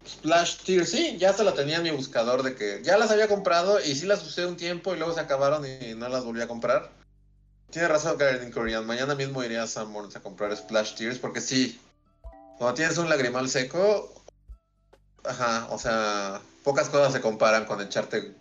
Splash 0.07 0.57
Tears, 0.63 0.89
sí, 0.89 1.17
ya 1.19 1.33
se 1.33 1.43
la 1.43 1.53
tenía 1.53 1.77
en 1.77 1.83
mi 1.83 1.91
buscador 1.91 2.43
de 2.43 2.55
que 2.55 2.81
ya 2.83 2.97
las 2.97 3.11
había 3.11 3.27
comprado 3.27 3.79
y 3.79 3.95
sí 3.95 4.05
las 4.05 4.25
usé 4.25 4.45
un 4.45 4.57
tiempo 4.57 4.93
y 4.93 4.97
luego 4.97 5.13
se 5.13 5.19
acabaron 5.19 5.63
y 5.65 5.93
no 5.95 6.09
las 6.09 6.23
volví 6.23 6.41
a 6.41 6.47
comprar. 6.47 6.98
Tiene 7.71 7.87
razón 7.87 8.17
in 8.41 8.51
Korean, 8.51 8.85
mañana 8.85 9.13
mismo 9.13 9.43
iría 9.43 9.63
a 9.63 9.67
Sanborns 9.67 10.15
a 10.15 10.21
comprar 10.21 10.55
Splash 10.55 10.95
Tears 10.95 11.19
porque 11.19 11.39
sí, 11.39 11.79
cuando 12.57 12.73
tienes 12.73 12.97
un 12.97 13.09
lagrimal 13.09 13.47
seco, 13.47 14.11
ajá, 15.23 15.67
o 15.69 15.77
sea, 15.77 16.41
pocas 16.63 16.89
cosas 16.89 17.13
se 17.13 17.21
comparan 17.21 17.65
con 17.65 17.79
echarte 17.81 18.35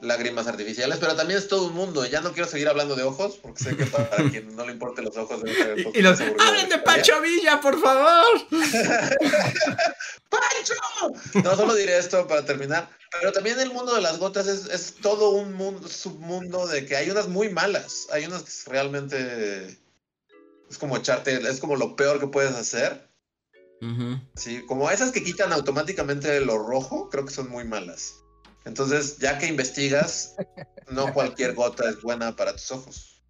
lágrimas 0.00 0.46
artificiales, 0.46 0.98
pero 0.98 1.16
también 1.16 1.38
es 1.38 1.48
todo 1.48 1.66
un 1.68 1.74
mundo. 1.74 2.04
Ya 2.06 2.20
no 2.20 2.32
quiero 2.32 2.48
seguir 2.48 2.68
hablando 2.68 2.94
de 2.96 3.02
ojos, 3.02 3.38
porque 3.40 3.64
sé 3.64 3.76
que 3.76 3.86
para 3.86 4.16
quien 4.30 4.54
no 4.54 4.66
le 4.66 4.72
importe 4.72 5.02
los 5.02 5.16
ojos 5.16 5.42
el 5.44 5.90
Y, 5.94 6.02
los... 6.02 6.18
de 6.18 6.34
¡Hablen 6.38 6.68
de. 6.68 6.78
Pancho 6.78 7.20
Villa, 7.20 7.60
por 7.60 7.80
favor! 7.80 8.24
¡Pancho! 10.28 10.74
No, 11.42 11.56
solo 11.56 11.74
diré 11.74 11.98
esto 11.98 12.26
para 12.26 12.44
terminar. 12.44 12.88
Pero 13.20 13.32
también 13.32 13.58
el 13.60 13.72
mundo 13.72 13.94
de 13.94 14.02
las 14.02 14.18
gotas 14.18 14.46
es, 14.46 14.66
es 14.66 14.94
todo 15.00 15.30
un 15.30 15.54
mundo, 15.54 15.88
submundo 15.88 16.66
de 16.66 16.84
que 16.84 16.96
hay 16.96 17.10
unas 17.10 17.28
muy 17.28 17.48
malas. 17.48 18.06
Hay 18.10 18.26
unas 18.26 18.42
que 18.42 18.70
realmente 18.70 19.78
es 20.70 20.78
como 20.78 20.96
echarte, 20.96 21.36
es 21.48 21.60
como 21.60 21.76
lo 21.76 21.96
peor 21.96 22.20
que 22.20 22.26
puedes 22.26 22.54
hacer. 22.54 23.06
Sí, 24.34 24.64
como 24.66 24.90
esas 24.90 25.12
que 25.12 25.22
quitan 25.22 25.52
automáticamente 25.52 26.40
lo 26.40 26.58
rojo, 26.58 27.08
creo 27.10 27.24
que 27.24 27.32
son 27.32 27.48
muy 27.50 27.64
malas. 27.64 28.14
Entonces, 28.66 29.18
ya 29.18 29.38
que 29.38 29.46
investigas, 29.46 30.34
no 30.90 31.12
cualquier 31.14 31.54
gota 31.54 31.88
es 31.88 32.02
buena 32.02 32.34
para 32.34 32.52
tus 32.52 32.70
ojos. 32.72 33.22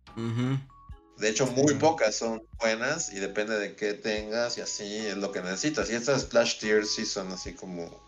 De 1.18 1.28
hecho, 1.28 1.46
muy 1.46 1.74
pocas 1.74 2.16
son 2.16 2.42
buenas 2.58 3.12
y 3.12 3.20
depende 3.20 3.58
de 3.58 3.76
qué 3.76 3.92
tengas 3.92 4.56
y 4.56 4.62
así 4.62 5.06
es 5.06 5.16
lo 5.16 5.30
que 5.32 5.42
necesitas. 5.42 5.90
Y 5.90 5.94
estas 5.94 6.22
Splash 6.22 6.58
Tears 6.58 6.94
sí 6.94 7.04
son 7.04 7.30
así 7.32 7.54
como... 7.54 8.04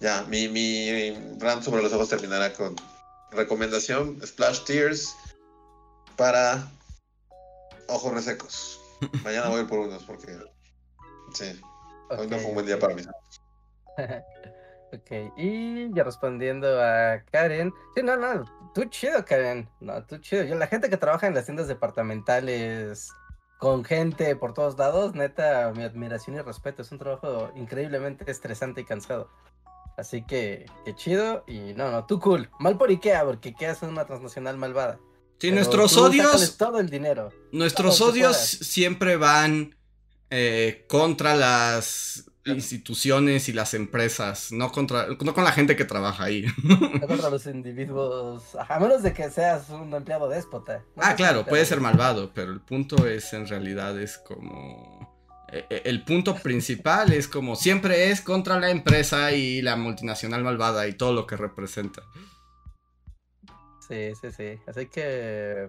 Ya, 0.00 0.22
mi, 0.24 0.48
mi 0.48 1.12
rant 1.38 1.62
sobre 1.62 1.82
los 1.82 1.92
ojos 1.92 2.08
terminará 2.08 2.52
con 2.52 2.76
recomendación 3.32 4.20
Splash 4.24 4.64
Tears 4.64 5.14
para 6.16 6.70
ojos 7.88 8.12
resecos. 8.12 8.80
Mañana 9.24 9.48
voy 9.48 9.60
a 9.60 9.62
ir 9.62 9.68
por 9.68 9.78
unos 9.80 10.04
porque... 10.04 10.38
Sí, 11.32 11.58
hoy 12.10 12.26
no 12.26 12.38
fue 12.38 12.48
un 12.48 12.54
buen 12.54 12.66
día 12.66 12.78
para 12.78 12.94
mí. 12.94 13.02
Ok, 14.92 15.32
y 15.36 15.92
ya 15.94 16.02
respondiendo 16.02 16.82
a 16.82 17.22
Karen. 17.30 17.72
Sí, 17.94 18.02
no, 18.02 18.16
no, 18.16 18.44
tú 18.74 18.84
chido, 18.86 19.24
Karen. 19.24 19.68
No, 19.80 20.04
tú 20.04 20.18
chido. 20.18 20.42
Yo, 20.44 20.56
la 20.56 20.66
gente 20.66 20.90
que 20.90 20.96
trabaja 20.96 21.28
en 21.28 21.34
las 21.34 21.44
tiendas 21.44 21.68
departamentales 21.68 23.08
con 23.58 23.84
gente 23.84 24.34
por 24.36 24.54
todos 24.54 24.78
lados, 24.78 25.14
neta, 25.14 25.72
mi 25.76 25.84
admiración 25.84 26.36
y 26.36 26.40
respeto. 26.40 26.82
Es 26.82 26.90
un 26.90 26.98
trabajo 26.98 27.52
increíblemente 27.54 28.28
estresante 28.30 28.80
y 28.80 28.84
cansado. 28.84 29.28
Así 29.96 30.22
que, 30.22 30.66
qué 30.84 30.94
chido. 30.94 31.44
Y 31.46 31.74
no, 31.74 31.90
no, 31.90 32.06
tú 32.06 32.18
cool. 32.18 32.50
Mal 32.58 32.76
por 32.76 32.88
Ikea, 32.88 33.24
porque 33.24 33.50
Ikea 33.50 33.72
es 33.72 33.82
una 33.82 34.06
transnacional 34.06 34.56
malvada. 34.56 34.98
Sí, 35.38 35.48
Pero 35.48 35.56
nuestros 35.56 35.96
odios... 35.96 36.56
todo 36.56 36.80
el 36.80 36.90
dinero. 36.90 37.30
Nuestros 37.52 38.00
odios 38.00 38.36
siempre 38.36 39.16
van 39.16 39.76
eh, 40.30 40.84
contra 40.88 41.34
las 41.34 42.29
instituciones 42.44 43.48
y 43.48 43.52
las 43.52 43.74
empresas, 43.74 44.50
no 44.52 44.72
contra, 44.72 45.06
no 45.08 45.34
con 45.34 45.44
la 45.44 45.52
gente 45.52 45.76
que 45.76 45.84
trabaja 45.84 46.24
ahí. 46.24 46.46
No 47.00 47.06
contra 47.06 47.30
los 47.30 47.46
individuos, 47.46 48.56
a 48.56 48.78
menos 48.78 49.02
de 49.02 49.12
que 49.12 49.30
seas 49.30 49.68
un 49.70 49.92
empleado 49.94 50.28
déspota. 50.28 50.82
ah, 50.96 51.14
claro, 51.14 51.44
puede 51.44 51.64
ser 51.64 51.80
malvado, 51.80 52.32
pero 52.34 52.52
el 52.52 52.60
punto 52.60 53.06
es 53.06 53.32
en 53.32 53.46
realidad 53.46 54.00
es 54.00 54.18
como 54.18 55.10
e, 55.52 55.66
e, 55.68 55.82
el 55.86 56.04
punto 56.04 56.34
principal 56.36 57.12
es 57.12 57.26
como 57.26 57.56
siempre 57.56 58.10
es 58.10 58.20
contra 58.20 58.60
la 58.60 58.70
empresa 58.70 59.32
y 59.32 59.62
la 59.62 59.76
multinacional 59.76 60.44
malvada 60.44 60.86
y 60.86 60.92
todo 60.94 61.12
lo 61.12 61.26
que 61.26 61.36
representa. 61.36 62.02
Sí, 63.90 64.12
sí, 64.20 64.30
sí. 64.30 64.60
Así 64.68 64.86
que, 64.86 65.66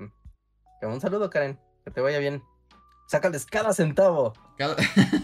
un 0.83 1.01
saludo, 1.01 1.29
Karen. 1.29 1.59
Que 1.83 1.89
te 1.89 2.01
vaya 2.01 2.19
bien. 2.19 2.43
Sácales 3.07 3.47
cada 3.47 3.73
centavo. 3.73 4.33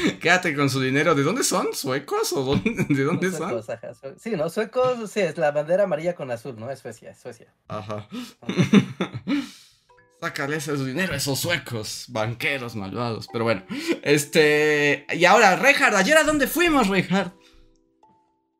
Quédate 0.20 0.54
con 0.54 0.70
su 0.70 0.80
dinero. 0.80 1.14
¿De 1.14 1.22
dónde 1.22 1.44
son? 1.44 1.72
¿Suecos? 1.72 2.32
¿O 2.32 2.56
de 2.88 3.04
dónde 3.04 3.30
son? 3.30 3.62
Sí, 4.18 4.30
¿no? 4.32 4.50
Suecos, 4.50 5.10
sí, 5.10 5.20
es 5.20 5.38
la 5.38 5.50
bandera 5.50 5.84
amarilla 5.84 6.14
con 6.14 6.30
azul, 6.30 6.56
¿no? 6.58 6.70
Es 6.70 6.80
Suecia, 6.80 7.14
Suecia. 7.14 7.52
Ajá. 7.68 8.08
Sácales 10.20 10.64
su 10.64 10.84
dinero 10.84 11.14
a 11.14 11.16
esos 11.16 11.38
suecos, 11.38 12.04
banqueros 12.08 12.76
malvados. 12.76 13.26
Pero 13.32 13.44
bueno, 13.44 13.64
este. 14.02 15.06
Y 15.14 15.24
ahora, 15.24 15.56
Reinhard, 15.56 15.94
¿ayer 15.94 16.18
a 16.18 16.24
dónde 16.24 16.46
fuimos, 16.46 16.88
Reinhard? 16.88 17.32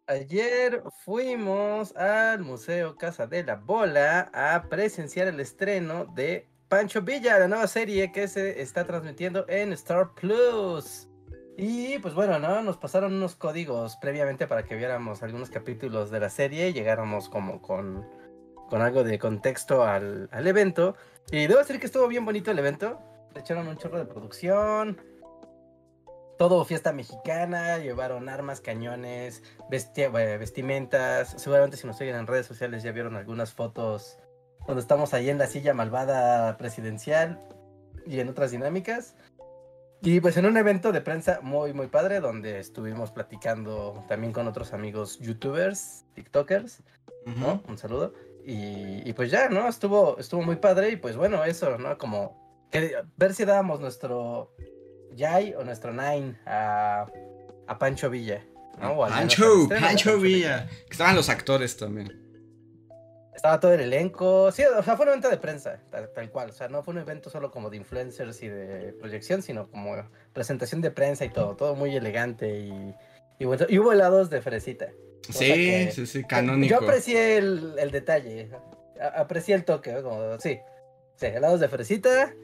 Ayer 0.06 0.82
fuimos 1.04 1.94
al 1.96 2.40
Museo 2.40 2.96
Casa 2.96 3.26
de 3.26 3.44
la 3.44 3.56
Bola 3.56 4.30
a 4.32 4.68
presenciar 4.70 5.28
el 5.28 5.38
estreno 5.38 6.06
de 6.16 6.48
Pancho 6.68 7.02
Villa, 7.02 7.38
la 7.38 7.46
nueva 7.46 7.66
serie 7.66 8.10
que 8.10 8.26
se 8.26 8.62
está 8.62 8.86
transmitiendo 8.86 9.44
en 9.48 9.72
Star 9.74 10.14
Plus. 10.14 11.09
Y 11.62 11.98
pues 11.98 12.14
bueno, 12.14 12.38
¿no? 12.38 12.62
Nos 12.62 12.78
pasaron 12.78 13.12
unos 13.12 13.36
códigos 13.36 13.96
previamente 13.96 14.46
para 14.46 14.62
que 14.62 14.76
viéramos 14.76 15.22
algunos 15.22 15.50
capítulos 15.50 16.10
de 16.10 16.18
la 16.18 16.30
serie 16.30 16.70
y 16.70 16.72
llegáramos 16.72 17.28
como 17.28 17.60
con, 17.60 18.08
con 18.70 18.80
algo 18.80 19.04
de 19.04 19.18
contexto 19.18 19.84
al, 19.84 20.30
al 20.32 20.46
evento. 20.46 20.96
Y 21.30 21.46
debo 21.46 21.58
decir 21.58 21.78
que 21.78 21.84
estuvo 21.84 22.08
bien 22.08 22.24
bonito 22.24 22.50
el 22.50 22.58
evento. 22.58 22.98
Le 23.34 23.40
echaron 23.40 23.68
un 23.68 23.76
chorro 23.76 23.98
de 23.98 24.06
producción. 24.06 25.02
Todo 26.38 26.64
fiesta 26.64 26.94
mexicana, 26.94 27.76
llevaron 27.76 28.30
armas, 28.30 28.62
cañones, 28.62 29.42
eh, 29.70 30.36
vestimentas. 30.38 31.34
Seguramente 31.36 31.76
si 31.76 31.86
nos 31.86 31.98
siguen 31.98 32.16
en 32.16 32.26
redes 32.26 32.46
sociales 32.46 32.82
ya 32.82 32.92
vieron 32.92 33.16
algunas 33.16 33.52
fotos 33.52 34.16
cuando 34.64 34.80
estamos 34.80 35.12
ahí 35.12 35.28
en 35.28 35.36
la 35.36 35.46
silla 35.46 35.74
malvada 35.74 36.56
presidencial 36.56 37.38
y 38.06 38.20
en 38.20 38.30
otras 38.30 38.50
dinámicas. 38.50 39.14
Y 40.02 40.20
pues 40.20 40.36
en 40.36 40.46
un 40.46 40.56
evento 40.56 40.92
de 40.92 41.00
prensa 41.02 41.40
muy, 41.42 41.74
muy 41.74 41.88
padre, 41.88 42.20
donde 42.20 42.58
estuvimos 42.58 43.10
platicando 43.10 44.04
también 44.08 44.32
con 44.32 44.48
otros 44.48 44.72
amigos 44.72 45.18
youtubers, 45.20 46.04
tiktokers, 46.14 46.82
¿no? 47.26 47.62
Un 47.68 47.76
saludo. 47.76 48.14
Y, 48.44 49.12
pues 49.12 49.30
ya, 49.30 49.48
¿no? 49.50 49.68
Estuvo, 49.68 50.18
estuvo 50.18 50.42
muy 50.42 50.56
padre 50.56 50.90
y 50.90 50.96
pues 50.96 51.16
bueno, 51.16 51.44
eso, 51.44 51.76
¿no? 51.76 51.98
Como 51.98 52.66
que 52.70 52.96
ver 53.16 53.34
si 53.34 53.44
dábamos 53.44 53.80
nuestro 53.80 54.54
Jai 55.16 55.54
o 55.54 55.64
nuestro 55.64 55.92
Nine 55.92 56.38
a, 56.46 57.06
a 57.66 57.78
Pancho 57.78 58.08
Villa, 58.08 58.44
¿no? 58.80 58.98
Pancho, 58.98 59.68
Pancho 59.68 60.18
Villa. 60.18 60.68
Estaban 60.88 61.14
los 61.14 61.28
actores 61.28 61.76
también. 61.76 62.29
Estaba 63.40 63.58
todo 63.58 63.72
el 63.72 63.80
elenco. 63.80 64.52
Sí, 64.52 64.62
o 64.64 64.82
sea, 64.82 64.96
fue 64.96 65.04
una 65.04 65.12
venta 65.12 65.30
de 65.30 65.38
prensa, 65.38 65.80
tal, 65.90 66.30
cual. 66.30 66.50
O 66.50 66.52
sea, 66.52 66.68
no 66.68 66.82
fue 66.82 66.92
un 66.92 67.00
evento 67.00 67.30
solo 67.30 67.50
como 67.50 67.70
de 67.70 67.78
influencers 67.78 68.42
y 68.42 68.48
de 68.48 68.92
proyección, 68.92 69.40
sino 69.40 69.70
como 69.70 69.96
presentación 70.34 70.82
de 70.82 70.90
prensa 70.90 71.24
y 71.24 71.30
todo. 71.30 71.56
Todo 71.56 71.74
muy 71.74 71.96
elegante 71.96 72.58
y, 72.58 72.94
y 73.38 73.46
bueno. 73.46 73.64
Y 73.66 73.78
hubo 73.78 73.94
helados 73.94 74.28
de 74.28 74.42
fresita. 74.42 74.88
Sí, 75.30 75.90
sí, 75.90 76.06
sí, 76.06 76.22
canónico. 76.24 76.68
Yo 76.68 76.82
aprecié 76.82 77.38
el, 77.38 77.76
el 77.78 77.90
detalle. 77.90 78.50
Aprecié 79.16 79.54
el 79.54 79.64
toque, 79.64 80.02
como, 80.02 80.38
sí. 80.38 80.60
Sí, 81.16 81.24
helados 81.24 81.60
de 81.60 81.68
fresita 81.68 82.34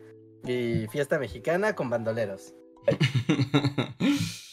y 0.46 0.86
fiesta 0.86 1.18
mexicana 1.18 1.74
con 1.74 1.90
bandoleros. 1.90 2.54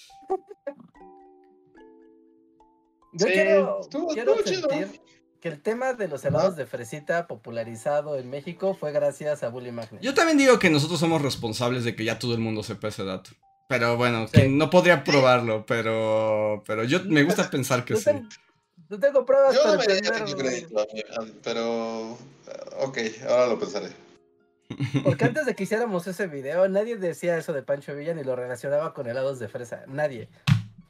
Yo 3.13 3.27
quiero, 3.27 3.79
quiero 4.13 4.35
sentir, 4.43 5.01
que 5.43 5.49
el 5.49 5.59
tema 5.59 5.91
de 5.91 6.07
los 6.07 6.23
helados 6.23 6.55
de 6.55 6.65
fresita 6.65 7.27
popularizado 7.27 8.17
en 8.17 8.29
México 8.29 8.77
fue 8.79 8.93
gracias 8.93 9.43
a 9.43 9.49
Bully 9.49 9.73
Magnet. 9.73 10.01
Yo 10.01 10.13
también 10.13 10.37
digo 10.37 10.57
que 10.57 10.69
nosotros 10.69 11.01
somos 11.01 11.21
responsables 11.21 11.83
de 11.83 11.97
que 11.97 12.05
ya 12.05 12.17
todo 12.17 12.33
el 12.33 12.39
mundo 12.39 12.63
sepa 12.63 12.87
ese 12.87 13.03
dato. 13.03 13.31
Pero 13.67 13.97
bueno, 13.97 14.25
no 14.47 14.69
podría 14.69 15.03
probarlo, 15.03 15.65
pero 15.65 16.63
pero 16.65 16.85
yo 16.85 17.03
me 17.03 17.23
gusta 17.23 17.49
pensar 17.51 17.83
que 17.83 17.97
sí. 17.97 18.09
no 18.87 18.97
tengo 18.97 19.25
pruebas 19.25 19.53
yo 19.53 19.77
me 19.77 20.33
crédito, 20.33 20.87
pero 21.43 22.11
ok, 22.79 22.97
ahora 23.27 23.47
lo 23.47 23.59
pensaré. 23.59 23.89
Porque 25.03 25.25
antes 25.25 25.45
de 25.45 25.55
que 25.55 25.63
hiciéramos 25.63 26.07
ese 26.07 26.27
video, 26.27 26.69
nadie 26.69 26.95
decía 26.95 27.37
eso 27.37 27.51
de 27.51 27.63
Pancho 27.63 27.93
Villa 27.93 28.13
ni 28.13 28.23
lo 28.23 28.37
relacionaba 28.37 28.93
con 28.93 29.07
helados 29.07 29.39
de 29.39 29.49
fresa. 29.49 29.83
Nadie. 29.87 30.29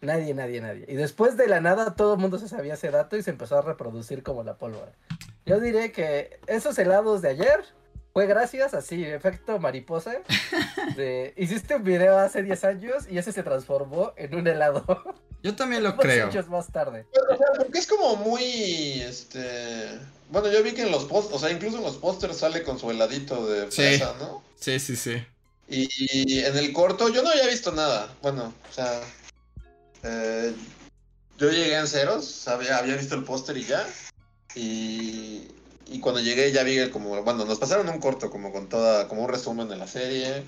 Nadie, 0.03 0.33
nadie, 0.33 0.59
nadie. 0.59 0.85
Y 0.89 0.95
después 0.95 1.37
de 1.37 1.47
la 1.47 1.61
nada 1.61 1.95
todo 1.95 2.15
el 2.15 2.19
mundo 2.19 2.37
se 2.37 2.49
sabía 2.49 2.73
ese 2.73 2.91
dato 2.91 3.15
y 3.15 3.23
se 3.23 3.29
empezó 3.29 3.57
a 3.57 3.61
reproducir 3.61 4.21
como 4.21 4.43
la 4.43 4.57
pólvora. 4.57 4.91
Yo 5.45 5.59
diré 5.61 5.93
que 5.93 6.39
esos 6.47 6.77
helados 6.77 7.21
de 7.21 7.29
ayer 7.29 7.63
fue 8.11 8.27
gracias, 8.27 8.73
así, 8.73 9.03
efecto 9.05 9.59
mariposa. 9.59 10.15
De, 10.97 11.33
hiciste 11.37 11.77
un 11.77 11.85
video 11.85 12.17
hace 12.19 12.43
10 12.43 12.63
años 12.65 13.03
y 13.09 13.17
ese 13.17 13.31
se 13.31 13.43
transformó 13.43 14.11
en 14.17 14.35
un 14.35 14.45
helado. 14.45 14.83
Yo 15.41 15.55
también 15.55 15.83
lo 15.83 15.95
creo. 15.97 16.27
Muchos 16.27 16.49
más 16.49 16.67
tarde. 16.67 17.07
porque 17.57 17.79
es 17.79 17.87
como 17.87 18.17
muy, 18.17 19.01
este... 19.01 19.99
Bueno, 20.29 20.51
yo 20.51 20.63
vi 20.63 20.73
que 20.73 20.81
en 20.81 20.91
los 20.91 21.05
post, 21.05 21.31
o 21.31 21.39
sea, 21.39 21.49
incluso 21.49 21.77
en 21.77 21.83
los 21.83 21.95
pósters 21.95 22.37
sale 22.37 22.63
con 22.63 22.77
su 22.77 22.91
heladito 22.91 23.47
de 23.47 23.71
fresa, 23.71 24.15
¿no? 24.19 24.43
Sí, 24.59 24.79
sí, 24.79 24.95
sí. 24.95 25.23
y, 25.67 26.39
en 26.39 26.57
el 26.57 26.73
corto 26.73 27.07
yo 27.09 27.21
no 27.23 27.29
había 27.29 27.47
visto 27.47 27.71
nada. 27.71 28.13
Bueno, 28.21 28.53
o 28.69 28.73
sea, 28.73 29.01
eh, 30.03 30.53
yo 31.37 31.49
llegué 31.49 31.75
en 31.75 31.87
ceros, 31.87 32.47
había, 32.47 32.77
había 32.77 32.95
visto 32.95 33.15
el 33.15 33.23
póster 33.23 33.57
y 33.57 33.65
ya. 33.65 33.87
Y, 34.55 35.47
y, 35.87 35.99
cuando 35.99 36.21
llegué 36.21 36.51
ya 36.51 36.63
vi 36.63 36.89
como, 36.89 37.21
bueno, 37.23 37.45
nos 37.45 37.59
pasaron 37.59 37.89
un 37.89 37.99
corto 37.99 38.29
como 38.29 38.51
con 38.51 38.69
toda, 38.69 39.07
como 39.07 39.23
un 39.23 39.29
resumen 39.29 39.67
de 39.69 39.77
la 39.77 39.87
serie. 39.87 40.43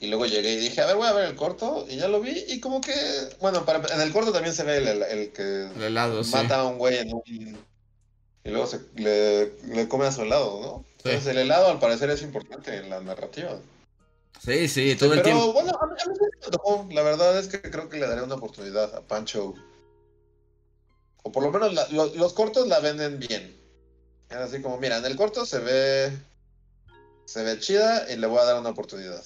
Y 0.00 0.06
luego 0.06 0.26
llegué 0.26 0.52
y 0.52 0.60
dije, 0.60 0.80
a 0.80 0.86
ver, 0.86 0.96
voy 0.96 1.08
a 1.08 1.12
ver 1.12 1.26
el 1.26 1.34
corto. 1.34 1.84
Y 1.88 1.96
ya 1.96 2.06
lo 2.06 2.20
vi. 2.20 2.44
Y 2.48 2.60
como 2.60 2.80
que, 2.80 2.94
bueno, 3.40 3.64
para, 3.64 3.82
en 3.92 4.00
el 4.00 4.12
corto 4.12 4.32
también 4.32 4.54
se 4.54 4.62
ve 4.62 4.76
el, 4.76 5.02
el, 5.02 5.32
que 5.32 5.68
mata 6.30 6.60
a 6.60 6.66
un 6.66 6.78
güey 6.78 6.98
en 6.98 7.12
un... 7.12 7.58
Y 8.44 8.50
luego 8.50 8.66
se, 8.66 8.80
le, 8.94 9.52
le 9.66 9.88
come 9.88 10.06
a 10.06 10.12
su 10.12 10.22
helado, 10.22 10.60
¿no? 10.60 10.84
Entonces 10.98 11.26
el 11.26 11.38
helado 11.38 11.68
al 11.68 11.80
parecer 11.80 12.10
es 12.10 12.22
importante 12.22 12.76
en 12.76 12.88
la 12.90 13.00
narrativa. 13.00 13.58
Sí, 14.44 14.68
sí, 14.68 14.96
todo 14.96 15.14
el 15.14 15.22
tiempo. 15.22 15.40
Pero 15.40 15.52
bueno, 15.52 15.78
a 15.80 15.86
mí, 15.86 15.94
me 16.44 16.50
tocó. 16.50 16.86
La 16.90 17.02
verdad 17.02 17.38
es 17.38 17.48
que 17.48 17.60
creo 17.60 17.88
que 17.88 17.98
le 17.98 18.06
daré 18.06 18.22
una 18.22 18.36
oportunidad 18.36 18.94
a 18.94 19.02
Pancho. 19.02 19.54
O 21.22 21.32
por 21.32 21.42
lo 21.42 21.50
menos 21.50 21.90
los 21.92 22.32
cortos 22.32 22.68
la 22.68 22.80
venden 22.80 23.18
bien. 23.18 23.56
Es 24.30 24.36
así 24.36 24.62
como, 24.62 24.78
mira, 24.78 24.98
en 24.98 25.04
el 25.04 25.16
corto 25.16 25.44
se 25.44 25.58
ve. 25.58 26.12
Se 27.24 27.42
ve 27.42 27.58
chida 27.58 28.10
y 28.10 28.16
le 28.16 28.26
voy 28.26 28.38
a 28.38 28.44
dar 28.44 28.60
una 28.60 28.70
oportunidad. 28.70 29.22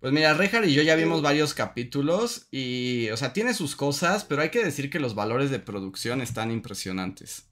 Pues 0.00 0.12
mira, 0.12 0.34
Rejar 0.34 0.64
y 0.66 0.74
yo 0.74 0.82
ya 0.82 0.94
vimos 0.94 1.22
varios 1.22 1.54
capítulos 1.54 2.46
y, 2.50 3.08
o 3.10 3.16
sea, 3.16 3.32
tiene 3.32 3.54
sus 3.54 3.74
cosas, 3.74 4.24
pero 4.24 4.42
hay 4.42 4.50
que 4.50 4.62
decir 4.62 4.90
que 4.90 5.00
los 5.00 5.14
valores 5.14 5.50
de 5.50 5.58
producción 5.58 6.20
están 6.20 6.50
impresionantes. 6.50 7.46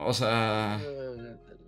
O 0.00 0.14
sea... 0.14 0.80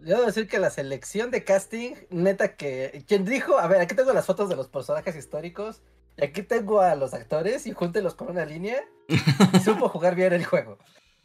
Yo 0.04 0.16
debo 0.16 0.26
decir 0.26 0.48
que 0.48 0.59
la 0.59 0.70
selección 0.70 1.30
de 1.30 1.44
casting, 1.44 1.94
neta 2.10 2.56
que. 2.56 3.04
Quien 3.06 3.24
dijo, 3.24 3.59
a 3.59 3.68
ver, 3.68 3.80
aquí 3.80 3.94
tengo 3.94 4.12
las 4.12 4.26
fotos 4.26 4.48
de 4.48 4.56
los 4.56 4.66
personajes 4.66 5.14
históricos. 5.14 5.80
Y 6.16 6.24
aquí 6.24 6.42
tengo 6.42 6.80
a 6.80 6.96
los 6.96 7.14
actores 7.14 7.66
y 7.66 7.72
júntelos 7.72 8.14
con 8.14 8.28
una 8.28 8.44
línea. 8.44 8.80
Y 9.09 9.16
supo 9.64 9.88
jugar 9.88 10.16
bien 10.16 10.32
el 10.32 10.44
juego. 10.44 10.78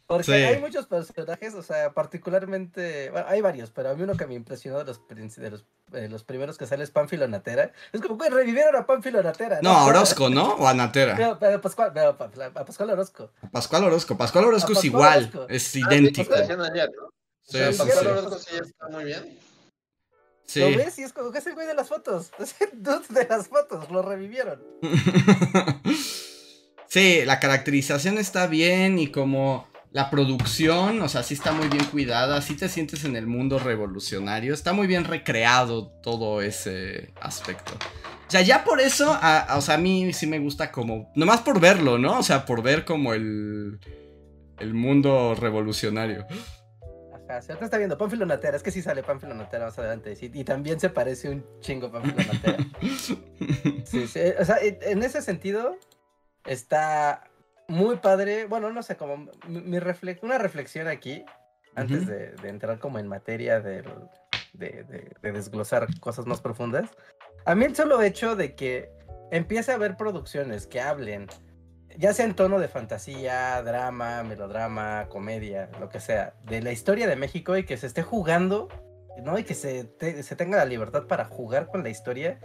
Porque 0.08 0.32
hay 0.32 0.58
muchos 0.58 0.86
personajes, 0.86 1.52
o 1.52 1.62
sea, 1.62 1.92
particularmente. 1.92 3.10
Bueno, 3.10 3.26
hay 3.28 3.42
varios, 3.42 3.70
pero 3.70 3.90
a 3.90 3.94
mí 3.94 4.02
uno 4.02 4.16
que 4.16 4.26
me 4.26 4.32
impresionó 4.32 4.78
de 4.78 4.86
los, 4.86 5.06
de 5.06 5.50
los, 5.50 5.66
eh, 5.92 6.08
los 6.08 6.24
primeros 6.24 6.56
que 6.56 6.66
sale 6.66 6.82
es 6.82 6.90
Pánfilo 6.90 7.28
Natera. 7.28 7.72
Es 7.92 8.00
como, 8.00 8.16
que 8.16 8.30
revivieron 8.30 8.74
a 8.74 8.86
Pánfilo 8.86 9.22
Natera. 9.22 9.58
No, 9.60 9.68
a 9.68 9.84
Orozco, 9.84 10.30
¿no? 10.30 10.54
O 10.54 10.66
a 10.66 10.72
Natera. 10.72 11.14
Pero, 11.14 11.38
pero 11.38 11.60
Pascual, 11.60 11.90
pero, 11.92 12.08
a 12.08 12.64
Pascual 12.64 12.88
Orozco. 12.88 13.32
A 13.42 13.50
Pascual 13.50 13.84
Orozco. 13.84 14.16
Pascual 14.16 14.46
Orozco 14.46 14.72
es 14.72 14.84
igual. 14.84 15.30
Es 15.50 15.76
ah, 15.76 15.78
idéntico. 15.78 16.34
Sí, 17.42 17.58
sí, 17.72 17.82
sí. 17.82 18.56
está 18.62 18.88
muy 18.88 19.04
bien. 19.04 19.38
Sí. 20.46 20.60
¿Lo 20.60 20.68
ves? 20.68 20.98
Y 20.98 21.02
es 21.02 21.12
como 21.12 21.30
que 21.32 21.40
es 21.40 21.46
el 21.48 21.52
güey 21.52 21.66
de 21.66 21.74
las 21.74 21.88
fotos. 21.88 22.30
Es 22.38 22.54
el 22.62 22.82
dude 22.82 23.04
de 23.10 23.26
las 23.28 23.48
fotos. 23.48 23.90
Lo 23.90 24.00
revivieron. 24.00 24.62
sí, 26.86 27.26
la 27.26 27.40
caracterización 27.40 28.16
está 28.16 28.46
bien 28.46 28.98
y 28.98 29.12
como 29.12 29.68
la 29.98 30.10
producción, 30.10 31.02
o 31.02 31.08
sea, 31.08 31.24
sí 31.24 31.34
está 31.34 31.50
muy 31.50 31.66
bien 31.66 31.84
cuidada. 31.86 32.40
Sí 32.40 32.54
te 32.54 32.68
sientes 32.68 33.04
en 33.04 33.16
el 33.16 33.26
mundo 33.26 33.58
revolucionario. 33.58 34.54
Está 34.54 34.72
muy 34.72 34.86
bien 34.86 35.02
recreado 35.02 35.88
todo 35.88 36.40
ese 36.40 37.12
aspecto. 37.20 37.72
O 37.74 38.30
sea, 38.30 38.42
ya 38.42 38.62
por 38.62 38.80
eso, 38.80 39.18
a, 39.20 39.56
o 39.56 39.60
sea, 39.60 39.74
a 39.74 39.78
mí 39.78 40.12
sí 40.12 40.28
me 40.28 40.38
gusta 40.38 40.70
como, 40.70 41.10
nomás 41.16 41.40
por 41.40 41.58
verlo, 41.58 41.98
¿no? 41.98 42.20
O 42.20 42.22
sea, 42.22 42.46
por 42.46 42.62
ver 42.62 42.84
como 42.84 43.12
el, 43.12 43.80
el 44.60 44.72
mundo 44.72 45.34
revolucionario. 45.34 46.28
Ajá, 47.28 47.42
se 47.42 47.54
está 47.54 47.76
viendo 47.76 47.98
Pánfilo 47.98 48.24
Natera, 48.24 48.56
es 48.56 48.62
que 48.62 48.70
sí 48.70 48.82
sale 48.82 49.02
Pánfilo 49.02 49.34
Natera 49.34 49.64
más 49.64 49.78
adelante, 49.80 50.16
y 50.20 50.44
también 50.44 50.78
se 50.78 50.90
parece 50.90 51.28
un 51.28 51.44
chingo 51.58 51.90
Pánfilo 51.90 52.18
Natera. 52.18 52.58
sí, 53.84 54.06
sí, 54.06 54.20
o 54.38 54.44
sea, 54.44 54.58
en 54.62 55.02
ese 55.02 55.22
sentido 55.22 55.76
está 56.46 57.27
muy 57.68 57.96
padre, 57.96 58.46
bueno, 58.46 58.72
no 58.72 58.82
sé, 58.82 58.96
como 58.96 59.28
mi, 59.46 59.78
una 60.22 60.38
reflexión 60.38 60.88
aquí, 60.88 61.24
antes 61.74 62.06
de, 62.06 62.34
entrar 62.44 62.78
como 62.78 62.98
en 62.98 63.06
materia 63.06 63.60
de, 63.60 63.84
de, 64.54 65.12
desglosar 65.22 65.86
cosas 66.00 66.26
más 66.26 66.40
profundas. 66.40 66.90
A 67.44 67.54
mí 67.54 67.66
el 67.66 67.76
solo 67.76 68.02
hecho 68.02 68.34
de 68.34 68.54
que 68.54 68.90
empiece 69.30 69.70
a 69.70 69.74
haber 69.74 69.96
producciones 69.96 70.66
que 70.66 70.80
hablen, 70.80 71.28
ya 71.96 72.12
sea 72.14 72.24
en 72.24 72.34
tono 72.34 72.58
de 72.58 72.68
fantasía, 72.68 73.62
drama, 73.62 74.22
melodrama, 74.22 75.06
comedia, 75.08 75.70
lo 75.78 75.88
que 75.88 76.00
sea, 76.00 76.34
de 76.44 76.62
la 76.62 76.72
historia 76.72 77.06
de 77.06 77.16
México 77.16 77.56
y 77.56 77.64
que 77.64 77.76
se 77.76 77.86
esté 77.86 78.02
jugando, 78.02 78.68
¿no? 79.22 79.38
Y 79.38 79.44
que 79.44 79.54
se, 79.54 79.92
se 80.22 80.36
tenga 80.36 80.56
la 80.56 80.64
libertad 80.64 81.06
para 81.06 81.26
jugar 81.26 81.68
con 81.68 81.82
la 81.82 81.90
historia, 81.90 82.40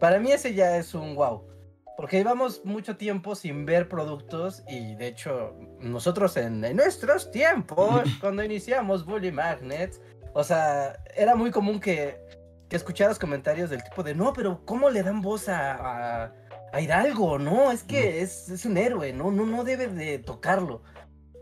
para 0.00 0.18
mí 0.18 0.32
ese 0.32 0.54
ya 0.54 0.76
es 0.78 0.94
un 0.94 1.14
wow. 1.14 1.51
Porque 1.96 2.16
llevamos 2.16 2.64
mucho 2.64 2.96
tiempo 2.96 3.34
sin 3.34 3.66
ver 3.66 3.88
productos 3.88 4.62
y 4.68 4.94
de 4.94 5.08
hecho 5.08 5.54
nosotros 5.80 6.36
en, 6.36 6.60
nuestros 6.74 7.30
tiempos, 7.30 8.02
cuando 8.20 8.42
iniciamos 8.42 9.04
Bully 9.04 9.30
Magnets, 9.30 10.00
o 10.34 10.42
sea, 10.42 10.98
era 11.14 11.34
muy 11.34 11.50
común 11.50 11.80
que, 11.80 12.18
que 12.68 12.76
escucharas 12.76 13.18
comentarios 13.18 13.68
del 13.68 13.84
tipo 13.84 14.02
de, 14.02 14.14
no, 14.14 14.32
pero 14.32 14.64
¿cómo 14.64 14.88
le 14.88 15.02
dan 15.02 15.20
voz 15.20 15.48
a, 15.48 16.32
a, 16.72 16.80
Hidalgo? 16.80 17.38
No, 17.38 17.70
es 17.70 17.82
que 17.82 18.22
es, 18.22 18.48
es, 18.48 18.64
un 18.64 18.78
héroe, 18.78 19.12
¿no? 19.12 19.30
No, 19.30 19.44
no 19.44 19.62
debe 19.62 19.88
de 19.88 20.18
tocarlo. 20.18 20.82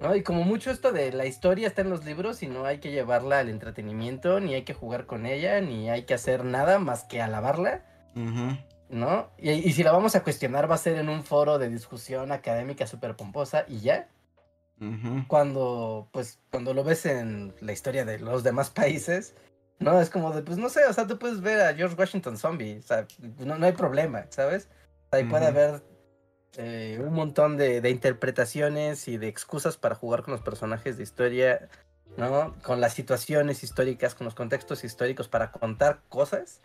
¿no? 0.00 0.16
Y 0.16 0.24
como 0.24 0.42
mucho 0.42 0.72
esto 0.72 0.90
de 0.90 1.12
la 1.12 1.26
historia 1.26 1.68
está 1.68 1.82
en 1.82 1.90
los 1.90 2.04
libros 2.04 2.42
y 2.42 2.48
no 2.48 2.64
hay 2.64 2.78
que 2.78 2.90
llevarla 2.90 3.38
al 3.38 3.48
entretenimiento, 3.48 4.40
ni 4.40 4.54
hay 4.54 4.62
que 4.62 4.74
jugar 4.74 5.06
con 5.06 5.26
ella, 5.26 5.60
ni 5.60 5.88
hay 5.88 6.02
que 6.02 6.14
hacer 6.14 6.44
nada 6.44 6.80
más 6.80 7.04
que 7.04 7.22
alabarla. 7.22 7.84
¿No? 8.90 9.30
Y, 9.38 9.72
si 9.72 9.82
la 9.82 9.92
vamos 9.92 10.16
a 10.16 10.22
cuestionar 10.22 10.70
va 10.70 10.74
a 10.74 10.78
ser 10.78 10.98
en 10.98 11.08
un 11.08 11.22
foro 11.22 11.58
de 11.58 11.68
discusión 11.68 12.32
académica 12.32 12.86
súper 12.86 13.16
pomposa 13.16 13.64
y 13.68 13.80
ya. 13.80 14.08
Cuando, 15.28 16.08
pues, 16.10 16.38
cuando 16.50 16.72
lo 16.72 16.82
ves 16.82 17.04
en 17.04 17.54
la 17.60 17.72
historia 17.72 18.06
de 18.06 18.18
los 18.18 18.42
demás 18.42 18.70
países, 18.70 19.34
¿no? 19.78 20.00
Es 20.00 20.08
como 20.08 20.32
de, 20.32 20.40
pues, 20.40 20.56
no 20.56 20.70
sé, 20.70 20.86
o 20.86 20.92
sea, 20.94 21.06
tú 21.06 21.18
puedes 21.18 21.42
ver 21.42 21.60
a 21.60 21.74
George 21.74 21.96
Washington 21.96 22.38
zombie, 22.38 22.78
o 22.78 22.82
sea, 22.82 23.06
no, 23.40 23.58
no 23.58 23.66
hay 23.66 23.72
problema, 23.72 24.24
¿sabes? 24.30 24.70
Ahí 25.10 25.24
puede 25.24 25.46
haber 25.46 25.82
eh, 26.56 26.98
un 26.98 27.12
montón 27.12 27.58
de, 27.58 27.82
de, 27.82 27.90
interpretaciones 27.90 29.06
y 29.06 29.18
de 29.18 29.28
excusas 29.28 29.76
para 29.76 29.96
jugar 29.96 30.22
con 30.22 30.32
los 30.32 30.40
personajes 30.40 30.96
de 30.96 31.02
historia, 31.02 31.68
¿no? 32.16 32.56
Con 32.62 32.80
las 32.80 32.94
situaciones 32.94 33.62
históricas, 33.62 34.14
con 34.14 34.24
los 34.24 34.34
contextos 34.34 34.82
históricos 34.82 35.28
para 35.28 35.52
contar 35.52 36.00
cosas 36.08 36.62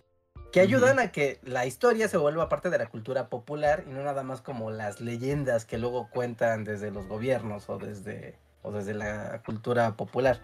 que 0.55 0.61
ayudan 0.61 0.99
a 0.99 1.11
que 1.11 1.37
la 1.43 1.65
historia 1.65 2.07
se 2.07 2.15
vuelva 2.15 2.47
parte 2.47 2.69
de 2.69 2.77
la 2.77 2.85
cultura 2.85 3.27
popular 3.27 3.83
y 3.89 3.91
no 3.91 4.03
nada 4.03 4.23
más 4.23 4.39
como 4.39 4.71
las 4.71 5.01
leyendas 5.01 5.65
que 5.65 5.77
luego 5.77 6.09
cuentan 6.09 6.63
desde 6.63 6.91
los 6.91 7.07
gobiernos 7.07 7.67
o 7.67 7.77
desde, 7.77 8.39
o 8.61 8.71
desde 8.71 8.93
la 8.93 9.41
cultura 9.45 9.97
popular. 9.97 10.39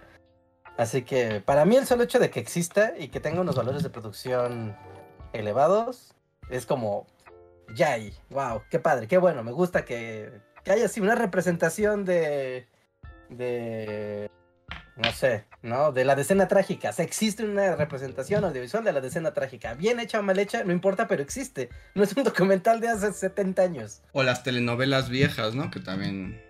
Así 0.78 1.04
que 1.04 1.40
para 1.40 1.64
mí 1.64 1.78
el 1.78 1.88
solo 1.88 2.04
hecho 2.04 2.20
de 2.20 2.30
que 2.30 2.42
exista 2.42 2.92
y 3.00 3.08
que 3.08 3.22
tenga 3.22 3.40
unos 3.40 3.56
valores 3.56 3.84
de 3.84 3.90
producción 3.90 4.76
elevados 5.32 6.14
es 6.50 6.66
como, 6.66 7.08
yay, 7.74 8.14
wow, 8.32 8.64
qué 8.70 8.80
padre, 8.80 9.08
qué 9.08 9.18
bueno, 9.18 9.46
me 9.46 9.54
gusta 9.54 9.86
que, 9.86 10.42
que 10.66 10.74
haya 10.74 10.88
así 10.88 11.00
una 11.00 11.16
representación 11.16 12.04
de, 12.04 12.68
de 13.30 14.30
no 14.96 15.12
sé, 15.14 15.46
¿no? 15.62 15.92
De 15.92 16.06
la 16.06 16.16
decena 16.16 16.48
trágica. 16.48 16.90
O 16.90 16.94
sea, 16.94 17.06
existe 17.06 17.44
una 17.44 17.76
representación 17.76 18.44
audiovisual 18.44 18.84
de 18.84 18.94
la 18.94 19.02
decena 19.02 19.34
trágica. 19.34 19.74
Bien 19.74 20.00
hecha 20.00 20.20
o 20.20 20.24
mal 20.24 20.38
hecha, 20.38 20.64
no 20.64 20.72
importa, 20.72 21.08
pero 21.08 21.24
existe. 21.24 21.70
No 21.96 22.04
es 22.04 22.16
un 22.16 22.24
documental 22.24 22.80
de 22.82 22.90
hace 22.90 23.12
70 23.12 23.62
años. 23.62 24.02
O 24.12 24.24
las 24.24 24.44
telenovelas 24.44 25.10
viejas, 25.10 25.56
¿no? 25.56 25.72
Que 25.72 25.80
también. 25.80 26.42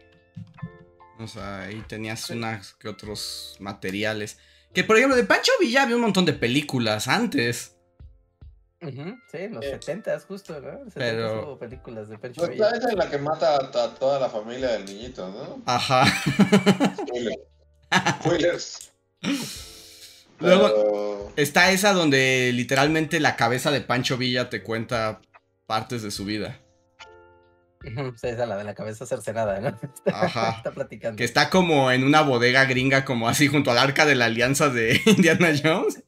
O 1.19 1.27
sea, 1.27 1.61
ahí 1.61 1.83
tenías 1.87 2.29
unas 2.29 2.73
que 2.73 2.89
otros 2.89 3.55
materiales. 3.59 4.37
Que 4.73 4.83
por 4.83 4.97
ejemplo, 4.97 5.15
de 5.15 5.23
Pancho 5.23 5.51
Villa 5.59 5.83
había 5.83 5.95
un 5.95 6.01
montón 6.01 6.25
de 6.25 6.33
películas 6.33 7.07
antes. 7.07 7.75
sí, 8.81 9.37
en 9.37 9.53
los 9.53 9.63
70 9.63 10.19
justo, 10.21 10.59
¿no? 10.59 10.79
Pero... 10.95 11.43
hubo 11.43 11.59
películas 11.59 12.09
de 12.09 12.17
Pancho 12.17 12.41
pues, 12.41 12.51
Villa. 12.51 12.69
Esa 12.69 12.89
es 12.89 12.95
la 12.95 13.09
que 13.09 13.19
mata 13.19 13.55
a, 13.55 13.95
toda 13.95 14.19
la 14.19 14.29
familia 14.29 14.69
del 14.69 14.85
niñito, 14.85 15.29
¿no? 15.29 15.61
Ajá. 15.65 16.05
Spoilers. 18.19 18.91
Luego 20.39 21.31
está 21.35 21.71
esa 21.71 21.93
donde 21.93 22.51
literalmente 22.53 23.19
la 23.19 23.35
cabeza 23.35 23.71
de 23.71 23.81
Pancho 23.81 24.17
Villa 24.17 24.49
te 24.49 24.63
cuenta 24.63 25.21
partes 25.67 26.01
de 26.01 26.11
su 26.11 26.25
vida. 26.25 26.59
Sí, 27.83 28.27
esa 28.27 28.45
la 28.45 28.57
de 28.57 28.63
la 28.63 28.75
cabeza 28.75 29.05
cercenada, 29.05 29.59
¿no? 29.59 29.79
Ajá. 30.13 30.55
está 30.57 30.71
platicando. 30.71 31.17
Que 31.17 31.23
está 31.23 31.49
como 31.49 31.91
en 31.91 32.03
una 32.03 32.21
bodega 32.21 32.65
gringa, 32.65 33.05
como 33.05 33.27
así 33.27 33.47
junto 33.47 33.71
al 33.71 33.79
arca 33.79 34.05
de 34.05 34.15
la 34.15 34.25
alianza 34.25 34.69
de 34.69 35.01
Indiana 35.05 35.49
Jones. 35.61 36.03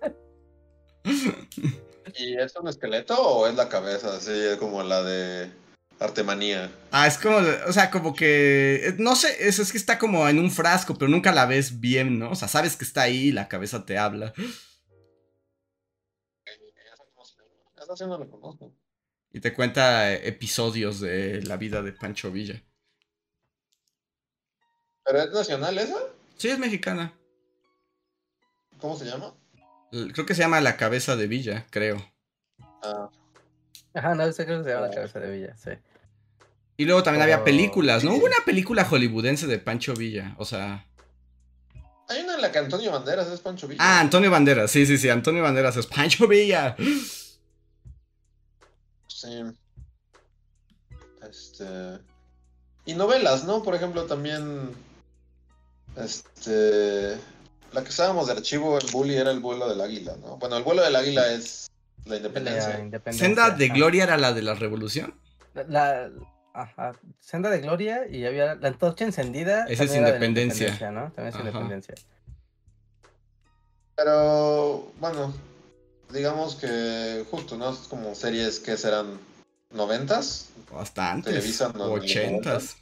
¿Y 2.15 2.37
es 2.37 2.55
un 2.55 2.67
esqueleto 2.67 3.19
o 3.19 3.47
es 3.47 3.55
la 3.55 3.69
cabeza? 3.69 4.15
Así 4.15 4.31
como 4.59 4.83
la 4.83 5.01
de 5.03 5.51
Artemanía. 6.03 6.71
Ah, 6.91 7.07
es 7.07 7.17
como, 7.17 7.37
o 7.37 7.73
sea, 7.73 7.89
como 7.89 8.13
que, 8.13 8.87
eh, 8.87 8.95
no 8.97 9.15
sé, 9.15 9.47
es, 9.47 9.59
es 9.59 9.71
que 9.71 9.77
está 9.77 9.97
como 9.97 10.27
en 10.27 10.37
un 10.37 10.51
frasco, 10.51 10.95
pero 10.97 11.09
nunca 11.09 11.31
la 11.31 11.45
ves 11.45 11.79
bien, 11.79 12.19
¿no? 12.19 12.31
O 12.31 12.35
sea, 12.35 12.47
sabes 12.47 12.75
que 12.75 12.83
está 12.83 13.03
ahí, 13.03 13.31
la 13.31 13.47
cabeza 13.47 13.85
te 13.85 13.97
habla. 13.97 14.33
Y 19.31 19.39
te 19.39 19.53
cuenta 19.53 20.13
episodios 20.13 20.99
de 20.99 21.41
la 21.43 21.57
vida 21.57 21.81
de 21.81 21.93
Pancho 21.93 22.31
Villa. 22.31 22.61
¿Pero 25.05 25.21
es 25.21 25.31
nacional 25.31 25.77
esa? 25.77 25.97
Sí, 26.37 26.49
es 26.49 26.59
mexicana. 26.59 27.13
¿Cómo 28.79 28.97
se 28.97 29.05
llama? 29.05 29.33
Creo 29.91 30.25
que 30.25 30.35
se 30.35 30.41
llama 30.41 30.59
La 30.59 30.75
Cabeza 30.75 31.15
de 31.15 31.27
Villa, 31.27 31.65
creo. 31.69 31.97
Ah. 32.81 33.09
Ajá, 33.93 34.15
no, 34.15 34.31
sé 34.31 34.45
creo 34.45 34.59
que 34.59 34.65
se 34.65 34.69
llama 34.71 34.87
La 34.87 34.93
Cabeza 34.93 35.19
de 35.19 35.31
Villa, 35.31 35.55
sí. 35.55 35.71
Y 36.77 36.85
luego 36.85 37.03
también 37.03 37.21
había 37.21 37.43
películas, 37.43 38.03
¿no? 38.03 38.13
Hubo 38.15 38.25
una 38.25 38.43
película 38.45 38.83
hollywoodense 38.83 39.45
de 39.47 39.59
Pancho 39.59 39.93
Villa, 39.93 40.35
o 40.37 40.45
sea. 40.45 40.85
Hay 42.09 42.21
una 42.21 42.35
en 42.35 42.41
la 42.41 42.51
que 42.51 42.59
Antonio 42.59 42.91
Banderas 42.91 43.27
es 43.27 43.39
Pancho 43.39 43.67
Villa. 43.67 43.81
Ah, 43.83 43.99
Antonio 43.99 44.31
Banderas, 44.31 44.71
sí, 44.71 44.85
sí, 44.85 44.97
sí, 44.97 45.09
Antonio 45.09 45.43
Banderas 45.43 45.77
es 45.77 45.85
Pancho 45.85 46.27
Villa. 46.27 46.75
Sí. 49.07 49.43
Este. 51.29 51.65
Y 52.85 52.95
novelas, 52.95 53.45
¿no? 53.45 53.63
Por 53.63 53.75
ejemplo, 53.75 54.05
también. 54.05 54.71
Este. 55.95 57.17
La 57.71 57.83
que 57.83 57.89
estábamos 57.89 58.27
de 58.27 58.33
archivo, 58.33 58.77
el 58.77 58.87
bully 58.91 59.15
era 59.15 59.31
el 59.31 59.39
vuelo 59.39 59.69
del 59.69 59.81
águila, 59.81 60.15
¿no? 60.21 60.37
Bueno, 60.37 60.57
el 60.57 60.63
vuelo 60.63 60.83
del 60.83 60.95
águila 60.95 61.31
es 61.31 61.71
la 62.05 62.17
independencia. 62.17 62.89
¿Senda 63.11 63.51
de 63.51 63.69
Gloria 63.69 64.03
era 64.03 64.17
la 64.17 64.33
de 64.33 64.41
la 64.41 64.53
revolución? 64.53 65.15
la, 65.67 66.09
Ajá. 66.53 66.93
Senda 67.19 67.49
de 67.49 67.59
Gloria 67.59 68.07
y 68.07 68.25
había 68.25 68.55
la 68.55 68.67
antorcha 68.67 69.05
encendida. 69.05 69.65
Esa 69.67 69.83
es 69.85 69.95
independencia. 69.95 70.91
¿no? 70.91 71.11
También 71.11 71.27
es 71.27 71.35
independencia. 71.35 71.95
Pero, 73.95 74.91
bueno, 74.99 75.33
digamos 76.11 76.55
que 76.55 77.25
justo, 77.29 77.57
¿no? 77.57 77.71
Es 77.71 77.79
como 77.89 78.13
series 78.15 78.59
que 78.59 78.77
serán 78.77 79.19
noventas. 79.71 80.49
Bastante. 80.71 81.37
Ochentas. 81.75 82.77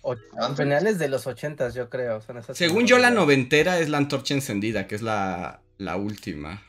Finales 0.55 0.99
de 0.99 1.07
los 1.07 1.27
ochentas, 1.27 1.73
yo 1.73 1.89
creo. 1.89 2.21
Según 2.53 2.85
yo, 2.87 2.97
la 2.97 3.09
noventera 3.09 3.79
es 3.79 3.89
la 3.89 3.97
antorcha 3.97 4.33
encendida, 4.33 4.87
que 4.87 4.95
es 4.95 5.01
la, 5.01 5.61
la 5.77 5.95
última. 5.95 6.61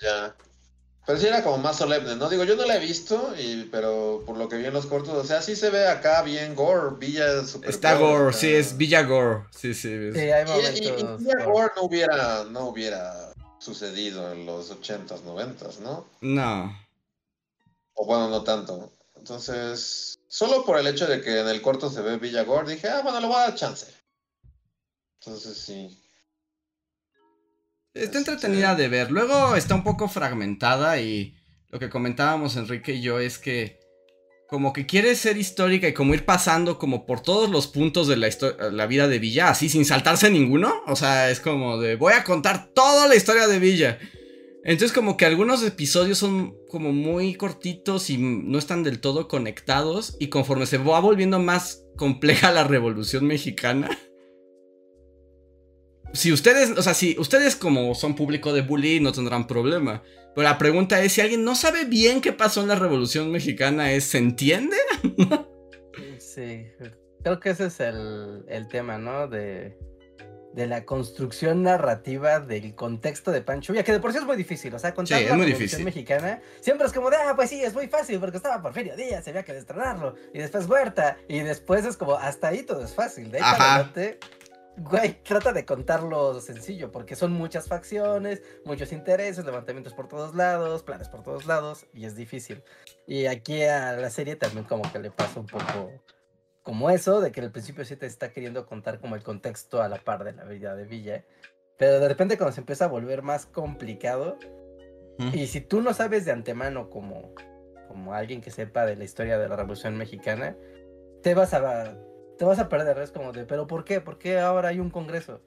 Ya. 0.00 0.34
Pero 1.06 1.18
sí 1.18 1.26
era 1.26 1.42
como 1.42 1.58
más 1.58 1.76
solemne, 1.76 2.16
¿no? 2.16 2.30
Digo, 2.30 2.44
yo 2.44 2.56
no 2.56 2.64
la 2.64 2.76
he 2.76 2.80
visto, 2.80 3.34
y, 3.38 3.64
pero 3.64 4.22
por 4.24 4.38
lo 4.38 4.48
que 4.48 4.56
vi 4.56 4.64
en 4.64 4.72
los 4.72 4.86
cortos, 4.86 5.14
o 5.14 5.24
sea, 5.24 5.42
sí 5.42 5.54
se 5.54 5.68
ve 5.68 5.86
acá 5.86 6.22
bien 6.22 6.54
gore, 6.54 6.96
Villa 6.98 7.44
super 7.44 7.68
Está 7.68 7.96
gore, 7.96 8.32
sí, 8.32 8.52
es 8.52 8.76
Villa 8.76 9.02
Gore, 9.02 9.44
sí, 9.50 9.74
sí. 9.74 10.12
Sí, 10.12 10.18
hay 10.18 10.46
momentos. 10.46 10.80
Y, 10.80 10.90
Villa 10.92 11.44
gore 11.44 11.72
no 11.76 11.82
hubiera, 11.82 12.44
no 12.44 12.68
hubiera 12.68 13.34
sucedido 13.58 14.32
en 14.32 14.46
los 14.46 14.70
ochentas, 14.70 15.22
noventas, 15.24 15.80
¿no? 15.80 16.06
No. 16.22 16.74
O 17.94 18.06
bueno, 18.06 18.28
no 18.28 18.42
tanto. 18.42 18.90
Entonces, 19.16 20.18
solo 20.28 20.64
por 20.64 20.78
el 20.78 20.86
hecho 20.86 21.06
de 21.06 21.20
que 21.20 21.40
en 21.40 21.48
el 21.48 21.60
corto 21.60 21.90
se 21.90 22.02
ve 22.02 22.18
Villa 22.18 22.44
Gore, 22.44 22.74
dije, 22.74 22.88
ah, 22.88 23.00
bueno, 23.02 23.20
le 23.20 23.26
voy 23.26 23.36
a 23.36 23.40
dar 23.40 23.54
chance. 23.54 23.86
Entonces 25.20 25.56
sí. 25.56 26.03
Está 27.94 28.18
entretenida 28.18 28.74
de 28.74 28.88
ver. 28.88 29.12
Luego 29.12 29.54
está 29.54 29.76
un 29.76 29.84
poco 29.84 30.08
fragmentada 30.08 31.00
y 31.00 31.36
lo 31.70 31.78
que 31.78 31.88
comentábamos 31.88 32.56
Enrique 32.56 32.94
y 32.94 33.02
yo 33.02 33.20
es 33.20 33.38
que 33.38 33.78
como 34.48 34.72
que 34.72 34.84
quiere 34.84 35.14
ser 35.14 35.36
histórica 35.36 35.86
y 35.86 35.94
como 35.94 36.12
ir 36.12 36.24
pasando 36.24 36.76
como 36.76 37.06
por 37.06 37.20
todos 37.20 37.48
los 37.48 37.68
puntos 37.68 38.08
de 38.08 38.16
la, 38.16 38.28
la 38.72 38.86
vida 38.86 39.06
de 39.06 39.20
Villa, 39.20 39.48
así 39.48 39.68
sin 39.68 39.84
saltarse 39.84 40.28
ninguno. 40.28 40.82
O 40.88 40.96
sea, 40.96 41.30
es 41.30 41.38
como 41.38 41.78
de 41.78 41.94
voy 41.94 42.14
a 42.14 42.24
contar 42.24 42.72
toda 42.74 43.06
la 43.06 43.14
historia 43.14 43.46
de 43.46 43.60
Villa. 43.60 44.00
Entonces 44.64 44.92
como 44.92 45.16
que 45.16 45.26
algunos 45.26 45.62
episodios 45.62 46.18
son 46.18 46.56
como 46.68 46.92
muy 46.92 47.34
cortitos 47.34 48.10
y 48.10 48.18
no 48.18 48.58
están 48.58 48.82
del 48.82 48.98
todo 49.00 49.28
conectados 49.28 50.16
y 50.18 50.30
conforme 50.30 50.66
se 50.66 50.78
va 50.78 50.98
volviendo 50.98 51.38
más 51.38 51.84
compleja 51.96 52.50
la 52.50 52.64
revolución 52.64 53.24
mexicana. 53.24 53.96
Si 56.14 56.32
ustedes, 56.32 56.70
o 56.70 56.82
sea, 56.82 56.94
si 56.94 57.16
ustedes 57.18 57.56
como 57.56 57.94
son 57.94 58.14
público 58.14 58.52
de 58.52 58.62
bully 58.62 59.00
no 59.00 59.12
tendrán 59.12 59.46
problema. 59.46 60.02
Pero 60.34 60.48
la 60.48 60.58
pregunta 60.58 61.00
es, 61.02 61.12
si 61.12 61.20
alguien 61.20 61.44
no 61.44 61.54
sabe 61.54 61.84
bien 61.84 62.20
qué 62.20 62.32
pasó 62.32 62.62
en 62.62 62.68
la 62.68 62.74
revolución 62.74 63.30
mexicana, 63.30 63.92
es, 63.92 64.04
¿se 64.04 64.18
entiende? 64.18 64.76
sí, 66.18 66.66
creo 67.22 67.38
que 67.38 67.50
ese 67.50 67.66
es 67.66 67.78
el, 67.78 68.44
el 68.48 68.66
tema, 68.66 68.98
¿no? 68.98 69.28
De, 69.28 69.76
de 70.54 70.66
la 70.68 70.84
construcción 70.84 71.64
narrativa 71.64 72.38
del 72.38 72.76
contexto 72.76 73.32
de 73.32 73.40
Pancho 73.42 73.72
Villa, 73.72 73.82
que 73.82 73.92
de 73.92 73.98
por 73.98 74.12
sí 74.12 74.18
es 74.18 74.24
muy 74.24 74.36
difícil, 74.36 74.72
o 74.72 74.78
sea, 74.78 74.94
contar 74.94 75.20
la 75.20 75.36
Revolución 75.36 75.82
Mexicana 75.82 76.40
siempre 76.60 76.86
es 76.86 76.92
como 76.92 77.10
de, 77.10 77.16
ah, 77.16 77.32
pues 77.34 77.50
sí, 77.50 77.62
es 77.62 77.74
muy 77.74 77.88
fácil, 77.88 78.20
porque 78.20 78.36
estaba 78.36 78.62
Porfirio 78.62 78.96
Díaz, 78.96 79.26
había 79.26 79.42
que 79.42 79.52
destronarlo, 79.52 80.14
y 80.32 80.38
después 80.38 80.68
Huerta, 80.68 81.18
y 81.28 81.40
después 81.40 81.84
es 81.84 81.96
como, 81.96 82.14
hasta 82.14 82.48
ahí 82.48 82.62
todo 82.62 82.84
es 82.84 82.94
fácil, 82.94 83.32
de 83.32 83.38
ahí 83.38 83.42
para 83.42 83.74
adelante, 83.74 84.18
güey, 84.76 85.22
trata 85.22 85.52
de 85.52 85.64
contarlo 85.64 86.40
sencillo, 86.40 86.90
porque 86.90 87.16
son 87.16 87.32
muchas 87.32 87.68
facciones, 87.68 88.42
muchos 88.64 88.92
intereses, 88.92 89.44
levantamientos 89.44 89.94
por 89.94 90.08
todos 90.08 90.34
lados, 90.34 90.82
planes 90.82 91.08
por 91.08 91.22
todos 91.22 91.46
lados, 91.46 91.86
y 91.92 92.06
es 92.06 92.16
difícil. 92.16 92.62
Y 93.06 93.26
aquí 93.26 93.62
a 93.62 93.92
la 93.92 94.10
serie 94.10 94.36
también 94.36 94.64
como 94.64 94.90
que 94.92 94.98
le 94.98 95.10
pasa 95.10 95.40
un 95.40 95.46
poco 95.46 95.92
como 96.62 96.90
eso, 96.90 97.20
de 97.20 97.30
que 97.30 97.40
al 97.40 97.52
principio 97.52 97.84
sí 97.84 97.94
te 97.96 98.06
está 98.06 98.32
queriendo 98.32 98.66
contar 98.66 98.98
como 98.98 99.14
el 99.14 99.22
contexto 99.22 99.82
a 99.82 99.88
la 99.88 99.98
par 99.98 100.24
de 100.24 100.32
la 100.32 100.44
vida 100.44 100.74
de 100.74 100.84
Villa, 100.84 101.24
pero 101.76 102.00
de 102.00 102.08
repente 102.08 102.38
cuando 102.38 102.54
se 102.54 102.60
empieza 102.60 102.86
a 102.86 102.88
volver 102.88 103.22
más 103.22 103.46
complicado, 103.46 104.38
y 105.32 105.46
si 105.46 105.60
tú 105.60 105.80
no 105.80 105.94
sabes 105.94 106.24
de 106.24 106.32
antemano 106.32 106.90
como, 106.90 107.34
como 107.86 108.14
alguien 108.14 108.40
que 108.40 108.50
sepa 108.50 108.84
de 108.84 108.96
la 108.96 109.04
historia 109.04 109.38
de 109.38 109.48
la 109.48 109.54
Revolución 109.54 109.96
Mexicana, 109.96 110.56
te 111.22 111.34
vas 111.34 111.54
a, 111.54 111.96
te 112.38 112.44
vas 112.44 112.58
a 112.58 112.68
perder, 112.68 112.98
es 112.98 113.10
como 113.10 113.32
de, 113.32 113.44
pero 113.44 113.66
¿por 113.66 113.84
qué? 113.84 114.00
¿Por 114.00 114.18
qué 114.18 114.38
ahora 114.38 114.68
hay 114.70 114.80
un 114.80 114.90
congreso? 114.90 115.40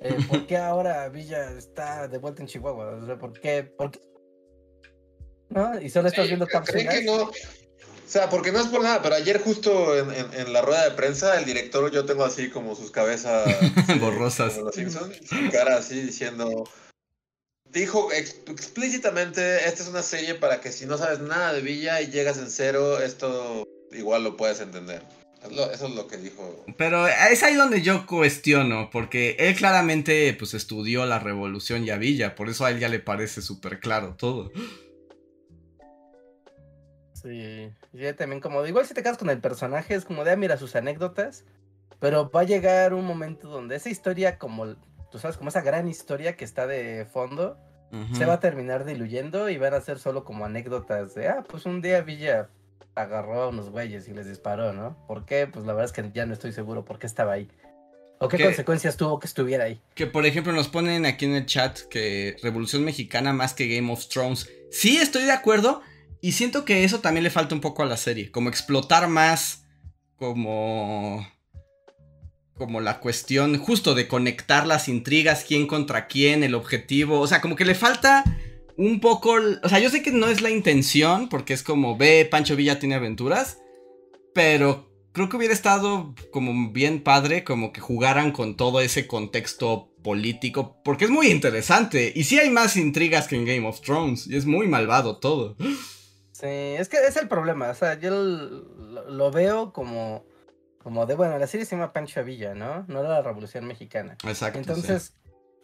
Eh, 0.00 0.16
¿Por 0.28 0.46
qué 0.46 0.56
ahora 0.56 1.08
Villa 1.08 1.50
está 1.52 2.08
de 2.08 2.18
vuelta 2.18 2.42
en 2.42 2.48
Chihuahua? 2.48 3.18
¿por 3.18 3.32
qué? 3.40 3.64
¿Por 3.64 3.90
qué? 3.90 4.00
¿No? 5.48 5.80
Y 5.80 5.90
solo 5.90 6.08
estás 6.08 6.28
viendo 6.28 6.46
cápsulas. 6.46 6.94
Que 6.94 7.04
no, 7.04 7.30
o 8.10 8.12
sea, 8.12 8.28
porque 8.28 8.50
no 8.50 8.58
es 8.58 8.66
por 8.66 8.82
nada, 8.82 9.00
pero 9.02 9.14
ayer 9.14 9.40
justo 9.40 9.96
en, 9.96 10.52
la 10.52 10.62
rueda 10.62 10.82
de 10.82 10.96
prensa, 10.96 11.38
el 11.38 11.44
director, 11.44 11.92
yo 11.92 12.04
tengo 12.06 12.24
así 12.24 12.50
como 12.50 12.74
sus 12.74 12.90
cabezas 12.90 13.48
borrosas. 14.00 14.54
Como 14.54 14.66
los 14.66 14.74
Simpsons, 14.74 15.16
su 15.28 15.48
cara 15.52 15.76
así 15.76 16.02
diciendo. 16.02 16.68
Dijo 17.66 18.10
explícitamente: 18.12 19.64
Esta 19.64 19.84
es 19.84 19.88
una 19.88 20.02
serie 20.02 20.34
para 20.34 20.60
que 20.60 20.72
si 20.72 20.86
no 20.86 20.98
sabes 20.98 21.20
nada 21.20 21.52
de 21.52 21.60
Villa 21.60 22.00
y 22.00 22.10
llegas 22.10 22.38
en 22.38 22.50
cero, 22.50 23.00
esto 23.00 23.62
igual 23.92 24.24
lo 24.24 24.36
puedes 24.36 24.60
entender. 24.60 25.04
Eso 25.42 25.86
es 25.86 25.94
lo 25.94 26.06
que 26.06 26.18
dijo. 26.18 26.64
Pero 26.76 27.06
es 27.06 27.42
ahí 27.42 27.54
donde 27.54 27.80
yo 27.80 28.06
cuestiono, 28.06 28.90
porque 28.90 29.36
él 29.38 29.54
claramente 29.54 30.34
pues 30.38 30.52
estudió 30.54 31.06
la 31.06 31.18
revolución 31.18 31.84
y 31.84 31.90
a 31.90 31.96
Villa, 31.96 32.34
por 32.34 32.48
eso 32.48 32.64
a 32.66 32.70
él 32.70 32.78
ya 32.78 32.88
le 32.88 33.00
parece 33.00 33.40
súper 33.40 33.80
claro 33.80 34.16
todo. 34.16 34.52
Sí, 37.14 37.70
yo 37.92 38.14
también 38.16 38.40
como, 38.40 38.66
igual 38.66 38.86
si 38.86 38.94
te 38.94 39.02
quedas 39.02 39.18
con 39.18 39.30
el 39.30 39.40
personaje 39.40 39.94
es 39.94 40.04
como 40.04 40.24
de, 40.24 40.32
ah, 40.32 40.36
mira 40.36 40.56
sus 40.56 40.76
anécdotas, 40.76 41.44
pero 41.98 42.30
va 42.30 42.40
a 42.40 42.44
llegar 42.44 42.94
un 42.94 43.04
momento 43.04 43.48
donde 43.48 43.76
esa 43.76 43.90
historia 43.90 44.38
como, 44.38 44.76
tú 45.10 45.18
sabes, 45.18 45.36
como 45.36 45.48
esa 45.48 45.62
gran 45.62 45.88
historia 45.88 46.36
que 46.36 46.44
está 46.44 46.66
de 46.66 47.06
fondo, 47.06 47.58
se 48.12 48.24
va 48.24 48.34
a 48.34 48.40
terminar 48.40 48.84
diluyendo 48.84 49.48
y 49.48 49.58
van 49.58 49.74
a 49.74 49.80
ser 49.80 49.98
solo 49.98 50.22
como 50.22 50.44
anécdotas 50.44 51.14
de, 51.14 51.28
ah, 51.28 51.44
pues 51.48 51.66
un 51.66 51.82
día 51.82 52.02
Villa 52.02 52.48
agarró 52.94 53.42
a 53.42 53.48
unos 53.48 53.70
güeyes 53.70 54.08
y 54.08 54.12
les 54.12 54.26
disparó, 54.26 54.72
¿no? 54.72 54.96
¿Por 55.06 55.24
qué? 55.24 55.46
Pues 55.46 55.66
la 55.66 55.72
verdad 55.72 55.86
es 55.86 55.92
que 55.92 56.10
ya 56.12 56.26
no 56.26 56.32
estoy 56.32 56.52
seguro 56.52 56.84
por 56.84 56.98
qué 56.98 57.06
estaba 57.06 57.32
ahí. 57.32 57.48
¿O 58.18 58.28
qué 58.28 58.42
consecuencias 58.42 58.98
tuvo 58.98 59.18
que 59.18 59.26
estuviera 59.26 59.64
ahí? 59.64 59.80
Que 59.94 60.06
por 60.06 60.26
ejemplo 60.26 60.52
nos 60.52 60.68
ponen 60.68 61.06
aquí 61.06 61.24
en 61.24 61.34
el 61.34 61.46
chat 61.46 61.78
que 61.88 62.36
Revolución 62.42 62.84
Mexicana 62.84 63.32
más 63.32 63.54
que 63.54 63.66
Game 63.66 63.90
of 63.90 64.06
Thrones. 64.08 64.50
Sí, 64.70 64.98
estoy 64.98 65.24
de 65.24 65.32
acuerdo, 65.32 65.80
y 66.20 66.32
siento 66.32 66.66
que 66.66 66.84
eso 66.84 67.00
también 67.00 67.24
le 67.24 67.30
falta 67.30 67.54
un 67.54 67.62
poco 67.62 67.82
a 67.82 67.86
la 67.86 67.96
serie, 67.96 68.30
como 68.30 68.50
explotar 68.50 69.08
más 69.08 69.64
como 70.16 71.26
como 72.54 72.82
la 72.82 73.00
cuestión 73.00 73.56
justo 73.56 73.94
de 73.94 74.06
conectar 74.06 74.66
las 74.66 74.86
intrigas, 74.86 75.46
quién 75.48 75.66
contra 75.66 76.06
quién, 76.06 76.44
el 76.44 76.54
objetivo, 76.54 77.18
o 77.18 77.26
sea, 77.26 77.40
como 77.40 77.56
que 77.56 77.64
le 77.64 77.74
falta 77.74 78.22
un 78.80 78.98
poco, 78.98 79.34
o 79.62 79.68
sea, 79.68 79.78
yo 79.78 79.90
sé 79.90 80.02
que 80.02 80.10
no 80.10 80.28
es 80.28 80.40
la 80.40 80.48
intención, 80.48 81.28
porque 81.28 81.52
es 81.52 81.62
como, 81.62 81.98
ve, 81.98 82.26
Pancho 82.30 82.56
Villa 82.56 82.78
tiene 82.78 82.94
aventuras, 82.94 83.58
pero 84.34 84.90
creo 85.12 85.28
que 85.28 85.36
hubiera 85.36 85.52
estado 85.52 86.14
como 86.32 86.72
bien 86.72 87.02
padre, 87.02 87.44
como 87.44 87.74
que 87.74 87.82
jugaran 87.82 88.32
con 88.32 88.56
todo 88.56 88.80
ese 88.80 89.06
contexto 89.06 89.92
político, 90.02 90.80
porque 90.82 91.04
es 91.04 91.10
muy 91.10 91.26
interesante, 91.26 92.10
y 92.16 92.24
sí 92.24 92.38
hay 92.38 92.48
más 92.48 92.78
intrigas 92.78 93.28
que 93.28 93.36
en 93.36 93.44
Game 93.44 93.68
of 93.68 93.82
Thrones, 93.82 94.26
y 94.26 94.36
es 94.36 94.46
muy 94.46 94.66
malvado 94.66 95.18
todo. 95.18 95.56
Sí, 96.32 96.46
es 96.46 96.88
que 96.88 96.96
es 97.06 97.18
el 97.18 97.28
problema, 97.28 97.68
o 97.68 97.74
sea, 97.74 98.00
yo 98.00 98.10
lo, 98.10 99.30
veo 99.30 99.74
como, 99.74 100.24
como 100.82 101.04
de, 101.04 101.16
bueno, 101.16 101.36
la 101.36 101.46
serie 101.46 101.66
se 101.66 101.76
llama 101.76 101.92
Pancho 101.92 102.24
Villa, 102.24 102.54
¿no? 102.54 102.86
No 102.88 103.00
era 103.00 103.10
la 103.10 103.22
Revolución 103.22 103.66
Mexicana. 103.66 104.16
Exacto. 104.26 104.58
Entonces, 104.58 105.12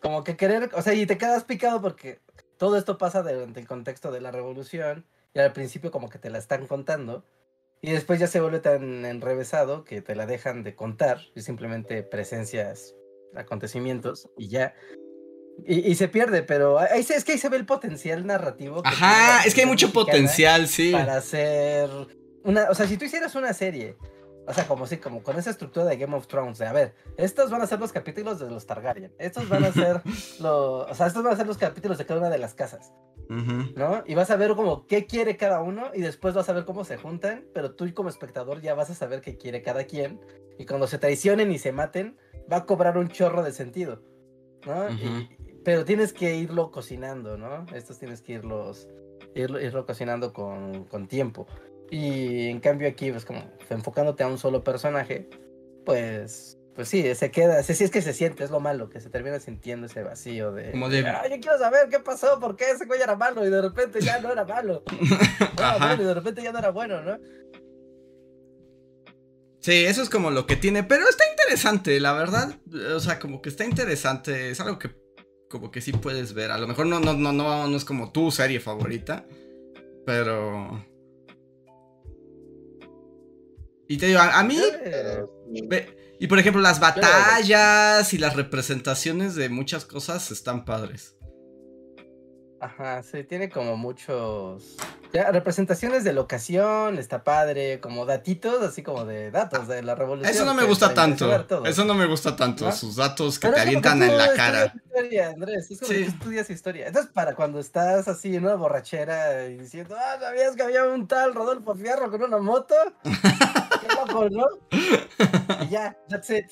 como 0.03 0.23
que 0.23 0.37
querer, 0.37 0.69
o 0.75 0.83
sea, 0.83 0.93
y 0.93 1.07
te 1.07 1.17
quedas 1.17 1.45
picado 1.45 1.81
porque 1.81 2.21
todo 2.59 2.77
esto 2.77 2.99
pasa 2.99 3.23
durante 3.23 3.61
el 3.61 3.67
contexto 3.67 4.11
de 4.11 4.21
la 4.21 4.31
Revolución 4.31 5.05
y 5.35 5.41
al 5.41 5.53
principio 5.53 5.91
como 5.91 6.09
que 6.09 6.19
te 6.19 6.31
la 6.31 6.39
están 6.39 6.67
contando 6.67 7.25
y 7.83 7.91
después 7.91 8.19
ya 8.19 8.27
se 8.27 8.41
vuelve 8.41 8.61
tan 8.61 9.05
enrevesado 9.05 9.85
que 9.85 10.01
te 10.01 10.17
la 10.17 10.27
dejan 10.27 10.63
de 10.63 10.75
contar 10.75 11.21
y 11.35 11.43
simplemente 11.43 12.03
presencias 12.03 12.95
acontecimientos 13.35 14.29
y 14.37 14.49
ya. 14.49 14.75
Y, 15.67 15.95
se 15.95 16.09
pierde, 16.09 16.43
pero 16.43 16.79
ahí 16.79 17.01
es 17.01 17.25
que 17.25 17.33
ahí 17.33 17.39
se 17.39 17.49
ve 17.49 17.57
el 17.57 17.65
potencial 17.65 18.27
narrativo. 18.27 18.83
Ajá, 18.85 19.43
es 19.47 19.55
que 19.55 19.63
hay 19.63 19.67
mucho 19.67 19.91
potencial, 19.91 20.69
sí. 20.69 20.93
Para 20.93 21.17
hacer 21.17 21.89
una, 22.45 22.69
o 22.71 22.75
sea, 22.75 22.87
si 22.87 22.99
tú 22.99 23.07
hicieras 23.07 23.35
una 23.35 23.55
serie, 23.55 23.97
o 24.47 24.53
sea, 24.53 24.67
como 24.67 24.87
si, 24.87 24.99
como 24.99 25.23
con 25.23 25.39
esa 25.39 25.51
estructura 25.51 25.87
de 25.87 25.97
Game 25.97 26.15
of 26.17 26.27
Thrones, 26.27 26.59
de 26.59 26.67
a 26.67 26.73
ver, 26.73 26.95
estos 27.17 27.51
van 27.51 27.63
a 27.63 27.67
ser 27.67 27.81
los 27.81 27.93
capítulos 27.93 28.39
de 28.39 28.51
los 28.51 28.67
Targaryen, 28.67 29.13
estos 29.19 29.49
van 29.49 29.65
a 29.65 29.73
ser 29.73 30.03
los, 30.41 30.91
o 30.91 30.95
sea, 30.95 31.07
estos 31.07 31.23
van 31.23 31.33
a 31.33 31.37
ser 31.37 31.47
los 31.47 31.59
capítulos 31.59 31.99
de 31.99 32.07
cada 32.07 32.21
una 32.21 32.31
de 32.31 32.39
las 32.39 32.55
casas, 32.55 32.93
¿no? 33.29 34.03
Y 34.07 34.15
vas 34.15 34.31
a 34.31 34.37
ver 34.37 34.55
como 34.55 34.87
qué 34.87 35.07
quiere 35.07 35.37
cada 35.37 35.61
uno 35.61 35.91
y 35.95 36.01
después 36.01 36.35
vas 36.35 36.49
a 36.49 36.53
ver 36.53 36.65
cómo 36.65 36.85
se 36.85 36.97
juntan, 36.97 37.45
pero 37.53 37.75
tú 37.75 37.93
como 37.95 38.09
espectador 38.09 38.61
ya 38.61 38.75
vas 38.75 38.91
a 38.91 38.95
saber 38.95 39.21
qué 39.21 39.37
quiere 39.37 39.63
cada 39.63 39.85
quien 39.85 40.21
y 40.59 40.67
cuando 40.67 40.87
se 40.87 40.99
traicionen 40.99 41.51
y 41.51 41.59
se 41.59 41.73
maten, 41.73 42.17
va 42.51 42.59
a 42.59 42.67
cobrar 42.67 42.99
un 42.99 43.09
chorro 43.09 43.43
de 43.43 43.53
sentido. 43.53 44.03
¿no? 44.65 44.91
y, 44.91 45.29
pero 45.67 45.85
tienes 45.85 46.13
que 46.13 46.37
irlo 46.37 46.71
cocinando, 46.71 47.37
¿no? 47.37 47.67
Estos 47.75 47.99
tienes 47.99 48.23
que 48.23 48.35
irlos, 48.35 48.87
irlo, 49.35 49.85
cocinando 49.85 50.33
con, 50.33 50.85
con, 50.85 51.09
tiempo. 51.09 51.49
Y 51.91 52.49
en 52.49 52.61
cambio 52.61 52.89
aquí, 52.89 53.11
pues 53.11 53.25
como 53.25 53.43
enfocándote 53.71 54.23
a 54.23 54.29
un 54.29 54.39
solo 54.39 54.65
personaje, 54.65 55.29
pues, 55.85 56.59
pues 56.75 56.89
sí, 56.89 57.15
se 57.15 57.31
queda, 57.31 57.63
sí, 57.63 57.73
es 57.85 57.91
que 57.91 58.03
se 58.03 58.13
siente, 58.13 58.45
es 58.45 58.51
lo 58.51 58.61
malo, 58.61 58.89
que 58.89 59.01
se 59.01 59.11
termina 59.11 59.39
sintiendo 59.39 59.87
ese 59.87 60.03
vacío 60.03 60.53
de, 60.53 60.73
como 60.73 60.89
de... 60.89 61.07
Ay, 61.07 61.31
yo 61.31 61.41
quiero 61.41 61.59
saber 61.59 61.89
qué 61.89 62.01
pasó, 62.01 62.41
por 62.41 62.57
qué 62.57 62.71
ese 62.71 62.87
güey 62.87 63.01
era 63.01 63.17
malo 63.17 63.47
y 63.47 63.51
de 63.51 63.63
repente 63.63 64.01
ya 64.01 64.21
no 64.21 64.33
era 64.33 64.45
malo. 64.45 64.83
y 65.99 66.03
de 66.03 66.15
repente 66.15 66.43
ya 66.43 66.53
no 66.53 66.59
era 66.59 66.71
bueno, 66.71 67.03
¿no? 67.03 67.19
Sí, 69.61 69.85
eso 69.85 70.03
es 70.03 70.11
como 70.11 70.31
lo 70.31 70.47
que 70.47 70.55
tiene, 70.57 70.85
pero 70.85 71.09
está 71.09 71.25
interesante, 71.29 71.99
la 71.99 72.13
verdad. 72.13 72.57
O 72.95 73.01
sea, 73.01 73.19
como 73.19 73.43
que 73.43 73.49
está 73.49 73.65
interesante, 73.65 74.51
es 74.51 74.61
algo 74.61 74.79
que 74.79 74.91
como 75.49 75.71
que 75.71 75.81
sí 75.81 75.93
puedes 75.93 76.35
ver. 76.35 76.51
A 76.51 76.59
lo 76.59 76.67
mejor 76.67 76.87
no, 76.87 77.01
no, 77.01 77.15
no, 77.15 77.33
no, 77.33 77.67
no 77.67 77.77
es 77.77 77.85
como 77.85 78.13
tu 78.13 78.31
serie 78.31 78.61
favorita. 78.61 79.27
Pero. 80.05 80.85
Y 83.89 83.99
te 83.99 84.07
digo, 84.07 84.21
a, 84.21 84.43
mí. 84.43 84.59
y 86.19 86.27
por 86.27 86.39
ejemplo, 86.39 86.61
las 86.61 86.81
batallas 86.81 88.13
y 88.13 88.19
las 88.19 88.35
representaciones 88.35 89.35
de 89.35 89.49
muchas 89.49 89.85
cosas 89.85 90.31
están 90.31 90.65
padres. 90.65 91.17
Ajá, 92.61 93.03
sí, 93.03 93.23
tiene 93.25 93.51
como 93.51 93.77
muchos. 93.77 94.77
Ya, 95.13 95.31
representaciones 95.31 96.05
de 96.05 96.13
locación, 96.13 96.99
está 96.99 97.23
padre, 97.23 97.81
como 97.81 98.07
datitos, 98.07 98.63
así 98.63 98.83
como 98.83 99.05
de 99.05 99.31
datos 99.31 99.69
de 99.69 99.83
la 99.83 99.95
revolución. 99.95 100.35
Eso 100.35 100.45
no 100.45 100.55
me 100.55 100.65
gusta 100.65 100.93
tanto. 100.95 101.31
Eso 101.65 101.85
no 101.85 101.95
me 101.95 102.07
gusta 102.07 102.35
tanto, 102.35 102.71
sus 102.73 102.97
datos 102.97 103.39
que 103.39 103.49
te 103.49 103.61
avientan 103.61 104.03
en 104.03 104.17
la 104.17 104.33
cara. 104.35 104.73
historia, 104.75 105.29
Andrés. 105.29 105.71
Es 105.71 105.81
como 105.81 105.93
que 105.93 106.03
estudias 106.03 106.51
historia. 106.51 106.87
Entonces, 106.87 107.11
para 107.13 107.35
cuando 107.35 107.61
estás 107.61 108.09
así 108.09 108.35
en 108.35 108.45
una 108.45 108.55
borrachera 108.55 109.47
y 109.47 109.59
diciendo, 109.59 109.95
ah, 109.99 110.17
¿sabías 110.19 110.57
que 110.57 110.63
había 110.63 110.85
un 110.85 111.07
tal 111.07 111.35
Rodolfo 111.35 111.75
Fierro 111.75 112.11
con 112.11 112.23
una 112.23 112.39
moto? 112.39 112.75
Qué 113.89 113.95
loco, 113.95 114.29
¿no? 114.31 114.47
Y 115.65 115.69
ya, 115.69 115.97
that's 116.09 116.31
it. 116.31 116.47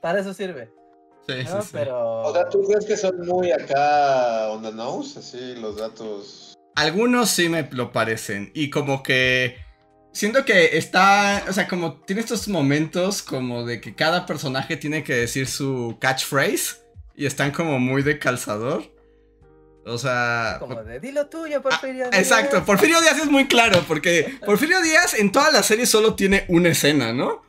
Para 0.00 0.20
eso 0.20 0.34
sirve. 0.34 0.70
Sí, 1.26 1.34
sí, 1.42 1.46
sí. 1.62 1.68
Pero... 1.72 2.22
O 2.22 2.32
sea, 2.32 2.48
¿tú 2.48 2.62
crees 2.64 2.84
que 2.84 2.96
son 2.96 3.26
muy 3.26 3.52
acá 3.52 4.48
on 4.50 4.62
the 4.62 4.72
nose? 4.72 5.18
Así, 5.18 5.54
los 5.54 5.76
datos. 5.76 6.54
Algunos 6.74 7.30
sí 7.30 7.48
me 7.48 7.68
lo 7.70 7.92
parecen. 7.92 8.50
Y 8.54 8.70
como 8.70 9.02
que. 9.02 9.56
Siento 10.12 10.44
que 10.44 10.76
está. 10.76 11.44
O 11.48 11.52
sea, 11.52 11.68
como 11.68 12.00
tiene 12.00 12.22
estos 12.22 12.48
momentos 12.48 13.22
como 13.22 13.64
de 13.64 13.80
que 13.80 13.94
cada 13.94 14.26
personaje 14.26 14.76
tiene 14.76 15.04
que 15.04 15.14
decir 15.14 15.46
su 15.46 15.96
catchphrase. 16.00 16.82
Y 17.14 17.26
están 17.26 17.52
como 17.52 17.78
muy 17.78 18.02
de 18.02 18.18
calzador. 18.18 18.91
O 19.84 19.98
sea. 19.98 20.56
Como 20.58 20.82
de 20.82 21.00
dilo 21.00 21.26
tuyo, 21.26 21.60
Porfirio 21.60 22.06
ah, 22.06 22.10
Díaz. 22.10 22.22
Exacto, 22.22 22.64
Porfirio 22.64 23.00
Díaz 23.00 23.18
es 23.18 23.26
muy 23.26 23.48
claro. 23.48 23.84
Porque 23.86 24.38
Porfirio 24.46 24.80
Díaz 24.80 25.14
en 25.14 25.32
toda 25.32 25.50
la 25.50 25.62
serie 25.62 25.86
solo 25.86 26.14
tiene 26.14 26.44
una 26.48 26.70
escena, 26.70 27.12
¿no? 27.12 27.42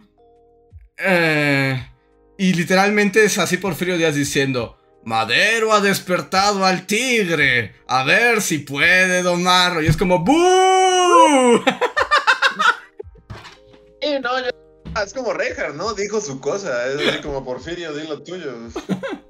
Eh. 0.97 1.89
Y 2.38 2.53
literalmente 2.53 3.23
es 3.23 3.38
así 3.38 3.57
Porfirio 3.57 3.97
Díaz 3.97 4.15
diciendo, 4.15 4.77
Madero 5.05 5.73
ha 5.73 5.81
despertado 5.81 6.65
al 6.65 6.88
tigre, 6.88 7.76
a 7.88 8.03
ver 8.03 8.41
si 8.41 8.60
puede 8.60 9.22
domarlo. 9.22 9.81
Y 9.81 9.88
es 9.88 9.97
como, 9.97 10.19
¡Bú! 10.19 11.64
Y 14.01 14.19
no, 14.19 14.31
es 15.01 15.14
como 15.14 15.31
Reinhardt, 15.31 15.76
¿no? 15.76 15.93
Dijo 15.93 16.19
su 16.19 16.41
cosa, 16.41 16.88
es 16.88 17.07
así 17.07 17.22
como 17.22 17.45
Porfirio, 17.45 17.93
di 17.93 18.05
lo 18.05 18.22
tuyo. 18.22 18.53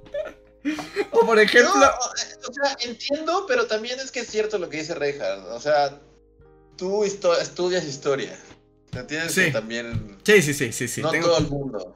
o 1.13 1.25
por 1.25 1.39
ejemplo... 1.39 1.71
o 1.73 2.53
sea, 2.53 2.77
entiendo, 2.81 3.45
pero 3.47 3.67
también 3.67 3.99
es 3.99 4.11
que 4.11 4.21
es 4.21 4.27
cierto 4.27 4.57
lo 4.57 4.69
que 4.69 4.77
dice 4.77 4.95
Reinhardt. 4.95 5.45
O 5.51 5.59
sea, 5.59 5.99
tú 6.77 7.03
estudias 7.03 7.85
historia. 7.85 8.37
¿Entiendes? 8.91 9.33
Sí. 9.33 9.51
también... 9.51 10.17
Sí, 10.23 10.41
sí, 10.41 10.53
sí, 10.53 10.71
sí, 10.71 10.87
sí. 10.87 11.01
No 11.01 11.11
todo 11.11 11.37
el 11.37 11.47
mundo. 11.47 11.95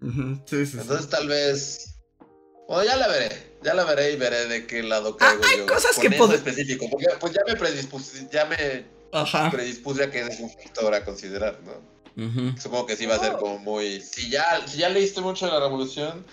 Entonces 0.00 1.08
tal 1.08 1.28
vez. 1.28 1.96
Bueno, 2.66 2.84
ya 2.84 2.96
la 2.96 3.08
veré. 3.08 3.50
Ya 3.62 3.74
la 3.74 3.84
veré 3.84 4.12
y 4.12 4.16
veré 4.16 4.46
de 4.46 4.66
qué 4.66 4.82
lado 4.82 5.16
ah, 5.20 5.36
caigo 5.40 5.44
hay 5.44 5.66
cosas 5.66 5.98
que 5.98 6.10
puedo... 6.10 6.32
específico. 6.32 6.88
Porque 6.88 7.06
pues 7.18 7.32
ya 7.34 7.42
me 7.46 7.56
predispuse, 7.56 8.28
ya 8.32 8.46
me 8.46 8.86
predispuse 9.50 10.04
a 10.04 10.10
que 10.10 10.20
es 10.20 10.40
un 10.40 10.50
factor 10.50 10.94
a 10.94 11.04
considerar, 11.04 11.58
¿no? 11.62 11.90
Supongo 12.60 12.86
que 12.86 12.96
sí 12.96 13.06
va 13.06 13.16
a 13.16 13.18
ser 13.18 13.32
como 13.34 13.58
muy. 13.58 14.00
Si 14.00 14.30
ya, 14.30 14.66
si 14.66 14.78
ya 14.78 14.88
leíste 14.88 15.20
mucho 15.20 15.46
de 15.46 15.52
la 15.52 15.60
revolución, 15.60 16.24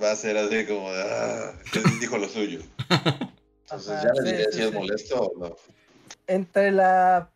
va 0.00 0.12
a 0.12 0.16
ser 0.16 0.36
así 0.36 0.64
como 0.66 0.92
de. 0.92 1.02
Ah, 1.02 1.52
dijo 2.00 2.18
lo 2.18 2.28
suyo. 2.28 2.60
Entonces 3.62 4.02
ya 4.02 4.12
le 4.12 4.32
diré 4.32 4.52
si 4.52 4.62
es 4.62 4.72
molesto 4.72 5.20
o 5.20 5.38
no. 5.38 5.56
Entre 6.26 6.70
la 6.72 7.30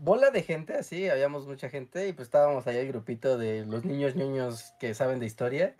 bola 0.00 0.30
de 0.30 0.42
gente, 0.42 0.74
así, 0.74 1.08
habíamos 1.08 1.46
mucha 1.46 1.68
gente 1.68 2.08
y 2.08 2.12
pues 2.12 2.28
estábamos 2.28 2.66
allá 2.66 2.80
el 2.80 2.88
grupito 2.88 3.38
de 3.38 3.64
los 3.64 3.84
niños 3.84 4.14
niños 4.14 4.74
que 4.78 4.94
saben 4.94 5.20
de 5.20 5.26
historia, 5.26 5.74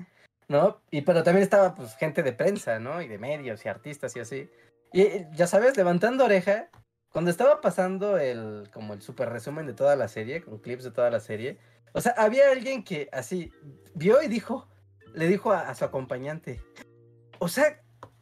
¿no? 0.49 0.81
Y 0.91 1.03
pero 1.03 1.23
también 1.23 1.43
estaba 1.43 1.75
pues 1.75 1.97
gente 1.97 2.23
de 2.23 2.33
prensa, 2.33 2.79
¿no? 2.79 3.03
Y 3.03 3.09
de 3.09 3.19
medios 3.19 3.65
y 3.65 3.69
artistas 3.69 4.17
y 4.17 4.21
así. 4.21 4.49
Y 4.93 5.27
ya 5.35 5.47
sabes, 5.47 5.77
levantando 5.77 6.25
oreja, 6.25 6.71
cuando 7.13 7.31
estaba 7.31 7.61
pasando 7.61 8.19
el 8.19 8.69
como 8.73 8.95
el 8.95 9.03
super 9.03 9.29
resumen 9.29 9.67
de 9.67 9.75
toda 9.75 9.97
la 9.97 10.09
serie, 10.09 10.43
con 10.43 10.59
clips 10.59 10.85
de 10.85 10.91
toda 10.93 11.11
la 11.11 11.21
serie, 11.21 11.59
o 11.93 12.01
sea, 12.01 12.15
había 12.17 12.51
alguien 12.51 12.85
que 12.85 13.09
así 13.13 13.53
vio 13.95 14.23
y 14.23 14.29
dijo, 14.29 14.70
le 15.15 15.29
dijo 15.29 15.53
a, 15.53 15.75
su 15.75 15.85
acompañante, 15.85 16.63
o 17.39 17.49
sea, 17.49 17.81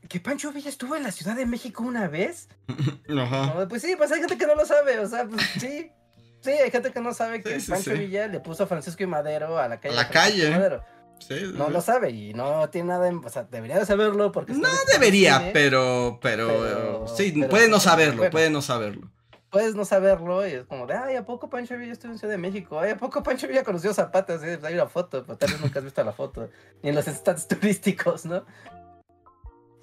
que 0.09 0.20
Pancho 0.20 0.52
Villa 0.52 0.70
estuvo 0.70 0.97
en 0.97 1.02
la 1.02 1.12
Ciudad 1.12 1.36
de 1.36 1.47
México 1.47 1.82
una 1.82 2.09
vez. 2.09 2.48
Ajá. 3.19 3.66
pues 3.69 3.82
sí, 3.82 3.94
pues 3.97 4.10
hay 4.12 4.20
gente 4.20 4.39
que 4.39 4.47
no 4.47 4.55
lo 4.55 4.65
sabe, 4.65 4.98
o 4.98 5.09
sea, 5.09 5.27
pues 5.27 5.43
sí. 5.59 5.90
Sí, 6.40 6.51
hay 6.51 6.70
gente 6.70 6.93
que 6.93 7.01
no 7.01 7.12
sabe 7.12 7.43
que 7.43 7.59
Pancho 7.69 7.93
Villa 7.94 8.28
le 8.28 8.39
puso 8.39 8.62
a 8.62 8.66
Francisco 8.66 9.02
y 9.02 9.06
Madero 9.06 9.59
a 9.59 9.66
la 9.66 9.81
calle. 9.81 9.94
A 9.94 10.02
la 10.02 10.09
calle. 10.09 10.81
no 11.55 11.69
lo 11.69 11.81
sabe 11.81 12.10
y 12.10 12.32
no 12.32 12.70
tiene 12.70 12.89
nada, 12.90 13.09
en, 13.09 13.24
o 13.24 13.28
sea, 13.28 13.43
debería 13.43 13.78
de 13.78 13.85
saberlo 13.85 14.31
porque... 14.31 14.52
No 14.52 14.69
debería, 14.93 15.51
pero, 15.52 16.20
pero, 16.23 17.09
sí, 17.09 17.32
puede 17.51 17.69
no 17.69 17.81
saberlo, 17.81 18.31
puede 18.31 18.51
no 18.51 18.62
saberlo. 18.62 19.10
Puedes 19.51 19.75
no 19.75 19.85
saberlo 19.85 20.47
y 20.47 20.53
es 20.53 20.66
como 20.66 20.87
de, 20.87 20.95
ay, 20.95 21.16
¿a 21.16 21.25
poco 21.25 21.49
Pancho 21.49 21.77
Villa 21.77 21.93
estuvo 21.93 22.12
en 22.12 22.19
Ciudad 22.19 22.33
de 22.33 22.39
México? 22.39 22.79
Ay, 22.79 22.91
¿a 22.91 22.97
poco 22.99 23.23
Pancho 23.23 23.49
Villa 23.49 23.65
conoció 23.65 23.95
Zapata? 23.95 24.39
Sí, 24.39 24.45
pues 24.45 24.65
hay 24.65 24.75
una 24.75 24.89
foto, 24.89 25.25
pero 25.25 25.39
tal 25.39 25.53
vez 25.53 25.61
nunca 25.61 25.79
has 25.79 25.85
visto 25.85 26.05
la 26.05 26.12
foto, 26.12 26.51
ni 26.83 26.91
en 26.91 26.95
los 26.95 27.07
stands 27.07 27.49
turísticos, 27.49 28.27
¿no? 28.27 28.45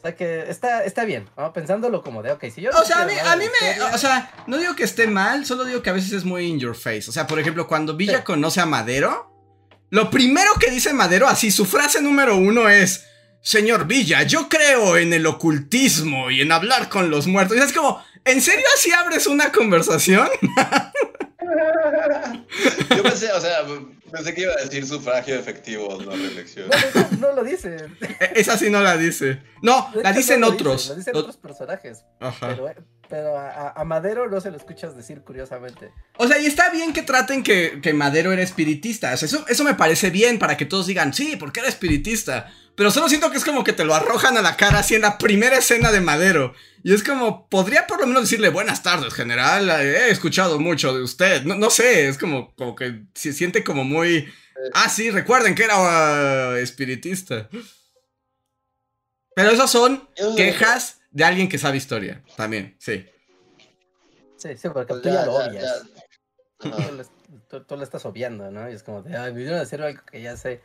sea 0.06 0.16
que 0.16 0.50
está, 0.50 0.84
está 0.84 1.04
bien, 1.04 1.28
¿no? 1.36 1.52
Pensándolo 1.52 2.04
como 2.04 2.22
de, 2.22 2.32
ok, 2.32 2.46
si 2.54 2.62
yo... 2.62 2.70
O 2.72 2.86
sea, 2.86 3.02
a 3.02 3.06
mí, 3.06 3.14
a 3.14 3.36
mí 3.36 3.46
me... 3.46 3.82
O 3.82 3.98
sea, 3.98 4.32
no 4.46 4.58
digo 4.58 4.76
que 4.76 4.84
esté 4.84 5.08
mal, 5.08 5.46
solo 5.46 5.66
digo 5.66 5.82
que 5.82 5.90
a 5.90 5.94
veces 5.94 6.12
es 6.12 6.26
muy 6.26 6.46
in 6.46 6.60
your 6.60 6.76
face. 6.76 7.10
O 7.10 7.12
sea, 7.12 7.26
por 7.26 7.40
ejemplo, 7.40 7.68
cuando 7.68 7.96
Villa 7.96 8.24
conoce 8.24 8.62
a 8.62 8.66
Madero, 8.66 9.32
lo 9.90 10.10
primero 10.10 10.52
que 10.60 10.70
dice 10.70 10.94
Madero, 10.94 11.28
así, 11.28 11.50
su 11.50 11.66
frase 11.66 12.02
número 12.02 12.38
uno 12.38 12.70
es... 12.70 13.06
Señor 13.42 13.86
Villa, 13.86 14.24
yo 14.24 14.50
creo 14.50 14.98
en 14.98 15.14
el 15.14 15.28
ocultismo 15.28 16.32
y 16.32 16.42
en 16.42 16.52
hablar 16.52 16.90
con 16.90 17.12
los 17.12 17.28
muertos. 17.28 17.56
Y 17.56 17.60
es 17.60 17.74
como, 17.74 18.04
¿en 18.26 18.42
serio 18.42 18.66
así 18.76 18.92
abres 18.92 19.28
una 19.28 19.52
conversación? 19.52 20.28
Yo 22.96 23.04
pensé, 23.04 23.32
o 23.32 23.40
sea, 23.40 23.66
pensé 24.12 24.34
que 24.34 24.42
iba 24.42 24.54
a 24.54 24.64
decir 24.64 24.86
sufragio 24.86 25.36
efectivo, 25.36 26.02
no 26.02 26.12
reelección. 26.12 26.70
No, 27.20 27.34
lo 27.34 27.44
dice. 27.44 27.78
Esa 28.34 28.58
sí 28.58 28.70
no 28.70 28.82
la 28.82 28.98
dice. 28.98 29.42
No, 29.62 29.92
la 29.96 30.12
dicen 30.12 30.44
otros. 30.44 30.90
la 30.90 30.96
dicen 30.96 31.16
otros 31.16 31.38
personajes. 31.38 32.04
Ajá. 32.20 32.50
Pero, 32.50 32.74
a, 33.12 33.84
Madero 33.86 34.30
no 34.30 34.42
se 34.42 34.52
lo 34.52 34.58
escuchas 34.58 34.96
decir 34.96 35.22
curiosamente. 35.22 35.92
O 36.18 36.28
sea, 36.28 36.40
y 36.40 36.46
está 36.46 36.70
bien 36.70 36.94
que 36.94 37.02
traten 37.02 37.44
que, 37.44 37.80
que 37.82 37.94
Madero 37.94 38.32
era 38.32 38.42
espiritista. 38.42 39.14
eso, 39.14 39.46
eso 39.48 39.64
me 39.64 39.76
parece 39.76 40.10
bien 40.10 40.40
para 40.40 40.58
que 40.58 40.66
todos 40.66 40.88
digan, 40.88 41.14
sí, 41.14 41.36
porque 41.36 41.60
era 41.60 41.70
espiritista. 41.70 42.52
Pero 42.76 42.92
solo 42.92 43.08
siento 43.08 43.32
que 43.32 43.38
es 43.38 43.46
como 43.46 43.64
que 43.64 43.74
te 43.74 43.86
lo 43.86 43.96
arrojan 43.96 44.38
a 44.38 44.42
la 44.42 44.58
cara 44.58 44.80
así 44.80 44.96
en 44.96 45.02
la 45.02 45.18
primera 45.18 45.58
escena 45.58 45.92
de 45.92 46.02
Madero. 46.02 46.54
Y 46.84 46.94
es 46.94 47.04
como, 47.04 47.48
podría 47.48 47.88
por 47.88 48.00
lo 48.00 48.08
menos 48.08 48.24
decirle 48.24 48.50
buenas 48.50 48.84
tardes, 48.84 49.14
general. 49.14 49.70
He 49.70 50.10
escuchado 50.10 50.60
mucho 50.60 50.94
de 50.94 51.02
usted. 51.02 51.44
No, 51.44 51.56
no 51.56 51.70
sé, 51.70 52.08
es 52.08 52.18
como, 52.18 52.54
como 52.56 52.76
que 52.76 53.04
se 53.14 53.32
siente 53.34 53.64
como 53.64 53.84
muy. 53.86 54.28
Ah, 54.74 54.90
sí, 54.90 55.10
recuerden 55.10 55.56
que 55.56 55.64
era 55.64 56.52
uh, 56.52 56.56
espiritista. 56.56 57.50
Pero 59.36 59.52
esas 59.52 59.72
son 59.72 60.08
quejas 60.36 61.00
de 61.16 61.24
alguien 61.24 61.48
que 61.48 61.58
sabe 61.58 61.78
historia. 61.78 62.22
También, 62.36 62.76
sí. 62.78 63.06
Sí, 64.36 64.58
sí, 64.58 64.70
porque 64.70 64.96
tú 64.96 65.10
ya, 65.10 65.26
lo 65.26 65.36
obvias. 65.36 65.84
Tú, 67.48 67.78
lo 67.78 67.84
estás 67.84 68.06
obviando, 68.06 68.52
¿no? 68.52 68.70
Y 68.70 68.74
es 68.74 68.84
como, 68.84 69.02
de, 69.02 69.16
ay, 69.16 69.34
me 69.34 69.48
a 69.48 69.60
decir 69.60 69.82
algo 69.82 70.02
que 70.12 70.22
ya 70.22 70.36
sé. 70.36 70.62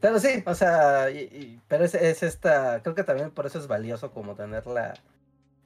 Pero 0.00 0.20
sí, 0.20 0.44
o 0.46 0.54
sea, 0.54 1.08
pero 1.66 1.84
es, 1.84 1.94
esta, 2.22 2.82
creo 2.82 2.94
que 2.94 3.02
también 3.02 3.32
por 3.32 3.46
eso 3.46 3.58
es 3.58 3.66
valioso 3.66 4.12
como 4.12 4.36
tener 4.36 4.64
la, 4.68 4.94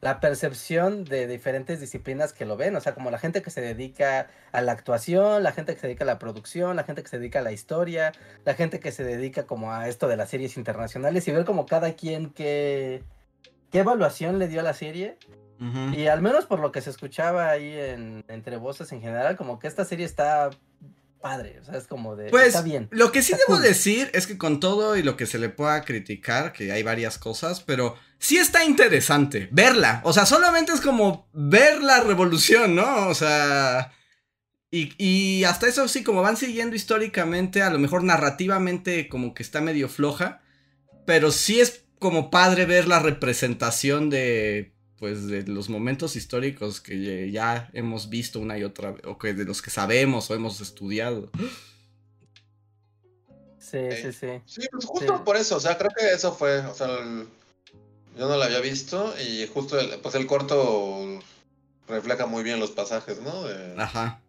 la 0.01 0.21
percepción 0.21 1.05
de 1.05 1.27
diferentes 1.27 1.79
disciplinas 1.79 2.33
que 2.33 2.47
lo 2.47 2.57
ven, 2.57 2.75
o 2.75 2.81
sea, 2.81 2.95
como 2.95 3.11
la 3.11 3.19
gente 3.19 3.43
que 3.43 3.51
se 3.51 3.61
dedica 3.61 4.29
a 4.53 4.63
la 4.63 4.73
actuación, 4.73 5.43
la 5.43 5.53
gente 5.53 5.75
que 5.75 5.81
se 5.81 5.87
dedica 5.89 6.05
a 6.05 6.07
la 6.07 6.19
producción, 6.19 6.77
la 6.77 6.85
gente 6.85 7.03
que 7.03 7.11
se 7.11 7.19
dedica 7.19 7.41
a 7.41 7.43
la 7.43 7.53
historia, 7.53 8.13
la 8.47 8.55
gente 8.55 8.81
que 8.81 8.91
se 8.91 9.05
dedica 9.05 9.43
como 9.47 9.71
a 9.71 9.87
esto 9.87 10.09
de 10.09 10.17
las 10.17 10.31
series 10.31 10.57
internacionales 10.57 11.29
y 11.29 11.33
ver 11.33 11.45
como 11.45 11.67
cada 11.67 11.93
quien 11.93 12.31
qué, 12.31 13.05
qué 13.73 13.81
evaluación 13.81 14.39
le 14.39 14.47
dio 14.47 14.61
a 14.61 14.63
la 14.63 14.75
serie. 14.75 15.19
Y 15.97 16.09
al 16.09 16.21
menos 16.21 16.47
por 16.47 16.59
lo 16.59 16.73
que 16.73 16.81
se 16.81 16.91
escuchaba 16.91 17.49
ahí 17.49 17.73
en, 17.73 18.25
entre 18.27 18.57
voces 18.57 18.91
en 18.91 19.01
general, 19.01 19.37
como 19.37 19.61
que 19.61 19.69
esta 19.69 19.85
serie 19.85 20.05
está 20.05 20.51
padre, 21.21 21.61
o 21.61 21.65
sea, 21.65 21.79
es 21.79 21.87
como 21.87 22.17
de... 22.17 22.31
Pues, 22.31 22.49
está 22.49 22.63
bien. 22.63 22.89
Lo 22.91 23.13
que 23.13 23.23
sí 23.23 23.33
debo 23.47 23.61
decir 23.61 24.11
es 24.13 24.27
que 24.27 24.37
con 24.37 24.59
todo 24.59 24.97
y 24.97 25.05
lo 25.05 25.17
que 25.17 25.27
se 25.27 25.39
le 25.39 25.51
pueda 25.51 25.83
criticar, 25.83 26.53
que 26.53 26.73
hay 26.73 26.83
varias 26.83 27.17
cosas, 27.17 27.61
pero 27.61 27.95
sí 28.19 28.39
está 28.39 28.65
interesante 28.65 29.49
verla, 29.53 30.01
o 30.03 30.13
sea, 30.13 30.27
solamente 30.27 30.73
es 30.73 30.81
como 30.81 31.29
ver 31.33 31.81
la 31.81 32.01
revolución, 32.01 32.75
¿no? 32.75 33.07
O 33.07 33.15
sea... 33.15 33.93
Y, 34.75 34.95
y 34.97 35.45
hasta 35.45 35.69
eso 35.69 35.87
sí, 35.87 36.03
como 36.03 36.23
van 36.23 36.37
siguiendo 36.37 36.75
históricamente, 36.75 37.63
a 37.63 37.71
lo 37.71 37.79
mejor 37.79 38.03
narrativamente 38.03 39.09
como 39.09 39.33
que 39.33 39.45
está 39.45 39.61
medio 39.61 39.89
floja, 39.89 40.41
pero 41.07 41.31
sí 41.31 41.61
es 41.61 41.85
como 42.03 42.31
padre 42.31 42.67
ver 42.67 42.87
la 42.87 42.99
representación 42.99 44.11
de 44.11 44.73
pues 44.99 45.27
de 45.27 45.43
los 45.45 45.69
momentos 45.69 46.15
históricos 46.15 46.81
que 46.81 47.31
ya 47.33 47.71
hemos 47.73 48.09
visto 48.09 48.39
una 48.39 48.57
y 48.59 48.63
otra 48.63 48.93
vez, 48.93 49.05
o 49.05 49.19
que 49.19 49.35
de 49.35 49.45
los 49.45 49.61
que 49.61 49.71
sabemos 49.71 50.31
o 50.31 50.35
hemos 50.35 50.61
estudiado. 50.61 51.31
Sí, 53.59 53.79
sí, 54.01 54.13
sí. 54.13 54.29
Sí, 54.47 54.69
pues 54.71 54.85
justo 54.85 55.25
por 55.25 55.37
eso, 55.37 55.57
o 55.57 55.61
sea, 55.61 55.77
creo 55.77 55.91
que 55.99 56.07
eso 56.13 56.33
fue, 56.33 56.59
o 56.61 56.75
sea, 56.75 56.89
yo 58.17 58.29
no 58.29 58.37
lo 58.37 58.43
había 58.45 58.61
visto 58.61 59.13
y 59.19 59.47
justo 59.49 59.81
el, 59.81 59.99
pues 59.99 60.15
el 60.15 60.27
corto 60.27 61.21
refleja 61.89 62.27
muy 62.27 62.45
bien 62.45 62.61
los 62.61 62.71
pasajes, 62.71 63.21
¿no? 63.21 63.33
Ajá. 63.79 64.22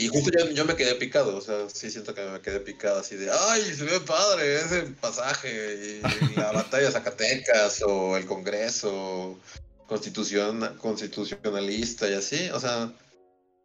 Y 0.00 0.08
justo 0.08 0.30
yo, 0.30 0.48
yo, 0.48 0.64
me 0.64 0.76
quedé 0.76 0.94
picado, 0.94 1.36
o 1.36 1.42
sea, 1.42 1.68
sí 1.68 1.90
siento 1.90 2.14
que 2.14 2.22
me 2.22 2.40
quedé 2.40 2.58
picado 2.60 3.00
así 3.00 3.16
de, 3.16 3.30
ay, 3.30 3.62
se 3.74 3.84
ve 3.84 4.00
padre 4.00 4.56
ese 4.56 4.82
pasaje, 4.98 6.00
y 6.00 6.36
la 6.36 6.52
batalla 6.52 6.86
de 6.86 6.92
Zacatecas, 6.92 7.82
o 7.86 8.16
el 8.16 8.24
Congreso, 8.24 9.38
constitución, 9.86 10.78
constitucionalista 10.78 12.08
y 12.08 12.14
así, 12.14 12.48
o 12.48 12.58
sea, 12.58 12.94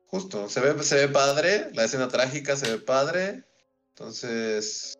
justo, 0.07 0.49
se 0.49 0.59
ve, 0.59 0.83
se 0.83 0.95
ve 0.95 1.07
padre, 1.07 1.69
la 1.73 1.85
escena 1.85 2.09
trágica 2.09 2.57
se 2.57 2.69
ve 2.69 2.79
padre, 2.79 3.45
entonces 3.91 4.97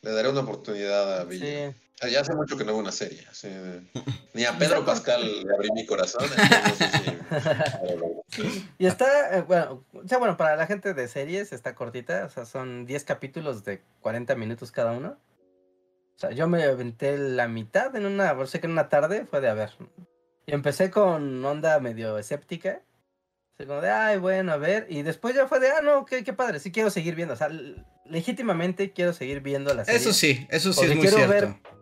le 0.00 0.10
daré 0.10 0.28
una 0.28 0.40
oportunidad 0.40 1.20
a 1.20 1.24
Villa. 1.24 1.72
Ya 2.10 2.20
hace 2.20 2.34
mucho 2.34 2.56
que 2.56 2.64
no 2.64 2.70
hago 2.70 2.80
una 2.80 2.92
serie. 2.92 3.24
Ni 4.34 4.44
a 4.44 4.58
Pedro 4.58 4.84
Pascal 4.84 5.44
le 5.44 5.54
abrí 5.54 5.70
mi 5.72 5.86
corazón. 5.86 6.24
Y 8.78 8.86
está, 8.86 9.36
eh, 9.36 9.42
bueno, 9.42 9.84
o 9.92 10.08
sea, 10.08 10.16
bueno, 10.16 10.38
para 10.38 10.56
la 10.56 10.66
gente 10.66 10.94
de 10.94 11.06
series 11.06 11.52
está 11.52 11.74
cortita, 11.74 12.24
o 12.24 12.30
sea, 12.30 12.46
son 12.46 12.86
10 12.86 13.04
capítulos 13.04 13.62
de 13.62 13.82
40 14.00 14.34
minutos 14.36 14.72
cada 14.72 14.92
uno. 14.92 15.18
O 16.16 16.18
sea, 16.18 16.30
yo 16.30 16.48
me 16.48 16.62
aventé 16.64 17.18
la 17.18 17.46
mitad 17.46 17.94
en 17.94 18.06
una, 18.06 18.34
sé 18.46 18.58
que 18.58 18.66
en 18.66 18.72
una 18.72 18.88
tarde 18.88 19.26
fue 19.26 19.42
de 19.42 19.50
a 19.50 19.54
ver. 19.54 19.72
Y 20.46 20.54
empecé 20.54 20.90
con 20.90 21.44
onda 21.44 21.78
medio 21.78 22.16
escéptica. 22.16 22.80
Como 23.58 23.82
de, 23.82 23.90
ay, 23.90 24.16
bueno, 24.16 24.52
a 24.52 24.56
ver. 24.56 24.86
Y 24.88 25.02
después 25.02 25.34
ya 25.34 25.46
fue 25.46 25.60
de, 25.60 25.68
ah, 25.68 25.82
no, 25.82 26.06
qué, 26.06 26.24
qué 26.24 26.32
padre, 26.32 26.58
sí 26.58 26.72
quiero 26.72 26.88
seguir 26.88 27.14
viendo. 27.14 27.34
O 27.34 27.36
sea, 27.36 27.50
legítimamente 28.06 28.92
quiero 28.92 29.12
seguir 29.12 29.40
viendo 29.40 29.74
la 29.74 29.84
serie. 29.84 30.00
Eso 30.00 30.14
sí, 30.14 30.46
eso 30.50 30.72
sí 30.72 30.86
es 30.86 30.96
muy 30.96 31.06
cierto. 31.06 31.28
Ver 31.28 31.81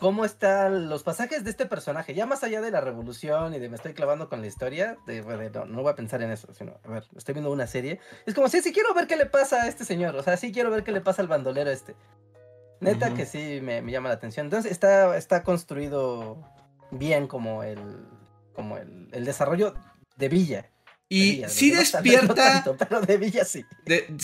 cómo 0.00 0.24
están 0.24 0.88
los 0.88 1.02
pasajes 1.02 1.44
de 1.44 1.50
este 1.50 1.66
personaje, 1.66 2.14
ya 2.14 2.26
más 2.26 2.42
allá 2.42 2.60
de 2.60 2.70
la 2.70 2.80
revolución 2.80 3.54
y 3.54 3.58
de 3.58 3.68
me 3.68 3.76
estoy 3.76 3.92
clavando 3.92 4.28
con 4.28 4.40
la 4.40 4.46
historia, 4.46 4.96
de, 5.06 5.22
no, 5.52 5.66
no, 5.66 5.82
voy 5.82 5.92
a 5.92 5.94
pensar 5.94 6.22
en 6.22 6.30
eso, 6.30 6.52
sino, 6.54 6.80
a 6.82 6.88
ver, 6.88 7.04
estoy 7.16 7.34
viendo 7.34 7.52
una 7.52 7.66
serie, 7.66 8.00
es 8.26 8.34
como, 8.34 8.48
sí, 8.48 8.62
sí 8.62 8.72
quiero 8.72 8.94
ver 8.94 9.06
qué 9.06 9.16
le 9.16 9.26
pasa 9.26 9.62
a 9.62 9.68
este 9.68 9.84
señor, 9.84 10.16
o 10.16 10.22
sea, 10.22 10.36
sí 10.36 10.52
quiero 10.52 10.70
ver 10.70 10.82
qué 10.82 10.92
le 10.92 11.02
pasa 11.02 11.22
al 11.22 11.28
bandolero 11.28 11.70
este. 11.70 11.94
Neta 12.80 13.12
que 13.12 13.26
sí 13.26 13.60
me, 13.62 13.82
llama 13.82 14.08
la 14.08 14.14
atención. 14.14 14.46
Entonces 14.46 14.72
está, 14.72 15.14
está 15.18 15.42
construido 15.42 16.38
bien 16.90 17.26
como 17.26 17.62
el, 17.62 17.78
como 18.54 18.78
el, 18.78 19.08
el 19.12 19.26
desarrollo 19.26 19.74
de 20.16 20.28
Villa. 20.30 20.69
Y 21.12 21.42
si 21.48 21.72
despierta. 21.72 22.64
pero 22.78 23.00
de 23.00 23.16
Villa 23.18 23.44
sí. 23.44 23.64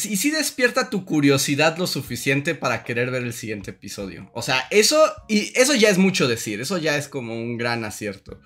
y 0.04 0.16
sí 0.16 0.30
despierta 0.30 0.88
tu 0.88 1.04
curiosidad 1.04 1.76
lo 1.78 1.88
suficiente 1.88 2.54
para 2.54 2.84
querer 2.84 3.10
ver 3.10 3.24
el 3.24 3.32
siguiente 3.32 3.72
episodio. 3.72 4.30
O 4.34 4.40
sea, 4.40 4.68
eso. 4.70 5.04
Y 5.26 5.52
eso 5.58 5.74
ya 5.74 5.90
es 5.90 5.98
mucho 5.98 6.28
decir. 6.28 6.60
Eso 6.60 6.78
ya 6.78 6.96
es 6.96 7.08
como 7.08 7.34
un 7.34 7.58
gran 7.58 7.84
acierto. 7.84 8.40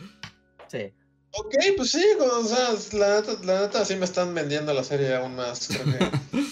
Sí. 0.69 0.91
Ok, 1.33 1.55
pues 1.77 1.91
sí, 1.91 2.03
o 2.19 2.43
sea, 2.45 2.71
la 2.99 3.21
neta, 3.21 3.33
la 3.45 3.61
neta 3.61 3.85
sí 3.85 3.95
me 3.97 4.07
están 4.07 4.35
vendiendo 4.35 4.73
la 4.73 4.85
serie 4.85 5.15
aún 5.15 5.37
más. 5.37 5.69
Creo 5.69 5.85
que... 5.85 5.99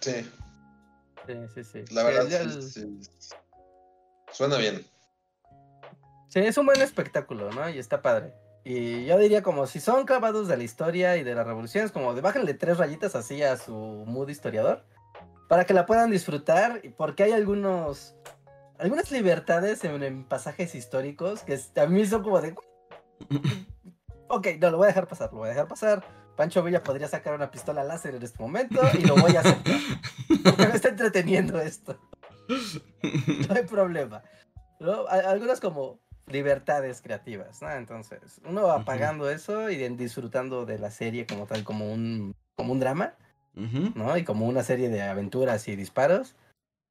sí. 0.00 0.30
Sí, 1.26 1.34
sí, 1.56 1.64
sí. 1.64 1.84
La 1.92 2.04
verdad, 2.04 2.28
suena 4.32 4.58
bien. 4.58 4.86
Sí, 6.28 6.38
es 6.38 6.56
un 6.56 6.66
buen 6.66 6.80
espectáculo, 6.80 7.50
¿no? 7.50 7.68
Y 7.68 7.78
está 7.78 8.00
padre. 8.00 8.32
Y 8.68 9.04
yo 9.04 9.16
diría 9.16 9.44
como 9.44 9.68
si 9.68 9.78
son 9.78 10.06
clavados 10.06 10.48
de 10.48 10.56
la 10.56 10.64
historia 10.64 11.16
y 11.16 11.22
de 11.22 11.36
las 11.36 11.46
revoluciones, 11.46 11.92
como 11.92 12.14
de 12.14 12.20
bájenle 12.20 12.52
tres 12.52 12.78
rayitas 12.78 13.14
así 13.14 13.40
a 13.40 13.56
su 13.56 13.72
mood 13.72 14.28
historiador, 14.28 14.84
para 15.48 15.64
que 15.66 15.72
la 15.72 15.86
puedan 15.86 16.10
disfrutar, 16.10 16.82
porque 16.96 17.22
hay 17.22 17.30
algunos, 17.30 18.16
algunas 18.76 19.12
libertades 19.12 19.84
en, 19.84 20.24
pasajes 20.24 20.74
históricos 20.74 21.44
que 21.44 21.60
a 21.80 21.86
mí 21.86 22.04
son 22.06 22.24
como 22.24 22.40
de... 22.40 22.56
ok, 24.28 24.48
no, 24.58 24.70
lo 24.72 24.78
voy 24.78 24.86
a 24.86 24.88
dejar 24.88 25.06
pasar, 25.06 25.32
lo 25.32 25.38
voy 25.38 25.46
a 25.46 25.50
dejar 25.50 25.68
pasar. 25.68 26.04
Pancho 26.34 26.60
Villa 26.64 26.82
podría 26.82 27.06
sacar 27.06 27.34
una 27.34 27.52
pistola 27.52 27.84
láser 27.84 28.16
en 28.16 28.24
este 28.24 28.42
momento 28.42 28.80
y 28.98 29.02
lo 29.02 29.14
voy 29.14 29.36
a 29.36 29.40
hacer. 29.42 29.58
porque 30.42 30.66
me 30.66 30.74
está 30.74 30.88
entreteniendo 30.88 31.60
esto. 31.60 31.96
No 33.48 33.54
hay 33.54 33.62
problema. 33.62 34.24
Algunas 35.08 35.60
como 35.60 36.00
libertades 36.26 37.00
creativas, 37.02 37.62
¿no? 37.62 37.70
Entonces, 37.70 38.40
uno 38.44 38.64
va 38.64 38.84
pagando 38.84 39.30
eso 39.30 39.70
y 39.70 39.76
disfrutando 39.90 40.66
de 40.66 40.78
la 40.78 40.90
serie 40.90 41.26
como 41.26 41.46
tal, 41.46 41.64
como 41.64 41.92
un, 41.92 42.34
como 42.56 42.72
un 42.72 42.80
drama, 42.80 43.14
¿no? 43.54 44.16
Y 44.16 44.24
como 44.24 44.46
una 44.46 44.62
serie 44.62 44.88
de 44.88 45.02
aventuras 45.02 45.66
y 45.68 45.76
disparos. 45.76 46.34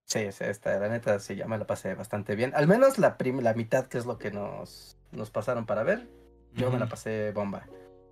Sí, 0.06 0.20
esta, 0.20 0.80
la 0.80 0.88
neta, 0.88 1.20
sí, 1.20 1.36
ya 1.36 1.48
me 1.48 1.58
la 1.58 1.66
pasé 1.66 1.96
bastante 1.96 2.36
bien. 2.36 2.54
Al 2.56 2.68
menos 2.68 2.98
la, 2.98 3.18
la 3.20 3.54
mitad, 3.54 3.88
que 3.88 3.98
es 3.98 4.06
lo 4.06 4.18
que 4.18 4.32
nos, 4.32 4.98
nos 5.12 5.32
pasaron 5.32 5.66
para 5.66 5.84
ver, 5.84 6.08
yo 6.54 6.72
me 6.72 6.80
la 6.80 6.88
pasé 6.88 7.32
bomba. 7.32 7.68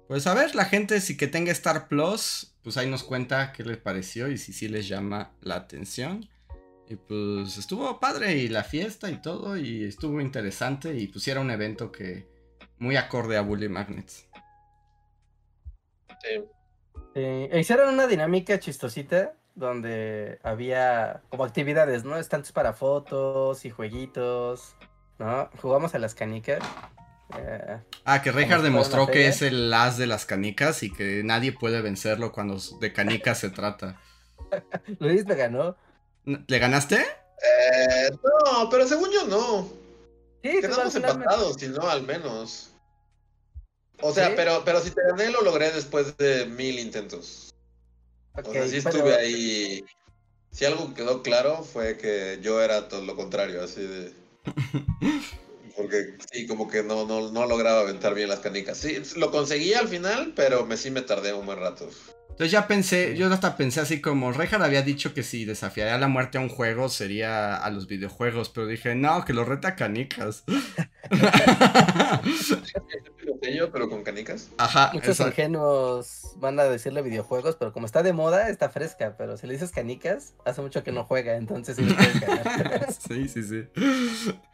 Pues 0.07 0.27
a 0.27 0.33
ver, 0.33 0.53
la 0.55 0.65
gente, 0.65 0.99
si 1.01 1.15
que 1.15 1.27
tenga 1.27 1.51
Star 1.51 1.87
Plus, 1.87 2.55
pues 2.63 2.77
ahí 2.77 2.89
nos 2.89 3.03
cuenta 3.03 3.53
qué 3.53 3.63
les 3.63 3.77
pareció 3.77 4.27
y 4.27 4.37
si 4.37 4.51
sí 4.53 4.67
les 4.67 4.87
llama 4.87 5.31
la 5.41 5.55
atención. 5.55 6.27
Y 6.89 6.95
pues 6.95 7.57
estuvo 7.57 7.99
padre 7.99 8.33
y 8.33 8.49
la 8.49 8.63
fiesta 8.63 9.09
y 9.09 9.21
todo 9.21 9.57
y 9.57 9.85
estuvo 9.85 10.19
interesante 10.19 10.93
y 10.95 11.07
pusiera 11.07 11.39
un 11.39 11.49
evento 11.49 11.91
que 11.91 12.27
muy 12.77 12.97
acorde 12.97 13.37
a 13.37 13.41
Bully 13.41 13.69
Magnets. 13.69 14.27
Sí. 16.21 16.43
E 17.15 17.59
hicieron 17.59 17.93
una 17.93 18.07
dinámica 18.07 18.59
chistosita 18.59 19.33
donde 19.55 20.39
había 20.43 21.21
como 21.29 21.43
actividades, 21.45 22.03
¿no? 22.03 22.17
Estantes 22.17 22.51
para 22.51 22.73
fotos 22.73 23.65
y 23.65 23.69
jueguitos, 23.69 24.75
¿no? 25.19 25.49
Jugamos 25.61 25.93
a 25.95 25.99
las 25.99 26.15
canicas. 26.15 26.59
Eh, 27.37 27.79
ah, 28.05 28.21
que 28.21 28.31
Reinhardt 28.31 28.63
demostró 28.63 29.07
que 29.07 29.27
es 29.27 29.41
el 29.41 29.73
as 29.73 29.97
de 29.97 30.07
las 30.07 30.25
canicas 30.25 30.83
y 30.83 30.91
que 30.91 31.21
nadie 31.23 31.51
puede 31.51 31.81
vencerlo 31.81 32.31
cuando 32.31 32.57
de 32.79 32.93
canicas 32.93 33.39
se 33.39 33.49
trata. 33.49 33.99
Luis 34.99 35.25
me 35.25 35.35
ganó. 35.35 35.75
¿Le 36.25 36.59
ganaste? 36.59 36.95
Eh, 36.95 38.09
no, 38.11 38.69
pero 38.69 38.87
según 38.87 39.11
yo 39.11 39.25
no. 39.25 39.69
Sí, 40.41 40.61
Quedamos 40.61 40.95
empatados, 40.95 41.55
si 41.57 41.67
no, 41.67 41.89
al 41.89 42.03
menos. 42.03 42.69
O 44.01 44.13
sea, 44.13 44.35
pero, 44.35 44.63
pero 44.65 44.81
si 44.81 44.91
te 44.91 45.01
gané 45.01 45.29
lo 45.31 45.41
logré 45.41 45.71
después 45.71 46.17
de 46.17 46.45
mil 46.45 46.79
intentos. 46.79 47.53
o 48.35 48.51
sea, 48.51 48.67
sí 48.67 48.77
estuve 48.77 49.15
ahí. 49.15 49.85
Si 50.51 50.65
algo 50.65 50.93
quedó 50.93 51.23
claro 51.23 51.63
fue 51.63 51.97
que 51.97 52.39
yo 52.41 52.61
era 52.61 52.87
todo 52.87 53.01
lo 53.03 53.15
contrario, 53.15 53.63
así 53.63 53.81
de. 53.81 54.13
Porque 55.75 56.15
sí, 56.31 56.45
como 56.45 56.67
que 56.69 56.83
no, 56.83 57.05
no, 57.05 57.31
no 57.31 57.45
lograba 57.47 57.81
aventar 57.81 58.13
bien 58.13 58.29
las 58.29 58.39
canicas. 58.39 58.77
Sí, 58.77 59.01
lo 59.15 59.31
conseguí 59.31 59.73
al 59.73 59.87
final, 59.87 60.33
pero 60.35 60.65
me, 60.65 60.77
sí 60.77 60.91
me 60.91 61.01
tardé 61.01 61.33
un 61.33 61.45
buen 61.45 61.59
rato. 61.59 61.89
Entonces 62.33 62.51
ya 62.51 62.65
pensé, 62.65 63.15
yo 63.15 63.31
hasta 63.31 63.55
pensé 63.55 63.79
así 63.79 64.01
como 64.01 64.31
Reinhardt 64.31 64.63
había 64.63 64.81
dicho 64.81 65.13
que 65.13 65.21
si 65.21 65.45
desafiaría 65.45 65.99
la 65.99 66.07
muerte 66.07 66.39
a 66.39 66.41
un 66.41 66.49
juego 66.49 66.89
sería 66.89 67.55
a 67.55 67.69
los 67.69 67.85
videojuegos, 67.85 68.49
pero 68.49 68.65
dije, 68.65 68.95
no, 68.95 69.23
que 69.23 69.33
lo 69.33 69.45
reta 69.45 69.75
canicas. 69.75 70.43
pero 73.71 73.87
con 73.87 74.03
canicas. 74.03 74.49
Ajá. 74.57 74.89
Muchos 74.93 75.19
ingenuos 75.19 76.33
van 76.37 76.59
a 76.59 76.63
decirle 76.63 77.03
videojuegos, 77.03 77.55
pero 77.55 77.71
como 77.71 77.85
está 77.85 78.01
de 78.01 78.13
moda, 78.13 78.49
está 78.49 78.69
fresca. 78.69 79.15
Pero 79.15 79.37
si 79.37 79.45
le 79.45 79.53
dices 79.53 79.71
canicas, 79.71 80.33
hace 80.43 80.61
mucho 80.61 80.83
que 80.83 80.91
no 80.91 81.03
juega, 81.03 81.35
entonces 81.35 81.75
sí 81.77 81.83
sí, 83.07 83.27
sí, 83.27 83.43
sí. 83.43 83.67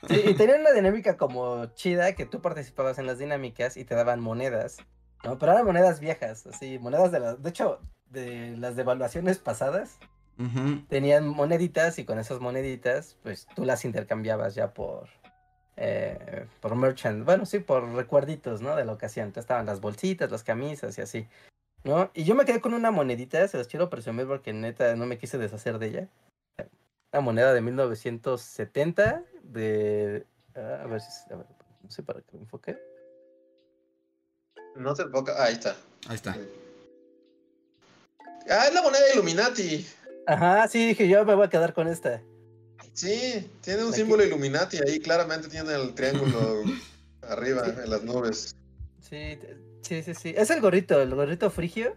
Sí, 0.10 0.22
y 0.26 0.34
tenían 0.34 0.60
una 0.61 0.72
dinámica 0.72 1.15
como 1.15 1.68
chida 1.76 2.14
que 2.14 2.26
tú 2.26 2.41
participabas 2.41 2.99
en 2.99 3.06
las 3.06 3.19
dinámicas 3.19 3.77
y 3.77 3.85
te 3.85 3.95
daban 3.95 4.19
monedas. 4.19 4.77
No, 5.23 5.37
pero 5.37 5.51
eran 5.51 5.65
monedas 5.65 5.99
viejas, 5.99 6.47
así, 6.47 6.79
monedas 6.79 7.11
de 7.11 7.19
las. 7.19 7.41
De 7.41 7.49
hecho, 7.49 7.79
de 8.09 8.55
las 8.57 8.75
devaluaciones 8.75 9.37
pasadas, 9.39 9.99
tenían 10.87 11.27
moneditas 11.27 11.99
y 11.99 12.05
con 12.05 12.17
esas 12.17 12.39
moneditas, 12.39 13.17
pues 13.23 13.47
tú 13.55 13.65
las 13.65 13.83
intercambiabas 13.83 14.55
ya 14.55 14.73
por. 14.73 15.09
Eh, 15.81 16.45
por 16.59 16.75
merchant, 16.75 17.23
bueno, 17.23 17.45
sí, 17.45 17.59
por 17.59 17.87
recuerditos, 17.93 18.61
¿no? 18.61 18.75
De 18.75 18.83
la 18.83 18.93
ocasión. 18.93 19.27
Entonces 19.27 19.45
estaban 19.45 19.65
las 19.65 19.79
bolsitas, 19.79 20.29
las 20.29 20.43
camisas 20.43 20.97
y 20.97 21.01
así, 21.01 21.27
¿no? 21.83 22.11
Y 22.13 22.25
yo 22.25 22.35
me 22.35 22.43
quedé 22.43 22.59
con 22.59 22.73
una 22.73 22.91
monedita, 22.91 23.47
se 23.47 23.57
las 23.57 23.67
quiero 23.67 23.89
presumir 23.89 24.27
porque 24.27 24.51
neta 24.51 24.95
no 24.95 25.05
me 25.05 25.17
quise 25.17 25.37
deshacer 25.37 25.79
de 25.79 25.87
ella. 25.87 26.07
Una 27.13 27.21
moneda 27.21 27.53
de 27.53 27.61
1970 27.61 29.23
de. 29.43 30.25
Ah, 30.55 30.81
a 30.83 30.87
ver 30.87 31.01
si. 31.01 31.33
A 31.33 31.37
ver, 31.37 31.45
no 31.81 31.89
sé 31.89 32.03
para 32.03 32.21
qué 32.21 32.37
me 32.37 32.43
enfoque. 32.43 32.77
No 34.80 34.95
se 34.95 35.03
enfoca. 35.03 35.34
Ah, 35.38 35.45
ahí 35.45 35.53
está. 35.53 35.76
Ahí 36.07 36.15
está. 36.15 36.38
Ah, 38.49 38.65
es 38.68 38.73
la 38.73 38.81
moneda 38.81 39.03
de 39.06 39.14
Illuminati. 39.14 39.85
Ajá, 40.26 40.68
sí, 40.68 40.88
dije 40.88 41.07
yo 41.07 41.26
me 41.26 41.35
voy 41.35 41.45
a 41.45 41.49
quedar 41.49 41.73
con 41.73 41.88
esta. 41.88 42.22
Sí, 42.93 43.49
tiene 43.61 43.84
un 43.84 43.93
símbolo 43.93 44.23
Illuminati 44.23 44.77
ahí, 44.77 44.99
claramente 44.99 45.47
tiene 45.49 45.73
el 45.73 45.93
triángulo 45.93 46.64
arriba, 47.22 47.65
en 47.65 47.89
las 47.89 48.03
nubes. 48.03 48.56
Sí, 49.01 49.38
sí, 49.81 50.01
sí, 50.01 50.14
sí. 50.14 50.34
¿Es 50.35 50.49
el 50.49 50.61
gorrito, 50.61 51.01
el 51.01 51.14
gorrito 51.14 51.49
frigio? 51.51 51.95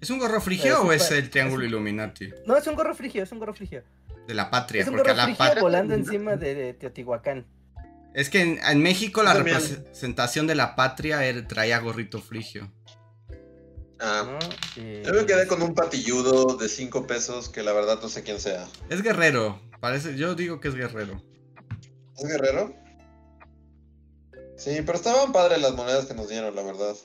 ¿Es 0.00 0.10
un 0.10 0.18
gorro 0.18 0.40
frigio 0.40 0.82
o 0.82 0.92
es 0.92 1.10
el 1.10 1.30
triángulo 1.30 1.64
Illuminati? 1.64 2.30
No, 2.46 2.56
es 2.56 2.66
un 2.66 2.76
gorro 2.76 2.94
frigio, 2.94 3.22
es 3.22 3.32
un 3.32 3.38
gorro 3.38 3.54
frigio. 3.54 3.82
De 4.26 4.34
la 4.34 4.50
patria, 4.50 4.82
es 4.82 4.88
un 4.88 4.96
gorro 4.96 5.14
frigio 5.14 5.60
volando 5.60 5.94
encima 5.94 6.36
de 6.36 6.74
Teotihuacán. 6.74 7.46
Es 8.14 8.30
que 8.30 8.58
en, 8.60 8.82
México 8.82 9.22
la 9.22 9.34
representación 9.34 10.46
de 10.46 10.54
la 10.54 10.74
patria 10.74 11.20
traía 11.46 11.78
gorrito 11.78 12.20
frigio. 12.20 12.72
Ah. 14.00 14.38
Y- 14.76 15.02
yo 15.02 15.12
me 15.12 15.26
quedé 15.26 15.46
con 15.46 15.62
un 15.62 15.74
patilludo 15.74 16.56
de 16.56 16.68
5 16.68 17.06
pesos 17.06 17.48
que 17.48 17.62
la 17.62 17.72
verdad 17.72 18.00
no 18.00 18.08
sé 18.08 18.22
quién 18.22 18.40
sea. 18.40 18.66
Es 18.88 19.02
guerrero. 19.02 19.60
Parece, 19.80 20.16
yo 20.16 20.34
digo 20.34 20.60
que 20.60 20.68
es 20.68 20.74
guerrero. 20.74 21.22
¿Es 22.16 22.24
guerrero? 22.28 22.74
Sí, 24.56 24.82
pero 24.84 24.98
estaban 24.98 25.32
padres 25.32 25.60
las 25.60 25.74
monedas 25.74 26.06
que 26.06 26.14
nos 26.14 26.28
dieron, 26.28 26.54
la 26.54 26.62
verdad. 26.62 26.96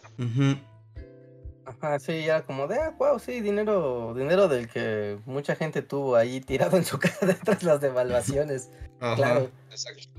Ajá, 1.66 2.00
sí, 2.00 2.26
ya 2.26 2.42
como 2.42 2.68
de, 2.68 2.78
ah, 2.80 2.96
wow, 2.98 3.20
sí, 3.20 3.40
dinero, 3.42 4.14
dinero 4.16 4.48
del 4.48 4.68
que 4.68 5.20
mucha 5.26 5.56
gente 5.56 5.82
tuvo 5.82 6.16
ahí 6.16 6.42
tirado 6.42 6.78
en 6.78 6.84
su 6.84 6.98
casa 7.00 7.28
tras 7.44 7.62
las 7.64 7.80
devaluaciones, 7.80 8.70
Ajá. 9.00 9.16
claro. 9.16 9.52
Exacto. 9.70 10.12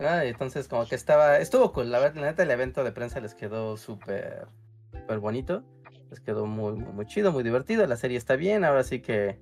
Ah, 0.00 0.24
entonces 0.24 0.68
como 0.68 0.86
que 0.86 0.94
estaba, 0.94 1.38
estuvo 1.38 1.72
cool, 1.72 1.90
la 1.90 1.98
verdad, 1.98 2.20
la 2.20 2.28
neta 2.28 2.42
el 2.44 2.50
evento 2.50 2.84
de 2.84 2.92
prensa 2.92 3.20
les 3.20 3.34
quedó 3.34 3.76
súper, 3.76 4.46
súper 4.92 5.18
bonito, 5.18 5.64
les 6.10 6.20
quedó 6.20 6.46
muy, 6.46 6.74
muy, 6.74 6.92
muy 6.92 7.06
chido, 7.06 7.32
muy 7.32 7.42
divertido, 7.42 7.86
la 7.86 7.96
serie 7.96 8.16
está 8.16 8.36
bien, 8.36 8.64
ahora 8.64 8.84
sí 8.84 9.00
que, 9.00 9.40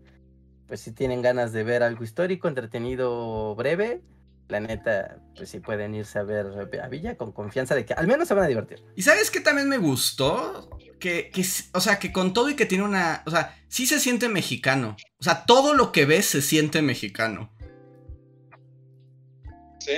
pues 0.67 0.81
si 0.81 0.93
tienen 0.93 1.21
ganas 1.21 1.53
de 1.53 1.63
ver 1.63 1.83
algo 1.83 2.05
histórico, 2.05 2.49
entretenido, 2.49 3.55
breve, 3.55 4.03
la 4.49 4.61
neta, 4.61 5.19
pues 5.37 5.51
sí 5.51 5.61
pueden 5.61 5.95
irse 5.95 6.19
a 6.19 6.23
ver 6.23 6.47
a 6.81 6.89
Villa 6.89 7.17
con 7.17 7.33
confianza 7.33 7.75
de 7.75 7.85
que 7.85 7.95
al 7.95 8.07
menos 8.07 8.29
se 8.29 8.35
van 8.35 8.45
a 8.45 8.49
divertir. 8.49 8.83
¿Y 8.95 9.03
sabes 9.03 9.31
qué 9.31 9.41
también 9.41 9.69
me 9.69 9.79
gustó? 9.79 10.71
Que, 11.01 11.31
que, 11.31 11.45
o 11.75 11.81
sea, 11.81 11.99
que 11.99 12.13
con 12.13 12.33
todo 12.33 12.49
y 12.49 12.55
que 12.55 12.65
tiene 12.65 12.85
una, 12.85 13.23
o 13.27 13.31
sea, 13.31 13.57
sí 13.69 13.87
se 13.87 14.01
siente 14.01 14.29
mexicano. 14.29 14.97
O 15.19 15.25
sea, 15.25 15.45
todo 15.45 15.75
lo 15.75 15.93
que 15.93 16.07
ves 16.07 16.27
se 16.27 16.43
siente 16.43 16.81
mexicano. 16.81 17.53
¿Sí? 19.81 19.93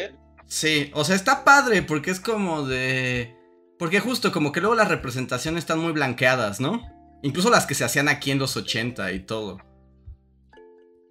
Sí, 0.48 0.90
o 0.94 1.04
sea, 1.04 1.14
está 1.14 1.44
padre 1.44 1.82
porque 1.82 2.10
es 2.10 2.20
como 2.20 2.66
de... 2.66 3.36
Porque 3.78 4.00
justo 4.00 4.32
como 4.32 4.50
que 4.50 4.60
luego 4.60 4.74
las 4.74 4.88
representaciones 4.88 5.60
están 5.60 5.78
muy 5.78 5.92
blanqueadas, 5.92 6.58
¿no? 6.58 6.82
Incluso 7.22 7.50
las 7.50 7.66
que 7.66 7.74
se 7.74 7.84
hacían 7.84 8.08
aquí 8.08 8.30
en 8.30 8.38
los 8.38 8.56
80 8.56 9.12
y 9.12 9.20
todo. 9.20 9.58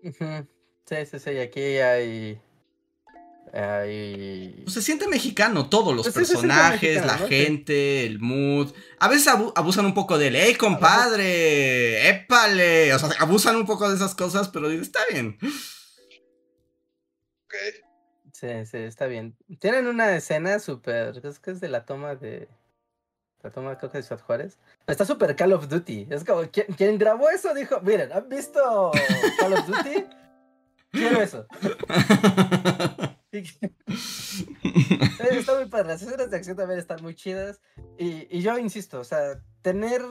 Sí, 0.03 0.95
sí, 1.09 1.19
sí, 1.19 1.37
aquí 1.37 1.59
hay... 1.61 2.41
hay... 3.53 4.61
Pues 4.63 4.73
se 4.73 4.81
siente 4.81 5.07
mexicano 5.07 5.69
todo, 5.69 5.93
los 5.93 6.09
Pues 6.09 6.29
personajes, 6.29 6.95
mexicano, 7.01 7.21
la 7.21 7.27
gente, 7.27 8.05
el 8.05 8.19
mood. 8.19 8.73
A 8.99 9.07
veces 9.07 9.27
abu- 9.27 9.53
abusan 9.55 9.85
un 9.85 9.93
poco 9.93 10.17
del, 10.17 10.35
¡Ey, 10.35 10.55
compadre! 10.55 12.09
¡Épale! 12.09 12.93
O 12.93 12.99
sea, 12.99 13.09
abusan 13.19 13.55
un 13.55 13.65
poco 13.65 13.87
de 13.87 13.95
esas 13.95 14.15
cosas, 14.15 14.49
pero 14.49 14.69
está 14.71 14.99
bien. 15.11 15.37
Ok. 17.45 17.53
Sí, 18.37 18.47
sí, 18.67 18.77
está 18.77 19.07
bien. 19.07 19.35
Tienen 19.59 19.87
una 19.87 20.15
escena 20.15 20.59
súper, 20.59 21.25
es 21.25 21.39
que 21.39 21.49
es 21.49 21.59
de 21.59 21.69
la 21.69 21.87
toma 21.87 22.13
de... 22.13 22.47
La 23.41 23.49
toma 23.49 23.79
creo 23.79 23.91
que 23.91 23.97
de 23.97 24.03
Ciudad 24.03 24.21
Juárez. 24.21 24.59
Está 24.85 25.05
súper 25.05 25.35
Call 25.35 25.53
of 25.53 25.67
Duty. 25.67 26.05
Es 26.11 26.23
como, 26.23 26.43
quien, 26.51 26.67
quien 26.77 26.99
grabó 26.99 27.31
eso 27.31 27.51
dijo, 27.55 27.81
miren, 27.81 28.11
¿han 28.11 28.29
visto 28.29 28.91
Call 29.39 29.53
of 29.53 29.65
Duty? 29.65 30.05
Quiero 30.91 31.19
eso. 31.19 31.47
Está 35.31 35.55
muy 35.55 35.65
padre. 35.65 35.87
Las 35.87 36.03
escenas 36.03 36.29
de 36.29 36.37
acción 36.37 36.57
también 36.57 36.79
están 36.79 37.01
muy 37.01 37.15
chidas. 37.15 37.59
Y, 37.97 38.27
y 38.29 38.43
yo 38.43 38.55
insisto, 38.59 38.99
o 38.99 39.03
sea, 39.03 39.41
tener 39.63 40.03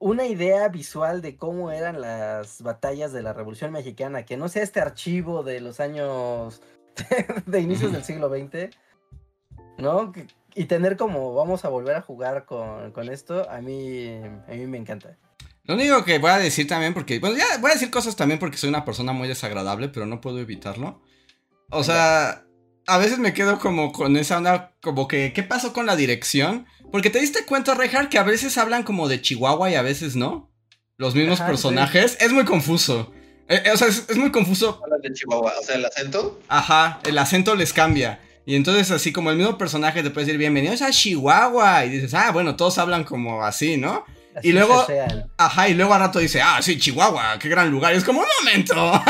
una 0.00 0.26
idea 0.26 0.68
visual 0.70 1.22
de 1.22 1.36
cómo 1.36 1.70
eran 1.70 2.00
las 2.00 2.62
batallas 2.62 3.12
de 3.12 3.22
la 3.22 3.32
Revolución 3.32 3.70
Mexicana, 3.70 4.24
que 4.24 4.36
no 4.36 4.48
sea 4.48 4.64
este 4.64 4.80
archivo 4.80 5.44
de 5.44 5.60
los 5.60 5.78
años 5.78 6.60
de 7.46 7.60
inicios 7.60 7.92
del 7.92 8.04
siglo 8.04 8.28
XX, 8.28 8.74
¿no? 9.78 10.12
Y 10.54 10.64
tener 10.66 10.96
como 10.96 11.34
vamos 11.34 11.64
a 11.64 11.68
volver 11.68 11.96
a 11.96 12.02
jugar 12.02 12.44
con, 12.44 12.92
con 12.92 13.08
esto, 13.08 13.48
a 13.50 13.60
mí, 13.60 14.08
a 14.48 14.52
mí 14.52 14.66
me 14.66 14.78
encanta. 14.78 15.16
Lo 15.64 15.74
único 15.74 16.04
que 16.04 16.18
voy 16.18 16.30
a 16.30 16.38
decir 16.38 16.66
también, 16.66 16.92
porque, 16.92 17.18
bueno, 17.18 17.36
ya 17.36 17.58
voy 17.58 17.70
a 17.70 17.74
decir 17.74 17.90
cosas 17.90 18.16
también 18.16 18.38
porque 18.38 18.58
soy 18.58 18.68
una 18.68 18.84
persona 18.84 19.12
muy 19.12 19.28
desagradable, 19.28 19.88
pero 19.88 20.04
no 20.04 20.20
puedo 20.20 20.38
evitarlo. 20.38 21.00
O 21.70 21.82
sea, 21.82 22.44
a 22.86 22.98
veces 22.98 23.18
me 23.18 23.32
quedo 23.32 23.58
como 23.58 23.92
con 23.92 24.16
esa 24.16 24.36
onda, 24.36 24.74
como 24.82 25.08
que, 25.08 25.32
¿qué 25.32 25.42
pasó 25.42 25.72
con 25.72 25.86
la 25.86 25.96
dirección? 25.96 26.66
Porque 26.92 27.10
te 27.10 27.18
diste 27.18 27.46
cuenta, 27.46 27.74
Reinhardt, 27.74 28.10
que 28.10 28.18
a 28.18 28.24
veces 28.24 28.58
hablan 28.58 28.82
como 28.82 29.08
de 29.08 29.22
Chihuahua 29.22 29.70
y 29.70 29.74
a 29.74 29.82
veces 29.82 30.16
no. 30.16 30.50
Los 30.96 31.14
mismos 31.14 31.40
Ajá, 31.40 31.46
sí. 31.46 31.52
personajes. 31.52 32.18
Es 32.20 32.32
muy 32.32 32.44
confuso. 32.44 33.12
Eh, 33.48 33.62
eh, 33.66 33.70
o 33.72 33.76
sea, 33.76 33.88
es, 33.88 34.06
es 34.08 34.16
muy 34.16 34.30
confuso. 34.30 34.80
Hablan 34.82 35.00
de 35.02 35.12
Chihuahua, 35.12 35.52
o 35.60 35.62
sea, 35.62 35.76
el 35.76 35.84
acento. 35.84 36.40
Ajá, 36.48 37.00
el 37.04 37.18
acento 37.18 37.54
les 37.54 37.72
cambia. 37.72 38.20
Y 38.46 38.56
entonces 38.56 38.90
así 38.90 39.12
como 39.12 39.30
el 39.30 39.36
mismo 39.36 39.56
personaje 39.56 40.02
te 40.02 40.10
puede 40.10 40.26
decir 40.26 40.38
bienvenidos 40.38 40.82
a 40.82 40.90
Chihuahua. 40.90 41.84
Y 41.84 41.90
dices, 41.90 42.14
ah, 42.14 42.30
bueno, 42.32 42.56
todos 42.56 42.78
hablan 42.78 43.04
como 43.04 43.44
así, 43.44 43.76
¿no? 43.76 44.04
Así 44.34 44.48
Y 44.48 44.52
luego- 44.52 44.84
se 44.86 44.94
sean. 44.94 45.30
Ajá, 45.38 45.68
y 45.68 45.74
luego 45.74 45.94
al 45.94 46.00
rato 46.00 46.18
dice, 46.18 46.42
ah, 46.42 46.60
sí, 46.60 46.78
Chihuahua, 46.78 47.38
qué 47.38 47.48
gran 47.48 47.70
lugar. 47.70 47.94
Y 47.94 47.98
es 47.98 48.04
como, 48.04 48.20
un 48.20 48.26
momento. 48.44 48.74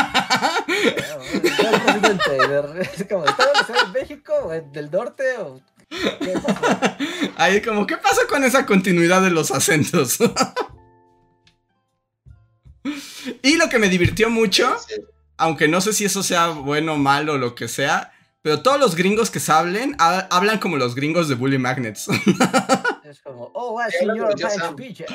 Es 2.95 3.05
como, 3.09 3.25
¿estaba 3.25 3.53
en 3.87 3.93
México? 3.93 4.33
¿Del 4.73 4.91
norte? 4.91 5.25
O... 5.39 5.61
Ahí 7.37 7.61
como, 7.61 7.87
¿qué 7.87 7.97
pasa 7.97 8.23
con 8.29 8.45
esa 8.45 8.67
continuidad 8.67 9.23
de 9.23 9.31
los 9.31 9.51
acentos? 9.51 10.19
y 13.45 13.57
lo 13.57 13.69
que 13.69 13.79
me 13.79 13.89
divirtió 13.89 14.29
mucho, 14.31 14.77
Sí. 14.89 14.95
aunque 15.37 15.69
no 15.69 15.81
sé 15.81 15.93
si 15.93 16.05
eso 16.05 16.23
sea 16.23 16.49
bueno 16.49 16.95
o 16.95 16.97
malo 16.97 17.35
o 17.35 17.39
lo 17.39 17.55
que 17.55 17.69
sea, 17.69 18.13
pero 18.43 18.61
todos 18.63 18.79
los 18.81 18.95
gringos 18.95 19.31
que 19.31 19.41
se 19.41 19.53
hablen, 19.53 19.97
ha- 19.99 20.27
hablan 20.31 20.59
como 20.59 20.77
los 20.77 20.95
gringos 20.95 21.29
de 21.29 21.35
Bully 21.37 21.59
Magnets. 21.59 22.07
Es 23.05 23.21
como, 23.21 23.51
oh, 23.55 23.79
señor 23.91 24.19
como 24.19 24.31
yo, 24.31 24.49
Pancho 24.49 24.59
Sam. 24.59 24.77
Villa. 24.77 25.07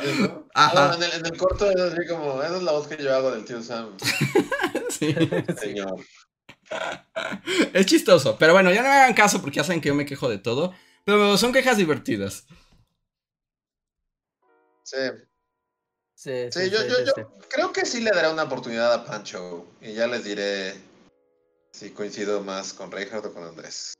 Ajá. 0.53 0.87
No, 0.89 0.93
en, 0.95 1.03
el, 1.03 1.11
en 1.19 1.25
el 1.25 1.37
corto 1.37 1.69
es 1.69 1.75
así 1.81 2.07
como, 2.07 2.41
esa 2.41 2.55
es 2.57 2.63
la 2.63 2.71
voz 2.71 2.87
que 2.87 3.03
yo 3.03 3.13
hago 3.13 3.31
del 3.31 3.43
tío 3.43 3.61
Sam, 3.61 3.89
Sí. 4.89 5.13
señor. 5.59 5.99
Es 7.73 7.85
chistoso, 7.87 8.37
pero 8.37 8.53
bueno, 8.53 8.71
ya 8.71 8.83
no 8.83 8.89
me 8.89 8.95
hagan 8.95 9.13
caso 9.15 9.41
porque 9.41 9.57
ya 9.57 9.63
saben 9.63 9.81
que 9.81 9.89
yo 9.89 9.95
me 9.95 10.05
quejo 10.05 10.29
de 10.29 10.37
todo, 10.37 10.73
pero 11.03 11.35
son 11.37 11.51
quejas 11.51 11.77
divertidas. 11.77 12.45
Sí, 14.83 14.97
Sí, 16.19 16.31
sí, 16.51 16.63
sí, 16.63 16.69
yo, 16.69 16.79
sí, 16.79 16.87
yo, 16.89 16.97
sí, 16.97 17.11
yo 17.15 17.39
creo 17.47 17.71
que 17.71 17.85
sí 17.85 18.01
le 18.01 18.11
daré 18.11 18.29
una 18.29 18.43
oportunidad 18.43 18.93
a 18.93 19.05
Pancho 19.05 19.65
y 19.79 19.93
ya 19.93 20.05
les 20.05 20.25
diré 20.25 20.73
si 21.71 21.91
coincido 21.91 22.41
más 22.41 22.73
con 22.73 22.91
Reinhardt 22.91 23.27
o 23.27 23.33
con 23.33 23.45
Andrés. 23.45 23.93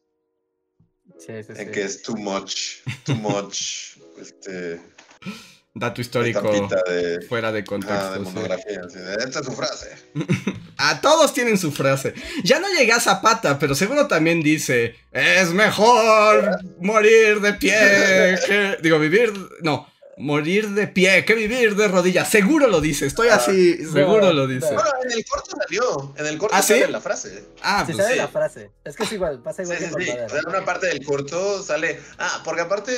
Sí, 1.17 1.41
sí, 1.43 1.53
En 1.55 1.67
sí. 1.67 1.71
que 1.71 1.81
es 1.81 2.01
too 2.01 2.17
much, 2.17 2.81
too 3.05 3.15
much, 3.15 3.95
este, 4.19 4.81
Dato 5.73 6.01
histórico 6.01 6.41
de, 6.89 7.21
fuera 7.21 7.53
de 7.53 7.59
ah, 7.59 7.63
contexto. 7.63 8.11
de 8.11 8.17
sí. 8.17 8.31
monografía. 8.33 8.81
de, 8.81 9.13
Esta 9.23 9.39
es 9.39 9.45
su 9.45 9.53
frase. 9.53 9.95
A 10.77 10.99
todos 10.99 11.33
tienen 11.33 11.57
su 11.57 11.71
frase. 11.71 12.13
Ya 12.43 12.59
no 12.59 12.67
llegué 12.67 12.91
a 12.91 12.99
Zapata, 12.99 13.59
pero 13.59 13.75
seguro 13.75 14.07
también 14.07 14.41
dice: 14.41 14.95
Es 15.11 15.53
mejor 15.53 16.59
morir 16.81 17.39
de 17.39 17.53
pie 17.53 18.39
que. 18.45 18.77
Digo, 18.81 18.97
vivir. 18.99 19.31
No, 19.61 19.87
morir 20.19 20.69
de 20.71 20.87
pie 20.87 21.23
que 21.25 21.33
vivir 21.33 21.75
de 21.75 21.87
rodillas. 21.87 22.29
Seguro 22.29 22.67
lo 22.67 22.81
dice, 22.81 23.05
estoy 23.05 23.29
así, 23.29 23.77
seguro 23.77 24.25
no, 24.27 24.33
lo 24.33 24.47
dice. 24.47 24.67
no. 24.73 24.75
Bueno, 24.75 24.89
en 25.03 25.11
el 25.11 25.25
corto 25.25 25.55
salió, 25.57 26.13
en 26.17 26.25
el 26.27 26.37
corto 26.37 26.55
¿Ah, 26.55 26.61
sí? 26.61 26.73
sale 26.73 26.91
la 26.91 27.01
frase. 27.01 27.45
Ah, 27.61 27.83
Sí, 27.87 27.93
pues 27.93 27.97
sabe 28.03 28.13
sí. 28.13 28.17
la 28.19 28.27
frase. 28.27 28.71
Es 28.83 28.95
que 28.95 29.03
es 29.03 29.11
igual, 29.13 29.41
pasa 29.41 29.63
Sí, 29.65 29.71
igual 29.73 29.79
sí, 29.79 29.95
que 29.95 30.03
sí. 30.03 30.11
Sea, 30.11 30.39
en 30.39 30.47
una 30.49 30.65
parte 30.65 30.87
del 30.87 31.03
corto 31.05 31.63
sale. 31.63 31.99
Ah, 32.17 32.41
porque 32.43 32.61
aparte. 32.61 32.91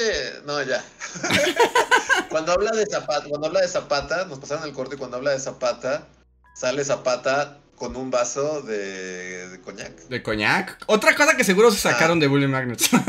No, 0.46 0.62
ya. 0.64 0.84
cuando 2.30 2.54
habla 2.54 2.72
de 2.72 2.86
Zapata, 2.88 3.26
cuando 3.30 3.48
habla 3.48 3.62
de 3.62 3.68
Zapata, 3.68 4.26
nos 4.26 4.40
pasaron 4.40 4.64
el 4.66 4.74
corto 4.74 4.96
y 4.96 4.98
cuando 4.98 5.18
habla 5.18 5.32
de 5.32 5.40
Zapata, 5.40 6.08
sale 6.56 6.84
Zapata 6.84 7.60
con 7.76 7.96
un 7.96 8.12
vaso 8.12 8.62
de, 8.62 9.50
de 9.50 9.62
coñac. 9.62 9.92
De 10.08 10.22
coñac. 10.24 10.78
Otra 10.88 11.16
cosa 11.16 11.36
que 11.38 11.44
seguro 11.44 11.72
se 11.72 11.80
sacaron 11.80 12.20
de 12.20 12.28
Bully 12.28 12.48
Magnets. 12.48 12.90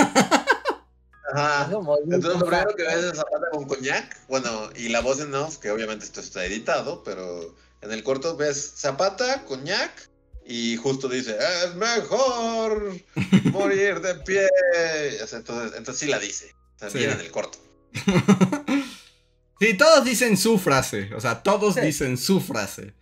Ajá. 1.35 1.65
Entonces 1.65 2.25
lo 2.25 2.35
un 2.35 2.41
primero 2.41 2.65
fact, 2.65 2.77
que 2.77 2.83
ves 2.85 3.05
es 3.05 3.17
Zapata 3.17 3.47
con 3.51 3.65
coñac. 3.67 4.21
Bueno, 4.29 4.71
y 4.77 4.89
la 4.89 5.01
voz 5.01 5.21
en 5.21 5.35
off, 5.35 5.59
que 5.59 5.71
obviamente 5.71 6.05
esto 6.05 6.21
está 6.21 6.45
editado, 6.45 7.03
pero 7.05 7.55
en 7.81 7.93
el 7.93 8.03
corto 8.03 8.37
ves 8.37 8.75
Zapata, 8.77 9.45
coñac. 9.45 10.11
Y 10.45 10.77
justo 10.77 11.09
dice, 11.09 11.37
es 11.65 11.75
mejor 11.77 12.93
morir 13.53 14.01
de 14.01 14.17
pie. 14.17 14.49
O 15.23 15.27
sea, 15.27 15.39
entonces, 15.39 15.79
entonces 15.79 15.99
sí 16.01 16.07
la 16.09 16.19
dice. 16.19 16.53
También 16.79 17.11
Sí. 17.11 17.15
en 17.17 17.21
el 17.25 17.31
corto. 17.31 17.59
sí, 19.61 19.77
todos 19.77 20.05
dicen 20.05 20.37
su 20.37 20.59
frase. 20.59 21.15
O 21.15 21.21
sea, 21.21 21.43
todos 21.43 21.75
Sí. 21.75 21.81
dicen 21.81 22.19
su 22.19 22.41
frase. 22.41 22.95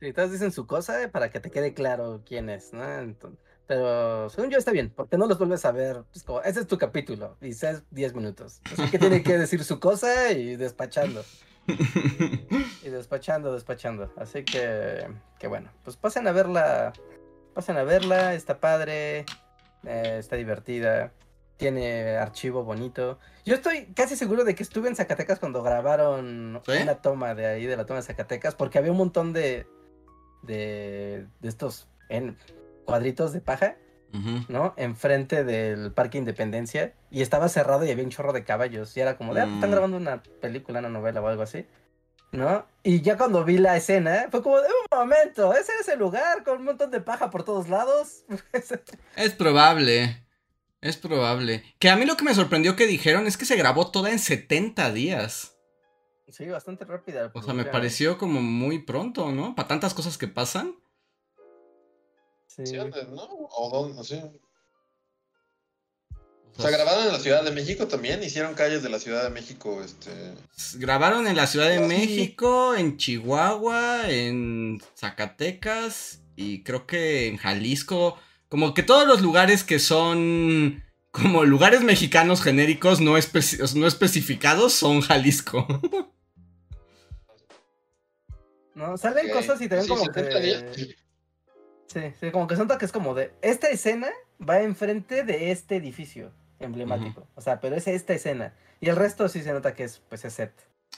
Sí, 0.00 0.12
todos 0.12 0.32
dicen 0.32 0.52
su 0.52 0.66
cosa 0.66 1.02
eh, 1.02 1.08
para 1.08 1.30
que 1.30 1.40
te 1.40 1.50
quede 1.50 1.74
claro 1.74 2.22
quién 2.26 2.48
es, 2.50 2.72
¿no? 2.72 2.84
Entonces, 3.00 3.40
pero 3.66 4.28
según 4.28 4.50
yo 4.50 4.58
está 4.58 4.72
bien, 4.72 4.92
porque 4.94 5.16
no 5.16 5.26
los 5.26 5.38
vuelves 5.38 5.64
a 5.64 5.72
ver. 5.72 6.02
Pues 6.12 6.22
como, 6.24 6.42
ese 6.42 6.60
es 6.60 6.66
tu 6.66 6.76
capítulo 6.76 7.36
y 7.40 7.50
es 7.50 7.82
10 7.90 8.14
minutos. 8.14 8.60
Así 8.72 8.90
que 8.90 8.98
tiene 8.98 9.22
que 9.22 9.38
decir 9.38 9.64
su 9.64 9.80
cosa 9.80 10.32
y 10.32 10.56
despachando. 10.56 11.24
Y 11.66 12.90
despachando, 12.90 13.54
despachando. 13.54 14.12
Así 14.18 14.44
que, 14.44 15.08
que 15.38 15.46
bueno, 15.46 15.70
pues 15.82 15.96
pasen 15.96 16.26
a 16.28 16.32
verla. 16.32 16.92
Pasen 17.54 17.78
a 17.78 17.84
verla, 17.84 18.34
está 18.34 18.58
padre, 18.58 19.24
eh, 19.84 20.16
está 20.18 20.36
divertida. 20.36 21.12
tiene 21.56 22.16
archivo 22.16 22.64
bonito. 22.64 23.18
Yo 23.46 23.54
estoy 23.54 23.86
casi 23.94 24.16
seguro 24.16 24.44
de 24.44 24.54
que 24.54 24.62
estuve 24.62 24.88
en 24.88 24.96
Zacatecas 24.96 25.38
cuando 25.38 25.62
grabaron 25.62 26.60
una 26.66 26.94
toma 26.96 27.34
de 27.34 27.46
ahí, 27.46 27.64
de 27.64 27.76
la 27.76 27.86
toma 27.86 28.00
de 28.00 28.06
Zacatecas, 28.06 28.54
porque 28.54 28.76
había 28.76 28.90
un 28.90 28.98
montón 28.98 29.32
de, 29.32 29.66
de, 30.42 31.26
de 31.40 31.48
estos 31.48 31.88
en 32.10 32.36
cuadritos 32.84 33.32
de 33.32 33.40
paja, 33.40 33.76
¿no? 34.48 34.74
Enfrente 34.76 35.42
del 35.42 35.92
Parque 35.92 36.18
Independencia, 36.18 36.94
y 37.10 37.22
estaba 37.22 37.48
cerrado 37.48 37.84
y 37.84 37.90
había 37.90 38.04
un 38.04 38.10
chorro 38.10 38.32
de 38.32 38.44
caballos, 38.44 38.96
y 38.96 39.00
era 39.00 39.16
como 39.16 39.34
de, 39.34 39.40
ah, 39.40 39.44
pues, 39.44 39.54
están 39.56 39.70
mm. 39.70 39.72
grabando 39.72 39.96
una 39.96 40.22
película, 40.40 40.78
una 40.78 40.88
novela 40.88 41.20
o 41.20 41.26
algo 41.26 41.42
así. 41.42 41.66
¿no? 42.34 42.66
Y 42.82 43.00
ya 43.00 43.16
cuando 43.16 43.44
vi 43.44 43.58
la 43.58 43.76
escena, 43.76 44.26
fue 44.30 44.42
como 44.42 44.60
de 44.60 44.68
un 44.68 44.98
momento, 44.98 45.54
ese 45.54 45.72
es 45.80 45.88
el 45.88 45.98
lugar 45.98 46.42
con 46.44 46.58
un 46.58 46.64
montón 46.64 46.90
de 46.90 47.00
paja 47.00 47.30
por 47.30 47.44
todos 47.44 47.68
lados. 47.68 48.24
es 49.16 49.32
probable. 49.32 50.24
Es 50.80 50.98
probable. 50.98 51.64
Que 51.78 51.88
a 51.88 51.96
mí 51.96 52.04
lo 52.04 52.16
que 52.16 52.24
me 52.24 52.34
sorprendió 52.34 52.76
que 52.76 52.86
dijeron 52.86 53.26
es 53.26 53.38
que 53.38 53.46
se 53.46 53.56
grabó 53.56 53.90
toda 53.90 54.10
en 54.10 54.18
70 54.18 54.92
días. 54.92 55.56
Sí, 56.28 56.46
bastante 56.46 56.84
rápida. 56.84 57.30
O 57.34 57.42
sea, 57.42 57.54
me 57.54 57.64
pareció 57.64 58.18
como 58.18 58.42
muy 58.42 58.80
pronto, 58.80 59.32
¿no? 59.32 59.54
Para 59.54 59.68
tantas 59.68 59.94
cosas 59.94 60.18
que 60.18 60.28
pasan. 60.28 60.74
Sí. 62.54 62.66
sí 62.66 62.76
¿no? 62.76 63.28
O 63.56 63.70
dónde, 63.70 64.04
sí. 64.04 64.20
O 66.56 66.62
sea, 66.62 66.70
grabaron 66.70 67.06
en 67.06 67.12
la 67.12 67.18
Ciudad 67.18 67.42
de 67.42 67.50
México 67.50 67.88
también, 67.88 68.22
hicieron 68.22 68.54
calles 68.54 68.84
de 68.84 68.88
la 68.88 69.00
Ciudad 69.00 69.24
de 69.24 69.30
México, 69.30 69.82
este... 69.82 70.10
Grabaron 70.74 71.26
en 71.26 71.34
la 71.34 71.48
Ciudad 71.48 71.68
de 71.68 71.80
México, 71.80 72.76
en 72.76 72.96
Chihuahua, 72.96 74.08
en 74.08 74.80
Zacatecas 74.96 76.20
y 76.36 76.62
creo 76.62 76.86
que 76.86 77.26
en 77.26 77.38
Jalisco. 77.38 78.16
Como 78.48 78.72
que 78.72 78.84
todos 78.84 79.08
los 79.08 79.20
lugares 79.20 79.64
que 79.64 79.80
son 79.80 80.84
como 81.10 81.44
lugares 81.44 81.82
mexicanos 81.82 82.40
genéricos 82.40 83.00
no, 83.00 83.14
no 83.14 83.86
especificados 83.88 84.74
son 84.74 85.00
Jalisco. 85.00 85.66
No, 88.76 88.96
salen 88.96 89.30
cosas 89.30 89.60
y 89.60 89.68
te 89.68 89.76
ven 89.76 89.86
como 89.86 90.08
que... 90.08 90.96
Sí, 91.86 92.00
sí, 92.20 92.30
como 92.30 92.46
que 92.46 92.56
siento 92.56 92.76
que 92.78 92.84
es 92.84 92.92
como 92.92 93.14
de... 93.14 93.32
Esta 93.42 93.68
escena 93.68 94.08
va 94.46 94.60
enfrente 94.60 95.22
de 95.22 95.50
este 95.50 95.76
edificio 95.76 96.32
emblemático. 96.58 97.26
O 97.34 97.40
sea, 97.40 97.60
pero 97.60 97.76
es 97.76 97.86
esta 97.86 98.14
escena. 98.14 98.54
Y 98.80 98.88
el 98.88 98.96
resto 98.96 99.28
sí 99.28 99.42
se 99.42 99.52
nota 99.52 99.74
que 99.74 99.84
es, 99.84 100.02
pues, 100.08 100.24
es 100.24 100.34
set. 100.34 100.52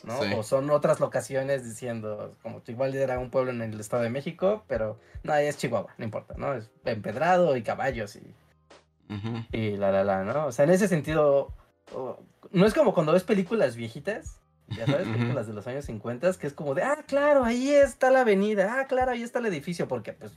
¿no? 0.04 0.18
O 0.38 0.42
son 0.42 0.70
otras 0.70 1.00
locaciones 1.00 1.64
diciendo, 1.64 2.36
como 2.42 2.62
igual 2.66 2.94
era 2.94 3.18
un 3.18 3.30
pueblo 3.30 3.50
en 3.50 3.62
el 3.62 3.80
Estado 3.80 4.02
de 4.02 4.10
México, 4.10 4.64
pero 4.66 4.98
no, 5.22 5.34
es 5.34 5.56
Chihuahua, 5.56 5.94
no 5.98 6.04
importa, 6.04 6.34
¿no? 6.36 6.54
Es 6.54 6.70
empedrado 6.84 7.56
y 7.56 7.62
caballos 7.62 8.16
y, 8.16 8.34
y 9.52 9.76
la, 9.76 9.90
la, 9.90 10.04
la, 10.04 10.24
¿no? 10.24 10.46
O 10.46 10.52
sea, 10.52 10.64
en 10.64 10.70
ese 10.70 10.88
sentido, 10.88 11.52
no 12.50 12.66
es 12.66 12.74
como 12.74 12.94
cuando 12.94 13.12
ves 13.12 13.24
películas 13.24 13.76
viejitas, 13.76 14.40
ya 14.68 14.86
sabes, 14.86 15.08
películas 15.08 15.46
de 15.46 15.52
los 15.54 15.66
años 15.66 15.84
50, 15.84 16.32
que 16.34 16.46
es 16.46 16.52
como 16.52 16.74
de, 16.74 16.82
ah, 16.82 17.04
claro, 17.06 17.44
ahí 17.44 17.70
está 17.70 18.10
la 18.10 18.20
avenida, 18.20 18.78
ah, 18.78 18.86
claro, 18.86 19.12
ahí 19.12 19.22
está 19.22 19.38
el 19.38 19.46
edificio, 19.46 19.88
porque 19.88 20.12
pues 20.12 20.32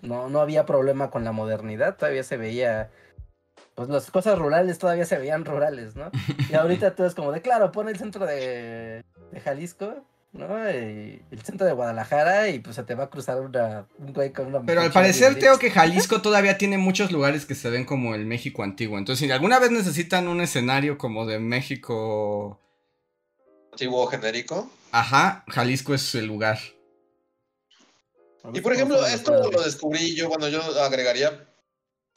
no, 0.00 0.28
no 0.28 0.40
había 0.40 0.66
problema 0.66 1.10
con 1.10 1.24
la 1.24 1.32
modernidad, 1.32 1.96
todavía 1.96 2.22
se 2.22 2.36
veía 2.36 2.90
pues 3.78 3.88
las 3.88 4.10
cosas 4.10 4.36
rurales 4.36 4.76
todavía 4.78 5.06
se 5.06 5.18
veían 5.18 5.44
rurales, 5.44 5.94
¿no? 5.94 6.10
Y 6.50 6.54
ahorita 6.54 6.94
todo 6.96 7.06
es 7.06 7.14
como 7.14 7.30
de, 7.30 7.42
claro, 7.42 7.70
pone 7.70 7.92
el 7.92 7.96
centro 7.96 8.26
de, 8.26 9.04
Jalisco, 9.44 10.04
¿no? 10.32 10.68
Y 10.68 11.22
el 11.30 11.42
centro 11.44 11.64
de 11.64 11.74
Guadalajara 11.74 12.48
y 12.48 12.58
pues 12.58 12.74
se 12.74 12.82
te 12.82 12.96
va 12.96 13.04
a 13.04 13.10
cruzar 13.10 13.40
una, 13.40 13.86
un 13.98 14.12
güey 14.12 14.32
con 14.32 14.48
una... 14.48 14.62
Pero 14.62 14.80
al 14.80 14.90
parecer 14.90 15.38
tengo 15.38 15.60
que 15.60 15.70
Jalisco 15.70 16.20
todavía 16.20 16.58
tiene 16.58 16.76
muchos 16.76 17.12
lugares 17.12 17.46
que 17.46 17.54
se 17.54 17.70
ven 17.70 17.84
como 17.84 18.16
el 18.16 18.26
México 18.26 18.64
antiguo. 18.64 18.98
Entonces, 18.98 19.24
si 19.24 19.30
alguna 19.30 19.60
vez 19.60 19.70
necesitan 19.70 20.26
un 20.26 20.40
escenario 20.40 20.98
como 20.98 21.24
de 21.24 21.38
México... 21.38 22.60
Antiguo 23.70 24.08
genérico. 24.08 24.68
Ajá, 24.90 25.44
Jalisco 25.46 25.94
es 25.94 26.16
el 26.16 26.26
lugar. 26.26 26.58
Y 28.52 28.60
por 28.60 28.72
ejemplo, 28.72 29.04
esto 29.06 29.50
lo 29.50 29.62
descubrí 29.62 30.14
yo, 30.14 30.28
cuando 30.28 30.48
yo 30.48 30.60
agregaría 30.82 31.48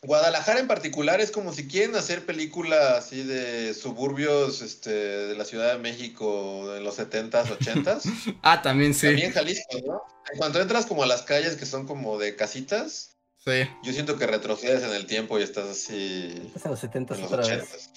Guadalajara 0.03 0.59
en 0.59 0.67
particular 0.67 1.21
es 1.21 1.29
como 1.29 1.53
si 1.53 1.67
quieren 1.67 1.95
hacer 1.95 2.25
películas 2.25 3.05
así 3.05 3.21
de 3.21 3.75
suburbios 3.75 4.63
este, 4.63 4.89
de 4.89 5.35
la 5.35 5.45
Ciudad 5.45 5.73
de 5.73 5.77
México 5.77 6.75
en 6.75 6.83
los 6.83 6.97
70s, 6.97 7.55
80s. 7.59 8.39
ah, 8.41 8.63
también 8.63 8.95
sí. 8.95 9.07
También 9.07 9.31
Jalisco, 9.31 9.77
¿no? 9.85 10.01
Cuando 10.37 10.59
entras 10.59 10.87
como 10.87 11.03
a 11.03 11.05
las 11.05 11.21
calles 11.21 11.55
que 11.55 11.67
son 11.67 11.85
como 11.85 12.17
de 12.17 12.35
casitas, 12.35 13.15
sí. 13.37 13.69
yo 13.83 13.93
siento 13.93 14.17
que 14.17 14.25
retrocedes 14.25 14.81
en 14.81 14.91
el 14.91 15.05
tiempo 15.05 15.37
y 15.37 15.43
estás 15.43 15.69
así. 15.69 16.33
Estás 16.47 16.65
en 16.65 16.71
los 16.71 16.83
70s 16.83 17.23
otra 17.23 17.45
vez. 17.45 17.91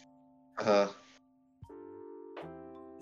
Ajá. 0.57 0.91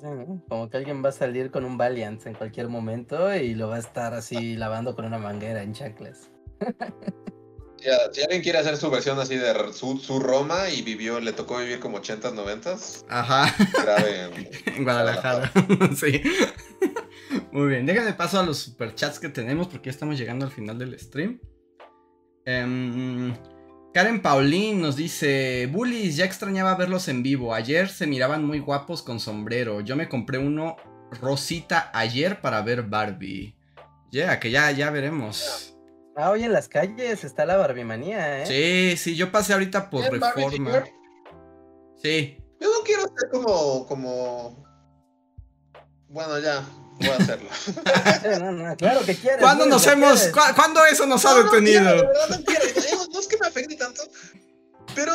Como 0.49 0.69
que 0.69 0.77
alguien 0.77 1.05
va 1.05 1.11
a 1.11 1.13
salir 1.13 1.51
con 1.51 1.65
un 1.65 1.79
Valiant 1.79 2.25
en 2.27 2.35
cualquier 2.35 2.69
momento 2.69 3.35
y 3.35 3.55
lo 3.55 3.69
va 3.69 3.77
a 3.77 3.81
estar 3.81 4.15
así 4.15 4.57
lavando 4.57 4.95
con 4.95 5.05
una 5.05 5.19
manguera 5.19 5.63
en 5.63 5.73
chanclas. 5.73 6.31
si 8.13 8.23
alguien 8.23 8.43
quiere 8.43 8.59
hacer 8.59 8.77
su 8.77 8.91
versión 8.91 9.19
así 9.19 9.37
de 9.37 9.55
su, 9.73 10.21
Roma 10.21 10.69
y 10.71 10.83
vivió, 10.83 11.21
le 11.21 11.33
tocó 11.33 11.59
vivir 11.59 11.81
como 11.81 11.99
80s, 11.99 12.35
90s. 12.35 13.05
Ajá. 13.09 13.55
Grave 13.83 14.51
en, 14.67 14.85
Guadalajara. 14.85 15.53
sí. 15.97 16.23
Muy 17.51 17.69
bien, 17.69 17.87
déjame 17.87 18.13
paso 18.13 18.39
a 18.39 18.45
los 18.45 18.59
superchats 18.59 19.19
que 19.19 19.29
tenemos 19.29 19.69
porque 19.69 19.87
ya 19.87 19.93
estamos 19.93 20.19
llegando 20.19 20.45
al 20.45 20.53
final 20.53 20.79
del 20.79 20.99
stream. 20.99 21.41
Em, 22.45 23.35
Karen 23.95 24.23
Paulín 24.23 24.81
nos 24.81 24.97
dice: 24.97 25.69
Bullies, 25.71 26.17
ya 26.17 26.25
extrañaba 26.25 26.75
verlos 26.77 27.09
en 27.09 27.23
vivo. 27.23 27.55
Ayer 27.55 27.89
se 27.89 28.07
miraban 28.07 28.45
muy 28.45 28.59
guapos 28.59 29.03
con 29.03 29.21
sombrero. 29.21 29.83
Yo 29.83 29.97
me 29.97 30.09
compré 30.09 30.39
uno 30.39 30.77
rosita 31.21 31.91
ayer 31.93 32.41
para 32.41 32.63
ver 32.63 32.85
Barbie. 32.85 33.55
Ya, 34.11 34.41
que 34.41 34.51
ya, 34.51 34.71
ya 34.71 34.91
veremos. 34.91 35.77
Ah, 36.17 36.31
hoy 36.31 36.45
en 36.45 36.53
las 36.53 36.69
calles 36.69 37.25
está 37.25 37.47
la 37.47 37.57
barbimanía, 37.57 38.43
¿eh? 38.43 38.47
Sí, 38.47 38.97
sí, 38.97 39.17
yo 39.17 39.33
pasé 39.33 39.53
ahorita 39.55 39.91
por 39.91 40.05
reforma. 40.11 40.85
Sí. 41.97 42.39
Yo 42.61 42.69
no 42.71 42.85
quiero 42.85 43.03
ser 43.03 43.31
como, 43.31 43.87
como. 43.87 44.65
Bueno, 46.09 46.39
ya, 46.39 46.63
voy 46.99 47.09
a 47.09 47.17
hacerlo. 47.17 47.51
no, 48.41 48.53
no, 48.53 48.77
claro 48.77 49.01
que 49.05 49.17
quieres. 49.17 49.41
¿Cuándo 49.41 49.67
nos 49.67 49.87
hemos, 49.87 50.29
¿cuándo 50.55 50.85
eso 50.87 51.07
nos 51.07 51.25
ha 51.25 51.43
detenido? 51.43 51.83
No, 51.83 52.37
no, 52.37 52.45
quiero, 52.45 52.65
no, 53.13 53.21
es 53.21 53.29
que 53.29 53.39
me 53.39 53.47
afecte 53.47 53.77
tanto, 53.77 54.03
pero 54.95 55.13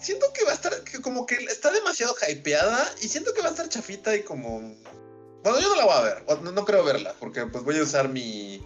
siento 0.00 0.26
que 0.32 0.44
va 0.44 0.52
a 0.52 0.54
estar, 0.54 0.72
que 0.84 1.00
como 1.00 1.26
que 1.26 1.36
está 1.36 1.70
demasiado 1.70 2.14
hypeada 2.28 2.88
y 3.02 3.08
siento 3.08 3.32
que 3.34 3.42
va 3.42 3.48
a 3.48 3.50
estar 3.50 3.68
chafita 3.68 4.14
y 4.14 4.22
como... 4.22 4.60
Bueno, 5.42 5.60
yo 5.60 5.68
no 5.68 5.76
la 5.76 5.84
voy 5.84 5.94
a 5.94 6.00
ver, 6.00 6.24
no, 6.42 6.52
no 6.52 6.64
creo 6.64 6.82
verla, 6.84 7.14
porque 7.20 7.46
pues 7.46 7.62
voy 7.62 7.78
a 7.78 7.82
usar 7.82 8.08
mi 8.08 8.60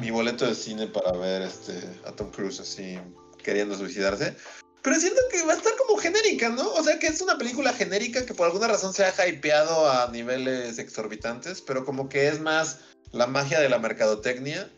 mi 0.00 0.10
boleto 0.10 0.46
de 0.46 0.54
cine 0.54 0.86
para 0.86 1.12
ver 1.12 1.42
este, 1.42 1.78
a 2.04 2.12
Tom 2.12 2.30
Cruise 2.30 2.60
así 2.60 2.98
queriendo 3.42 3.76
suicidarse. 3.76 4.36
Pero 4.82 5.00
siento 5.00 5.20
que 5.30 5.42
va 5.42 5.54
a 5.54 5.56
estar 5.56 5.74
como 5.76 5.98
genérica, 5.98 6.48
¿no? 6.50 6.72
O 6.74 6.82
sea, 6.82 6.98
que 6.98 7.08
es 7.08 7.20
una 7.20 7.36
película 7.36 7.72
genérica 7.72 8.24
que 8.24 8.34
por 8.34 8.46
alguna 8.46 8.68
razón 8.68 8.94
se 8.94 9.04
ha 9.04 9.28
hypeado 9.28 9.90
a 9.90 10.10
niveles 10.10 10.78
exorbitantes, 10.78 11.60
pero 11.60 11.84
como 11.84 12.08
que 12.08 12.28
es 12.28 12.40
más 12.40 12.78
la 13.12 13.26
magia 13.26 13.60
de 13.60 13.68
la 13.68 13.78
mercadotecnia 13.78 14.70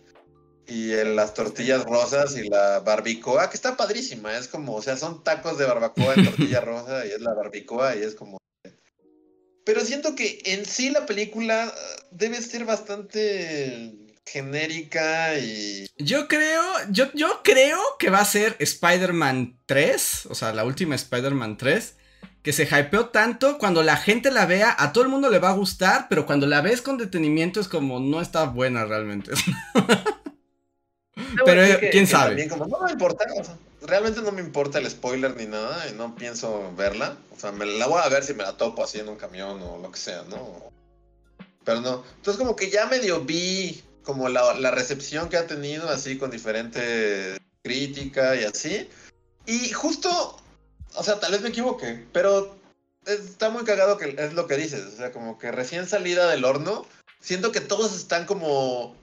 y 0.67 0.93
las 0.93 1.35
tortillas 1.35 1.85
rosas 1.85 2.37
y 2.37 2.49
la 2.49 2.81
barbacoa, 2.81 3.51
que 3.51 3.57
está 3.57 3.77
padrísima. 3.77 4.37
Es 4.39 4.49
como, 4.49 4.77
o 4.77 4.83
sea, 4.83 4.97
son 4.97 5.23
tacos 5.25 5.59
de 5.59 5.67
barbacoa 5.67 6.15
en 6.15 6.25
tortilla 6.25 6.61
rosa 6.63 7.05
y 7.07 7.11
es 7.11 7.21
la 7.21 7.35
barbacoa 7.35 7.97
y 7.97 8.03
es 8.03 8.15
como. 8.15 8.39
Pero 9.65 9.85
siento 9.85 10.15
que 10.15 10.41
en 10.47 10.65
sí 10.65 10.91
la 10.91 11.07
película 11.07 11.75
debe 12.11 12.41
ser 12.41 12.65
bastante 12.65 13.95
genérica 14.31 15.39
y... 15.39 15.87
Yo 15.99 16.29
creo, 16.29 16.63
yo, 16.91 17.13
yo 17.15 17.41
creo 17.43 17.81
que 17.99 18.11
va 18.11 18.21
a 18.21 18.25
ser 18.25 18.57
Spider-Man 18.59 19.59
3, 19.67 20.27
o 20.31 20.35
sea, 20.35 20.53
la 20.53 20.65
última 20.65 20.95
Spider-Man 20.95 21.57
3, 21.57 21.97
que 22.43 22.53
se 22.53 22.65
hypeó 22.65 23.09
tanto, 23.09 23.59
cuando 23.59 23.83
la 23.83 23.97
gente 23.97 24.31
la 24.31 24.47
vea, 24.47 24.75
a 24.79 24.93
todo 24.93 25.05
el 25.05 25.11
mundo 25.11 25.31
le 25.31 25.41
va 25.41 25.51
a 25.51 25.55
gustar, 25.55 26.07
pero 26.09 26.27
cuando 26.27 26.47
la 26.47 26.61
ves 26.61 26.81
con 26.81 26.97
detenimiento 26.97 27.61
es 27.61 27.69
como, 27.69 27.99
no 27.99 28.21
está 28.21 28.45
buena 28.45 28.85
realmente. 28.85 29.33
pero 31.45 31.63
quién 31.91 32.07
sabe. 32.07 32.47
no 32.47 32.81
me 32.85 32.93
importa, 32.93 33.25
realmente 33.83 34.23
no 34.23 34.33
me 34.33 34.41
importa 34.41 34.79
el 34.79 34.89
spoiler 34.89 35.37
ni 35.37 35.47
nada, 35.47 35.89
y 35.89 35.93
no 35.95 36.15
pienso 36.15 36.73
verla. 36.77 37.17
O 37.37 37.39
sea, 37.39 37.53
me 37.53 37.67
la 37.67 37.87
voy 37.87 38.01
a 38.03 38.09
ver 38.09 38.23
si 38.23 38.35
me 38.35 38.45
la 38.45 38.57
topo 38.57 38.85
así 38.85 39.01
en 39.01 39.09
un 39.09 39.17
camión 39.17 39.61
o 39.63 39.79
lo 39.79 39.91
que 39.91 39.99
sea, 39.99 40.23
¿no? 40.29 40.71
Pero 41.65 41.81
no. 41.81 42.05
Entonces 42.17 42.39
como 42.39 42.57
que 42.57 42.71
ya 42.71 42.87
medio 42.87 43.21
vi 43.21 43.83
como 44.03 44.29
la, 44.29 44.71
recepción 44.71 45.29
que 45.29 45.37
ha 45.37 45.47
tenido, 45.47 45.89
así 45.89 46.19
con 46.19 46.31
diferente 46.31 47.37
crítica 47.63 48.37
y 48.37 48.45
así. 48.45 48.89
Y 49.47 49.71
justo, 49.71 50.37
o 50.95 51.03
sea, 51.03 51.21
tal 51.21 51.33
vez 51.33 51.43
me 51.43 51.49
equivoque, 51.51 52.07
pero 52.13 52.57
está 53.07 53.51
muy 53.51 53.65
cagado 53.65 53.97
que 53.97 54.15
es 54.19 54.35
lo 54.35 54.47
que 54.47 54.57
dices, 54.57 54.85
o 54.85 54.97
sea, 54.97 55.13
como 55.13 55.39
que 55.39 55.51
recién 55.51 55.87
salida 55.87 56.29
del 56.31 56.45
horno, 56.45 56.87
siento 57.21 57.53
que 57.53 57.61
todos 57.61 57.95
están 57.97 58.27
como 58.27 58.95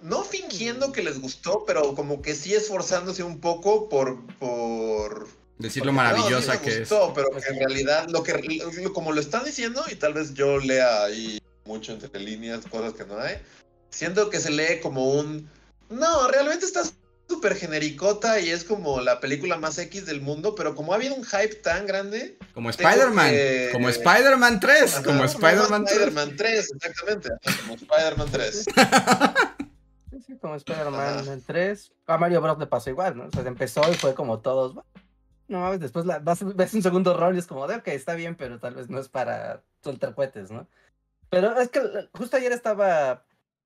no 0.00 0.22
fingiendo 0.22 0.92
que 0.92 1.02
les 1.02 1.20
gustó, 1.20 1.64
pero 1.66 1.94
como 1.94 2.20
que 2.20 2.34
sí 2.34 2.54
esforzándose 2.54 3.22
un 3.22 3.40
poco 3.40 3.88
por, 3.88 4.24
por 4.36 5.28
Decir 5.58 5.86
lo 5.86 5.92
maravillosa 5.92 6.54
No, 6.54 6.58
sí 6.58 6.58
me 6.58 6.60
que 6.60 6.82
es. 6.82 6.90
gustó, 6.90 7.14
Pero 7.14 7.28
que 7.30 7.48
en 7.48 7.58
realidad, 7.58 8.08
lo 8.08 8.22
que, 8.22 8.60
como 8.92 9.12
lo 9.12 9.20
están 9.20 9.44
diciendo, 9.44 9.84
y 9.90 9.94
tal 9.94 10.12
vez 10.12 10.34
yo 10.34 10.58
lea 10.58 11.04
ahí 11.04 11.38
mucho 11.64 11.92
entre 11.92 12.20
líneas, 12.20 12.66
cosas 12.66 12.92
que 12.94 13.04
no 13.04 13.18
hay, 13.18 13.38
siento 13.94 14.30
que 14.30 14.40
se 14.40 14.50
lee 14.50 14.80
como 14.82 15.12
un. 15.12 15.48
No, 15.90 16.28
realmente 16.28 16.64
está 16.66 16.82
súper 17.28 17.54
genericota 17.56 18.38
y 18.40 18.50
es 18.50 18.64
como 18.64 19.00
la 19.00 19.20
película 19.20 19.56
más 19.56 19.78
X 19.78 20.04
del 20.06 20.20
mundo, 20.20 20.54
pero 20.54 20.74
como 20.74 20.92
ha 20.92 20.96
habido 20.96 21.14
un 21.14 21.24
hype 21.24 21.54
tan 21.56 21.86
grande. 21.86 22.36
Como 22.52 22.70
Spider-Man. 22.70 23.30
que- 23.30 23.70
Como 23.72 23.88
Spider-Man 23.88 24.60
3. 24.60 24.94
Ajá, 24.94 25.02
Como 25.04 25.24
Spider-Man 25.24 25.84
3. 25.84 25.92
Spider-Man 25.98 26.36
3, 26.36 26.72
exactamente. 26.74 27.28
Como 27.62 27.74
Spider-Man 27.74 28.28
3. 28.30 28.64
Sí, 30.10 30.20
sí, 30.26 30.38
como 30.38 30.54
Spider-Man 30.56 31.18
Ajá. 31.20 31.32
en 31.32 31.42
3. 31.42 31.92
A 32.06 32.18
Mario 32.18 32.40
Bros. 32.40 32.58
le 32.58 32.66
pasó 32.66 32.90
igual, 32.90 33.16
¿no? 33.16 33.24
O 33.26 33.30
sea, 33.30 33.42
empezó 33.42 33.80
y 33.90 33.94
fue 33.94 34.14
como 34.14 34.40
todos. 34.40 34.74
"Bueno, 34.74 34.88
No 35.48 35.60
mames, 35.60 35.80
después 35.80 36.06
la, 36.06 36.20
vas, 36.20 36.38
ves 36.56 36.72
un 36.72 36.82
segundo 36.82 37.14
rol 37.14 37.34
y 37.36 37.38
es 37.38 37.46
como 37.46 37.66
de, 37.66 37.76
ok, 37.76 37.88
está 37.88 38.14
bien, 38.14 38.34
pero 38.34 38.58
tal 38.58 38.74
vez 38.74 38.88
no 38.88 38.98
es 38.98 39.08
para 39.08 39.62
soltar 39.82 40.14
cohetes, 40.14 40.50
¿no? 40.50 40.66
Pero 41.30 41.58
es 41.60 41.68
que 41.68 41.80
eh, 41.80 42.08
justo 42.14 42.36
ayer 42.38 42.52
estaba. 42.52 43.24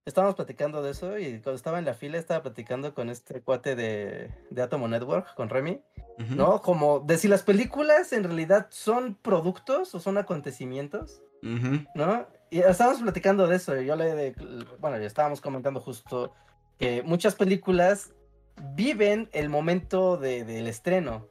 Estábamos 0.09 0.37
platicando 0.37 0.83
de 0.83 0.91
eso 0.93 1.19
y 1.19 1.33
cuando 1.41 1.53
estaba 1.57 1.79
en 1.79 1.85
la 1.85 1.93
fila 1.93 2.17
estaba 2.17 2.43
platicando 2.43 2.95
con 2.95 3.11
este 3.11 3.43
cuate 3.43 3.77
de, 3.77 4.31
de 4.49 4.63
Atomo 4.63 4.89
Network, 4.89 5.35
con 5.35 5.51
Remy, 5.51 5.83
Ujú. 6.19 6.35
¿no? 6.35 6.63
Como 6.63 7.01
de 7.01 7.19
si 7.19 7.29
las 7.29 7.43
películas 7.43 8.15
en 8.15 8.25
realidad 8.25 8.69
son 8.71 9.15
productos 9.17 9.95
o 9.95 10.01
son 10.01 10.17
acontecimientos. 10.17 11.21
Ujú. 11.43 11.85
¿no? 11.95 12.27
Y 12.51 12.61
estábamos 12.61 13.03
platicando 13.03 13.47
de 13.47 13.57
eso, 13.57 13.79
y 13.81 13.85
yo 13.85 13.97
le, 13.97 14.15
de- 14.15 14.35
bueno, 14.81 14.97
ya 14.99 15.07
estábamos 15.07 15.43
comentando 15.43 15.79
justo 15.81 16.33
que 16.79 17.03
muchas 17.03 17.35
películas 17.35 18.13
viven 18.75 19.29
el 19.33 19.51
momento 19.51 20.17
de- 20.17 20.43
del 20.45 20.69
estreno. 20.69 21.27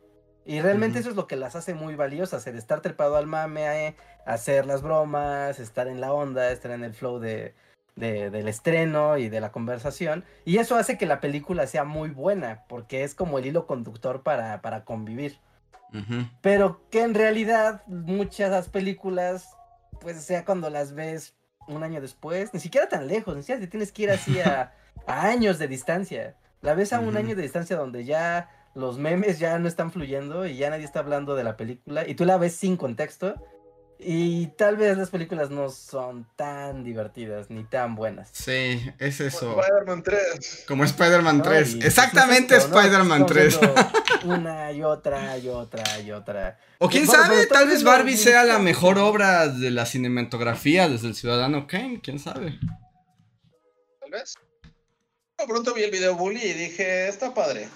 Y 0.45 0.61
realmente 0.61 0.99
Ujú. 0.99 1.01
eso 1.01 1.09
es 1.09 1.15
lo 1.15 1.25
que 1.25 1.35
las 1.35 1.55
hace 1.55 1.73
muy 1.73 1.95
valiosas, 1.95 2.45
el 2.45 2.57
estar 2.57 2.81
trepado 2.81 3.17
al 3.17 3.25
mame, 3.25 3.95
hacer 4.25 4.67
las 4.67 4.83
bromas, 4.83 5.59
estar 5.59 5.87
en 5.87 5.99
la 5.99 6.13
onda, 6.13 6.51
estar 6.51 6.69
en 6.71 6.83
el 6.83 6.93
flow 6.93 7.17
de, 7.19 7.55
de- 7.97 8.29
del 8.29 8.47
estreno 8.47 9.17
y 9.17 9.27
de 9.27 9.41
la 9.41 9.51
conversación. 9.51 10.23
Y 10.45 10.57
eso 10.59 10.77
hace 10.77 10.97
que 10.97 11.05
la 11.05 11.19
película 11.19 11.67
sea 11.67 11.83
muy 11.83 12.09
buena, 12.09 12.63
porque 12.69 13.03
es 13.03 13.13
como 13.13 13.37
el 13.39 13.45
hilo 13.45 13.67
conductor 13.67 14.23
para, 14.23 14.61
para 14.61 14.85
convivir. 14.85 15.39
Pero 16.41 16.81
que 16.89 17.01
en 17.01 17.13
realidad 17.13 17.81
muchas 17.87 18.49
de 18.51 18.55
las 18.57 18.69
películas, 18.69 19.49
pues 20.01 20.21
sea 20.23 20.45
cuando 20.45 20.69
las 20.69 20.93
ves 20.93 21.33
un 21.67 21.83
año 21.83 21.99
después, 22.01 22.53
ni 22.53 22.59
siquiera 22.59 22.87
tan 22.87 23.07
lejos, 23.07 23.35
ni 23.35 23.41
siquiera 23.41 23.61
te 23.61 23.67
tienes 23.67 23.91
que 23.91 24.03
ir 24.03 24.11
así 24.11 24.39
a, 24.39 24.73
a 25.07 25.27
años 25.27 25.59
de 25.59 25.67
distancia. 25.67 26.35
La 26.61 26.73
ves 26.73 26.93
a 26.93 26.99
un 26.99 27.17
año 27.17 27.35
de 27.35 27.41
distancia 27.41 27.77
donde 27.77 28.05
ya 28.05 28.49
los 28.75 28.97
memes 28.99 29.39
ya 29.39 29.57
no 29.59 29.67
están 29.67 29.91
fluyendo 29.91 30.45
y 30.45 30.55
ya 30.57 30.69
nadie 30.69 30.85
está 30.85 30.99
hablando 30.99 31.35
de 31.35 31.43
la 31.43 31.57
película 31.57 32.07
y 32.07 32.13
tú 32.15 32.25
la 32.25 32.37
ves 32.37 32.53
sin 32.53 32.77
contexto 32.77 33.35
y 33.99 34.47
tal 34.57 34.77
vez 34.77 34.97
las 34.97 35.09
películas 35.09 35.49
no 35.49 35.69
son 35.69 36.27
tan 36.35 36.83
divertidas 36.83 37.49
ni 37.49 37.63
tan 37.63 37.95
buenas. 37.95 38.29
Sí, 38.31 38.79
es 38.99 39.19
eso. 39.19 39.59
Spider-Man 39.59 40.03
3. 40.03 40.65
Como 40.67 40.83
Spider-Man 40.83 41.37
¿no? 41.39 41.43
3. 41.43 41.69
Y, 41.69 41.75
pues, 41.75 41.85
Exactamente 41.85 42.55
es 42.55 42.63
esto, 42.63 42.75
¿no? 42.75 42.81
Spider-Man 42.81 43.21
Estamos 43.21 43.59
3. 43.59 43.59
viendo 43.59 43.91
Una 44.35 44.71
y 44.71 44.83
otra 44.83 45.37
y 45.37 45.47
otra 45.49 45.99
y 45.99 46.11
otra. 46.11 46.59
O 46.79 46.89
quién 46.89 47.05
Bueno, 47.05 47.23
sabe, 47.23 47.45
tal 47.47 47.67
vez 47.67 47.83
Barbie 47.83 48.17
sea 48.17 48.43
la 48.43 48.59
mejor 48.59 48.99
obra 48.99 49.47
de 49.47 49.71
la 49.71 49.85
cinematografía 49.85 50.87
desde 50.89 51.07
el 51.07 51.15
Ciudadano 51.15 51.65
Kane, 51.67 51.99
quién 52.01 52.19
sabe. 52.19 52.59
Tal 53.99 54.11
vez. 54.11 54.35
De 55.37 55.45
pronto 55.47 55.73
vi 55.73 55.83
el 55.83 55.91
video 55.91 56.15
Bully 56.15 56.41
y 56.41 56.53
dije, 56.53 57.07
está 57.07 57.33
padre. 57.33 57.67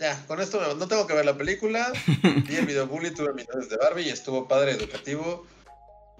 Ya, 0.00 0.24
con 0.26 0.40
esto 0.40 0.74
no 0.76 0.88
tengo 0.88 1.06
que 1.06 1.14
ver 1.14 1.24
la 1.26 1.36
película. 1.36 1.92
Vi 2.48 2.56
el 2.56 2.66
video 2.66 2.86
Bully, 2.86 3.10
tuve 3.10 3.32
mis 3.34 3.46
notas 3.48 3.68
de 3.68 3.76
Barbie 3.76 4.04
y 4.04 4.08
estuvo 4.10 4.48
padre, 4.48 4.72
educativo. 4.72 5.46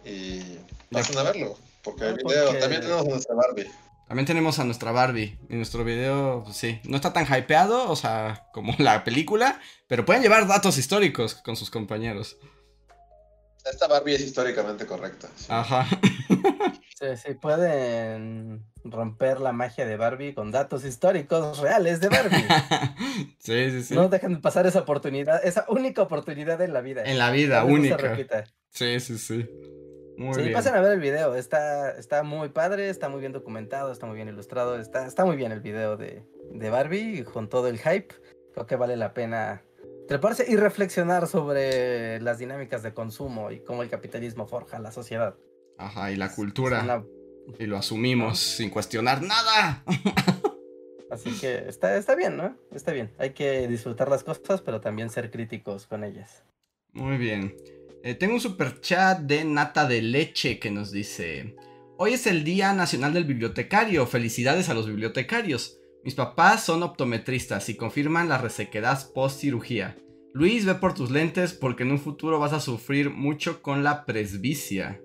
Y 0.04 0.58
pasen 0.90 1.16
a 1.18 1.22
verlo. 1.22 1.56
Porque 1.82 2.04
el 2.04 2.14
Ah, 2.14 2.16
video, 2.24 2.44
porque- 2.46 2.60
también 2.60 2.82
tenemos 2.82 3.06
a 3.06 3.08
nuestra 3.08 3.34
Barbie. 3.34 3.70
También 4.06 4.26
tenemos 4.26 4.58
a 4.58 4.64
nuestra 4.64 4.92
Barbie. 4.92 5.38
Y 5.48 5.54
nuestro 5.54 5.82
video, 5.84 6.42
pues 6.44 6.56
sí, 6.56 6.80
no 6.84 6.96
está 6.96 7.12
tan 7.12 7.26
hypeado, 7.26 7.88
o 7.90 7.96
sea, 7.96 8.46
como 8.52 8.74
la 8.78 9.02
película, 9.04 9.60
pero 9.88 10.04
pueden 10.04 10.22
llevar 10.22 10.46
datos 10.46 10.76
históricos 10.78 11.34
con 11.36 11.56
sus 11.56 11.70
compañeros. 11.70 12.36
Esta 13.64 13.86
Barbie 13.88 14.14
es 14.16 14.22
históricamente 14.22 14.84
correcta. 14.86 15.28
sí. 15.36 15.46
Ajá. 15.48 15.86
Sí, 17.00 17.06
sí, 17.16 17.34
pueden 17.34 18.66
romper 18.84 19.40
la 19.40 19.52
magia 19.52 19.86
de 19.86 19.96
Barbie 19.96 20.34
con 20.34 20.50
datos 20.50 20.84
históricos 20.84 21.58
reales 21.60 22.00
de 22.00 22.10
Barbie. 22.10 22.44
sí, 23.38 23.70
sí, 23.70 23.82
sí. 23.84 23.94
No 23.94 24.10
dejen 24.10 24.34
de 24.34 24.40
pasar 24.40 24.66
esa 24.66 24.80
oportunidad, 24.80 25.42
esa 25.42 25.64
única 25.70 26.02
oportunidad 26.02 26.60
en 26.60 26.74
la 26.74 26.82
vida. 26.82 27.02
En 27.04 27.16
la 27.16 27.30
vida, 27.30 27.64
no 27.64 27.72
única. 27.72 28.44
Sí, 28.68 29.00
sí, 29.00 29.16
sí. 29.16 29.48
Muy 30.18 30.34
sí, 30.34 30.42
bien. 30.42 30.52
pasen 30.52 30.74
a 30.74 30.82
ver 30.82 30.92
el 30.92 31.00
video, 31.00 31.34
está, 31.34 31.92
está 31.92 32.22
muy 32.22 32.50
padre, 32.50 32.90
está 32.90 33.08
muy 33.08 33.20
bien 33.20 33.32
documentado, 33.32 33.90
está 33.90 34.04
muy 34.04 34.16
bien 34.16 34.28
ilustrado, 34.28 34.78
está, 34.78 35.06
está 35.06 35.24
muy 35.24 35.36
bien 35.36 35.52
el 35.52 35.60
video 35.60 35.96
de, 35.96 36.22
de 36.52 36.68
Barbie 36.68 37.24
con 37.24 37.48
todo 37.48 37.68
el 37.68 37.78
hype. 37.78 38.14
Creo 38.52 38.66
que 38.66 38.76
vale 38.76 38.98
la 38.98 39.14
pena 39.14 39.62
treparse 40.06 40.44
y 40.46 40.56
reflexionar 40.56 41.26
sobre 41.28 42.20
las 42.20 42.36
dinámicas 42.36 42.82
de 42.82 42.92
consumo 42.92 43.50
y 43.50 43.60
cómo 43.60 43.82
el 43.82 43.88
capitalismo 43.88 44.46
forja 44.46 44.78
la 44.80 44.92
sociedad. 44.92 45.36
Ajá, 45.80 46.12
y 46.12 46.16
la 46.16 46.30
cultura. 46.32 47.02
Y 47.58 47.66
lo 47.66 47.78
asumimos 47.78 48.38
sin 48.38 48.68
cuestionar 48.68 49.22
nada. 49.22 49.82
Así 51.10 51.32
que 51.40 51.64
está, 51.66 51.96
está 51.96 52.14
bien, 52.14 52.36
¿no? 52.36 52.56
Está 52.72 52.92
bien. 52.92 53.10
Hay 53.18 53.30
que 53.30 53.66
disfrutar 53.66 54.08
las 54.08 54.22
cosas, 54.22 54.60
pero 54.60 54.80
también 54.80 55.10
ser 55.10 55.30
críticos 55.30 55.86
con 55.86 56.04
ellas. 56.04 56.44
Muy 56.92 57.16
bien. 57.16 57.56
Eh, 58.04 58.14
tengo 58.14 58.34
un 58.34 58.40
super 58.40 58.80
chat 58.80 59.20
de 59.20 59.44
Nata 59.44 59.86
de 59.86 60.02
Leche 60.02 60.58
que 60.58 60.70
nos 60.70 60.92
dice: 60.92 61.56
Hoy 61.96 62.12
es 62.12 62.26
el 62.26 62.44
Día 62.44 62.72
Nacional 62.74 63.14
del 63.14 63.24
Bibliotecario. 63.24 64.06
Felicidades 64.06 64.68
a 64.68 64.74
los 64.74 64.86
bibliotecarios. 64.86 65.78
Mis 66.04 66.14
papás 66.14 66.62
son 66.64 66.82
optometristas 66.82 67.68
y 67.70 67.76
confirman 67.76 68.28
la 68.28 68.38
resequedad 68.38 69.10
post 69.12 69.40
cirugía. 69.40 69.96
Luis, 70.32 70.64
ve 70.64 70.74
por 70.74 70.94
tus 70.94 71.10
lentes 71.10 71.54
porque 71.54 71.82
en 71.82 71.90
un 71.90 71.98
futuro 71.98 72.38
vas 72.38 72.52
a 72.52 72.60
sufrir 72.60 73.10
mucho 73.10 73.62
con 73.62 73.82
la 73.82 74.04
presbicia. 74.04 75.00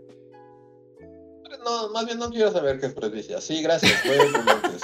No, 1.66 1.90
más 1.90 2.06
bien 2.06 2.20
no 2.20 2.30
quiero 2.30 2.52
saber 2.52 2.80
qué 2.80 2.86
es 2.86 2.94
presbicia. 2.94 3.42
Sí, 3.42 3.64
gracias. 3.64 3.92
Voy 4.06 4.14
a 4.14 4.26
ir 4.26 4.32
con 4.32 4.46
lentes. 4.46 4.82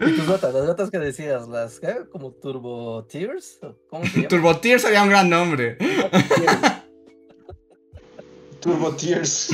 ¿Y 0.00 0.16
tus 0.16 0.26
notas? 0.28 0.54
Las 0.54 0.64
notas 0.64 0.90
que 0.90 0.98
decías, 0.98 1.48
las 1.48 1.80
¿qué? 1.80 2.04
como 2.10 2.30
Turbo 2.32 3.04
Tears? 3.04 3.58
¿O 3.62 3.74
¿Cómo 3.90 4.04
se 4.04 4.16
llama? 4.16 4.28
Turbotier 4.28 4.78
sería 4.78 5.02
un 5.02 5.08
gran 5.10 5.28
nombre. 5.28 5.76
Turbo 8.60 8.94
Tears. 8.94 9.50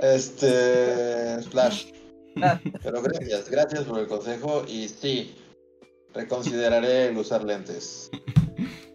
Este. 0.00 1.42
Flash. 1.50 1.86
Ah, 2.42 2.60
Pero 2.82 3.02
gracias, 3.02 3.50
gracias 3.50 3.84
por 3.84 3.98
el 3.98 4.06
consejo. 4.06 4.64
Y 4.68 4.88
sí, 4.88 5.34
reconsideraré 6.14 7.08
el 7.08 7.18
usar 7.18 7.42
lentes. 7.42 8.08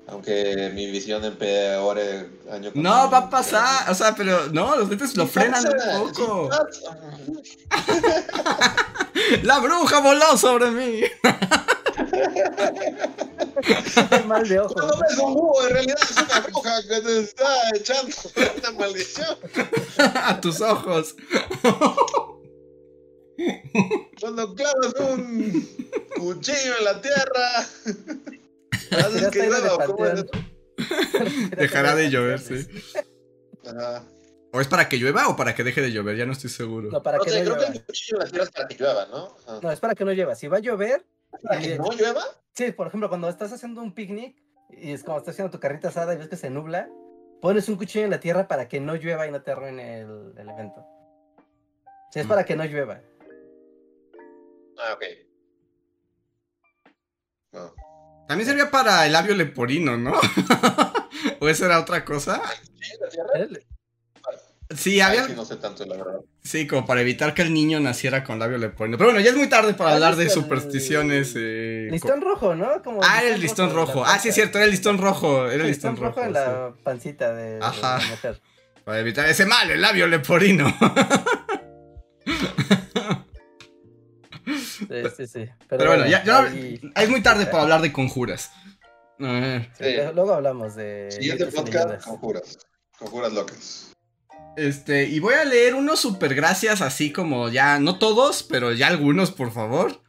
Aunque 0.08 0.72
mi 0.76 0.86
visión 0.92 1.24
empeore 1.26 2.30
año 2.52 2.72
con 2.72 2.84
No, 2.84 2.94
año. 2.94 3.10
va 3.12 3.18
a 3.18 3.30
pasar. 3.30 3.90
O 3.90 3.96
sea, 3.96 4.14
pero 4.16 4.48
no, 4.52 4.76
los 4.78 4.88
lentes 4.90 5.18
lo 5.18 5.26
frenan 5.28 5.64
pasa, 5.64 6.02
un 6.02 6.12
poco. 6.12 6.50
La 9.44 9.60
bruja 9.60 10.00
voló 10.02 10.38
sobre 10.38 10.70
mí. 10.72 11.02
qué 14.10 14.20
mal 14.28 14.48
de 14.48 14.60
ojo. 14.60 14.74
No, 14.78 14.88
no 14.88 14.94
es 15.10 15.18
un 15.18 15.34
búho, 15.34 15.68
en 15.68 15.74
realidad 15.74 15.98
es 16.04 16.18
una 16.18 16.40
bruja 16.42 16.82
que 16.88 17.02
te 17.02 17.20
está 17.22 17.48
echando 17.76 18.16
una 18.60 18.72
maldición. 18.80 19.38
A 20.24 20.40
tus 20.40 20.62
ojos. 20.62 21.16
Cuando 24.22 24.54
clavas 24.56 24.94
un 25.00 25.68
cuchillo 26.18 26.78
en 26.80 26.86
la 26.86 27.02
tierra, 27.02 27.68
haces 29.02 29.22
Ya 29.22 29.32
que 29.32 29.40
está 29.40 29.60
llueva, 29.60 29.68
de 29.78 29.84
¿o 29.84 29.88
cómo 29.88 30.06
es 30.06 30.24
panteón. 30.24 31.50
Dejará 31.58 31.96
de 31.96 32.10
llover, 32.10 32.40
sí. 32.40 32.68
Ajá. 33.66 34.04
¿O 34.52 34.62
es 34.62 34.68
para 34.68 34.88
que 34.88 34.98
llueva 34.98 35.28
o 35.28 35.36
para 35.36 35.54
que 35.56 35.64
deje 35.64 35.82
de 35.82 35.92
llover? 35.92 36.16
Ya 36.18 36.26
no 36.26 36.32
estoy 36.34 36.50
seguro. 36.50 36.90
No, 36.92 37.02
para 37.04 37.18
No 37.18 37.24
que 37.24 37.30
sé, 37.32 37.44
no 37.44 37.56
creo 37.56 37.68
llueva. 37.68 37.84
es 38.44 38.50
para 38.52 38.68
que 38.68 38.76
llueva, 38.76 39.06
¿no? 39.08 39.36
Ajá. 39.48 39.60
No, 39.62 39.72
es 39.72 39.80
para 39.80 39.96
que 39.96 40.06
no 40.06 40.12
llueva. 40.14 40.36
Si 40.36 40.48
va 40.48 40.58
a 40.58 40.62
llover, 40.62 41.06
¿Para 41.44 41.60
que 41.60 41.78
no 41.78 41.92
llueva? 41.92 42.24
sí, 42.54 42.72
por 42.72 42.88
ejemplo, 42.88 43.10
cuando 43.10 43.28
estás 43.30 43.52
haciendo 43.52 43.82
un 43.82 43.94
picnic 43.94 44.38
y 44.72 44.92
es 44.94 45.04
como 45.04 45.18
estás 45.18 45.34
haciendo 45.36 45.52
tu 45.52 45.60
carrita 45.60 45.90
asada 45.90 46.14
y 46.14 46.18
ves 46.18 46.30
que 46.30 46.38
se 46.38 46.50
nubla, 46.50 46.90
pones 47.42 47.68
un 47.70 47.76
cuchillo 47.76 48.06
en 48.06 48.12
la 48.12 48.20
tierra 48.20 48.48
para 48.48 48.68
que 48.70 48.80
no 48.80 48.96
llueva 48.96 49.28
y 49.28 49.32
no 49.32 49.42
te 49.42 49.52
arruine 49.52 50.02
el, 50.02 50.34
el 50.38 50.50
evento. 50.50 50.86
Sí, 52.12 52.20
es 52.20 52.26
Mm. 52.26 52.30
para 52.30 52.46
que 52.46 52.56
no 52.56 52.64
llueva. 52.66 53.02
Ah, 54.78 54.94
ok. 54.94 55.04
No. 57.52 57.74
También 58.28 58.48
servía 58.48 58.72
para 58.72 59.06
el 59.06 59.14
labio 59.14 59.36
leporino, 59.36 59.98
¿no? 59.98 60.14
¿O 61.40 61.48
esa 61.50 61.66
era 61.66 61.80
otra 61.80 62.04
cosa? 62.06 62.42
¿Sí, 64.76 65.00
había. 65.00 65.26
Sí, 65.28 65.34
no 65.36 65.46
sé 65.46 65.58
tanto, 65.58 65.86
la 65.86 65.96
verdad. 65.98 66.20
Sí, 66.44 66.66
como 66.66 66.86
para 66.88 67.02
evitar 67.02 67.34
que 67.36 67.44
el 67.44 67.54
niño 67.54 67.80
naciera 67.80 68.24
con 68.24 68.40
labio 68.40 68.58
leporino. 68.58 68.98
Pero 68.98 69.12
bueno, 69.12 69.24
ya 69.24 69.30
es 69.30 69.38
muy 69.38 69.48
tarde 69.48 69.76
para 69.76 69.92
Ah, 69.92 69.94
hablar 69.94 70.16
de 70.16 70.28
supersticiones. 70.30 71.34
eh, 71.36 71.88
Listón 71.92 72.22
rojo, 72.22 72.56
¿no? 72.56 72.82
Como 72.84 73.00
co- 73.00 73.06
Ah, 73.08 73.22
era 73.24 73.36
el 73.36 73.42
listón 73.42 73.72
rojo. 73.74 74.04
Ah, 74.06 74.18
sí, 74.20 74.30
es 74.30 74.36
cierto, 74.36 74.58
era 74.58 74.66
el 74.66 74.72
listón 74.72 74.98
rojo. 74.98 75.48
Era 75.50 75.64
el 75.64 75.70
listón 75.70 75.96
rojo. 75.98 76.20
en 76.22 76.28
sí. 76.30 76.34
la 76.34 76.74
pancita 76.84 77.34
de, 77.34 77.60
de 77.60 77.64
Ajá. 77.66 78.00
la 78.00 78.06
mujer. 78.08 78.42
Para 78.84 79.00
evitar 79.00 79.28
ese 79.30 79.46
mal, 79.46 79.70
el 79.70 79.82
labio 79.82 80.08
leporino. 80.08 80.66
Sí, 84.78 84.88
sí, 85.18 85.28
sí. 85.28 85.46
Pero 85.70 85.88
bueno, 85.88 86.06
ya, 86.08 86.24
ya- 86.24 86.40
ahí- 86.44 86.80
es 86.96 87.10
muy 87.10 87.22
tarde 87.22 87.46
para 87.46 87.64
hablar 87.64 87.82
de 87.82 87.92
conjuras. 87.92 88.52
A 89.20 89.32
ver, 89.32 89.70
sí, 89.78 89.84
Sí. 89.86 89.96
Luego 90.14 90.34
hablamos 90.34 90.76
de. 90.76 91.10
Siguiente 91.12 91.46
podcast, 91.48 92.06
conjuras. 92.06 92.58
Conjuras 93.00 93.34
locas. 93.34 93.92
Este, 94.58 95.04
y 95.06 95.20
voy 95.20 95.34
a 95.34 95.44
leer 95.46 95.76
unos 95.76 96.00
super 96.00 96.34
gracias, 96.34 96.82
así 96.82 97.12
como 97.12 97.50
ya, 97.50 97.78
no 97.80 98.00
todos, 98.00 98.44
pero 98.44 98.72
ya 98.72 98.88
algunos, 98.88 99.32
por 99.32 99.52
favor. 99.52 100.02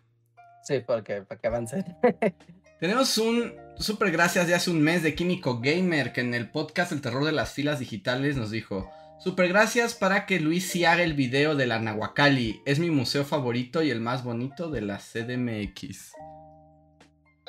Sí, 0.62 0.80
porque 0.86 1.22
para 1.22 1.40
que 1.40 1.46
avancen. 1.48 1.84
Tenemos 2.80 3.16
un 3.18 3.54
super 3.78 4.10
gracias 4.10 4.46
de 4.46 4.54
hace 4.54 4.70
un 4.70 4.82
mes 4.82 5.02
de 5.02 5.14
Químico 5.14 5.60
Gamer, 5.60 6.12
que 6.12 6.20
en 6.20 6.34
el 6.34 6.50
podcast 6.50 6.92
El 6.92 7.00
terror 7.00 7.24
de 7.24 7.32
las 7.32 7.52
filas 7.52 7.78
digitales 7.78 8.36
nos 8.36 8.50
dijo: 8.50 8.90
Super 9.18 9.48
gracias 9.48 9.94
para 9.94 10.26
que 10.26 10.38
Luis 10.40 10.68
sí 10.70 10.84
haga 10.84 11.02
el 11.02 11.14
video 11.14 11.54
de 11.56 11.66
la 11.66 11.78
Nahuacali. 11.80 12.62
Es 12.66 12.78
mi 12.78 12.90
museo 12.90 13.24
favorito 13.24 13.82
y 13.82 13.90
el 13.90 14.00
más 14.00 14.22
bonito 14.22 14.70
de 14.70 14.82
la 14.82 14.98
CDMX. 14.98 16.12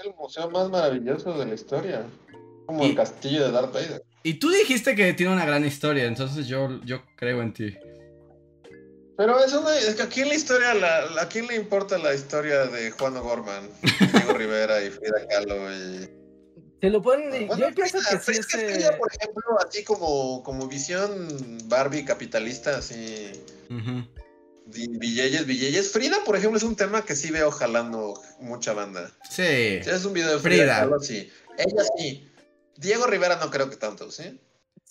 El 0.04 0.14
museo 0.18 0.50
más 0.50 0.70
maravilloso 0.70 1.38
de 1.38 1.46
la 1.46 1.54
historia. 1.54 2.06
Como 2.66 2.84
Y- 2.86 2.90
el 2.92 2.96
castillo 2.96 3.46
de 3.46 3.52
Darth 3.52 3.74
Vader. 3.74 4.04
Y 4.24 4.36
tú 4.36 4.50
dijiste 4.50 4.96
que 4.96 5.14
tiene 5.14 5.32
una 5.34 5.46
gran 5.46 5.64
historia, 5.66 6.06
entonces 6.06 6.48
yo, 6.48 6.82
yo 6.84 7.04
creo 7.16 7.42
en 7.42 7.54
ti. 7.54 7.78
Pero 9.16 9.40
eso 9.44 9.62
no 9.62 9.70
es 9.70 9.96
que 9.96 10.02
aquí 10.04 10.22
en 10.22 10.30
la 10.30 10.36
historia, 10.36 10.74
la, 10.74 11.22
¿a 11.22 11.28
quién 11.28 11.48
le 11.48 11.56
importa 11.56 11.98
la 11.98 12.14
historia 12.14 12.66
de 12.66 12.92
Juan 12.92 13.16
O'Gorman, 13.18 13.68
Diego 14.12 14.34
Rivera 14.38 14.84
y 14.84 14.90
Frida 14.90 15.28
Kahlo? 15.30 15.56
Y... 15.74 16.10
Si 16.82 16.90
lo 16.90 17.02
ponen. 17.02 17.44
y- 17.44 17.46
Bueno, 17.46 17.70
yo 17.70 17.76
pienso 17.76 17.98
que 18.00 18.18
Frida- 18.18 18.22
sí 18.22 18.32
es 18.40 18.48
que 18.48 18.58
ese- 18.66 18.74
Frida, 18.76 18.98
por 18.98 19.12
ejemplo, 19.14 19.44
así 19.68 19.84
como, 19.84 20.44
como 20.44 20.68
visión 20.68 21.28
Barbie 21.68 22.06
capitalista, 22.06 22.78
así... 22.78 23.32
Villelles, 24.66 25.46
Villelles. 25.46 25.92
Frida, 25.92 26.18
por 26.26 26.36
ejemplo, 26.36 26.58
es 26.58 26.64
un 26.64 26.76
tema 26.76 27.04
que 27.06 27.16
sí 27.16 27.32
veo 27.32 27.52
jalando 27.52 28.20
mucha 28.40 28.74
banda. 28.74 29.12
Sí. 29.30 29.82
Si 29.82 29.90
es 29.90 30.04
un 30.06 30.14
video 30.14 30.34
de 30.34 30.40
Frida, 30.40 30.84
Frida. 30.84 31.00
Sí. 31.00 31.32
Ella 31.58 31.84
sí. 31.98 32.30
Diego 32.76 33.08
Rivera 33.08 33.38
no 33.38 33.50
creo 33.50 33.70
que 33.70 33.78
tanto, 33.78 34.12
¿sí? 34.12 34.40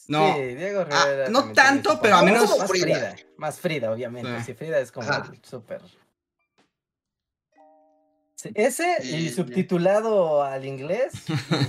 No. 0.08 0.34
Sí, 0.34 0.40
Diego 0.54 0.86
Ah, 0.90 1.04
Rivera. 1.04 1.28
no 1.28 1.52
tanto, 1.52 2.00
pero 2.00 2.16
a 2.16 2.22
menos- 2.22 2.58
Más 2.58 2.68
Frida. 2.70 2.84
Frida. 2.86 3.16
Más 3.36 3.60
Frida, 3.60 3.92
obviamente. 3.92 4.30
Sí. 4.40 4.44
Sí, 4.46 4.54
Frida 4.54 4.80
es 4.80 4.90
como 4.90 5.08
súper. 5.42 5.82
Sí, 8.47 8.52
ese 8.55 8.97
y 9.02 9.14
Y- 9.27 9.28
subtitulado 9.31 10.43
al 10.43 10.64
inglés, 10.64 11.12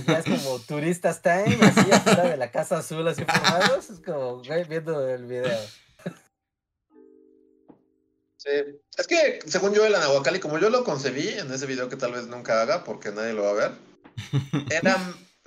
ya 0.06 0.18
es 0.18 0.24
como 0.24 0.58
Turistas 0.60 1.22
Time, 1.22 1.58
así 1.62 1.90
afuera 1.92 2.24
de 2.24 2.36
la 2.36 2.50
Casa 2.50 2.78
Azul, 2.78 3.06
así 3.08 3.24
formados. 3.24 3.90
Es 3.90 4.00
como, 4.00 4.42
güey, 4.42 4.64
viendo 4.64 5.08
el 5.08 5.24
video. 5.26 5.58
Sí. 8.36 8.50
Es 8.96 9.06
que, 9.06 9.40
según 9.46 9.74
yo, 9.74 9.84
el 9.84 9.94
Anahuacalli, 9.94 10.38
como 10.38 10.58
yo 10.58 10.70
lo 10.70 10.84
concebí 10.84 11.28
en 11.28 11.52
ese 11.52 11.66
video 11.66 11.88
que 11.88 11.96
tal 11.96 12.12
vez 12.12 12.26
nunca 12.28 12.62
haga 12.62 12.84
porque 12.84 13.10
nadie 13.10 13.32
lo 13.32 13.42
va 13.42 13.50
a 13.50 13.54
ver, 13.54 13.72
era 14.70 14.96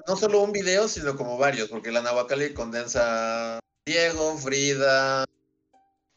no 0.08 0.16
solo 0.18 0.42
un 0.42 0.52
video, 0.52 0.88
sino 0.88 1.16
como 1.16 1.38
varios, 1.38 1.70
porque 1.70 1.90
el 1.90 1.98
Anahuacalli 1.98 2.54
condensa 2.54 3.60
Diego, 3.86 4.38
Frida 4.38 5.26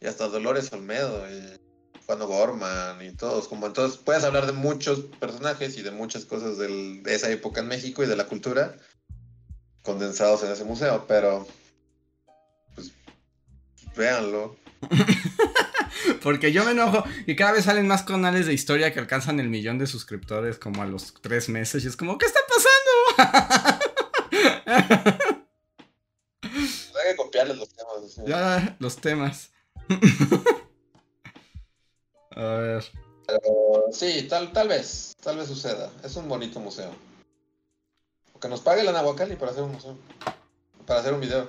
y 0.01 0.07
hasta 0.07 0.28
Dolores 0.28 0.73
Olmedo 0.73 1.24
y 1.31 1.57
Juan 2.06 2.22
O'Gorman 2.22 3.02
y 3.05 3.12
todos. 3.12 3.48
Como 3.48 3.66
entonces 3.66 3.98
puedes 3.98 4.24
hablar 4.24 4.47
de 4.47 4.52
muchos 4.52 5.01
personajes 5.20 5.76
y 5.78 5.82
de 5.82 5.90
muchas 5.90 6.24
cosas 6.24 6.59
del- 6.59 7.02
de 7.02 7.14
esa 7.14 7.31
época 7.31 7.60
en 7.60 7.68
México 7.68 8.02
y 8.02 8.06
de 8.06 8.16
la 8.16 8.26
cultura 8.26 8.76
condensados 9.82 10.43
en 10.43 10.51
ese 10.52 10.64
museo, 10.64 11.05
pero 11.06 11.47
pues 12.74 12.93
véanlo. 13.97 14.56
Porque 16.22 16.52
yo 16.52 16.64
me 16.64 16.72
enojo 16.72 17.05
y 17.26 17.36
cada 17.36 17.52
vez 17.52 17.64
salen 17.64 17.86
más 17.86 18.02
canales 18.02 18.47
de 18.47 18.52
historia 18.55 18.93
que 18.93 18.98
alcanzan 19.01 19.40
el 19.40 19.48
millón 19.48 19.78
de 19.78 19.86
suscriptores 19.86 20.59
como 20.59 20.82
a 20.82 20.86
los 20.86 21.14
tres 21.22 21.48
meses 21.48 21.85
y 21.85 21.89
es 21.89 21.97
como, 21.97 22.18
¿qué 22.18 22.26
está 22.26 22.40
pasando? 23.16 23.55
Hay 26.43 27.10
que 27.10 27.16
copiarles 27.16 27.56
los 27.59 27.68
temas. 27.70 27.94
así. 28.06 28.20
ya, 28.26 28.76
los 28.78 28.97
temas. 28.97 29.51
a 32.35 32.44
ver. 32.56 32.85
Pero 33.27 33.86
sí, 33.93 34.27
tal, 34.28 34.52
tal 34.52 34.69
vez, 34.69 35.16
tal 35.23 35.39
vez 35.39 35.48
suceda. 35.48 35.90
Es 36.02 36.16
un 36.16 36.28
bonito 36.28 36.61
museo. 36.61 36.90
O 38.35 38.40
que 38.40 38.48
nos 38.48 38.61
pague 38.61 38.85
la 38.85 38.93
Nahuacali 38.93 39.36
para 39.36 39.52
hacer 39.52 39.65
un 39.65 39.73
museo. 39.73 39.97
Para 40.86 41.01
hacer 41.01 41.15
un 41.15 41.20
video. 41.20 41.48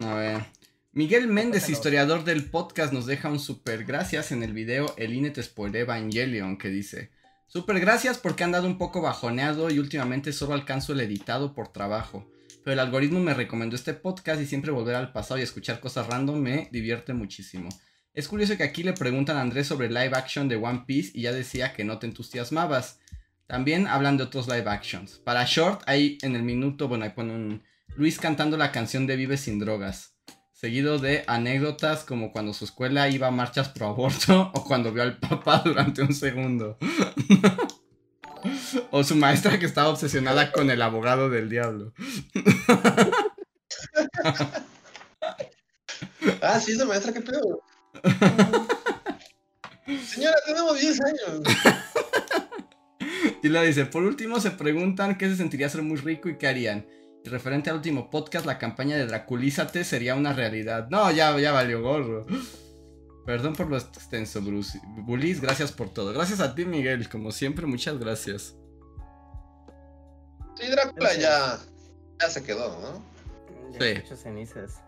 A 0.00 0.14
ver. 0.14 0.44
Miguel 0.92 1.26
Méndez, 1.26 1.68
historiador 1.68 2.24
del 2.24 2.50
podcast, 2.50 2.92
nos 2.92 3.06
deja 3.06 3.28
un 3.28 3.40
super 3.40 3.84
gracias 3.84 4.30
en 4.30 4.44
el 4.44 4.52
video 4.52 4.94
El 4.96 5.12
INE 5.12 5.30
te 5.30 5.42
spoilé 5.42 5.80
Evangelion, 5.80 6.56
que 6.56 6.68
dice: 6.68 7.10
Super 7.46 7.80
gracias 7.80 8.18
porque 8.18 8.44
han 8.44 8.52
dado 8.52 8.66
un 8.66 8.78
poco 8.78 9.00
bajoneado 9.00 9.70
y 9.70 9.78
últimamente 9.78 10.32
solo 10.32 10.54
alcanzo 10.54 10.92
el 10.92 11.00
editado 11.00 11.54
por 11.54 11.68
trabajo. 11.68 12.30
Pero 12.62 12.74
el 12.74 12.78
algoritmo 12.78 13.20
me 13.20 13.34
recomendó 13.34 13.76
este 13.76 13.94
podcast 13.94 14.40
y 14.40 14.46
siempre 14.46 14.70
volver 14.70 14.94
al 14.94 15.12
pasado 15.12 15.38
y 15.38 15.42
escuchar 15.42 15.80
cosas 15.80 16.06
random 16.06 16.38
me 16.38 16.68
divierte 16.70 17.12
muchísimo. 17.12 17.68
Es 18.14 18.28
curioso 18.28 18.56
que 18.56 18.62
aquí 18.62 18.84
le 18.84 18.92
preguntan 18.92 19.36
a 19.36 19.40
Andrés 19.40 19.66
sobre 19.66 19.88
live 19.88 20.12
action 20.12 20.48
de 20.48 20.54
One 20.54 20.84
Piece 20.86 21.10
y 21.14 21.22
ya 21.22 21.32
decía 21.32 21.72
que 21.72 21.82
no 21.82 21.98
te 21.98 22.06
entusiasmabas. 22.06 23.00
También 23.48 23.88
hablan 23.88 24.16
de 24.16 24.22
otros 24.22 24.46
live 24.46 24.70
actions. 24.70 25.18
Para 25.18 25.44
Short, 25.44 25.82
hay 25.86 26.18
en 26.22 26.36
el 26.36 26.44
minuto, 26.44 26.86
bueno, 26.86 27.04
ahí 27.04 27.10
pone 27.10 27.34
un 27.34 27.64
Luis 27.96 28.20
cantando 28.20 28.56
la 28.56 28.70
canción 28.70 29.08
de 29.08 29.16
Vive 29.16 29.36
sin 29.36 29.58
drogas. 29.58 30.14
Seguido 30.52 31.00
de 31.00 31.24
anécdotas 31.26 32.04
como 32.04 32.30
cuando 32.30 32.54
su 32.54 32.64
escuela 32.64 33.08
iba 33.08 33.26
a 33.26 33.32
marchas 33.32 33.68
pro 33.70 33.88
aborto 33.88 34.52
o 34.54 34.64
cuando 34.64 34.92
vio 34.92 35.02
al 35.02 35.18
papá 35.18 35.58
durante 35.64 36.02
un 36.02 36.14
segundo. 36.14 36.78
o 38.92 39.02
su 39.02 39.16
maestra 39.16 39.58
que 39.58 39.66
estaba 39.66 39.88
obsesionada 39.88 40.52
con 40.52 40.70
el 40.70 40.82
abogado 40.82 41.30
del 41.30 41.50
diablo. 41.50 41.92
Ah, 46.40 46.60
sí, 46.60 46.72
esa 46.72 46.84
maestra, 46.84 47.12
qué 47.12 47.20
pedo. 47.20 47.60
Señora, 50.06 50.36
tenemos 50.46 50.80
10 50.80 51.00
años. 51.04 51.40
Y 53.42 53.48
le 53.48 53.66
dice, 53.66 53.84
por 53.86 54.02
último 54.04 54.40
se 54.40 54.50
preguntan 54.52 55.18
qué 55.18 55.28
se 55.28 55.36
sentiría 55.36 55.68
ser 55.68 55.82
muy 55.82 55.96
rico 55.98 56.28
y 56.28 56.38
qué 56.38 56.46
harían. 56.48 56.86
Y 57.24 57.28
referente 57.28 57.70
al 57.70 57.76
último 57.76 58.10
podcast, 58.10 58.46
la 58.46 58.58
campaña 58.58 58.96
de 58.96 59.06
Draculízate 59.06 59.84
sería 59.84 60.14
una 60.14 60.32
realidad. 60.32 60.88
No, 60.90 61.10
ya, 61.10 61.36
ya 61.38 61.52
valió 61.52 61.82
gorro. 61.82 62.26
Perdón 63.26 63.54
por 63.54 63.68
lo 63.68 63.76
extenso, 63.78 64.42
Bruce. 64.42 64.78
Bulis, 64.98 65.40
gracias 65.40 65.72
por 65.72 65.92
todo. 65.92 66.12
Gracias 66.12 66.40
a 66.40 66.54
ti, 66.54 66.64
Miguel. 66.66 67.08
Como 67.08 67.32
siempre, 67.32 67.66
muchas 67.66 67.98
gracias. 67.98 68.54
Sí, 70.56 70.66
Drácula 70.68 71.14
ya, 71.14 71.58
ya 72.20 72.30
se 72.30 72.42
quedó, 72.42 72.78
¿no? 72.80 73.02
Ya 73.78 74.02
Sí. 74.06 74.16
cenizas. 74.16 74.80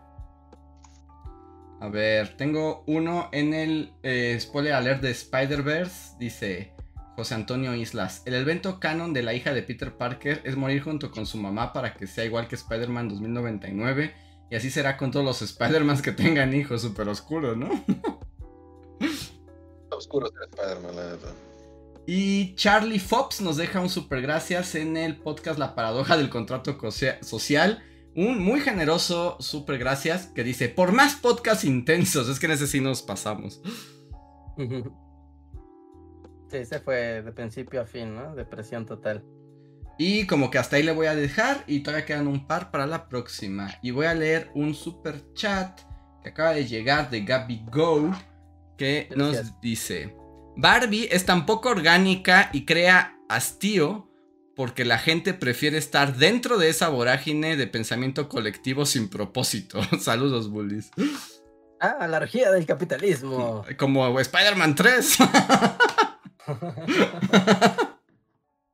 A 1.79 1.89
ver, 1.89 2.35
tengo 2.37 2.83
uno 2.87 3.29
en 3.31 3.53
el 3.53 3.93
eh, 4.01 4.37
spoiler 4.39 4.73
alert 4.73 5.01
de 5.01 5.11
Spider-Verse. 5.11 6.15
Dice 6.19 6.71
José 7.15 7.35
Antonio 7.35 7.75
Islas. 7.75 8.23
El 8.25 8.33
evento 8.33 8.79
canon 8.79 9.13
de 9.13 9.21
la 9.21 9.35
hija 9.35 9.53
de 9.53 9.61
Peter 9.61 9.95
Parker 9.95 10.41
es 10.43 10.55
morir 10.55 10.81
junto 10.81 11.11
con 11.11 11.27
su 11.27 11.37
mamá 11.37 11.73
para 11.73 11.93
que 11.93 12.07
sea 12.07 12.25
igual 12.25 12.47
que 12.47 12.55
Spider-Man 12.55 13.09
2099. 13.09 14.13
Y 14.49 14.55
así 14.55 14.71
será 14.71 14.97
con 14.97 15.11
todos 15.11 15.25
los 15.25 15.41
Spider-Mans 15.41 16.01
que 16.01 16.11
tengan 16.13 16.53
hijos, 16.53 16.81
súper 16.81 17.09
oscuro, 17.09 17.55
¿no? 17.55 17.69
Oscuro 19.91 20.27
ser 20.27 20.49
Spider-Man, 20.49 20.95
la 20.95 21.11
neta. 21.11 21.27
Y 22.05 22.55
Charlie 22.55 22.99
Fox 22.99 23.41
nos 23.41 23.57
deja 23.57 23.81
un 23.81 23.89
super 23.89 24.21
gracias 24.21 24.75
en 24.75 24.95
el 24.95 25.17
podcast 25.17 25.59
La 25.59 25.75
paradoja 25.75 26.17
del 26.17 26.29
contrato 26.29 26.77
social. 27.21 27.83
Un 28.17 28.43
muy 28.43 28.61
generoso 28.61 29.37
super 29.39 29.77
gracias 29.77 30.25
que 30.25 30.43
dice, 30.43 30.69
por 30.69 30.91
más 30.91 31.13
podcasts 31.13 31.63
intensos, 31.63 32.27
es 32.27 32.39
que 32.39 32.47
en 32.47 32.53
ese 32.53 32.65
sí 32.65 32.81
nos 32.81 33.01
pasamos. 33.03 33.61
Sí, 36.49 36.59
ese 36.59 36.79
fue 36.79 37.21
de 37.21 37.33
principio 37.33 37.81
a 37.81 37.85
fin, 37.85 38.15
¿no? 38.15 38.33
Depresión 38.33 38.85
total. 38.85 39.21
Y 39.97 40.25
como 40.27 40.49
que 40.49 40.57
hasta 40.57 40.77
ahí 40.77 40.83
le 40.83 40.93
voy 40.93 41.07
a 41.07 41.13
dejar 41.13 41.65
y 41.67 41.81
todavía 41.81 42.05
quedan 42.05 42.27
un 42.27 42.47
par 42.47 42.71
para 42.71 42.87
la 42.87 43.09
próxima. 43.09 43.69
Y 43.81 43.91
voy 43.91 44.05
a 44.05 44.13
leer 44.13 44.49
un 44.55 44.73
super 44.73 45.33
chat 45.33 45.81
que 46.23 46.29
acaba 46.29 46.53
de 46.53 46.65
llegar 46.65 47.09
de 47.09 47.25
Gaby 47.25 47.65
Go 47.69 48.11
que 48.77 49.09
Gracias. 49.11 49.45
nos 49.47 49.59
dice, 49.59 50.15
Barbie 50.55 51.09
es 51.11 51.25
tan 51.25 51.45
poco 51.45 51.67
orgánica 51.67 52.49
y 52.53 52.63
crea 52.63 53.19
hastío 53.27 54.06
porque 54.57 54.83
la 54.85 54.97
gente 54.97 55.35
prefiere 55.35 55.77
estar 55.77 56.15
dentro 56.15 56.57
de 56.57 56.69
esa 56.69 56.89
vorágine 56.89 57.55
de 57.55 57.67
pensamiento 57.67 58.27
colectivo 58.27 58.87
sin 58.87 59.07
propósito. 59.07 59.79
Saludos, 60.01 60.49
bullies. 60.49 60.89
Ah, 61.79 62.07
la 62.07 62.17
orgía 62.17 62.51
del 62.51 62.65
capitalismo. 62.65 63.63
Como 63.77 64.19
Spider-Man 64.19 64.73
3. 64.73 65.17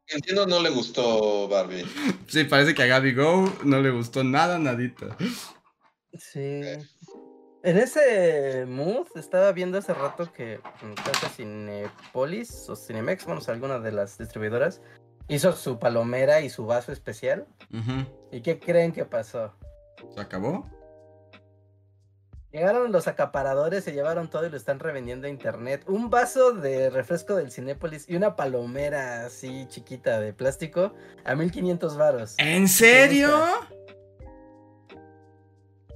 Entiendo, 0.07 0.47
no 0.47 0.61
le 0.61 0.69
gustó 0.69 1.49
Barbie. 1.49 1.85
Sí, 2.27 2.45
parece 2.45 2.73
que 2.73 2.83
a 2.83 2.85
Gaby 2.85 3.13
Go 3.13 3.53
no 3.65 3.81
le 3.81 3.91
gustó 3.91 4.23
nada, 4.23 4.57
nadita. 4.57 5.17
Sí. 6.17 6.61
En 7.63 7.77
ese 7.77 8.65
mood 8.67 9.07
estaba 9.15 9.51
viendo 9.51 9.79
hace 9.79 9.93
rato 9.93 10.31
que 10.31 10.61
creo 10.79 11.13
que 11.19 11.27
Cinepolis 11.35 12.69
o 12.69 12.77
Cinemex, 12.77 13.25
bueno, 13.25 13.41
alguna 13.47 13.79
de 13.79 13.91
las 13.91 14.17
distribuidoras, 14.17 14.79
hizo 15.27 15.53
su 15.53 15.79
palomera 15.79 16.41
y 16.41 16.49
su 16.49 16.65
vaso 16.65 16.91
especial. 16.91 17.45
¿Y 18.31 18.41
qué 18.41 18.59
creen 18.59 18.91
que 18.91 19.05
pasó? 19.05 19.53
¿Se 20.13 20.21
acabó? 20.21 20.65
Llegaron 22.51 22.91
los 22.91 23.07
acaparadores, 23.07 23.83
se 23.83 23.93
llevaron 23.93 24.29
todo 24.29 24.45
y 24.45 24.49
lo 24.51 24.57
están 24.57 24.79
revendiendo 24.79 25.25
a 25.25 25.29
internet. 25.29 25.83
Un 25.87 26.11
vaso 26.11 26.51
de 26.51 26.91
refresco 26.91 27.35
del 27.35 27.51
Cinépolis 27.51 28.07
y 28.07 28.15
una 28.15 28.35
palomera 28.35 29.25
así 29.25 29.65
chiquita 29.69 30.19
de 30.19 30.33
plástico 30.33 30.93
a 31.25 31.33
1500 31.33 31.97
varos. 31.97 32.35
¿En 32.37 32.67
serio? 32.67 33.31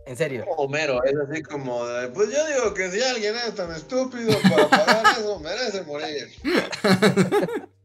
En 0.08 0.16
serio. 0.16 0.46
Homero, 0.58 1.04
es 1.04 1.16
así 1.16 1.44
como 1.44 1.86
de, 1.86 2.08
pues 2.08 2.32
yo 2.34 2.48
digo 2.48 2.74
que 2.74 2.90
si 2.90 3.04
alguien 3.04 3.36
es 3.36 3.54
tan 3.54 3.72
estúpido 3.72 4.34
para 4.50 4.68
pagar 4.68 5.06
eso, 5.16 5.40
merece 5.40 5.84
morir. 5.84 6.30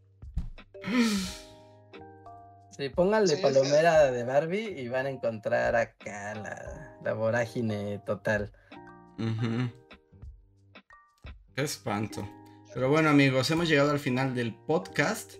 Sí, 2.76 2.88
pónganle 2.88 3.36
palomera 3.36 4.10
de 4.10 4.24
Barbie 4.24 4.80
y 4.80 4.88
van 4.88 5.06
a 5.06 5.10
encontrar 5.10 5.76
acá 5.76 6.34
la, 6.34 6.98
la 7.04 7.12
vorágine 7.12 8.00
total. 8.06 8.50
Qué 11.54 11.62
espanto. 11.62 12.28
Pero 12.72 12.88
bueno, 12.88 13.10
amigos, 13.10 13.50
hemos 13.50 13.68
llegado 13.68 13.90
al 13.90 13.98
final 13.98 14.34
del 14.34 14.54
podcast. 14.54 15.34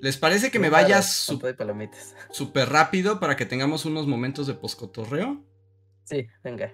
¿Les 0.00 0.16
parece 0.16 0.50
que 0.50 0.58
me 0.58 0.68
vaya 0.70 1.00
súper 1.02 1.56
rápido 2.68 3.20
para 3.20 3.36
que 3.36 3.46
tengamos 3.46 3.84
unos 3.84 4.08
momentos 4.08 4.48
de 4.48 4.54
poscotorreo? 4.54 5.44
Sí, 6.04 6.26
venga. 6.42 6.72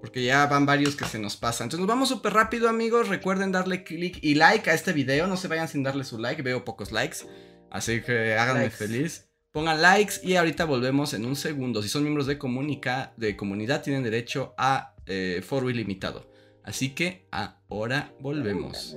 Porque 0.00 0.22
ya 0.22 0.46
van 0.46 0.66
varios 0.66 0.94
que 0.94 1.04
se 1.04 1.18
nos 1.18 1.36
pasan. 1.36 1.64
Entonces 1.64 1.80
nos 1.80 1.88
vamos 1.88 2.08
súper 2.08 2.32
rápido, 2.32 2.68
amigos. 2.68 3.08
Recuerden 3.08 3.50
darle 3.50 3.82
click 3.82 4.18
y 4.22 4.36
like 4.36 4.70
a 4.70 4.74
este 4.74 4.92
video. 4.92 5.26
No 5.26 5.36
se 5.36 5.48
vayan 5.48 5.66
sin 5.66 5.82
darle 5.82 6.04
su 6.04 6.18
like. 6.18 6.42
Veo 6.42 6.64
pocos 6.64 6.92
likes. 6.92 7.26
Así 7.70 8.02
que 8.02 8.34
háganme 8.34 8.70
feliz. 8.70 9.28
Pongan 9.52 9.82
likes 9.82 10.14
y 10.22 10.36
ahorita 10.36 10.64
volvemos 10.64 11.12
en 11.14 11.24
un 11.24 11.34
segundo. 11.34 11.82
Si 11.82 11.88
son 11.88 12.02
miembros 12.02 12.26
de, 12.26 12.38
de 13.16 13.36
comunidad, 13.36 13.82
tienen 13.82 14.02
derecho 14.04 14.54
a 14.56 14.94
eh, 15.06 15.42
foro 15.44 15.70
ilimitado. 15.70 16.30
Así 16.62 16.90
que 16.90 17.26
ahora 17.30 18.12
volvemos. 18.20 18.96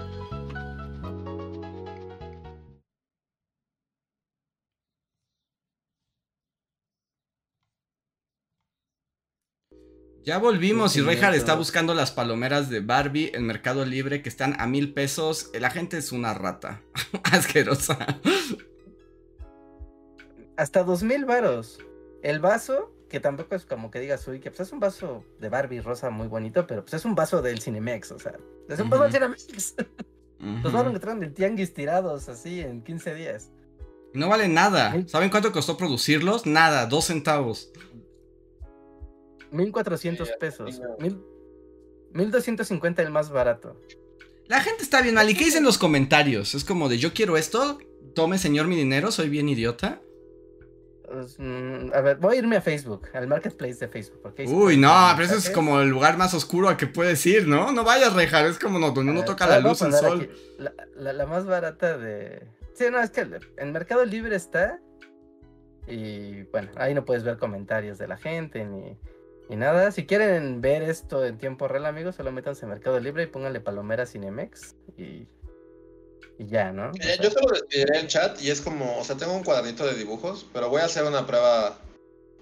Ya 10.23 10.37
volvimos 10.37 10.95
y 10.97 11.01
Reinhardt 11.01 11.35
está 11.35 11.55
buscando 11.55 11.95
las 11.95 12.11
palomeras 12.11 12.69
de 12.69 12.79
Barbie 12.79 13.31
en 13.33 13.47
Mercado 13.47 13.85
Libre 13.85 14.21
que 14.21 14.29
están 14.29 14.55
a 14.59 14.67
mil 14.67 14.93
pesos. 14.93 15.49
La 15.59 15.71
gente 15.71 15.97
es 15.97 16.11
una 16.11 16.35
rata. 16.35 16.81
Asquerosa. 17.31 17.97
Hasta 20.57 20.83
dos 20.83 21.01
mil 21.01 21.25
varos. 21.25 21.79
El 22.21 22.39
vaso, 22.39 22.93
que 23.09 23.19
tampoco 23.19 23.55
es 23.55 23.65
como 23.65 23.89
que 23.89 23.99
digas, 23.99 24.27
uy, 24.27 24.39
que 24.39 24.51
pues 24.51 24.59
es 24.59 24.71
un 24.71 24.79
vaso 24.79 25.25
de 25.39 25.49
Barbie 25.49 25.81
rosa 25.81 26.11
muy 26.11 26.27
bonito, 26.27 26.67
pero 26.67 26.83
pues 26.83 26.93
es 26.93 27.05
un 27.05 27.15
vaso 27.15 27.41
del 27.41 27.59
Cinemex, 27.59 28.11
o 28.11 28.19
sea, 28.19 28.35
es 28.69 28.79
un 28.79 28.91
vaso 28.91 29.03
del 29.03 29.11
Cinemex. 29.11 29.75
Los 30.63 30.71
vasos 30.71 30.93
que 30.93 30.99
traen 30.99 31.19
del 31.19 31.33
tianguis 31.33 31.73
tirados 31.73 32.29
así 32.29 32.61
en 32.61 32.83
15 32.83 33.15
días. 33.15 33.49
No 34.13 34.27
vale 34.27 34.47
nada. 34.47 34.93
¿Saben 35.07 35.29
cuánto 35.29 35.51
costó 35.51 35.77
producirlos? 35.77 36.45
Nada, 36.45 36.85
dos 36.85 37.05
centavos. 37.05 37.71
1400 39.51 40.31
pesos. 40.39 40.81
Mil, 40.99 41.21
1250 42.13 43.01
el 43.01 43.11
más 43.11 43.29
barato. 43.29 43.79
La 44.47 44.61
gente 44.61 44.83
está 44.83 45.01
bien 45.01 45.15
mal. 45.15 45.29
¿Y 45.29 45.35
qué 45.35 45.45
dicen 45.45 45.63
los 45.63 45.77
comentarios? 45.77 46.55
Es 46.55 46.65
como 46.65 46.89
de 46.89 46.97
yo 46.97 47.13
quiero 47.13 47.37
esto, 47.37 47.77
tome 48.13 48.37
señor 48.37 48.67
mi 48.67 48.75
dinero, 48.75 49.11
soy 49.11 49.29
bien 49.29 49.47
idiota. 49.47 50.01
Pues, 51.11 51.35
mm, 51.39 51.91
a 51.93 52.01
ver, 52.01 52.17
voy 52.17 52.35
a 52.35 52.39
irme 52.39 52.55
a 52.55 52.61
Facebook, 52.61 53.09
al 53.13 53.27
marketplace 53.27 53.75
de 53.75 53.87
Facebook. 53.89 54.33
Uy, 54.47 54.77
no, 54.77 54.93
pero 55.15 55.25
ese 55.25 55.37
es 55.37 55.49
como 55.49 55.81
el 55.81 55.89
lugar 55.89 56.17
más 56.17 56.33
oscuro 56.33 56.69
a 56.69 56.77
que 56.77 56.87
puedes 56.87 57.25
ir, 57.25 57.47
¿no? 57.47 57.71
No 57.73 57.83
vayas, 57.83 58.13
Rejar, 58.13 58.45
es 58.45 58.57
como 58.57 58.79
donde 58.79 59.11
uno 59.11 59.25
toca 59.25 59.45
la 59.45 59.59
luz, 59.59 59.81
el 59.81 59.93
sol. 59.93 60.29
La, 60.95 61.13
la, 61.13 61.25
más 61.25 61.45
barata 61.45 61.97
de. 61.97 62.47
Sí, 62.73 62.85
no, 62.89 63.01
es 63.01 63.09
que 63.09 63.27
en 63.57 63.71
Mercado 63.73 64.05
Libre 64.05 64.37
está. 64.37 64.79
Y 65.87 66.43
bueno, 66.43 66.71
ahí 66.75 66.93
no 66.93 67.03
puedes 67.03 67.23
ver 67.23 67.37
comentarios 67.37 67.97
de 67.97 68.07
la 68.07 68.17
gente 68.17 68.63
ni 68.65 68.97
y 69.51 69.57
nada, 69.57 69.91
si 69.91 70.05
quieren 70.05 70.61
ver 70.61 70.81
esto 70.81 71.25
en 71.25 71.37
tiempo 71.37 71.67
real, 71.67 71.85
amigos, 71.85 72.15
solo 72.15 72.31
métanse 72.31 72.63
en 72.63 72.69
Mercado 72.69 73.01
Libre 73.01 73.23
y 73.23 73.27
pónganle 73.27 73.59
Palomera 73.59 74.05
Cinemex 74.05 74.75
y, 74.97 75.27
y 76.39 76.47
ya, 76.47 76.71
¿no? 76.71 76.93
yo 77.21 77.29
solo 77.29 77.47
pediré 77.69 77.99
en 77.99 78.07
chat 78.07 78.41
y 78.41 78.49
es 78.49 78.61
como, 78.61 78.97
o 78.97 79.03
sea, 79.03 79.17
tengo 79.17 79.33
un 79.33 79.43
cuadernito 79.43 79.85
de 79.85 79.95
dibujos, 79.95 80.47
pero 80.53 80.69
voy 80.69 80.79
a 80.79 80.85
hacer 80.85 81.03
una 81.03 81.27
prueba. 81.27 81.77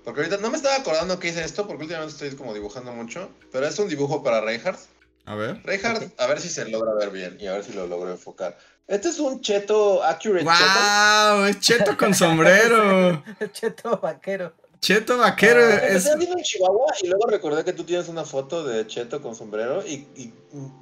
Porque 0.03 0.22
ahorita 0.22 0.38
no 0.38 0.52
me 0.52 0.57
estaba 0.57 0.76
acordando 0.76 1.19
que 1.19 1.30
hice 1.30 1.44
esto, 1.44 1.65
porque 1.65 1.81
últimamente 1.86 2.14
estoy 2.14 2.38
como 2.38 2.53
dibujando 2.53 2.94
mucho, 2.94 3.31
pero 3.52 3.65
es 3.65 3.80
un 3.80 3.90
dibujo 3.90 4.22
para 4.22 4.41
Reinhardt. 4.41 4.80
A 5.26 5.34
ver. 5.34 5.64
Reinhardt, 5.64 6.14
a 6.19 6.27
ver 6.27 6.40
si 6.40 6.49
se 6.49 6.69
logra 6.69 6.94
ver 6.94 7.10
bien 7.10 7.38
y 7.40 7.48
a 7.48 7.53
ver 7.53 7.64
si 7.64 7.73
lo 7.73 7.88
logro 7.88 8.11
enfocar. 8.11 8.56
Este 8.86 9.10
es 9.10 9.18
un 9.18 9.41
cheto 9.41 10.03
accurate. 10.03 10.45
¡Wow! 10.45 11.45
Es 11.45 11.60
cheto 11.60 11.98
con 11.98 12.14
sombrero. 12.14 13.23
cheto 13.52 13.98
vaquero. 13.98 14.53
Cheto 14.81 15.18
vaquero. 15.18 15.60
Ah, 15.61 15.88
es... 15.88 16.06
en 16.06 16.19
Chihuahua 16.41 16.93
y 17.01 17.07
luego 17.07 17.27
recordé 17.27 17.65
que 17.65 17.73
tú 17.73 17.84
tienes 17.84 18.07
una 18.07 18.23
foto 18.23 18.64
de 18.64 18.88
Cheto 18.88 19.22
con 19.22 19.35
sombrero 19.35 19.85
y, 19.85 20.34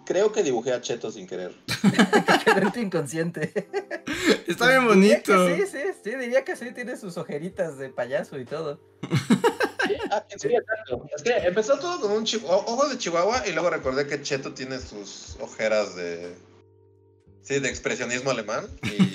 creo 0.06 0.32
que 0.32 0.44
dibujé 0.44 0.72
a 0.72 0.82
Cheto 0.82 1.12
sin 1.12 1.28
querer. 1.28 1.56
Quedó 2.46 2.80
inconsciente. 2.80 3.52
Está 4.48 4.70
bien 4.70 4.86
bonito. 4.86 5.48
Sí, 5.48 5.64
sí, 5.66 5.80
sí, 6.04 6.16
diría 6.16 6.44
que 6.46 6.56
sí, 6.56 6.72
tiene 6.74 6.96
sus 6.96 7.18
ojeritas 7.18 7.78
de 7.78 7.90
payaso 7.90 8.38
y 8.38 8.46
todo. 8.46 8.80
Ah, 10.12 10.26
es 10.30 11.24
que 11.24 11.32
empezó 11.48 11.80
todo 11.80 12.02
con 12.02 12.12
un 12.12 12.26
ojo 12.46 12.90
de 12.90 12.98
Chihuahua 12.98 13.48
y 13.48 13.54
luego 13.54 13.70
recordé 13.70 14.06
que 14.06 14.22
Cheto 14.22 14.54
tiene 14.54 14.80
sus 14.80 15.38
ojeras 15.40 15.96
de 15.96 16.36
Sí, 17.48 17.60
de 17.62 17.70
expresionismo 17.70 18.32
alemán. 18.32 18.68
Y, 18.84 19.10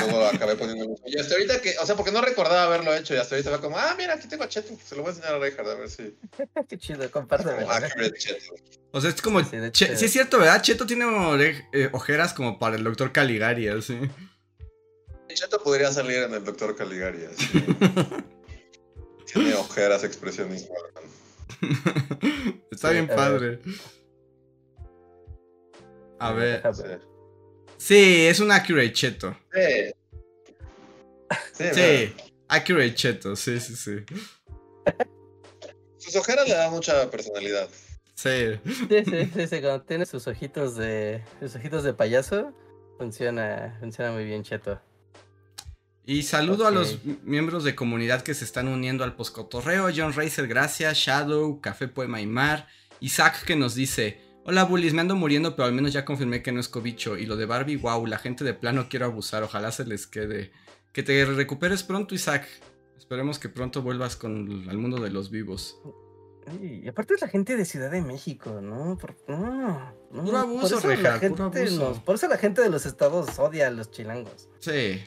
luego 0.00 0.26
acabé 0.26 0.56
poniendo. 0.56 0.96
Y 1.06 1.20
hasta 1.20 1.34
ahorita 1.34 1.60
que, 1.60 1.78
o 1.80 1.86
sea, 1.86 1.94
porque 1.94 2.10
no 2.10 2.20
recordaba 2.20 2.64
haberlo 2.64 2.92
hecho. 2.92 3.14
Y 3.14 3.18
hasta 3.18 3.36
ahorita 3.36 3.50
va 3.52 3.60
como, 3.60 3.78
ah, 3.78 3.94
mira, 3.96 4.14
aquí 4.14 4.26
tengo 4.26 4.42
a 4.42 4.48
Cheto. 4.48 4.76
Se 4.84 4.96
lo 4.96 5.02
voy 5.02 5.10
a 5.10 5.14
enseñar 5.14 5.34
a 5.36 5.38
Reinhardt 5.38 5.68
a 5.68 5.74
ver 5.74 5.88
si. 5.88 6.18
Qué 6.68 6.78
chido, 6.78 7.08
compártelo. 7.12 7.64
O 8.90 9.00
sea, 9.00 9.10
es 9.10 9.22
como. 9.22 9.40
Sí, 9.44 9.56
sí, 9.72 10.04
es 10.04 10.12
cierto, 10.12 10.40
¿verdad? 10.40 10.62
Cheto 10.62 10.84
tiene 10.84 11.04
eh, 11.72 11.88
ojeras 11.92 12.34
como 12.34 12.58
para 12.58 12.74
el 12.74 12.82
doctor 12.82 13.12
Caligari, 13.12 13.68
así. 13.68 13.96
Cheto 15.32 15.62
podría 15.62 15.92
salir 15.92 16.24
en 16.24 16.34
el 16.34 16.44
doctor 16.44 16.74
Caligari, 16.74 17.26
así. 17.26 17.64
tiene 19.32 19.54
ojeras 19.54 20.02
expresionismo 20.02 20.74
alemán. 20.82 22.62
Está 22.72 22.90
bien 22.90 23.06
padre. 23.06 23.60
A 26.18 26.32
ver. 26.32 26.62
Sí, 27.78 28.26
es 28.26 28.40
un 28.40 28.50
Accurate 28.50 28.92
Cheto. 28.92 29.36
Sí. 29.52 29.92
Sí, 31.52 32.14
Accurate 32.48 32.94
Cheto, 32.94 33.36
sí, 33.36 33.58
sí, 33.60 33.76
sí. 33.76 33.96
Sus 35.98 36.16
ojeras 36.16 36.48
le 36.48 36.54
dan 36.54 36.70
mucha 36.70 37.10
personalidad. 37.10 37.68
Sí. 38.14 38.58
Sí, 38.64 39.04
sí, 39.04 39.30
sí, 39.34 39.46
sí, 39.46 39.60
cuando 39.60 39.82
tiene 39.82 40.06
sus 40.06 40.26
ojitos 40.26 40.76
de. 40.76 41.22
sus 41.40 41.56
ojitos 41.56 41.84
de 41.84 41.92
payaso, 41.92 42.54
funciona, 42.98 43.76
funciona 43.80 44.12
muy 44.12 44.24
bien, 44.24 44.42
Cheto. 44.42 44.80
Y 46.08 46.22
saludo 46.22 46.68
a 46.68 46.70
los 46.70 47.04
miembros 47.24 47.64
de 47.64 47.74
comunidad 47.74 48.22
que 48.22 48.32
se 48.32 48.44
están 48.44 48.68
uniendo 48.68 49.02
al 49.02 49.16
poscotorreo. 49.16 49.88
John 49.94 50.12
Racer, 50.12 50.46
gracias. 50.46 50.96
Shadow, 50.98 51.60
Café 51.60 51.88
Poema 51.88 52.20
y 52.20 52.26
Mar. 52.26 52.68
Isaac 53.00 53.44
que 53.44 53.56
nos 53.56 53.74
dice, 53.74 54.20
hola 54.46 54.64
bullies, 54.64 54.94
me 54.94 55.00
ando 55.00 55.16
muriendo, 55.16 55.56
pero 55.56 55.66
al 55.66 55.74
menos 55.74 55.92
ya 55.92 56.04
confirmé 56.04 56.42
que 56.42 56.52
no 56.52 56.60
es 56.60 56.68
cobicho. 56.68 57.16
Y 57.16 57.26
lo 57.26 57.36
de 57.36 57.46
Barbie, 57.46 57.76
wow, 57.76 58.06
la 58.06 58.18
gente 58.18 58.44
de 58.44 58.54
plano 58.54 58.86
quiero 58.88 59.06
abusar, 59.06 59.42
ojalá 59.42 59.72
se 59.72 59.84
les 59.84 60.06
quede. 60.06 60.52
Que 60.92 61.02
te 61.02 61.24
recuperes 61.24 61.82
pronto, 61.82 62.14
Isaac. 62.14 62.46
Esperemos 62.96 63.38
que 63.38 63.48
pronto 63.48 63.82
vuelvas 63.82 64.16
con 64.16 64.68
al 64.68 64.78
mundo 64.78 65.00
de 65.00 65.10
los 65.10 65.30
vivos. 65.30 65.78
Y 66.62 66.86
aparte 66.86 67.14
es 67.14 67.20
la 67.20 67.28
gente 67.28 67.56
de 67.56 67.64
Ciudad 67.64 67.90
de 67.90 68.00
México, 68.00 68.60
¿no? 68.60 68.96
Por, 68.96 69.16
no, 69.26 69.92
no 70.12 70.24
puro 70.24 70.38
abuso, 70.38 70.80
por 70.80 70.96
la 70.96 71.18
gente 71.18 71.42
por 72.04 72.14
eso 72.14 72.28
la 72.28 72.38
gente 72.38 72.62
de 72.62 72.70
los 72.70 72.86
estados 72.86 73.36
odia 73.40 73.66
a 73.66 73.70
los 73.70 73.90
chilangos. 73.90 74.48
Sí. 74.60 75.02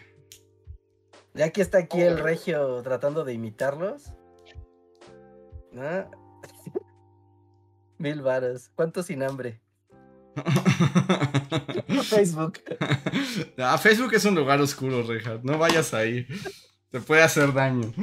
Ya 1.33 1.45
aquí 1.45 1.61
está 1.61 1.77
aquí 1.77 2.01
el 2.01 2.19
regio 2.19 2.81
tratando 2.83 3.23
de 3.23 3.33
imitarlos. 3.33 4.11
¿No? 5.71 6.11
Mil 7.99 8.21
varas. 8.21 8.71
¿Cuánto 8.75 9.03
sin 9.03 9.21
hambre? 9.21 9.61
Facebook. 12.03 12.59
Ah, 13.57 13.77
Facebook 13.77 14.13
es 14.13 14.23
un 14.25 14.35
lugar 14.35 14.59
oscuro, 14.61 15.03
Reja. 15.03 15.39
No 15.43 15.57
vayas 15.57 15.93
ahí. 15.93 16.25
Te 16.89 17.01
puede 17.01 17.21
hacer 17.21 17.53
daño. 17.53 17.93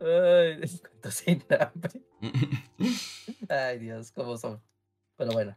Ay, 0.00 0.60
cuánto 0.82 1.10
sin 1.10 1.42
hambre. 1.58 2.02
Ay, 3.48 3.78
Dios, 3.78 4.12
cómo 4.12 4.36
son. 4.36 4.60
Pero 5.16 5.32
bueno, 5.32 5.56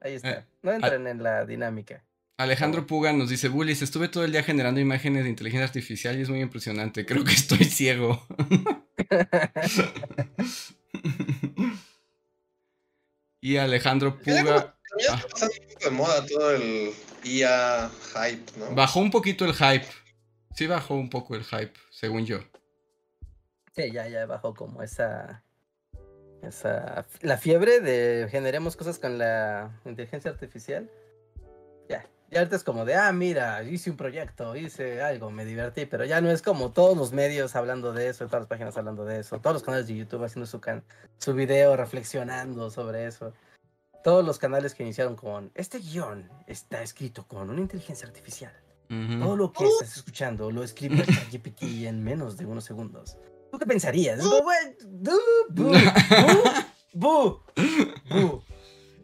ahí 0.00 0.14
está. 0.14 0.30
Eh, 0.30 0.44
no 0.62 0.72
entren 0.72 1.06
en 1.06 1.22
la 1.22 1.46
dinámica. 1.46 2.04
Alejandro 2.36 2.86
Puga 2.86 3.14
nos 3.14 3.30
dice, 3.30 3.48
Bullies, 3.48 3.80
estuve 3.80 4.08
todo 4.08 4.24
el 4.24 4.32
día 4.32 4.42
generando 4.42 4.78
imágenes 4.78 5.24
de 5.24 5.30
inteligencia 5.30 5.66
artificial 5.66 6.18
y 6.18 6.22
es 6.22 6.28
muy 6.28 6.40
impresionante. 6.40 7.06
Creo 7.06 7.24
que 7.24 7.32
estoy 7.32 7.64
ciego. 7.64 8.26
Y 13.46 13.58
Alejandro 13.58 14.18
Puga... 14.18 14.74
Ya 14.98 15.14
ah. 15.14 15.22
pasando 15.30 15.54
un 15.60 15.68
poco 15.68 15.84
de 15.84 15.90
moda 15.90 16.26
todo 16.26 16.50
el 16.52 16.92
IA 17.22 17.90
hype, 18.14 18.58
¿no? 18.58 18.74
Bajó 18.74 18.98
un 18.98 19.10
poquito 19.10 19.44
el 19.44 19.52
hype. 19.52 19.86
Sí 20.54 20.66
bajó 20.66 20.94
un 20.94 21.10
poco 21.10 21.36
el 21.36 21.44
hype, 21.44 21.74
según 21.90 22.26
yo. 22.26 22.40
Sí, 23.74 23.92
ya, 23.92 24.08
ya 24.08 24.26
bajó 24.26 24.54
como 24.54 24.82
esa... 24.82 25.44
Esa... 26.42 27.06
La 27.20 27.36
fiebre 27.36 27.80
de 27.80 28.26
generemos 28.30 28.74
cosas 28.74 28.98
con 28.98 29.18
la 29.18 29.70
inteligencia 29.84 30.30
artificial. 30.30 30.90
Ya, 32.30 32.34
ya 32.34 32.38
ahorita 32.40 32.56
es 32.56 32.64
como 32.64 32.84
de, 32.84 32.94
ah, 32.94 33.12
mira, 33.12 33.62
hice 33.62 33.90
un 33.90 33.96
proyecto, 33.96 34.56
hice 34.56 35.02
algo, 35.02 35.30
me 35.30 35.44
divertí, 35.44 35.86
pero 35.86 36.04
ya 36.04 36.20
no 36.20 36.30
es 36.30 36.42
como 36.42 36.70
todos 36.70 36.96
los 36.96 37.12
medios 37.12 37.56
hablando 37.56 37.92
de 37.92 38.08
eso, 38.08 38.26
todas 38.26 38.42
las 38.42 38.48
páginas 38.48 38.76
hablando 38.76 39.04
de 39.04 39.20
eso, 39.20 39.40
todos 39.40 39.54
los 39.54 39.62
canales 39.62 39.86
de 39.86 39.96
YouTube 39.96 40.24
haciendo 40.24 40.46
su, 40.46 40.60
can 40.60 40.84
su 41.18 41.34
video 41.34 41.76
reflexionando 41.76 42.70
sobre 42.70 43.06
eso. 43.06 43.32
Todos 44.04 44.24
los 44.24 44.38
canales 44.38 44.74
que 44.74 44.84
iniciaron 44.84 45.16
con, 45.16 45.50
este 45.54 45.78
guion 45.78 46.30
está 46.46 46.82
escrito 46.82 47.26
con 47.26 47.50
una 47.50 47.60
inteligencia 47.60 48.06
artificial. 48.06 48.52
Todo 48.88 49.36
lo 49.36 49.52
que 49.52 49.64
estás 49.64 49.96
escuchando 49.96 50.52
lo 50.52 50.62
escribe 50.62 51.04
GPT 51.32 51.86
en 51.86 52.04
menos 52.04 52.36
de 52.36 52.46
unos 52.46 52.64
segundos. 52.64 53.18
¿Tú 53.50 53.58
qué 53.58 53.66
pensarías? 53.66 54.20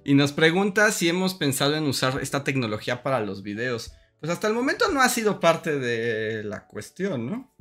Y 0.05 0.15
nos 0.15 0.33
pregunta 0.33 0.91
si 0.91 1.09
hemos 1.09 1.35
pensado 1.35 1.77
en 1.77 1.85
usar 1.85 2.21
esta 2.21 2.43
tecnología 2.43 3.03
para 3.03 3.21
los 3.21 3.43
videos. 3.43 3.93
Pues 4.19 4.33
hasta 4.33 4.49
el 4.49 4.55
momento 4.55 4.91
no 4.91 5.01
ha 5.01 5.09
sido 5.09 5.41
parte 5.41 5.79
de 5.79 6.43
la 6.45 6.67
cuestión, 6.67 7.27
¿no? 7.27 7.53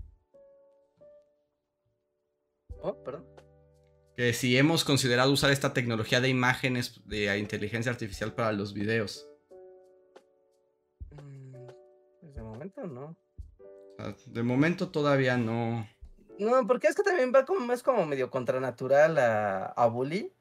Oh, 2.81 3.03
perdón. 3.03 3.27
Que 4.15 4.33
si 4.33 4.57
hemos 4.57 4.83
considerado 4.83 5.31
usar 5.31 5.51
esta 5.51 5.73
tecnología 5.73 6.19
de 6.19 6.29
imágenes 6.29 7.01
de 7.05 7.37
inteligencia 7.37 7.91
artificial 7.91 8.33
para 8.33 8.51
los 8.51 8.73
videos. 8.73 9.27
Mm, 11.11 11.53
pues 12.19 12.33
de 12.33 12.41
momento 12.41 12.87
no. 12.87 13.17
de 14.25 14.43
momento 14.43 14.89
todavía 14.89 15.37
no. 15.37 15.87
No, 16.39 16.65
porque 16.65 16.87
es 16.87 16.95
que 16.95 17.03
también 17.03 17.31
va 17.33 17.45
como, 17.45 17.71
es 17.71 17.83
como 17.83 18.05
medio 18.05 18.31
contranatural 18.31 19.17
a, 19.19 19.65
a 19.65 19.85
Bully. 19.87 20.33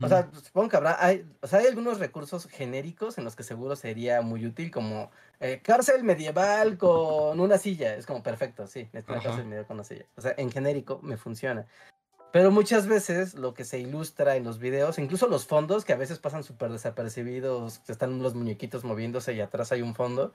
O 0.00 0.08
sea, 0.08 0.28
supongo 0.42 0.68
que 0.68 0.76
habrá, 0.76 1.04
hay, 1.04 1.26
o 1.40 1.46
sea, 1.46 1.60
hay 1.60 1.66
algunos 1.66 1.98
recursos 1.98 2.46
genéricos 2.46 3.16
en 3.16 3.24
los 3.24 3.34
que 3.34 3.42
seguro 3.42 3.76
sería 3.76 4.20
muy 4.20 4.44
útil, 4.44 4.70
como 4.70 5.10
eh, 5.40 5.60
cárcel 5.62 6.04
medieval 6.04 6.76
con 6.76 7.40
una 7.40 7.56
silla. 7.56 7.94
Es 7.94 8.04
como 8.04 8.22
perfecto, 8.22 8.66
sí, 8.66 8.88
una 8.92 9.02
cárcel 9.02 9.44
medieval 9.44 9.66
con 9.66 9.76
una 9.76 9.84
silla. 9.84 10.04
O 10.16 10.20
sea, 10.20 10.34
en 10.36 10.50
genérico 10.50 11.00
me 11.02 11.16
funciona. 11.16 11.66
Pero 12.32 12.50
muchas 12.50 12.86
veces 12.86 13.34
lo 13.34 13.54
que 13.54 13.64
se 13.64 13.78
ilustra 13.78 14.36
en 14.36 14.44
los 14.44 14.58
videos, 14.58 14.98
incluso 14.98 15.28
los 15.28 15.46
fondos, 15.46 15.86
que 15.86 15.94
a 15.94 15.96
veces 15.96 16.18
pasan 16.18 16.44
súper 16.44 16.70
desapercibidos, 16.70 17.80
están 17.88 18.22
los 18.22 18.34
muñequitos 18.34 18.84
moviéndose 18.84 19.32
y 19.32 19.40
atrás 19.40 19.72
hay 19.72 19.80
un 19.80 19.94
fondo. 19.94 20.34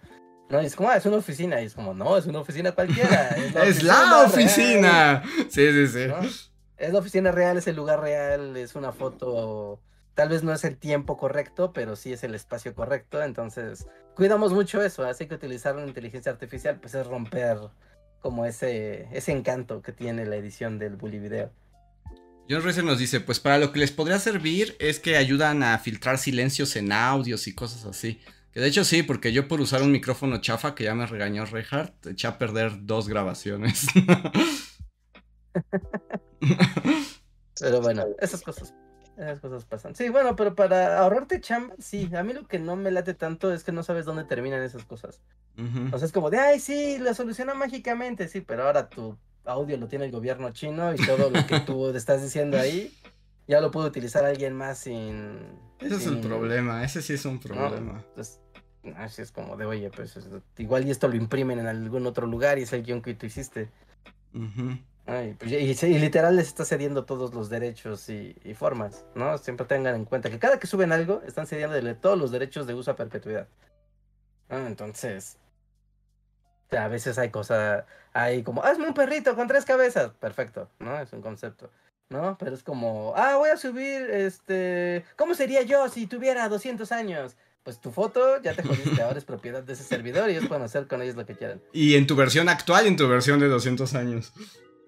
No, 0.49 0.59
es 0.59 0.75
como, 0.75 0.89
ah, 0.89 0.97
es 0.97 1.05
una 1.05 1.17
oficina. 1.17 1.61
Y 1.61 1.65
es 1.65 1.75
como, 1.75 1.93
no, 1.93 2.17
es 2.17 2.25
una 2.25 2.39
oficina 2.39 2.71
cualquiera. 2.71 3.29
Es 3.63 3.83
la 3.83 4.23
oficina. 4.25 5.23
Sí, 5.49 5.71
sí, 5.71 5.87
sí 5.87 6.50
es 6.81 6.93
la 6.93 6.99
oficina 6.99 7.31
real, 7.31 7.57
es 7.57 7.67
el 7.67 7.75
lugar 7.75 8.01
real, 8.01 8.57
es 8.57 8.75
una 8.75 8.91
foto, 8.91 9.79
tal 10.15 10.29
vez 10.29 10.43
no 10.43 10.51
es 10.51 10.63
el 10.63 10.77
tiempo 10.77 11.15
correcto, 11.15 11.71
pero 11.73 11.95
sí 11.95 12.11
es 12.11 12.23
el 12.23 12.33
espacio 12.33 12.73
correcto, 12.73 13.21
entonces 13.21 13.87
cuidamos 14.15 14.51
mucho 14.51 14.81
eso, 14.81 15.03
así 15.03 15.27
que 15.27 15.35
utilizar 15.35 15.75
la 15.75 15.85
inteligencia 15.85 16.31
artificial 16.31 16.79
pues 16.79 16.95
es 16.95 17.05
romper 17.05 17.57
como 18.19 18.45
ese, 18.45 19.07
ese 19.11 19.31
encanto 19.31 19.81
que 19.81 19.91
tiene 19.91 20.25
la 20.25 20.35
edición 20.35 20.79
del 20.79 20.95
Bully 20.95 21.19
Video. 21.19 21.51
John 22.49 22.63
Rezer 22.63 22.83
nos 22.83 22.99
dice, 22.99 23.21
pues 23.21 23.39
para 23.39 23.59
lo 23.59 23.71
que 23.71 23.79
les 23.79 23.91
podría 23.91 24.19
servir 24.19 24.75
es 24.79 24.99
que 24.99 25.17
ayudan 25.17 25.63
a 25.63 25.77
filtrar 25.77 26.17
silencios 26.17 26.75
en 26.75 26.91
audios 26.91 27.47
y 27.47 27.53
cosas 27.53 27.85
así. 27.85 28.19
Que 28.51 28.59
de 28.59 28.67
hecho 28.67 28.83
sí, 28.83 29.03
porque 29.03 29.31
yo 29.31 29.47
por 29.47 29.61
usar 29.61 29.81
un 29.81 29.91
micrófono 29.91 30.41
chafa 30.41 30.75
que 30.75 30.83
ya 30.83 30.93
me 30.93 31.05
regañó 31.05 31.45
Reinhardt, 31.45 32.07
eché 32.07 32.27
a 32.27 32.37
perder 32.37 32.85
dos 32.85 33.07
grabaciones. 33.07 33.85
pero 37.59 37.81
bueno, 37.81 38.05
esas 38.19 38.41
cosas. 38.41 38.73
Esas 39.17 39.39
cosas 39.39 39.65
pasan. 39.65 39.93
Sí, 39.93 40.09
bueno, 40.09 40.35
pero 40.35 40.55
para 40.55 40.99
ahorrarte 40.99 41.41
chamba, 41.41 41.75
sí. 41.79 42.09
A 42.15 42.23
mí 42.23 42.33
lo 42.33 42.47
que 42.47 42.59
no 42.59 42.75
me 42.75 42.91
late 42.91 43.13
tanto 43.13 43.53
es 43.53 43.63
que 43.63 43.71
no 43.71 43.83
sabes 43.83 44.05
dónde 44.05 44.23
terminan 44.23 44.63
esas 44.63 44.85
cosas. 44.85 45.21
O 45.91 45.97
sea, 45.97 46.05
es 46.05 46.11
como 46.11 46.29
de, 46.29 46.39
ay, 46.39 46.59
sí, 46.59 46.97
la 46.97 47.13
soluciona 47.13 47.53
mágicamente, 47.53 48.27
sí, 48.27 48.41
pero 48.41 48.63
ahora 48.63 48.89
tu 48.89 49.17
audio 49.45 49.77
lo 49.77 49.87
tiene 49.87 50.05
el 50.05 50.11
gobierno 50.11 50.51
chino 50.51 50.93
y 50.93 50.97
todo 50.97 51.29
lo 51.29 51.45
que 51.45 51.59
tú 51.59 51.89
estás 51.95 52.23
diciendo 52.23 52.57
ahí 52.57 52.91
ya 53.51 53.59
lo 53.59 53.69
puede 53.69 53.87
utilizar 53.87 54.23
alguien 54.23 54.55
más 54.55 54.79
sin. 54.79 55.37
Ese 55.79 55.95
es 55.95 56.07
el 56.07 56.19
problema, 56.19 56.83
ese 56.83 57.01
sí 57.01 57.13
es 57.13 57.25
un 57.25 57.39
problema. 57.39 58.03
Pues, 58.15 58.39
así 58.95 59.21
es 59.21 59.31
como 59.31 59.57
de, 59.57 59.65
oye, 59.65 59.89
pues 59.89 60.17
igual 60.57 60.87
y 60.87 60.91
esto 60.91 61.07
lo 61.07 61.15
imprimen 61.15 61.59
en 61.59 61.67
algún 61.67 62.05
otro 62.07 62.27
lugar 62.27 62.59
y 62.59 62.63
es 62.63 62.73
el 62.73 62.83
guion 62.83 63.01
que 63.01 63.13
tú 63.13 63.25
hiciste. 63.25 63.69
Pues, 65.05 65.51
y, 65.83 65.99
literal 65.99 66.35
les 66.35 66.47
está 66.47 66.63
cediendo 66.63 67.05
todos 67.05 67.33
los 67.33 67.49
derechos 67.49 68.07
y, 68.09 68.35
formas, 68.55 69.05
¿no? 69.15 69.37
Siempre 69.37 69.65
tengan 69.65 69.95
en 69.95 70.05
cuenta 70.05 70.29
que 70.29 70.39
cada 70.39 70.59
que 70.59 70.67
suben 70.67 70.91
algo, 70.91 71.21
están 71.25 71.47
cediendo 71.47 71.95
todos 71.95 72.17
los 72.17 72.31
derechos 72.31 72.67
de 72.67 72.73
uso 72.73 72.91
a 72.91 72.95
perpetuidad. 72.95 73.47
Entonces, 74.49 75.37
a 76.71 76.87
veces 76.87 77.17
hay 77.17 77.29
cosas, 77.29 77.85
hay 78.13 78.43
como, 78.43 78.63
hazme 78.63 78.87
un 78.87 78.93
perrito 78.93 79.35
con 79.35 79.47
tres 79.47 79.65
cabezas. 79.65 80.11
Perfecto, 80.19 80.69
¿no? 80.79 80.99
Es 80.99 81.11
un 81.13 81.21
concepto, 81.21 81.71
¿no? 82.09 82.37
Pero 82.39 82.55
es 82.55 82.63
como, 82.63 83.13
ah, 83.15 83.35
voy 83.37 83.49
a 83.49 83.57
subir, 83.57 84.09
este, 84.11 85.03
¿cómo 85.17 85.33
sería 85.33 85.63
yo 85.63 85.89
si 85.89 86.07
tuviera 86.07 86.47
200 86.47 86.91
años? 86.91 87.35
pues 87.63 87.79
tu 87.79 87.91
foto 87.91 88.41
ya 88.41 88.55
te 88.55 88.63
jodiste, 88.63 89.03
ahora 89.03 89.19
es 89.19 89.23
propiedad 89.23 89.61
de 89.61 89.73
ese 89.73 89.83
servidor 89.83 90.29
y 90.29 90.33
ellos 90.33 90.47
pueden 90.47 90.63
hacer 90.63 90.87
con 90.87 90.99
ellos 91.01 91.15
lo 91.15 91.27
que 91.27 91.35
quieran. 91.35 91.61
Y 91.71 91.93
en 91.93 92.07
tu 92.07 92.15
versión 92.15 92.49
actual 92.49 92.85
y 92.85 92.87
en 92.87 92.95
tu 92.95 93.07
versión 93.07 93.39
de 93.39 93.47
200 93.47 93.93
años. 93.93 94.33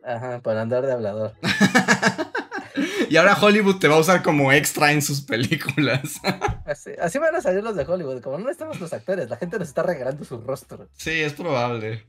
Ajá, 0.05 0.39
para 0.41 0.61
andar 0.61 0.85
de 0.85 0.93
hablador. 0.93 1.33
y 3.09 3.15
ahora 3.15 3.37
Hollywood 3.39 3.79
te 3.79 3.87
va 3.87 3.95
a 3.95 3.99
usar 3.99 4.21
como 4.21 4.51
extra 4.51 4.91
en 4.91 5.01
sus 5.01 5.21
películas. 5.21 6.19
así, 6.65 7.19
van 7.19 7.35
a 7.35 7.41
salir 7.41 7.63
los 7.63 7.75
de 7.75 7.83
Hollywood. 7.83 8.21
Como 8.21 8.37
no 8.37 8.49
estamos 8.49 8.79
los 8.79 8.93
actores, 8.93 9.29
la 9.29 9.37
gente 9.37 9.59
nos 9.59 9.67
está 9.67 9.83
regalando 9.83 10.25
su 10.25 10.41
rostro. 10.41 10.89
Sí, 10.97 11.21
es 11.21 11.33
probable. 11.33 12.05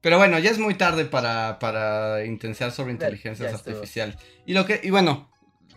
Pero 0.00 0.18
bueno, 0.18 0.38
ya 0.38 0.50
es 0.50 0.58
muy 0.58 0.74
tarde 0.74 1.04
para, 1.04 1.58
para 1.58 2.24
intensiar 2.24 2.72
sobre 2.72 2.92
inteligencia 2.92 3.48
artificial. 3.48 4.16
Y 4.46 4.54
lo 4.54 4.66
que, 4.66 4.80
y 4.82 4.90
bueno, 4.90 5.30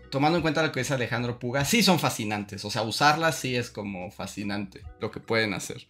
tomando 0.10 0.38
en 0.38 0.42
cuenta 0.42 0.64
lo 0.64 0.72
que 0.72 0.80
dice 0.80 0.94
Alejandro 0.94 1.40
Puga, 1.40 1.66
sí 1.66 1.84
son 1.84 2.00
fascinantes. 2.00 2.66
O 2.66 2.72
sea, 2.72 2.82
usarlas 2.82 3.38
sí 3.38 3.56
es 3.56 3.70
como 3.70 4.12
fascinante 4.12 4.82
lo 5.00 5.12
que 5.12 5.20
pueden 5.20 5.54
hacer. 5.54 5.88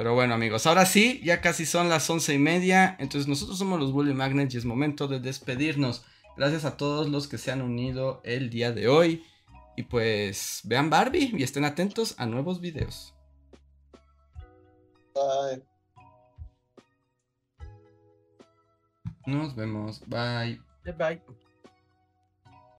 Pero 0.00 0.14
bueno, 0.14 0.32
amigos, 0.32 0.66
ahora 0.66 0.86
sí, 0.86 1.20
ya 1.22 1.42
casi 1.42 1.66
son 1.66 1.90
las 1.90 2.08
once 2.08 2.32
y 2.32 2.38
media. 2.38 2.96
Entonces, 2.98 3.28
nosotros 3.28 3.58
somos 3.58 3.78
los 3.78 3.92
Bully 3.92 4.14
Magnets 4.14 4.54
y 4.54 4.56
es 4.56 4.64
momento 4.64 5.08
de 5.08 5.20
despedirnos. 5.20 6.06
Gracias 6.38 6.64
a 6.64 6.78
todos 6.78 7.10
los 7.10 7.28
que 7.28 7.36
se 7.36 7.52
han 7.52 7.60
unido 7.60 8.22
el 8.24 8.48
día 8.48 8.72
de 8.72 8.88
hoy. 8.88 9.26
Y 9.76 9.82
pues 9.82 10.62
vean 10.64 10.88
Barbie 10.88 11.34
y 11.36 11.42
estén 11.42 11.66
atentos 11.66 12.14
a 12.16 12.24
nuevos 12.24 12.62
videos. 12.62 13.12
Bye. 15.14 15.62
Nos 19.26 19.54
vemos. 19.54 20.00
Bye. 20.06 20.62
Bye. 20.96 21.20